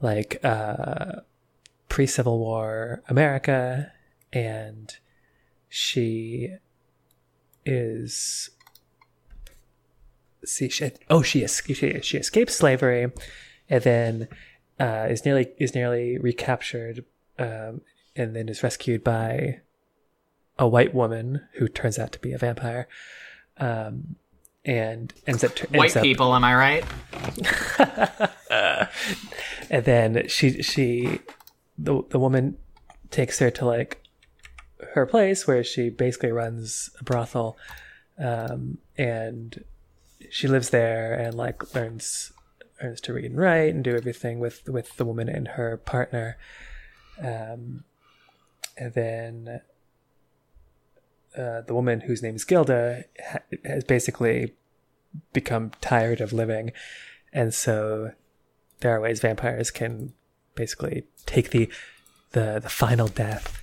like 0.00 0.40
uh, 0.44 1.20
pre 1.88 2.06
Civil 2.06 2.38
War 2.38 3.02
America, 3.08 3.92
and 4.32 4.96
she 5.68 6.54
is 7.64 8.50
see 10.44 10.68
she 10.68 10.90
oh 11.08 11.22
she 11.22 11.46
she, 11.46 12.00
she 12.00 12.18
escapes 12.18 12.54
slavery 12.54 13.10
and 13.70 13.82
then 13.82 14.28
uh, 14.78 15.06
is 15.08 15.24
nearly 15.24 15.48
is 15.58 15.74
nearly 15.74 16.18
recaptured 16.18 17.04
um, 17.38 17.80
and 18.16 18.36
then 18.36 18.48
is 18.48 18.62
rescued 18.62 19.02
by 19.02 19.60
a 20.58 20.68
white 20.68 20.94
woman 20.94 21.42
who 21.54 21.66
turns 21.68 21.98
out 21.98 22.12
to 22.12 22.18
be 22.18 22.32
a 22.32 22.38
vampire 22.38 22.86
um, 23.58 24.16
and 24.64 25.12
ends 25.26 25.44
up 25.44 25.56
ends 25.62 25.72
White 25.72 25.96
up, 25.96 26.02
people, 26.02 26.34
am 26.34 26.44
I 26.44 26.54
right? 26.54 26.84
and 29.70 29.84
then 29.84 30.28
she 30.28 30.62
she 30.62 31.20
the 31.76 32.02
the 32.10 32.18
woman 32.18 32.56
takes 33.10 33.38
her 33.38 33.50
to 33.50 33.64
like 33.64 34.02
her 34.94 35.06
place 35.06 35.46
where 35.46 35.64
she 35.64 35.90
basically 35.90 36.32
runs 36.32 36.90
a 37.00 37.04
brothel 37.04 37.56
um 38.18 38.78
and 38.96 39.64
she 40.30 40.48
lives 40.48 40.70
there 40.70 41.14
and 41.14 41.34
like 41.34 41.74
learns 41.74 42.32
learns 42.82 43.00
to 43.00 43.12
read 43.12 43.24
and 43.24 43.36
write 43.36 43.74
and 43.74 43.84
do 43.84 43.96
everything 43.96 44.38
with 44.38 44.68
with 44.68 44.96
the 44.96 45.04
woman 45.04 45.28
and 45.28 45.48
her 45.48 45.76
partner. 45.76 46.36
Um 47.18 47.84
and 48.76 48.92
then 48.94 49.60
uh, 51.36 51.60
the 51.62 51.74
woman 51.74 52.02
whose 52.02 52.22
name 52.22 52.36
is 52.36 52.44
Gilda 52.44 53.04
ha- 53.24 53.38
has 53.64 53.84
basically 53.84 54.54
become 55.32 55.70
tired 55.80 56.20
of 56.20 56.32
living. 56.32 56.72
And 57.32 57.52
so 57.52 58.12
there 58.80 58.94
are 58.94 59.00
ways 59.00 59.20
vampires 59.20 59.70
can 59.70 60.12
basically 60.54 61.04
take 61.26 61.50
the 61.50 61.68
the 62.32 62.60
the 62.62 62.68
final 62.68 63.08
death 63.08 63.60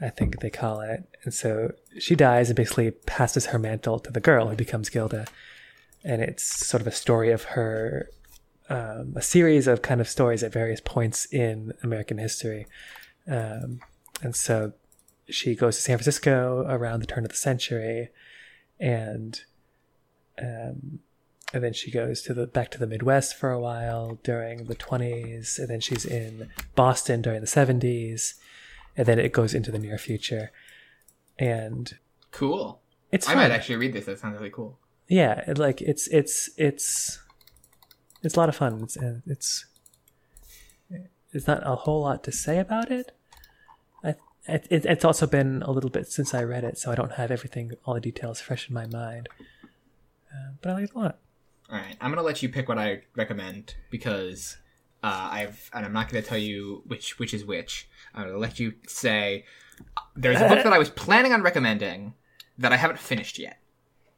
i 0.00 0.08
think 0.08 0.40
they 0.40 0.50
call 0.50 0.80
it. 0.80 1.04
And 1.24 1.34
so 1.34 1.72
she 1.98 2.14
dies 2.14 2.48
and 2.48 2.56
basically 2.56 2.90
passes 2.90 3.46
her 3.46 3.58
mantle 3.58 3.98
to 4.00 4.10
the 4.10 4.20
girl 4.20 4.48
who 4.48 4.56
becomes 4.56 4.88
gilda. 4.88 5.26
And 6.04 6.22
it's 6.22 6.44
sort 6.44 6.80
of 6.80 6.86
a 6.86 6.92
story 6.92 7.30
of 7.32 7.44
her 7.44 8.10
um, 8.70 9.14
a 9.16 9.22
series 9.22 9.66
of 9.66 9.80
kind 9.80 10.00
of 10.00 10.08
stories 10.08 10.42
at 10.42 10.52
various 10.52 10.80
points 10.80 11.26
in 11.32 11.72
american 11.82 12.18
history. 12.18 12.66
Um, 13.26 13.80
and 14.22 14.34
so 14.34 14.72
she 15.28 15.54
goes 15.54 15.76
to 15.76 15.82
san 15.82 15.98
francisco 15.98 16.64
around 16.68 17.00
the 17.00 17.06
turn 17.06 17.24
of 17.24 17.30
the 17.30 17.36
century 17.36 18.08
and 18.80 19.42
um, 20.40 21.00
and 21.52 21.64
then 21.64 21.72
she 21.72 21.90
goes 21.90 22.22
to 22.22 22.34
the 22.34 22.46
back 22.46 22.70
to 22.72 22.78
the 22.78 22.86
Midwest 22.86 23.34
for 23.34 23.50
a 23.50 23.60
while 23.60 24.18
during 24.22 24.64
the 24.64 24.74
20s, 24.74 25.58
and 25.58 25.68
then 25.68 25.80
she's 25.80 26.04
in 26.04 26.50
Boston 26.74 27.22
during 27.22 27.40
the 27.40 27.46
70s, 27.46 28.34
and 28.98 29.06
then 29.06 29.18
it 29.18 29.32
goes 29.32 29.54
into 29.54 29.70
the 29.70 29.78
near 29.78 29.96
future, 29.96 30.50
and 31.38 31.96
Cool. 32.32 32.80
it's 33.10 33.26
I 33.28 33.34
might 33.34 33.50
actually 33.50 33.76
read 33.76 33.94
this. 33.94 34.04
That 34.04 34.18
sounds 34.18 34.36
really 34.36 34.50
cool. 34.50 34.78
yeah, 35.08 35.44
like 35.56 35.80
it's 35.80 36.06
it's 36.08 36.50
it's 36.58 37.18
it's 38.22 38.34
a 38.36 38.38
lot 38.40 38.48
of 38.50 38.56
fun. 38.56 38.80
It's 38.82 38.96
uh, 38.98 39.20
it's 39.26 39.64
it's 41.32 41.46
not 41.46 41.62
a 41.66 41.74
whole 41.76 42.02
lot 42.02 42.24
to 42.24 42.32
say 42.32 42.58
about 42.58 42.90
it. 42.90 43.12
I 44.02 44.14
it, 44.46 44.66
it, 44.70 44.86
it's 44.86 45.04
also 45.04 45.26
been 45.26 45.62
a 45.62 45.70
little 45.70 45.90
bit 45.90 46.08
since 46.10 46.34
I 46.34 46.42
read 46.42 46.64
it, 46.64 46.78
so 46.78 46.90
I 46.90 46.94
don't 46.94 47.12
have 47.12 47.30
everything 47.30 47.72
all 47.84 47.94
the 47.94 48.00
details 48.00 48.40
fresh 48.40 48.68
in 48.68 48.74
my 48.74 48.86
mind. 48.86 49.28
Uh, 50.32 50.52
but 50.60 50.70
I 50.70 50.74
like 50.74 50.84
it 50.84 50.94
a 50.94 50.98
lot. 50.98 51.18
All 51.70 51.76
right, 51.78 51.96
I'm 52.00 52.10
gonna 52.10 52.22
let 52.22 52.42
you 52.42 52.48
pick 52.48 52.68
what 52.68 52.78
I 52.78 53.02
recommend 53.14 53.74
because 53.90 54.56
uh, 55.02 55.28
I've 55.30 55.70
and 55.72 55.84
I'm 55.86 55.92
not 55.92 56.08
gonna 56.08 56.22
tell 56.22 56.38
you 56.38 56.82
which 56.86 57.18
which 57.18 57.32
is 57.34 57.44
which. 57.44 57.88
I'm 58.14 58.26
gonna 58.26 58.38
let 58.38 58.58
you 58.58 58.74
say 58.86 59.44
there's 60.16 60.40
a 60.40 60.48
book 60.48 60.64
that 60.64 60.72
I 60.72 60.78
was 60.78 60.90
planning 60.90 61.32
on 61.32 61.42
recommending 61.42 62.14
that 62.58 62.72
I 62.72 62.76
haven't 62.76 62.98
finished 62.98 63.38
yet, 63.38 63.58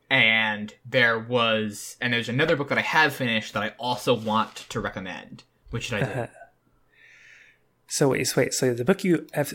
and 0.08 0.72
there 0.84 1.18
was 1.18 1.96
and 2.00 2.12
there's 2.12 2.28
another 2.28 2.56
book 2.56 2.68
that 2.68 2.78
I 2.78 2.82
have 2.82 3.12
finished 3.14 3.52
that 3.54 3.62
I 3.62 3.74
also 3.78 4.14
want 4.14 4.56
to 4.70 4.80
recommend. 4.80 5.44
Which 5.70 5.84
should 5.84 6.02
I 6.02 6.24
do? 6.24 6.28
So 7.92 8.10
wait, 8.10 8.28
so 8.28 8.40
wait. 8.40 8.54
So 8.54 8.72
the 8.72 8.84
book 8.84 9.02
you 9.02 9.26
have, 9.32 9.52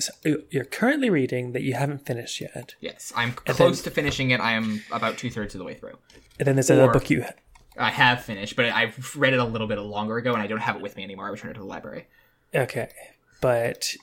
you're 0.50 0.66
currently 0.66 1.10
reading 1.10 1.54
that 1.54 1.62
you 1.62 1.74
haven't 1.74 2.06
finished 2.06 2.42
yet, 2.42 2.76
yes, 2.82 3.14
I'm 3.16 3.32
close 3.32 3.82
to 3.84 3.90
finishing 3.90 4.32
it. 4.32 4.42
I 4.42 4.52
am 4.52 4.84
about 4.92 5.18
two 5.18 5.30
thirds 5.30 5.56
of 5.56 5.60
the 5.60 5.64
way 5.64 5.74
through. 5.74 5.98
and 6.38 6.46
then 6.46 6.56
there's 6.58 6.70
another 6.70 6.92
book 6.92 7.10
you. 7.10 7.24
I 7.78 7.92
have 7.92 8.24
finished, 8.24 8.56
but 8.56 8.66
I've 8.66 9.16
read 9.16 9.34
it 9.34 9.40
a 9.40 9.46
little 9.46 9.68
bit 9.68 9.80
longer 9.80 10.18
ago, 10.18 10.34
and 10.34 10.42
I 10.42 10.48
don't 10.48 10.60
have 10.60 10.76
it 10.76 10.82
with 10.82 10.96
me 10.96 11.04
anymore. 11.04 11.28
I 11.28 11.30
returned 11.30 11.52
it 11.52 11.56
to 11.56 11.60
the 11.62 11.66
library. 11.66 12.08
Okay, 12.54 12.90
but 13.42 13.96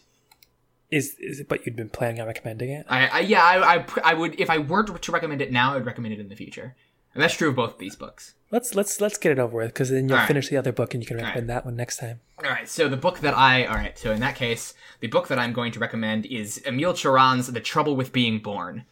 is 0.90 1.16
is 1.19 1.40
it? 1.40 1.49
But 1.49 1.65
you'd 1.65 1.77
been 1.77 1.89
planning 1.89 2.20
on 2.20 2.27
recommending 2.27 2.70
it. 2.70 2.86
I, 2.89 3.07
I 3.07 3.20
yeah, 3.20 3.43
I, 3.43 3.77
I, 3.77 3.86
I 4.05 4.15
would 4.15 4.39
if 4.39 4.51
I 4.51 4.59
were 4.59 4.85
to 4.85 5.12
recommend 5.12 5.40
it 5.40 5.51
now, 5.51 5.74
I'd 5.74 5.86
recommend 5.86 6.15
it 6.15 6.20
in 6.20 6.28
the 6.28 6.36
future, 6.36 6.77
and 7.15 7.23
that's 7.23 7.35
true 7.35 7.49
of 7.49 7.57
both 7.57 7.78
these 7.78 7.97
books. 7.97 8.35
Let's 8.51 8.74
let's 8.74 9.01
let's 9.01 9.16
get 9.16 9.32
it 9.32 9.39
over 9.39 9.57
with 9.57 9.69
because 9.69 9.89
then 9.89 10.09
you'll 10.09 10.16
Alright. 10.16 10.28
finish 10.28 10.49
the 10.51 10.59
other 10.59 10.73
book 10.73 10.93
and 10.93 11.03
you 11.03 11.07
can 11.07 11.16
recommend 11.16 11.49
that 11.49 11.65
one 11.65 11.74
next 11.74 11.97
time. 11.97 12.20
All 12.44 12.51
right, 12.51 12.69
so 12.69 12.89
the 12.89 12.99
book 12.99 13.20
that 13.20 13.35
I 13.35 13.65
all 13.65 13.77
right, 13.77 13.99
so 13.99 14.12
in 14.12 14.20
that 14.20 14.36
case, 14.36 14.74
the 15.01 15.07
book 15.07 15.28
that 15.28 15.39
I'm 15.39 15.55
going 15.55 15.73
to 15.73 15.78
recommend 15.78 16.27
is 16.27 16.62
Emile 16.66 16.93
Cioran's 16.93 17.47
*The 17.47 17.61
Trouble 17.61 17.97
with 17.97 18.12
Being 18.12 18.40
Born*, 18.40 18.85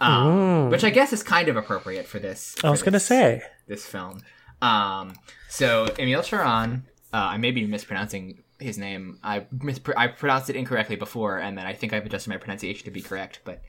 um, 0.00 0.70
which 0.70 0.84
I 0.84 0.90
guess 0.90 1.12
is 1.12 1.22
kind 1.22 1.48
of 1.48 1.56
appropriate 1.56 2.06
for 2.06 2.18
this. 2.18 2.56
I 2.62 2.70
was 2.70 2.82
gonna 2.82 3.00
say. 3.00 3.42
this 3.66 3.86
film. 3.86 4.20
Um, 4.62 5.14
so 5.48 5.86
Emil 5.98 6.20
Cioran, 6.22 6.82
uh, 7.12 7.16
I 7.16 7.36
may 7.36 7.50
be 7.50 7.66
mispronouncing 7.66 8.42
his 8.58 8.78
name. 8.78 9.18
I 9.22 9.40
mispr- 9.54 9.94
I 9.96 10.08
pronounced 10.08 10.50
it 10.50 10.56
incorrectly 10.56 10.96
before, 10.96 11.38
and 11.38 11.56
then 11.58 11.66
I 11.66 11.72
think 11.74 11.92
I've 11.92 12.06
adjusted 12.06 12.30
my 12.30 12.36
pronunciation 12.38 12.84
to 12.86 12.90
be 12.90 13.02
correct. 13.02 13.40
But, 13.44 13.62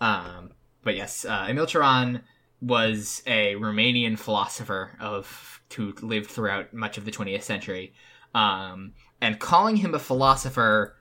um, 0.00 0.50
but 0.82 0.96
yes, 0.96 1.24
uh, 1.24 1.46
Emile 1.48 1.66
Cioran 1.66 2.22
was 2.60 3.22
a 3.26 3.54
Romanian 3.54 4.18
philosopher 4.18 4.96
of 5.00 5.60
who 5.74 5.92
lived 6.00 6.30
throughout 6.30 6.72
much 6.72 6.96
of 6.96 7.04
the 7.04 7.10
20th 7.10 7.42
century. 7.42 7.92
Um, 8.34 8.92
and 9.20 9.38
calling 9.40 9.76
him 9.76 9.94
a 9.94 9.98
philosopher, 9.98 10.96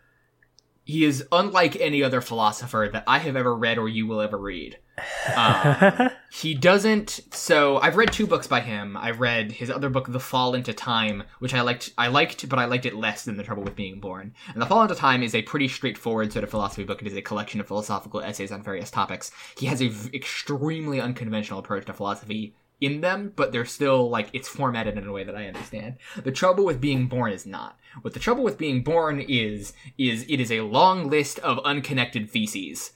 he 0.85 1.03
is 1.03 1.25
unlike 1.31 1.75
any 1.77 2.03
other 2.03 2.21
philosopher 2.21 2.87
that 2.93 3.03
I 3.07 3.17
have 3.17 3.35
ever 3.35 3.53
read 3.55 3.79
or 3.79 3.89
you 3.89 4.07
will 4.07 4.21
ever 4.21 4.37
read. 4.37 4.77
Um, 5.35 6.11
he 6.31 6.53
doesn't 6.53 7.19
so 7.31 7.77
i've 7.79 7.97
read 7.97 8.13
two 8.13 8.27
books 8.27 8.47
by 8.47 8.61
him. 8.61 8.95
I 8.95 9.11
read 9.11 9.51
his 9.51 9.69
other 9.69 9.89
book 9.89 10.07
the 10.07 10.19
fall 10.21 10.53
into 10.53 10.71
time 10.71 11.23
which 11.39 11.53
i 11.53 11.59
liked 11.61 11.91
i 11.97 12.07
liked 12.07 12.47
but 12.47 12.59
i 12.59 12.65
liked 12.65 12.85
it 12.85 12.95
less 12.95 13.25
than 13.25 13.35
the 13.35 13.43
trouble 13.43 13.63
with 13.63 13.75
being 13.75 13.99
born. 13.99 14.33
And 14.53 14.61
the 14.61 14.65
fall 14.65 14.83
into 14.83 14.95
time 14.95 15.21
is 15.23 15.35
a 15.35 15.41
pretty 15.41 15.67
straightforward 15.67 16.31
sort 16.31 16.43
of 16.43 16.49
philosophy 16.49 16.85
book. 16.85 17.01
It 17.01 17.07
is 17.07 17.17
a 17.17 17.21
collection 17.21 17.59
of 17.59 17.67
philosophical 17.67 18.21
essays 18.21 18.51
on 18.51 18.63
various 18.63 18.89
topics. 18.91 19.31
He 19.57 19.65
has 19.65 19.81
a 19.81 19.89
v- 19.89 20.15
extremely 20.15 21.01
unconventional 21.01 21.59
approach 21.59 21.87
to 21.87 21.93
philosophy 21.93 22.55
in 22.81 23.01
them 23.01 23.31
but 23.35 23.51
they're 23.51 23.65
still 23.65 24.09
like 24.09 24.29
it's 24.33 24.47
formatted 24.47 24.97
in 24.97 25.07
a 25.07 25.11
way 25.11 25.23
that 25.23 25.35
i 25.35 25.47
understand 25.47 25.95
the 26.23 26.31
trouble 26.31 26.65
with 26.65 26.81
being 26.81 27.07
born 27.07 27.31
is 27.31 27.45
not 27.45 27.77
what 28.01 28.13
the 28.13 28.19
trouble 28.19 28.43
with 28.43 28.57
being 28.57 28.83
born 28.83 29.19
is 29.21 29.73
is 29.97 30.25
it 30.27 30.39
is 30.39 30.51
a 30.51 30.61
long 30.61 31.09
list 31.09 31.39
of 31.39 31.59
unconnected 31.59 32.29
theses 32.29 32.91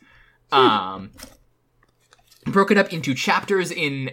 um 0.51 1.11
broken 2.45 2.77
up 2.77 2.91
into 2.91 3.13
chapters 3.13 3.71
in 3.71 4.11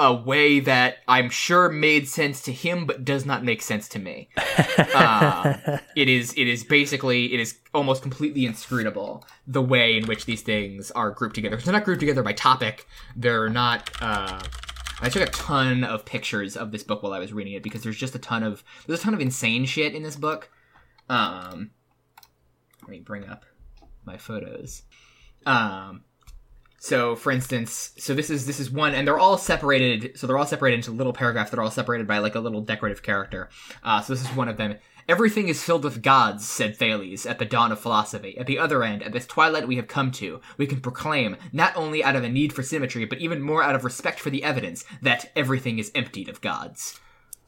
a 0.00 0.14
way 0.14 0.60
that 0.60 0.96
I'm 1.06 1.28
sure 1.28 1.68
made 1.68 2.08
sense 2.08 2.40
to 2.44 2.52
him, 2.52 2.86
but 2.86 3.04
does 3.04 3.26
not 3.26 3.44
make 3.44 3.60
sense 3.60 3.86
to 3.90 3.98
me. 3.98 4.30
uh, 4.94 5.78
it 5.96 6.08
is 6.08 6.32
it 6.38 6.48
is 6.48 6.64
basically 6.64 7.34
it 7.34 7.38
is 7.38 7.58
almost 7.74 8.00
completely 8.00 8.46
inscrutable 8.46 9.26
the 9.46 9.60
way 9.60 9.98
in 9.98 10.06
which 10.06 10.24
these 10.24 10.40
things 10.40 10.90
are 10.92 11.10
grouped 11.10 11.34
together. 11.34 11.58
They're 11.58 11.74
not 11.74 11.84
grouped 11.84 12.00
together 12.00 12.22
by 12.22 12.32
topic. 12.32 12.86
They're 13.14 13.50
not. 13.50 13.90
Uh, 14.00 14.40
I 15.02 15.08
took 15.08 15.22
a 15.22 15.30
ton 15.30 15.84
of 15.84 16.04
pictures 16.04 16.56
of 16.56 16.72
this 16.72 16.82
book 16.82 17.02
while 17.02 17.12
I 17.12 17.18
was 17.18 17.32
reading 17.32 17.54
it 17.54 17.62
because 17.62 17.82
there's 17.82 17.96
just 17.96 18.14
a 18.14 18.18
ton 18.18 18.42
of 18.42 18.62
there's 18.86 19.00
a 19.00 19.02
ton 19.02 19.14
of 19.14 19.20
insane 19.20 19.64
shit 19.64 19.94
in 19.94 20.02
this 20.02 20.16
book. 20.16 20.50
Um, 21.08 21.70
let 22.82 22.90
me 22.90 23.00
bring 23.00 23.28
up 23.28 23.44
my 24.04 24.18
photos. 24.18 24.82
Um, 25.46 26.04
so, 26.82 27.14
for 27.14 27.30
instance, 27.30 27.92
so 27.98 28.14
this 28.14 28.30
is 28.30 28.46
this 28.46 28.58
is 28.58 28.70
one, 28.70 28.94
and 28.94 29.06
they're 29.06 29.18
all 29.18 29.36
separated. 29.36 30.18
So 30.18 30.26
they're 30.26 30.38
all 30.38 30.46
separated 30.46 30.76
into 30.76 30.92
little 30.92 31.12
paragraphs 31.12 31.50
that 31.50 31.58
are 31.58 31.62
all 31.62 31.70
separated 31.70 32.06
by 32.06 32.18
like 32.18 32.34
a 32.34 32.40
little 32.40 32.62
decorative 32.62 33.02
character. 33.02 33.50
Uh, 33.82 34.00
so 34.00 34.14
this 34.14 34.22
is 34.22 34.34
one 34.34 34.48
of 34.48 34.56
them. 34.56 34.76
Everything 35.10 35.48
is 35.48 35.64
filled 35.64 35.82
with 35.82 36.02
gods, 36.02 36.46
said 36.46 36.76
Thales 36.76 37.26
at 37.26 37.40
the 37.40 37.44
dawn 37.44 37.72
of 37.72 37.80
philosophy. 37.80 38.38
At 38.38 38.46
the 38.46 38.60
other 38.60 38.84
end, 38.84 39.02
at 39.02 39.10
this 39.10 39.26
twilight 39.26 39.66
we 39.66 39.74
have 39.74 39.88
come 39.88 40.12
to, 40.12 40.40
we 40.56 40.68
can 40.68 40.80
proclaim, 40.80 41.36
not 41.52 41.76
only 41.76 42.04
out 42.04 42.14
of 42.14 42.22
a 42.22 42.28
need 42.28 42.52
for 42.52 42.62
symmetry, 42.62 43.04
but 43.06 43.18
even 43.18 43.42
more 43.42 43.60
out 43.60 43.74
of 43.74 43.82
respect 43.82 44.20
for 44.20 44.30
the 44.30 44.44
evidence, 44.44 44.84
that 45.02 45.32
everything 45.34 45.80
is 45.80 45.90
emptied 45.96 46.28
of 46.28 46.40
gods. 46.40 47.00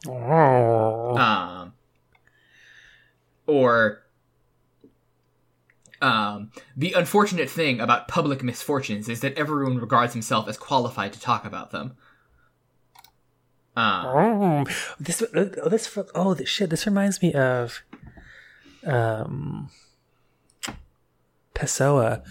Oh. 0.05 1.15
Um, 1.15 1.73
or 3.47 4.03
um, 6.01 6.51
the 6.75 6.91
unfortunate 6.91 7.49
thing 7.49 7.79
about 7.79 8.09
public 8.09 8.43
misfortunes 8.43 9.07
is 9.07 9.21
that 9.21 9.37
everyone 9.37 9.77
regards 9.77 10.11
himself 10.11 10.49
as 10.49 10.57
qualified 10.57 11.13
to 11.13 11.19
talk 11.21 11.45
about 11.45 11.71
them. 11.71 11.95
Um, 13.75 14.05
Oh, 14.05 14.65
this 14.99 15.23
oh, 15.33 15.45
this 15.69 15.97
oh 16.13 16.33
this 16.35 16.49
shit. 16.49 16.69
This 16.69 16.85
reminds 16.85 17.21
me 17.21 17.33
of, 17.33 17.81
um, 18.85 19.69
Pessoa, 21.55 22.23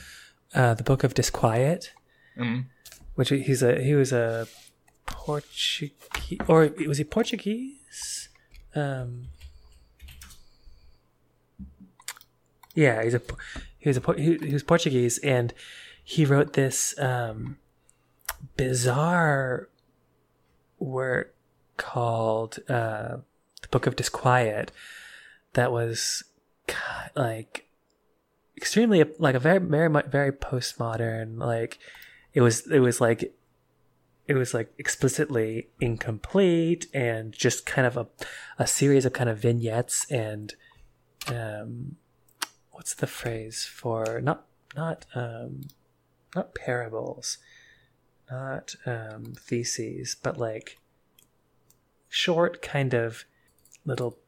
uh, 0.55 0.75
the 0.75 0.83
Book 0.85 1.03
of 1.05 1.15
Disquiet, 1.15 1.93
Mhm. 2.39 2.67
which 3.15 3.31
he's 3.31 3.63
a 3.63 3.83
he 3.83 3.95
was 3.95 4.13
a 4.13 4.47
Portuguese 5.07 5.93
or 6.49 6.71
was 6.87 6.99
he 6.99 7.05
Portuguese? 7.05 8.29
Um, 8.75 9.29
yeah, 12.75 13.03
he's 13.03 13.15
a 13.15 13.23
he 13.79 13.89
was 13.89 13.97
a 13.99 14.13
he, 14.17 14.39
he 14.39 14.53
was 14.53 14.63
Portuguese, 14.63 15.19
and 15.19 15.53
he 16.05 16.25
wrote 16.25 16.53
this 16.55 16.99
um, 16.99 17.59
bizarre 18.57 19.69
work 20.79 21.32
called 21.83 22.59
uh, 22.69 23.17
the 23.61 23.69
Book 23.71 23.87
of 23.87 23.97
Disquiet 23.97 24.71
that 25.55 25.73
was 25.73 26.23
like 27.17 27.67
extremely 28.57 29.05
like 29.19 29.35
a 29.35 29.41
very 29.41 29.59
very 29.59 29.89
very 30.09 30.33
postmodern 30.33 31.39
like 31.39 31.79
it 32.33 32.41
was 32.41 32.71
it 32.71 32.79
was 32.79 33.01
like 33.01 33.35
it 34.29 34.35
was 34.35 34.55
like 34.55 34.73
explicitly 34.79 35.69
incomplete 35.81 36.87
and 36.95 37.33
just 37.33 37.67
kind 37.67 37.87
of 37.87 37.97
a, 37.97 38.07
a 38.59 38.67
series 38.67 39.05
of 39.05 39.13
kind 39.13 39.29
of 39.29 39.39
vignettes 39.39 40.07
and 40.11 40.55
um 41.27 41.97
what's 42.71 42.95
the 42.95 43.07
phrase 43.09 43.65
for 43.65 44.21
not 44.23 44.47
not 44.77 45.05
um 45.17 45.63
not 46.37 46.55
parables 46.55 47.39
not 48.31 48.77
um 48.87 49.35
theses 49.37 50.17
but 50.23 50.39
like 50.39 50.79
short 52.13 52.61
kind 52.61 52.93
of 52.95 53.25
little 53.87 54.19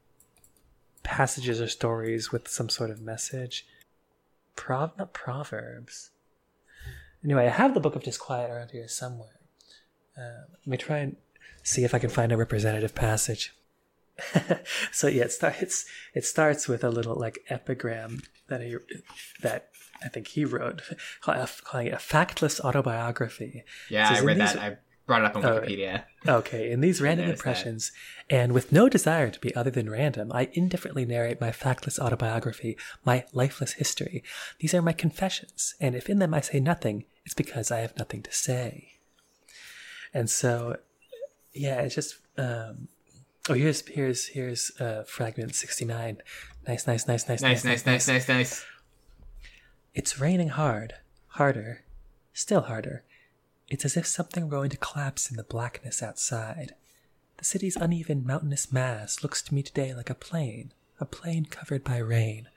passages 1.03 1.61
or 1.61 1.69
stories 1.69 2.33
with 2.33 2.49
some 2.49 2.69
sort 2.69 2.91
of 2.91 3.01
message. 3.01 3.67
Prov 4.57 4.97
not 4.99 5.13
proverbs. 5.13 6.11
Anyway 7.23 7.47
i 7.47 7.51
have 7.51 7.75
the 7.75 7.81
book 7.81 7.95
of 7.97 8.03
disquiet 8.03 8.51
around 8.51 8.71
here 8.71 8.89
somewhere. 8.89 9.39
Uh, 10.17 10.45
let 10.51 10.67
me 10.67 10.77
try 10.77 10.99
and 10.99 11.17
see 11.63 11.85
if 11.85 11.93
i 11.95 11.99
can 11.99 12.11
find 12.11 12.33
a 12.33 12.37
representative 12.37 12.95
passage. 12.95 13.55
So 14.93 15.09
yeah 15.09 15.25
it 15.25 15.33
starts 15.33 15.85
it 16.15 16.25
starts 16.25 16.69
with 16.69 16.83
a 16.85 16.91
little 16.91 17.17
like 17.17 17.39
epigram 17.51 18.23
that 18.49 18.61
he 18.63 18.77
that 19.43 19.71
i 20.05 20.09
think 20.09 20.29
he 20.29 20.45
wrote 20.45 20.83
calling 21.21 21.87
it 21.89 21.93
a 21.93 21.97
factless 21.97 22.61
autobiography. 22.61 23.65
Yeah, 23.91 24.09
Says 24.09 24.23
I 24.23 24.25
read 24.25 24.41
these- 24.41 24.53
that. 24.55 24.63
I 24.63 24.77
brought 25.07 25.23
it 25.23 25.27
up 25.27 25.37
on 25.37 25.45
Oh, 25.45 25.61
Wikipedia. 25.61 26.05
Okay, 26.27 26.71
in 26.71 26.81
these 26.81 27.01
random 27.07 27.27
noticed 27.27 27.45
that. 27.45 27.51
impressions, 27.51 27.93
and 28.31 28.53
with 28.53 28.73
no 28.73 28.89
desire 28.89 29.31
to 29.31 29.41
be 29.41 29.55
other 29.55 29.71
than 29.71 29.91
random, 29.91 30.33
I 30.33 30.49
indifferently 30.53 31.05
narrate 31.05 31.41
my 31.41 31.51
factless 31.51 31.99
autobiography, 31.99 32.77
my 33.05 33.25
lifeless 33.33 33.73
history. 33.73 34.23
These 34.61 34.73
are 34.75 34.83
my 34.83 34.93
confessions, 34.93 35.75
and 35.81 35.95
if 35.95 36.09
in 36.09 36.19
them 36.21 36.33
I 36.35 36.41
say 36.41 36.61
nothing, 36.61 37.05
it's 37.25 37.35
because 37.35 37.71
I 37.71 37.81
have 37.81 37.97
nothing 37.99 38.23
to 38.23 38.33
say. 38.33 38.93
And 40.13 40.31
so, 40.31 40.77
yeah, 41.53 41.81
it's 41.83 41.95
just. 41.95 42.17
Um, 42.39 42.89
oh, 43.49 43.55
here's 43.55 43.87
here's 43.87 44.27
here's 44.29 44.71
uh, 44.81 45.05
fragment 45.07 45.55
sixty 45.55 45.85
nine. 45.85 46.19
Nice, 46.67 46.87
nice, 46.87 47.07
nice, 47.07 47.29
nice, 47.29 47.43
Nice, 47.43 47.65
nice, 47.65 47.85
nice, 47.85 48.09
nice, 48.09 48.29
nice. 48.29 48.65
it's 49.95 50.19
raining 50.19 50.49
hard, 50.49 50.95
harder, 51.29 51.85
still 52.33 52.63
harder. 52.63 53.05
It's 53.69 53.85
as 53.85 53.97
if 53.97 54.07
something 54.07 54.45
were 54.45 54.51
going 54.51 54.71
to 54.71 54.77
collapse 54.77 55.31
in 55.31 55.37
the 55.37 55.43
blackness 55.43 56.03
outside. 56.03 56.75
The 57.39 57.45
city's 57.45 57.77
uneven 57.77 58.27
mountainous 58.27 58.71
mass 58.71 59.23
looks 59.23 59.43
to 59.43 59.55
me 59.55 59.63
today 59.63 59.95
like 59.95 60.11
a 60.11 60.15
plain, 60.15 60.73
a 61.01 61.05
plain 61.05 61.47
covered 61.47 61.83
by 61.83 61.99
rain. 61.99 62.49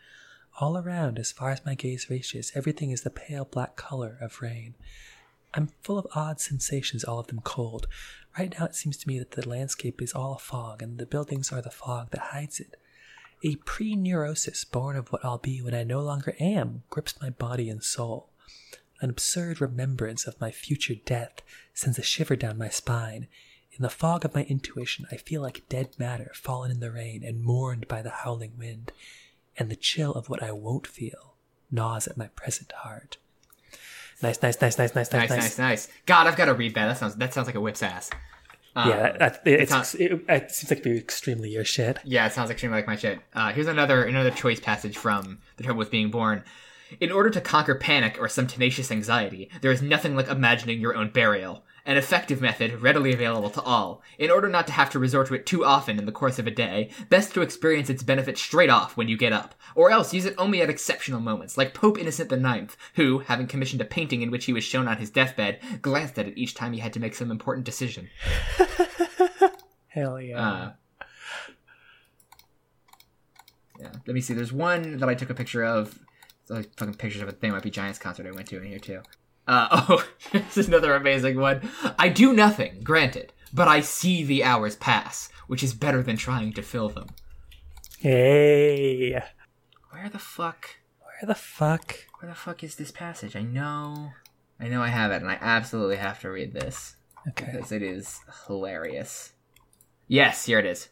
All 0.59 0.77
around, 0.77 1.17
as 1.17 1.31
far 1.31 1.51
as 1.51 1.65
my 1.65 1.75
gaze 1.75 2.09
reaches, 2.09 2.51
everything 2.55 2.91
is 2.91 3.01
the 3.01 3.09
pale 3.09 3.45
black 3.45 3.75
color 3.75 4.17
of 4.21 4.41
rain. 4.41 4.75
I'm 5.53 5.69
full 5.81 5.97
of 5.97 6.07
odd 6.13 6.41
sensations, 6.41 7.03
all 7.03 7.19
of 7.19 7.27
them 7.27 7.41
cold. 7.43 7.87
Right 8.37 8.53
now, 8.59 8.65
it 8.65 8.75
seems 8.75 8.97
to 8.97 9.07
me 9.07 9.17
that 9.19 9.31
the 9.31 9.47
landscape 9.47 10.01
is 10.01 10.13
all 10.13 10.37
fog, 10.37 10.81
and 10.81 10.97
the 10.97 11.05
buildings 11.05 11.51
are 11.51 11.61
the 11.61 11.71
fog 11.71 12.11
that 12.11 12.31
hides 12.31 12.59
it. 12.59 12.75
A 13.43 13.55
pre 13.55 13.95
neurosis 13.95 14.65
born 14.65 14.95
of 14.95 15.09
what 15.09 15.23
I'll 15.23 15.37
be 15.37 15.61
when 15.61 15.73
I 15.73 15.83
no 15.83 16.01
longer 16.01 16.35
am 16.39 16.83
grips 16.89 17.21
my 17.21 17.29
body 17.29 17.69
and 17.69 17.83
soul. 17.83 18.29
An 18.99 19.09
absurd 19.09 19.61
remembrance 19.61 20.25
of 20.25 20.39
my 20.41 20.51
future 20.51 20.95
death 20.95 21.41
sends 21.73 21.99
a 21.99 22.03
shiver 22.03 22.35
down 22.35 22.57
my 22.57 22.69
spine. 22.69 23.27
In 23.71 23.83
the 23.83 23.89
fog 23.89 24.25
of 24.25 24.33
my 24.33 24.43
intuition, 24.43 25.05
I 25.11 25.17
feel 25.17 25.41
like 25.41 25.69
dead 25.69 25.89
matter 25.99 26.31
fallen 26.33 26.71
in 26.71 26.79
the 26.79 26.91
rain 26.91 27.23
and 27.23 27.43
mourned 27.43 27.87
by 27.87 28.01
the 28.01 28.09
howling 28.09 28.53
wind, 28.57 28.91
and 29.57 29.69
the 29.69 29.75
chill 29.75 30.13
of 30.13 30.29
what 30.29 30.41
I 30.41 30.51
won't 30.51 30.87
feel 30.87 31.35
gnaws 31.71 32.07
at 32.07 32.17
my 32.17 32.27
present 32.27 32.71
heart. 32.71 33.17
Nice, 34.23 34.41
nice, 34.41 34.59
nice, 34.61 34.79
nice, 34.79 34.95
nice, 34.95 35.11
Nice, 35.11 35.29
nice, 35.29 35.29
nice, 35.29 35.57
nice. 35.59 35.87
God, 36.07 36.25
I've 36.25 36.35
got 36.37 36.45
to 36.45 36.55
read 36.55 36.73
that. 36.73 36.87
That 36.87 36.97
sounds 36.97 37.15
that 37.17 37.33
sounds 37.35 37.45
like 37.45 37.55
a 37.55 37.61
whip's 37.61 37.83
ass. 37.83 38.09
Um, 38.75 38.89
Yeah, 38.89 39.11
that- 39.17 39.41
it's, 39.45 39.71
not- 39.71 39.93
it, 39.95 40.23
it 40.27 40.51
seems 40.51 40.71
like 40.71 40.79
it'd 40.79 40.91
be 40.91 40.97
extremely 40.97 41.49
your 41.51 41.63
shit. 41.65 41.99
Yeah, 42.03 42.25
it 42.25 42.33
sounds 42.33 42.49
extremely 42.49 42.77
like 42.79 42.87
my 42.87 42.95
shit. 42.95 43.19
Uh, 43.33 43.51
here's 43.53 43.67
another 43.67 44.03
another 44.05 44.31
choice 44.31 44.59
passage 44.59 44.97
from 44.97 45.39
The 45.57 45.63
Trouble 45.63 45.77
with 45.79 45.91
Being 45.91 46.09
Born. 46.09 46.43
In 46.99 47.11
order 47.11 47.29
to 47.29 47.41
conquer 47.41 47.75
panic 47.75 48.17
or 48.19 48.29
some 48.29 48.47
tenacious 48.47 48.91
anxiety, 48.91 49.49
there 49.61 49.71
is 49.71 49.81
nothing 49.81 50.15
like 50.15 50.27
imagining 50.27 50.79
your 50.79 50.95
own 50.95 51.09
burial. 51.09 51.63
An 51.85 51.95
effective 51.95 52.41
method, 52.41 52.81
readily 52.81 53.13
available 53.13 53.49
to 53.51 53.61
all. 53.61 54.01
In 54.19 54.29
order 54.29 54.49
not 54.49 54.67
to 54.67 54.73
have 54.73 54.89
to 54.89 54.99
resort 54.99 55.27
to 55.27 55.35
it 55.35 55.45
too 55.45 55.63
often 55.63 55.97
in 55.97 56.05
the 56.05 56.11
course 56.11 56.37
of 56.37 56.45
a 56.45 56.51
day, 56.51 56.89
best 57.09 57.33
to 57.33 57.41
experience 57.41 57.89
its 57.89 58.03
benefit 58.03 58.37
straight 58.37 58.69
off 58.69 58.97
when 58.97 59.07
you 59.07 59.15
get 59.15 59.31
up, 59.31 59.55
or 59.73 59.89
else 59.89 60.13
use 60.13 60.25
it 60.25 60.35
only 60.37 60.61
at 60.61 60.69
exceptional 60.69 61.21
moments, 61.21 61.57
like 61.57 61.73
Pope 61.73 61.97
Innocent 61.97 62.29
IX, 62.29 62.75
who, 62.95 63.19
having 63.19 63.47
commissioned 63.47 63.81
a 63.81 63.85
painting 63.85 64.21
in 64.21 64.31
which 64.31 64.45
he 64.45 64.53
was 64.53 64.65
shown 64.65 64.87
on 64.87 64.97
his 64.97 65.09
deathbed, 65.09 65.59
glanced 65.81 66.19
at 66.19 66.27
it 66.27 66.37
each 66.37 66.55
time 66.55 66.73
he 66.73 66.79
had 66.79 66.91
to 66.91 66.99
make 66.99 67.15
some 67.15 67.31
important 67.31 67.65
decision. 67.65 68.09
Hell 69.87 70.19
yeah. 70.19 70.41
Uh, 70.41 70.71
yeah. 73.79 73.91
Let 74.05 74.13
me 74.13 74.21
see. 74.21 74.33
There's 74.33 74.53
one 74.53 74.97
that 74.97 75.07
I 75.07 75.15
took 75.15 75.29
a 75.29 75.33
picture 75.33 75.63
of. 75.63 75.97
Like 76.49 76.77
fucking 76.77 76.95
pictures 76.95 77.21
of 77.21 77.27
a 77.27 77.31
thing. 77.31 77.51
Might 77.51 77.63
be 77.63 77.71
Giants 77.71 77.99
concert 77.99 78.25
I 78.25 78.31
went 78.31 78.47
to 78.47 78.57
in 78.57 78.63
here 78.63 78.79
too. 78.79 79.01
Uh, 79.47 79.67
oh, 79.89 80.07
this 80.31 80.57
is 80.57 80.67
another 80.67 80.95
amazing 80.95 81.39
one. 81.39 81.69
I 81.97 82.09
do 82.09 82.33
nothing, 82.33 82.81
granted, 82.83 83.33
but 83.53 83.67
I 83.67 83.79
see 83.81 84.23
the 84.23 84.43
hours 84.43 84.75
pass, 84.75 85.29
which 85.47 85.63
is 85.63 85.73
better 85.73 86.03
than 86.03 86.17
trying 86.17 86.53
to 86.53 86.61
fill 86.61 86.89
them. 86.89 87.07
hey. 87.99 89.21
Where 89.91 90.09
the 90.09 90.19
fuck? 90.19 90.77
Where 90.99 91.27
the 91.27 91.35
fuck? 91.35 92.05
Where 92.19 92.29
the 92.29 92.35
fuck 92.35 92.63
is 92.63 92.75
this 92.75 92.91
passage? 92.91 93.35
I 93.35 93.41
know. 93.41 94.11
I 94.59 94.67
know 94.67 94.81
I 94.81 94.89
have 94.89 95.11
it, 95.11 95.21
and 95.21 95.31
I 95.31 95.37
absolutely 95.39 95.97
have 95.97 96.19
to 96.21 96.29
read 96.29 96.53
this. 96.53 96.95
Okay. 97.29 97.45
because 97.51 97.71
it 97.71 97.81
is 97.81 98.21
hilarious. 98.47 99.33
Yes, 100.07 100.45
here 100.45 100.59
it 100.59 100.65
is. 100.65 100.89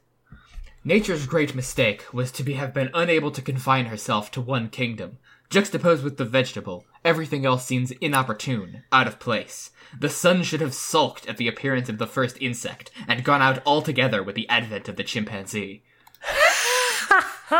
Nature's 0.84 1.26
great 1.26 1.56
mistake 1.56 2.06
was 2.14 2.32
to 2.34 2.44
be, 2.44 2.54
have 2.54 2.74
been 2.74 2.92
unable 2.94 3.32
to 3.32 3.42
confine 3.42 3.86
herself 3.86 4.32
to 4.32 4.42
one 4.42 4.70
kingdom. 4.70 5.18
Juxtaposed 5.50 6.04
with 6.04 6.18
the 6.18 6.26
vegetable, 6.26 6.86
everything 7.04 7.46
else 7.46 7.66
seems 7.66 7.92
inopportune, 7.92 8.84
out 8.92 9.08
of 9.08 9.20
place. 9.20 9.72
The 10.00 10.10
sun 10.10 10.44
should 10.44 10.62
have 10.62 10.74
sulked 10.74 11.28
at 11.28 11.38
the 11.38 11.48
appearance 11.48 11.88
of 11.88 11.98
the 11.98 12.08
first 12.08 12.38
insect, 12.42 12.92
and 13.08 13.24
gone 13.24 13.42
out 13.42 13.62
altogether 13.66 14.24
with 14.24 14.36
the 14.36 14.50
advent 14.50 14.90
of 14.90 14.96
the 14.96 15.04
chimpanzee. 15.04 15.84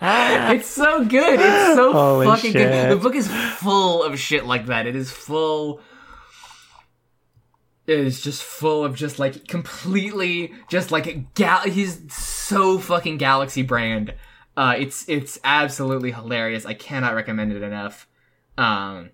it's 0.00 0.68
so 0.68 1.04
good. 1.04 1.40
It's 1.40 1.76
so 1.76 1.92
Holy 1.92 2.26
fucking 2.26 2.52
good. 2.52 2.90
The 2.90 2.96
book 2.96 3.14
is 3.14 3.28
full 3.28 4.02
of 4.02 4.18
shit 4.18 4.44
like 4.44 4.66
that. 4.66 4.86
It 4.86 4.96
is 4.96 5.10
full 5.10 5.80
it 7.86 7.98
is 7.98 8.20
just 8.20 8.42
full 8.42 8.84
of 8.84 8.94
just 8.94 9.18
like 9.18 9.46
completely 9.46 10.52
just 10.68 10.90
like 10.90 11.34
gal 11.34 11.60
he's 11.60 12.00
so 12.12 12.78
fucking 12.78 13.18
galaxy 13.18 13.62
brand 13.62 14.14
uh 14.56 14.74
it's 14.78 15.08
it's 15.08 15.38
absolutely 15.44 16.12
hilarious. 16.12 16.66
I 16.66 16.74
cannot 16.74 17.14
recommend 17.14 17.52
it 17.52 17.62
enough. 17.62 18.08
Um 18.56 19.10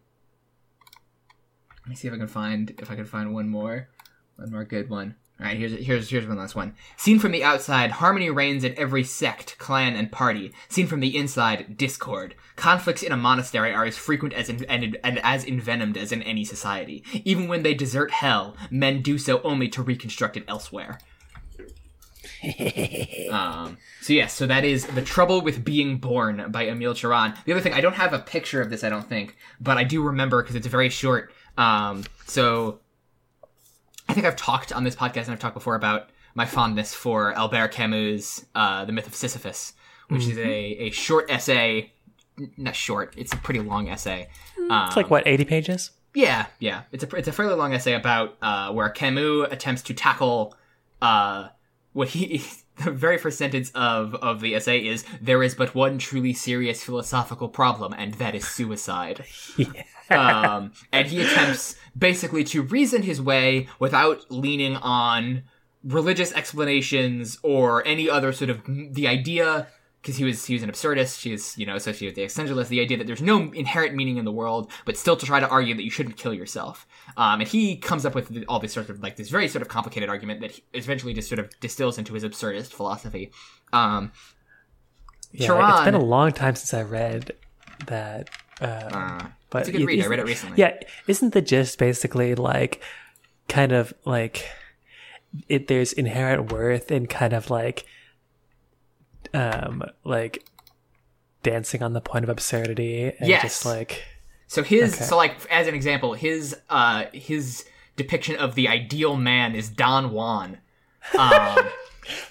let 1.82 1.88
me 1.88 1.96
see 1.96 2.08
if 2.08 2.14
i 2.14 2.18
can 2.18 2.28
find 2.28 2.74
if 2.78 2.90
i 2.90 2.94
can 2.94 3.06
find 3.06 3.34
one 3.34 3.48
more. 3.48 3.88
One 4.36 4.52
more 4.52 4.64
good 4.64 4.88
one. 4.88 5.16
All 5.40 5.46
right 5.46 5.56
here's 5.56 5.72
here's 5.72 6.10
here's 6.10 6.26
one 6.26 6.36
last 6.36 6.54
one. 6.54 6.74
Seen 6.98 7.18
from 7.18 7.32
the 7.32 7.42
outside 7.42 7.92
harmony 7.92 8.28
reigns 8.28 8.64
in 8.64 8.78
every 8.78 9.02
sect 9.02 9.56
clan 9.58 9.96
and 9.96 10.12
party. 10.12 10.52
Seen 10.68 10.86
from 10.86 11.00
the 11.00 11.16
inside 11.16 11.78
discord. 11.78 12.34
Conflicts 12.56 13.02
in 13.02 13.12
a 13.12 13.16
monastery 13.16 13.72
are 13.72 13.86
as 13.86 13.96
frequent 13.96 14.34
as 14.34 14.50
in, 14.50 14.64
and, 14.64 14.98
and 15.02 15.18
as 15.20 15.44
envenomed 15.44 15.96
as 15.96 16.12
in 16.12 16.22
any 16.22 16.44
society. 16.44 17.02
Even 17.24 17.48
when 17.48 17.62
they 17.62 17.72
desert 17.72 18.10
hell 18.10 18.54
men 18.70 19.00
do 19.00 19.16
so 19.16 19.40
only 19.42 19.68
to 19.68 19.82
reconstruct 19.82 20.36
it 20.36 20.44
elsewhere 20.46 20.98
um, 23.30 23.76
so 24.00 24.12
yes, 24.12 24.32
so 24.32 24.46
that 24.46 24.64
is 24.64 24.86
The 24.86 25.02
Trouble 25.02 25.42
with 25.42 25.64
Being 25.64 25.98
Born 25.98 26.50
by 26.50 26.66
Emil 26.66 26.94
Cioran. 26.94 27.36
The 27.44 27.52
other 27.52 27.60
thing, 27.60 27.74
I 27.74 27.80
don't 27.80 27.94
have 27.94 28.12
a 28.12 28.18
picture 28.18 28.60
of 28.60 28.70
this, 28.70 28.84
I 28.84 28.88
don't 28.88 29.08
think, 29.08 29.36
but 29.60 29.76
I 29.76 29.84
do 29.84 30.02
remember 30.02 30.42
because 30.42 30.56
it's 30.56 30.66
very 30.66 30.88
short. 30.88 31.32
Um, 31.58 32.04
so 32.26 32.80
I 34.08 34.14
think 34.14 34.26
I've 34.26 34.36
talked 34.36 34.72
on 34.72 34.84
this 34.84 34.96
podcast 34.96 35.24
and 35.24 35.32
I've 35.32 35.38
talked 35.38 35.54
before 35.54 35.74
about 35.74 36.10
my 36.34 36.46
fondness 36.46 36.94
for 36.94 37.32
Albert 37.34 37.68
Camus' 37.72 38.46
uh, 38.54 38.84
The 38.84 38.92
Myth 38.92 39.06
of 39.06 39.14
Sisyphus, 39.14 39.74
which 40.08 40.26
is 40.26 40.38
a, 40.38 40.42
a 40.44 40.90
short 40.90 41.30
essay 41.30 41.92
not 42.56 42.74
short. 42.74 43.14
It's 43.16 43.32
a 43.32 43.36
pretty 43.36 43.60
long 43.60 43.88
essay. 43.88 44.28
It's 44.56 44.96
like 44.96 45.10
what, 45.10 45.26
80 45.26 45.44
pages? 45.44 45.90
Yeah, 46.14 46.46
yeah. 46.58 46.82
It's 46.92 47.04
a 47.04 47.16
it's 47.16 47.28
a 47.28 47.32
fairly 47.32 47.54
long 47.54 47.72
essay 47.72 47.94
about 47.94 48.36
uh, 48.42 48.72
where 48.72 48.88
Camus 48.88 49.48
attempts 49.50 49.82
to 49.82 49.94
tackle 49.94 50.54
uh, 51.00 51.48
what 51.92 52.08
he. 52.08 52.42
The 52.82 52.92
very 52.92 53.18
first 53.18 53.36
sentence 53.36 53.70
of 53.74 54.14
of 54.14 54.40
the 54.40 54.54
essay 54.54 54.86
is 54.86 55.04
there 55.20 55.42
is 55.42 55.54
but 55.54 55.74
one 55.74 55.98
truly 55.98 56.32
serious 56.32 56.82
philosophical 56.82 57.46
problem, 57.46 57.92
and 57.92 58.14
that 58.14 58.34
is 58.34 58.48
suicide. 58.48 59.26
um, 60.10 60.72
and 60.90 61.06
he 61.06 61.20
attempts 61.20 61.76
basically 61.98 62.42
to 62.44 62.62
reason 62.62 63.02
his 63.02 63.20
way 63.20 63.68
without 63.78 64.24
leaning 64.30 64.76
on 64.76 65.42
religious 65.84 66.32
explanations 66.32 67.38
or 67.42 67.86
any 67.86 68.08
other 68.08 68.32
sort 68.32 68.48
of 68.48 68.62
the 68.66 69.06
idea 69.06 69.68
because 70.02 70.16
he 70.16 70.24
was 70.24 70.44
he 70.46 70.54
was 70.54 70.62
an 70.62 70.70
absurdist. 70.70 71.22
He's 71.22 71.56
you 71.58 71.66
know 71.66 71.76
associated 71.76 72.16
with 72.16 72.34
the 72.34 72.42
existentialist. 72.42 72.68
The 72.68 72.80
idea 72.80 72.96
that 72.98 73.06
there's 73.06 73.22
no 73.22 73.50
inherent 73.52 73.94
meaning 73.94 74.16
in 74.16 74.24
the 74.24 74.32
world, 74.32 74.70
but 74.84 74.96
still 74.96 75.16
to 75.16 75.26
try 75.26 75.40
to 75.40 75.48
argue 75.48 75.74
that 75.74 75.82
you 75.82 75.90
shouldn't 75.90 76.16
kill 76.16 76.32
yourself. 76.34 76.86
Um, 77.16 77.40
and 77.40 77.48
he 77.48 77.76
comes 77.76 78.06
up 78.06 78.14
with 78.14 78.44
all 78.48 78.58
this 78.60 78.72
sort 78.72 78.88
of 78.88 79.02
like 79.02 79.16
this 79.16 79.28
very 79.30 79.48
sort 79.48 79.62
of 79.62 79.68
complicated 79.68 80.08
argument 80.08 80.40
that 80.40 80.52
he 80.52 80.62
eventually 80.74 81.12
just 81.14 81.28
sort 81.28 81.38
of 81.38 81.50
distills 81.60 81.98
into 81.98 82.14
his 82.14 82.24
absurdist 82.24 82.68
philosophy. 82.72 83.30
Um, 83.72 84.12
Yeah, 85.32 85.48
Cioran- 85.48 85.72
it's 85.76 85.84
been 85.84 85.94
a 85.94 86.02
long 86.04 86.32
time 86.32 86.56
since 86.56 86.74
I 86.74 86.82
read 86.82 87.32
that. 87.86 88.30
Uh, 88.60 88.64
uh, 88.64 89.26
but 89.48 89.60
it's 89.60 89.68
a 89.68 89.72
good 89.72 89.86
read. 89.86 90.02
I 90.04 90.06
read 90.06 90.18
it 90.18 90.26
recently. 90.26 90.58
Yeah, 90.58 90.76
isn't 91.06 91.32
the 91.34 91.40
gist 91.42 91.78
basically 91.78 92.34
like 92.34 92.82
kind 93.48 93.72
of 93.72 93.92
like 94.04 94.48
it? 95.48 95.66
There's 95.68 95.92
inherent 95.92 96.52
worth 96.52 96.90
in 96.90 97.06
kind 97.06 97.32
of 97.32 97.48
like, 97.50 97.84
um, 99.34 99.82
like 100.04 100.44
dancing 101.42 101.82
on 101.82 101.92
the 101.92 102.00
point 102.00 102.24
of 102.24 102.28
absurdity 102.28 103.04
and 103.18 103.28
Yes. 103.28 103.42
just 103.42 103.64
like 103.66 104.04
So 104.46 104.62
his 104.62 104.94
Okay. 104.94 105.04
so 105.04 105.16
like 105.16 105.34
as 105.50 105.66
an 105.68 105.74
example, 105.74 106.14
his 106.14 106.56
uh 106.68 107.04
his 107.12 107.64
depiction 107.96 108.36
of 108.36 108.54
the 108.54 108.68
ideal 108.68 109.16
man 109.16 109.54
is 109.54 109.68
Don 109.68 110.12
Juan. 110.12 110.58
Um, 111.18 111.20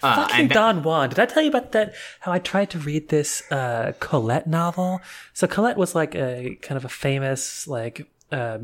uh, 0.04 0.16
Fucking 0.16 0.36
and 0.40 0.50
that- 0.50 0.54
Don 0.54 0.84
Juan. 0.84 1.10
Did 1.10 1.20
I 1.20 1.26
tell 1.26 1.42
you 1.44 1.50
about 1.50 1.72
that? 1.74 1.94
How 2.22 2.32
I 2.32 2.40
tried 2.40 2.70
to 2.72 2.80
read 2.80 3.10
this 3.10 3.50
uh, 3.52 3.94
Colette 4.00 4.48
novel. 4.48 5.02
So 5.34 5.48
Colette 5.48 5.78
was 5.78 5.96
like 5.96 6.16
a 6.16 6.58
kind 6.62 6.78
of 6.78 6.86
a 6.86 6.90
famous 6.90 7.68
like 7.68 8.08
uh, 8.32 8.60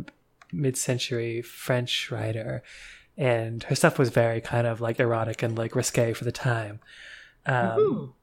mid-century 0.52 1.41
French 1.41 2.12
writer, 2.12 2.62
and 3.18 3.64
her 3.64 3.76
stuff 3.76 3.98
was 3.98 4.10
very 4.10 4.41
kind 4.41 4.68
of 4.68 4.80
like 4.82 4.99
erotic 4.99 5.41
and 5.44 5.57
like 5.57 5.76
risque 5.76 6.14
for 6.14 6.24
the 6.24 6.32
time. 6.32 6.80
Um, 7.45 8.14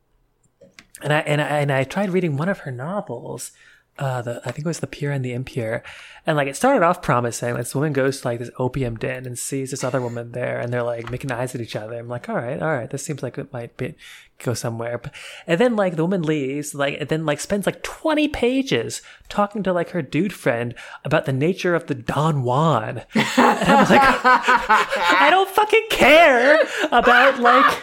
and 1.00 1.12
I 1.12 1.20
and 1.20 1.40
I 1.40 1.46
and 1.60 1.72
I 1.72 1.84
tried 1.84 2.10
reading 2.10 2.36
one 2.36 2.48
of 2.48 2.60
her 2.60 2.70
novels. 2.70 3.52
Uh, 3.98 4.22
the 4.22 4.40
I 4.44 4.52
think 4.52 4.60
it 4.60 4.66
was 4.66 4.80
the 4.80 4.86
Pure 4.86 5.12
and 5.12 5.24
the 5.24 5.32
Impure, 5.34 5.82
and 6.26 6.36
like 6.36 6.48
it 6.48 6.56
started 6.56 6.82
off 6.82 7.02
promising. 7.02 7.54
This 7.54 7.74
woman 7.74 7.92
goes 7.92 8.22
to 8.22 8.28
like 8.28 8.38
this 8.38 8.50
opium 8.58 8.96
den 8.96 9.26
and 9.26 9.38
sees 9.38 9.70
this 9.70 9.84
other 9.84 10.00
woman 10.00 10.32
there, 10.32 10.58
and 10.58 10.72
they're 10.72 10.82
like 10.82 11.10
making 11.10 11.30
eyes 11.30 11.54
at 11.54 11.60
each 11.60 11.76
other. 11.76 11.98
I'm 11.98 12.08
like, 12.08 12.28
all 12.28 12.36
right, 12.36 12.60
all 12.62 12.72
right, 12.72 12.88
this 12.88 13.04
seems 13.04 13.22
like 13.22 13.36
it 13.36 13.52
might 13.52 13.76
be 13.76 13.94
go 14.42 14.54
somewhere. 14.54 14.98
But, 14.98 15.14
and 15.46 15.60
then 15.60 15.76
like 15.76 15.96
the 15.96 16.04
woman 16.04 16.22
leaves, 16.22 16.74
like 16.74 16.96
and 17.00 17.08
then 17.08 17.26
like 17.26 17.38
spends 17.38 17.66
like 17.66 17.82
20 17.82 18.28
pages 18.28 19.02
talking 19.28 19.62
to 19.62 19.72
like 19.72 19.90
her 19.90 20.02
dude 20.02 20.32
friend 20.32 20.74
about 21.04 21.26
the 21.26 21.32
nature 21.32 21.74
of 21.74 21.86
the 21.86 21.94
Don 21.94 22.42
Juan. 22.42 23.02
And 23.14 23.68
I'm 23.68 23.88
like, 23.88 24.00
I 24.02 25.28
don't 25.30 25.50
fucking 25.50 25.86
care 25.90 26.60
about 26.90 27.38
like 27.40 27.82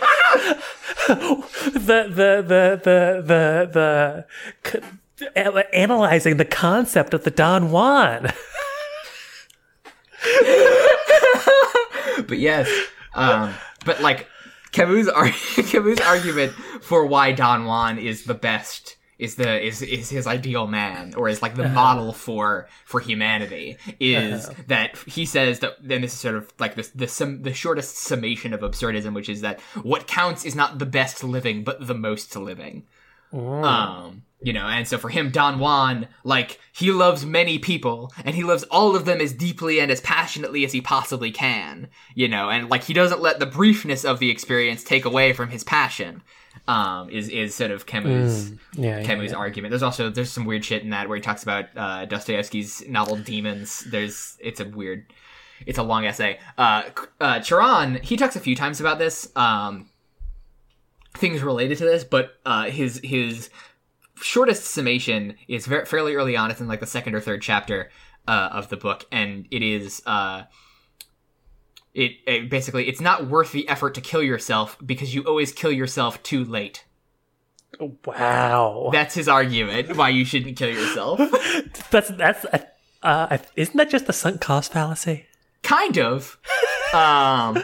the 1.07 2.10
the 2.10 2.44
the 2.45 2.81
the 2.84 3.23
the 3.26 4.26
the 4.64 4.84
analyzing 5.73 6.37
the 6.37 6.45
concept 6.45 7.13
of 7.13 7.23
the 7.23 7.31
Don 7.31 7.71
Juan. 7.71 8.31
but 12.27 12.37
yes, 12.37 12.69
um, 13.13 13.53
but 13.85 14.01
like 14.01 14.27
Camus' 14.71 15.07
ar- 15.07 15.29
Camus' 15.63 15.99
argument 16.01 16.53
for 16.81 17.05
why 17.05 17.31
Don 17.31 17.65
Juan 17.65 17.97
is 17.97 18.23
the 18.25 18.33
best 18.33 18.97
is 19.17 19.35
the 19.35 19.61
is 19.61 19.81
is 19.81 20.09
his 20.09 20.25
ideal 20.25 20.65
man 20.65 21.13
or 21.15 21.27
is 21.27 21.41
like 21.41 21.55
the 21.55 21.67
model 21.67 22.13
for 22.13 22.69
for 22.85 23.01
humanity 23.01 23.77
is 23.99 24.49
that 24.67 24.97
he 24.99 25.25
says 25.25 25.59
that 25.59 25.73
then 25.83 26.01
this 26.01 26.13
is 26.13 26.19
sort 26.19 26.35
of 26.35 26.53
like 26.57 26.75
this 26.75 26.87
the 26.89 27.05
sum, 27.07 27.41
the 27.41 27.53
shortest 27.53 27.97
summation 27.97 28.53
of 28.53 28.61
absurdism 28.61 29.13
which 29.13 29.27
is 29.27 29.41
that 29.41 29.59
what 29.83 30.07
counts 30.07 30.45
is 30.45 30.55
not 30.55 30.79
the 30.79 30.85
best 30.85 31.21
living 31.21 31.65
but 31.65 31.85
the 31.85 31.93
most 31.93 32.33
living. 32.37 32.83
Um 33.33 34.23
you 34.41 34.53
know 34.53 34.65
and 34.65 34.87
so 34.87 34.97
for 34.97 35.09
him 35.09 35.29
don 35.31 35.59
juan 35.59 36.07
like 36.23 36.59
he 36.71 36.91
loves 36.91 37.25
many 37.25 37.59
people 37.59 38.11
and 38.23 38.35
he 38.35 38.43
loves 38.43 38.63
all 38.65 38.95
of 38.95 39.03
them 39.05 39.19
as 39.19 39.33
deeply 39.33 39.79
and 39.79 39.91
as 39.91 39.99
passionately 40.01 40.63
as 40.63 40.71
he 40.71 40.79
possibly 40.79 41.29
can 41.31 41.87
you 42.15 42.27
know 42.27 42.49
and 42.49 42.69
like 42.69 42.83
he 42.83 42.93
doesn't 42.93 43.21
let 43.21 43.39
the 43.39 43.45
briefness 43.45 44.05
of 44.09 44.19
the 44.19 44.29
experience 44.29 44.83
take 44.83 45.03
away 45.03 45.33
from 45.33 45.49
his 45.49 45.63
passion 45.63 46.21
um 46.67 47.09
is 47.09 47.27
is 47.29 47.53
sort 47.53 47.71
of 47.71 47.85
camus 47.85 48.51
Yeah, 48.73 48.99
yeah, 48.99 49.03
Camus' 49.03 49.31
yeah. 49.31 49.37
argument. 49.37 49.71
There's 49.71 49.83
also 49.83 50.09
there's 50.09 50.31
some 50.31 50.45
weird 50.45 50.63
shit 50.63 50.83
in 50.83 50.91
that 50.91 51.07
where 51.09 51.15
he 51.17 51.21
talks 51.21 51.43
about 51.43 51.65
uh, 51.75 52.05
Dostoevsky's 52.05 52.87
novel 52.87 53.17
Demons. 53.17 53.83
There's 53.89 54.37
it's 54.39 54.59
a 54.59 54.65
weird, 54.65 55.05
it's 55.65 55.77
a 55.79 55.83
long 55.83 56.05
essay. 56.05 56.39
Uh, 56.57 56.83
uh, 57.19 57.39
Cioran 57.39 58.01
he 58.03 58.15
talks 58.17 58.35
a 58.35 58.39
few 58.39 58.55
times 58.55 58.79
about 58.79 58.99
this. 58.99 59.31
Um, 59.35 59.89
things 61.15 61.41
related 61.41 61.77
to 61.79 61.85
this, 61.85 62.03
but 62.03 62.37
uh, 62.45 62.65
his 62.65 63.01
his 63.03 63.49
shortest 64.21 64.65
summation 64.65 65.35
is 65.47 65.65
very, 65.65 65.85
fairly 65.85 66.15
early 66.15 66.35
on. 66.35 66.51
It's 66.51 66.61
in 66.61 66.67
like 66.67 66.79
the 66.79 66.87
second 66.87 67.15
or 67.15 67.21
third 67.21 67.41
chapter 67.41 67.89
uh, 68.27 68.49
of 68.51 68.69
the 68.69 68.77
book, 68.77 69.05
and 69.11 69.47
it 69.51 69.61
is. 69.61 70.01
Uh, 70.05 70.43
it, 71.93 72.13
it 72.27 72.49
basically 72.49 72.87
it's 72.87 73.01
not 73.01 73.27
worth 73.27 73.51
the 73.51 73.67
effort 73.67 73.95
to 73.95 74.01
kill 74.01 74.21
yourself 74.21 74.77
because 74.85 75.13
you 75.15 75.23
always 75.23 75.51
kill 75.51 75.71
yourself 75.71 76.21
too 76.21 76.45
late. 76.45 76.85
Wow, 78.05 78.89
That's 78.91 79.15
his 79.15 79.27
argument 79.27 79.95
why 79.95 80.09
you 80.09 80.25
shouldn't 80.25 80.57
kill 80.57 80.69
yourself. 80.69 81.19
that's 81.91 82.09
that's 82.09 82.45
uh, 82.45 82.59
uh, 83.03 83.37
isn't 83.55 83.75
that 83.77 83.89
just 83.89 84.05
the 84.05 84.13
sunk 84.13 84.41
cost 84.41 84.71
fallacy? 84.71 85.25
kind 85.63 85.97
of. 85.97 86.37
Um 86.93 87.63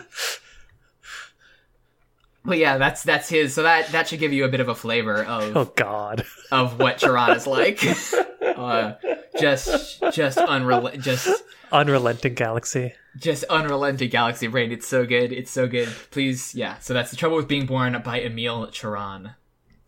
But 2.45 2.57
yeah, 2.59 2.77
that's 2.77 3.03
that's 3.03 3.27
his. 3.29 3.53
So 3.53 3.63
that 3.63 3.91
that 3.91 4.07
should 4.07 4.19
give 4.19 4.33
you 4.33 4.45
a 4.45 4.49
bit 4.49 4.59
of 4.59 4.69
a 4.69 4.75
flavor 4.75 5.23
of 5.23 5.57
Oh 5.57 5.65
God, 5.75 6.25
of 6.51 6.79
what 6.79 6.99
Cioran 6.99 7.35
is 7.35 7.47
like. 7.47 7.83
uh, 8.57 8.93
just 9.39 10.01
just 10.11 10.37
unrel 10.37 10.99
just 11.01 11.43
unrelenting 11.71 12.35
galaxy. 12.35 12.93
just 13.17 13.43
unrelenting 13.45 14.09
galaxy 14.09 14.47
brain. 14.47 14.71
It's 14.71 14.87
so 14.87 15.05
good. 15.05 15.31
It's 15.31 15.51
so 15.51 15.67
good. 15.67 15.89
Please, 16.11 16.53
yeah. 16.53 16.77
So 16.79 16.93
that's 16.93 17.11
the 17.11 17.17
trouble 17.17 17.37
with 17.37 17.47
being 17.47 17.65
born 17.65 17.99
by 18.03 18.21
Emil 18.21 18.67
Cioran. 18.67 19.35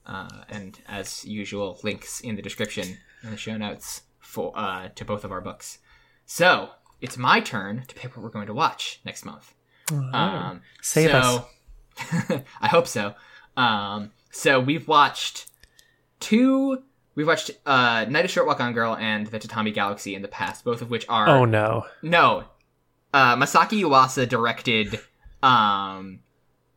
Uh, 0.06 0.30
and 0.50 0.80
as 0.88 1.26
usual, 1.26 1.80
links 1.84 2.22
in 2.22 2.38
the 2.38 2.42
description 2.42 2.98
and 3.22 3.34
the 3.34 3.38
show 3.38 3.58
notes 3.58 4.04
for 4.20 4.54
uh, 4.56 4.90
to 4.96 5.06
both 5.06 5.24
of 5.24 5.32
our 5.32 5.42
books. 5.42 5.80
So 6.26 6.70
it's 7.02 7.18
my 7.18 7.40
turn 7.40 7.84
to 7.88 7.96
pick 7.96 8.16
what 8.16 8.24
we're 8.24 8.30
going 8.30 8.48
to 8.48 8.54
watch 8.54 9.02
next 9.06 9.26
month. 9.26 9.54
Um, 9.92 10.62
Save 10.82 11.12
so, 11.12 11.18
us. 11.18 11.46
I 12.62 12.68
hope 12.68 12.88
so. 12.88 13.16
Um, 13.56 14.12
so 14.32 14.60
we've 14.60 14.88
watched 14.88 15.48
two. 16.20 16.84
We've 17.16 17.28
watched 17.28 17.52
uh, 17.66 18.06
Night 18.08 18.26
of 18.26 18.32
Short 18.32 18.46
Walk 18.46 18.60
on 18.62 18.74
Girl 18.74 18.96
and 18.96 19.26
The 19.28 19.40
Tatami 19.40 19.72
Galaxy 19.72 20.14
in 20.14 20.22
the 20.22 20.28
past, 20.28 20.64
both 20.64 20.82
of 20.82 20.90
which 20.92 21.06
are 21.10 21.28
Oh 21.28 21.46
no. 21.46 21.86
no. 22.04 22.44
Uh, 23.14 23.36
Masaki 23.36 23.82
Yuasa 23.82 24.30
directed 24.30 25.00
um, 25.42 26.20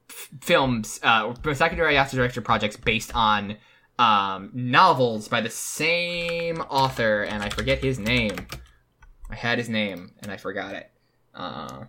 f- 0.09 0.28
films. 0.40 0.98
Uh, 1.02 1.32
Masaki 1.34 1.76
Yuasa 1.76 2.12
directed 2.12 2.42
projects 2.42 2.76
based 2.76 3.14
on 3.14 3.56
um, 3.98 4.51
novels 4.55 5.28
by 5.28 5.42
the 5.42 5.51
same 5.51 6.60
author, 6.62 7.24
and 7.24 7.42
I 7.42 7.51
forget 7.51 7.84
his 7.84 7.98
name. 7.98 8.36
I 9.28 9.34
had 9.34 9.59
his 9.59 9.68
name 9.68 10.12
and 10.22 10.32
I 10.32 10.38
forgot 10.38 10.74
it. 10.74 10.90
Uh, 11.34 11.84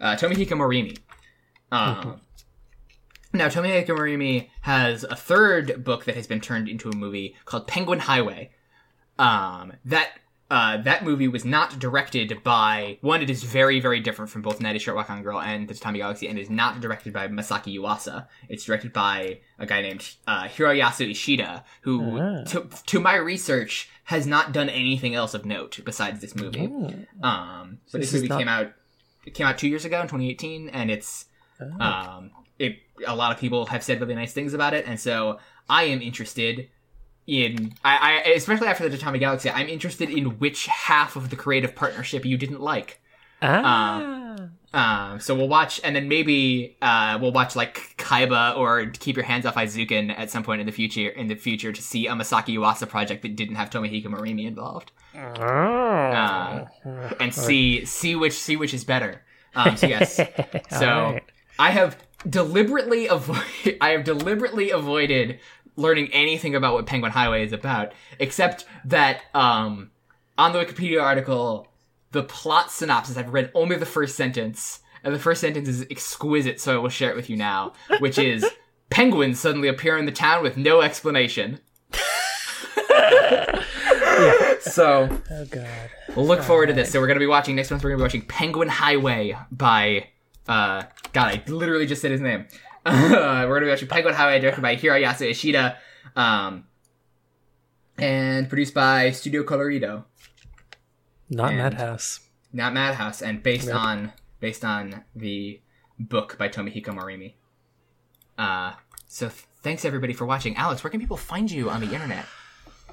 uh, 0.00 0.16
Tomihiko 0.16 0.50
Morimi. 0.52 0.98
Um, 1.72 2.20
now, 3.32 3.48
Tomihiko 3.48 3.88
Morimi 3.88 4.48
has 4.62 5.04
a 5.04 5.16
third 5.16 5.84
book 5.84 6.04
that 6.04 6.14
has 6.16 6.26
been 6.26 6.40
turned 6.40 6.68
into 6.68 6.88
a 6.88 6.96
movie 6.96 7.34
called 7.44 7.66
Penguin 7.66 7.98
Highway. 8.00 8.50
Um, 9.18 9.72
that 9.84 10.10
uh, 10.48 10.76
that 10.82 11.02
movie 11.04 11.26
was 11.26 11.44
not 11.44 11.76
directed 11.80 12.40
by 12.44 12.98
one. 13.00 13.20
It 13.20 13.28
is 13.28 13.42
very, 13.42 13.80
very 13.80 13.98
different 13.98 14.30
from 14.30 14.42
both 14.42 14.60
Night 14.60 14.76
of 14.76 14.82
Short 14.82 14.96
Walk 14.96 15.10
on 15.10 15.22
Girl 15.24 15.40
and 15.40 15.66
The 15.66 15.74
Tatami 15.74 15.98
Galaxy, 15.98 16.28
and 16.28 16.38
is 16.38 16.48
not 16.48 16.80
directed 16.80 17.12
by 17.12 17.26
Masaki 17.26 17.76
Yuasa. 17.76 18.28
It's 18.48 18.64
directed 18.64 18.92
by 18.92 19.40
a 19.58 19.66
guy 19.66 19.82
named 19.82 20.08
uh, 20.28 20.44
Hiroyasu 20.44 21.10
Ishida, 21.10 21.64
who, 21.80 22.20
Ah. 22.20 22.44
to, 22.44 22.68
to 22.86 23.00
my 23.00 23.16
research, 23.16 23.88
has 24.04 24.24
not 24.24 24.52
done 24.52 24.68
anything 24.68 25.16
else 25.16 25.34
of 25.34 25.44
note 25.44 25.80
besides 25.84 26.20
this 26.20 26.36
movie. 26.36 26.66
Um, 27.24 27.78
so 27.86 27.98
this, 27.98 28.12
this 28.12 28.20
movie 28.20 28.28
not- 28.28 28.38
came 28.38 28.48
out. 28.48 28.72
It 29.26 29.34
came 29.34 29.46
out 29.46 29.58
two 29.58 29.68
years 29.68 29.84
ago 29.84 30.00
in 30.00 30.06
2018, 30.06 30.70
and 30.70 30.90
it's 30.90 31.26
um, 31.80 32.30
it. 32.58 32.78
A 33.06 33.14
lot 33.14 33.32
of 33.32 33.38
people 33.38 33.66
have 33.66 33.82
said 33.82 34.00
really 34.00 34.14
nice 34.14 34.32
things 34.32 34.54
about 34.54 34.72
it, 34.72 34.86
and 34.86 34.98
so 34.98 35.38
I 35.68 35.84
am 35.84 36.00
interested 36.00 36.68
in 37.26 37.74
I, 37.84 38.22
I 38.26 38.30
especially 38.30 38.68
after 38.68 38.88
the 38.88 38.96
Tatami 38.96 39.18
Galaxy, 39.18 39.50
I'm 39.50 39.68
interested 39.68 40.10
in 40.10 40.38
which 40.38 40.66
half 40.66 41.16
of 41.16 41.30
the 41.30 41.36
creative 41.36 41.74
partnership 41.74 42.24
you 42.24 42.38
didn't 42.38 42.60
like. 42.60 43.00
Ah. 43.42 44.36
Um, 44.72 45.20
so 45.20 45.34
we'll 45.34 45.48
watch, 45.48 45.80
and 45.82 45.96
then 45.96 46.08
maybe 46.08 46.76
uh, 46.82 47.18
we'll 47.20 47.32
watch 47.32 47.56
like 47.56 47.94
Kaiba 47.96 48.56
or 48.56 48.86
Keep 48.86 49.16
Your 49.16 49.24
Hands 49.24 49.44
Off 49.46 49.54
Eizouken 49.54 50.16
at 50.16 50.30
some 50.30 50.42
point 50.42 50.60
in 50.60 50.66
the 50.66 50.72
future. 50.72 51.08
In 51.08 51.28
the 51.28 51.34
future, 51.34 51.72
to 51.72 51.82
see 51.82 52.06
a 52.06 52.12
Masaki 52.12 52.56
Yuasa 52.56 52.88
project 52.88 53.22
that 53.22 53.36
didn't 53.36 53.56
have 53.56 53.70
Tomihiko 53.70 54.06
Morimi 54.06 54.46
involved, 54.46 54.92
uh, 55.16 56.66
and 57.20 57.34
see 57.34 57.84
see 57.84 58.14
which 58.16 58.34
see 58.34 58.56
which 58.56 58.74
is 58.74 58.84
better. 58.84 59.22
Um, 59.54 59.76
so 59.76 59.86
yes, 59.86 60.16
so 60.70 60.86
Alright. 60.86 61.24
I 61.58 61.70
have 61.70 61.96
deliberately 62.28 63.06
avoid 63.06 63.42
I 63.80 63.90
have 63.90 64.04
deliberately 64.04 64.70
avoided 64.70 65.40
learning 65.76 66.08
anything 66.12 66.54
about 66.54 66.74
what 66.74 66.86
Penguin 66.86 67.12
Highway 67.12 67.44
is 67.44 67.52
about, 67.52 67.92
except 68.18 68.64
that 68.86 69.22
um, 69.34 69.90
on 70.38 70.52
the 70.52 70.58
Wikipedia 70.58 71.02
article, 71.02 71.68
the 72.12 72.22
plot 72.22 72.70
synopsis, 72.70 73.16
I've 73.16 73.32
read 73.32 73.50
only 73.54 73.76
the 73.76 73.86
first 73.86 74.16
sentence, 74.16 74.80
and 75.04 75.14
the 75.14 75.18
first 75.18 75.40
sentence 75.40 75.68
is 75.68 75.86
exquisite, 75.90 76.60
so 76.60 76.74
I 76.74 76.78
will 76.78 76.88
share 76.88 77.10
it 77.10 77.16
with 77.16 77.28
you 77.28 77.36
now, 77.36 77.74
which 77.98 78.18
is 78.18 78.46
penguins 78.88 79.38
suddenly 79.38 79.68
appear 79.68 79.98
in 79.98 80.06
the 80.06 80.12
town 80.12 80.42
with 80.42 80.56
no 80.56 80.80
explanation. 80.80 81.60
So 84.60 85.08
Oh 85.30 85.44
god. 85.46 85.66
we'll 86.14 86.26
look 86.26 86.42
forward 86.42 86.66
to 86.66 86.72
this. 86.72 86.90
So 86.92 87.00
we're 87.00 87.06
gonna 87.06 87.20
be 87.20 87.26
watching 87.26 87.56
next 87.56 87.70
month. 87.70 87.82
We're 87.84 87.90
gonna 87.90 87.98
be 87.98 88.04
watching 88.04 88.22
Penguin 88.22 88.68
Highway 88.68 89.36
by 89.50 90.08
uh 90.48 90.84
God, 91.12 91.28
I 91.34 91.42
literally 91.48 91.86
just 91.86 92.02
said 92.02 92.10
his 92.10 92.20
name. 92.20 92.46
we're 92.86 93.10
gonna 93.48 93.60
be 93.60 93.68
watching 93.70 93.88
Penguin 93.88 94.14
Highway, 94.14 94.38
directed 94.40 94.62
by 94.62 94.76
Hiroyasu 94.76 95.30
Ishida, 95.30 95.76
um, 96.14 96.64
and 97.98 98.48
produced 98.48 98.74
by 98.74 99.10
Studio 99.10 99.42
Colorido, 99.42 100.04
Not 101.30 101.48
And- 101.50 101.58
Madhouse. 101.58 102.20
not 102.52 102.72
Madhouse, 102.74 103.22
and 103.22 103.42
based 103.42 103.66
Yep. 103.68 103.76
on 103.76 104.12
based 104.38 104.64
on 104.64 105.02
the 105.16 105.60
book 105.98 106.36
by 106.38 106.48
Tomihiko 106.48 106.88
Morimi. 106.94 107.34
Uh, 108.38 108.74
so 109.08 109.30
thanks 109.62 109.84
everybody 109.84 110.12
for 110.12 110.26
watching. 110.26 110.54
Alex, 110.56 110.84
where 110.84 110.90
can 110.90 111.00
people 111.00 111.16
find 111.16 111.50
you 111.50 111.70
on 111.70 111.80
the 111.80 111.92
internet? 111.92 112.26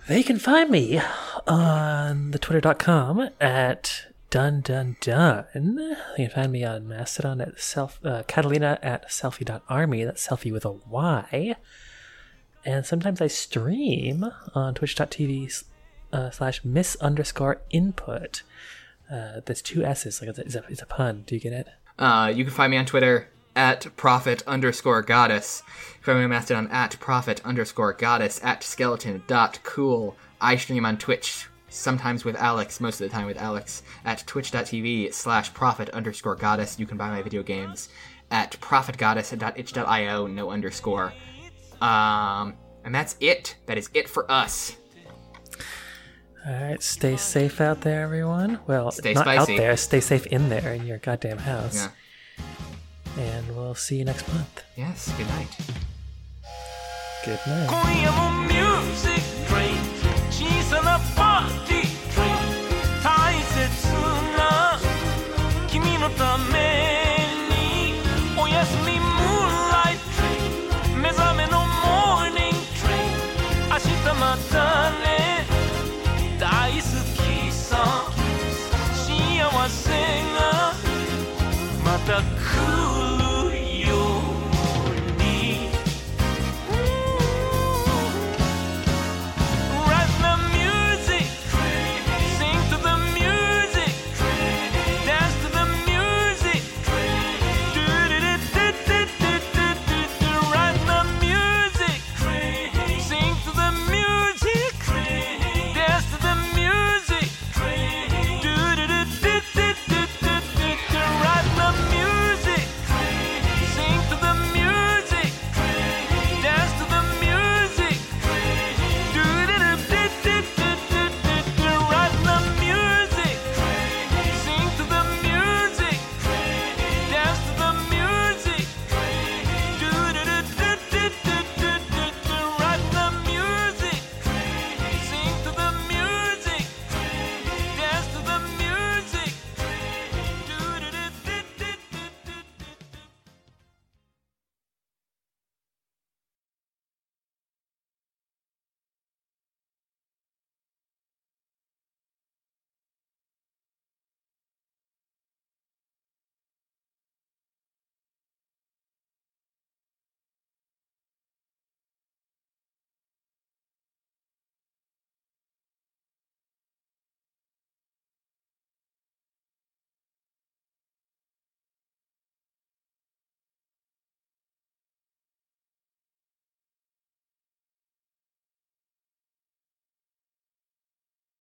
They 0.07 0.23
can 0.23 0.39
find 0.39 0.69
me 0.69 1.01
on 1.47 2.31
the 2.31 2.39
twitter.com 2.39 3.29
at 3.39 4.05
dun 4.29 4.61
dun 4.61 4.95
dun. 4.99 5.45
you 6.17 6.27
can 6.27 6.29
find 6.29 6.51
me 6.51 6.63
on 6.63 6.87
Mastodon 6.87 7.41
at 7.41 7.59
self 7.59 7.99
uh, 8.03 8.23
Catalina 8.27 8.79
at 8.81 9.09
selfie.army. 9.09 10.03
That's 10.03 10.27
selfie 10.27 10.51
with 10.51 10.65
a 10.65 10.71
Y. 10.71 11.55
And 12.65 12.85
sometimes 12.85 13.21
I 13.21 13.27
stream 13.27 14.31
on 14.55 14.73
twitch.tv 14.73 15.63
uh, 16.11 16.31
slash 16.31 16.63
miss 16.63 16.95
underscore 16.97 17.61
input. 17.69 18.43
Uh, 19.11 19.41
there's 19.45 19.61
two 19.61 19.83
S's, 19.83 20.21
like 20.21 20.29
it's 20.29 20.55
a, 20.55 20.63
it's, 20.69 20.81
a, 20.81 20.85
pun. 20.85 21.23
Do 21.27 21.35
you 21.35 21.41
get 21.41 21.53
it? 21.53 21.67
Uh, 21.99 22.31
you 22.33 22.43
can 22.45 22.53
find 22.53 22.71
me 22.71 22.77
on 22.77 22.85
Twitter 22.85 23.27
at 23.55 23.85
prophet 23.97 24.41
underscore 24.47 25.01
goddess. 25.01 25.61
Find 26.01 26.17
me 26.19 26.23
on 26.23 26.29
Mastodon 26.29 26.67
at 26.69 26.99
prophet 26.99 27.41
underscore 27.45 27.93
goddess 27.93 28.39
at 28.43 28.63
skeleton 28.63 29.23
dot 29.27 29.59
cool. 29.63 30.15
I 30.43 30.57
stream 30.57 30.85
on 30.85 30.97
Twitch, 30.97 31.47
sometimes 31.69 32.25
with 32.25 32.35
Alex, 32.35 32.81
most 32.81 32.99
of 32.99 33.09
the 33.09 33.15
time 33.15 33.25
with 33.25 33.37
Alex, 33.37 33.81
at 34.03 34.23
twitch.tv 34.27 35.13
slash 35.13 35.53
prophet 35.53 35.89
underscore 35.89 36.35
goddess. 36.35 36.77
You 36.77 36.85
can 36.85 36.97
buy 36.97 37.09
my 37.09 37.21
video 37.21 37.41
games 37.43 37.87
at 38.29 38.51
prophetgoddess.itch.io, 38.59 40.27
no 40.27 40.51
underscore. 40.51 41.13
Um, 41.81 42.55
and 42.83 42.93
that's 42.93 43.15
it. 43.21 43.55
That 43.67 43.77
is 43.77 43.89
it 43.93 44.09
for 44.09 44.29
us. 44.29 44.75
All 46.45 46.51
right, 46.51 46.83
stay 46.83 47.15
safe 47.15 47.61
out 47.61 47.79
there, 47.81 48.01
everyone. 48.01 48.59
Well, 48.67 48.91
Stay 48.91 49.13
not 49.13 49.23
spicy. 49.23 49.53
out 49.53 49.57
there. 49.57 49.77
Stay 49.77 50.01
safe 50.01 50.25
in 50.25 50.49
there 50.49 50.73
in 50.73 50.85
your 50.85 50.97
goddamn 50.97 51.37
house. 51.37 51.87
Yeah. 53.17 53.23
And 53.23 53.55
we'll 53.55 53.75
see 53.75 53.97
you 53.97 54.03
next 54.03 54.27
month. 54.33 54.61
Yes, 54.75 55.09
good 55.17 55.27
night. 55.29 55.57
Good 57.23 57.39
night 57.47 57.69
listen 60.73 60.87
up. 60.87 61.12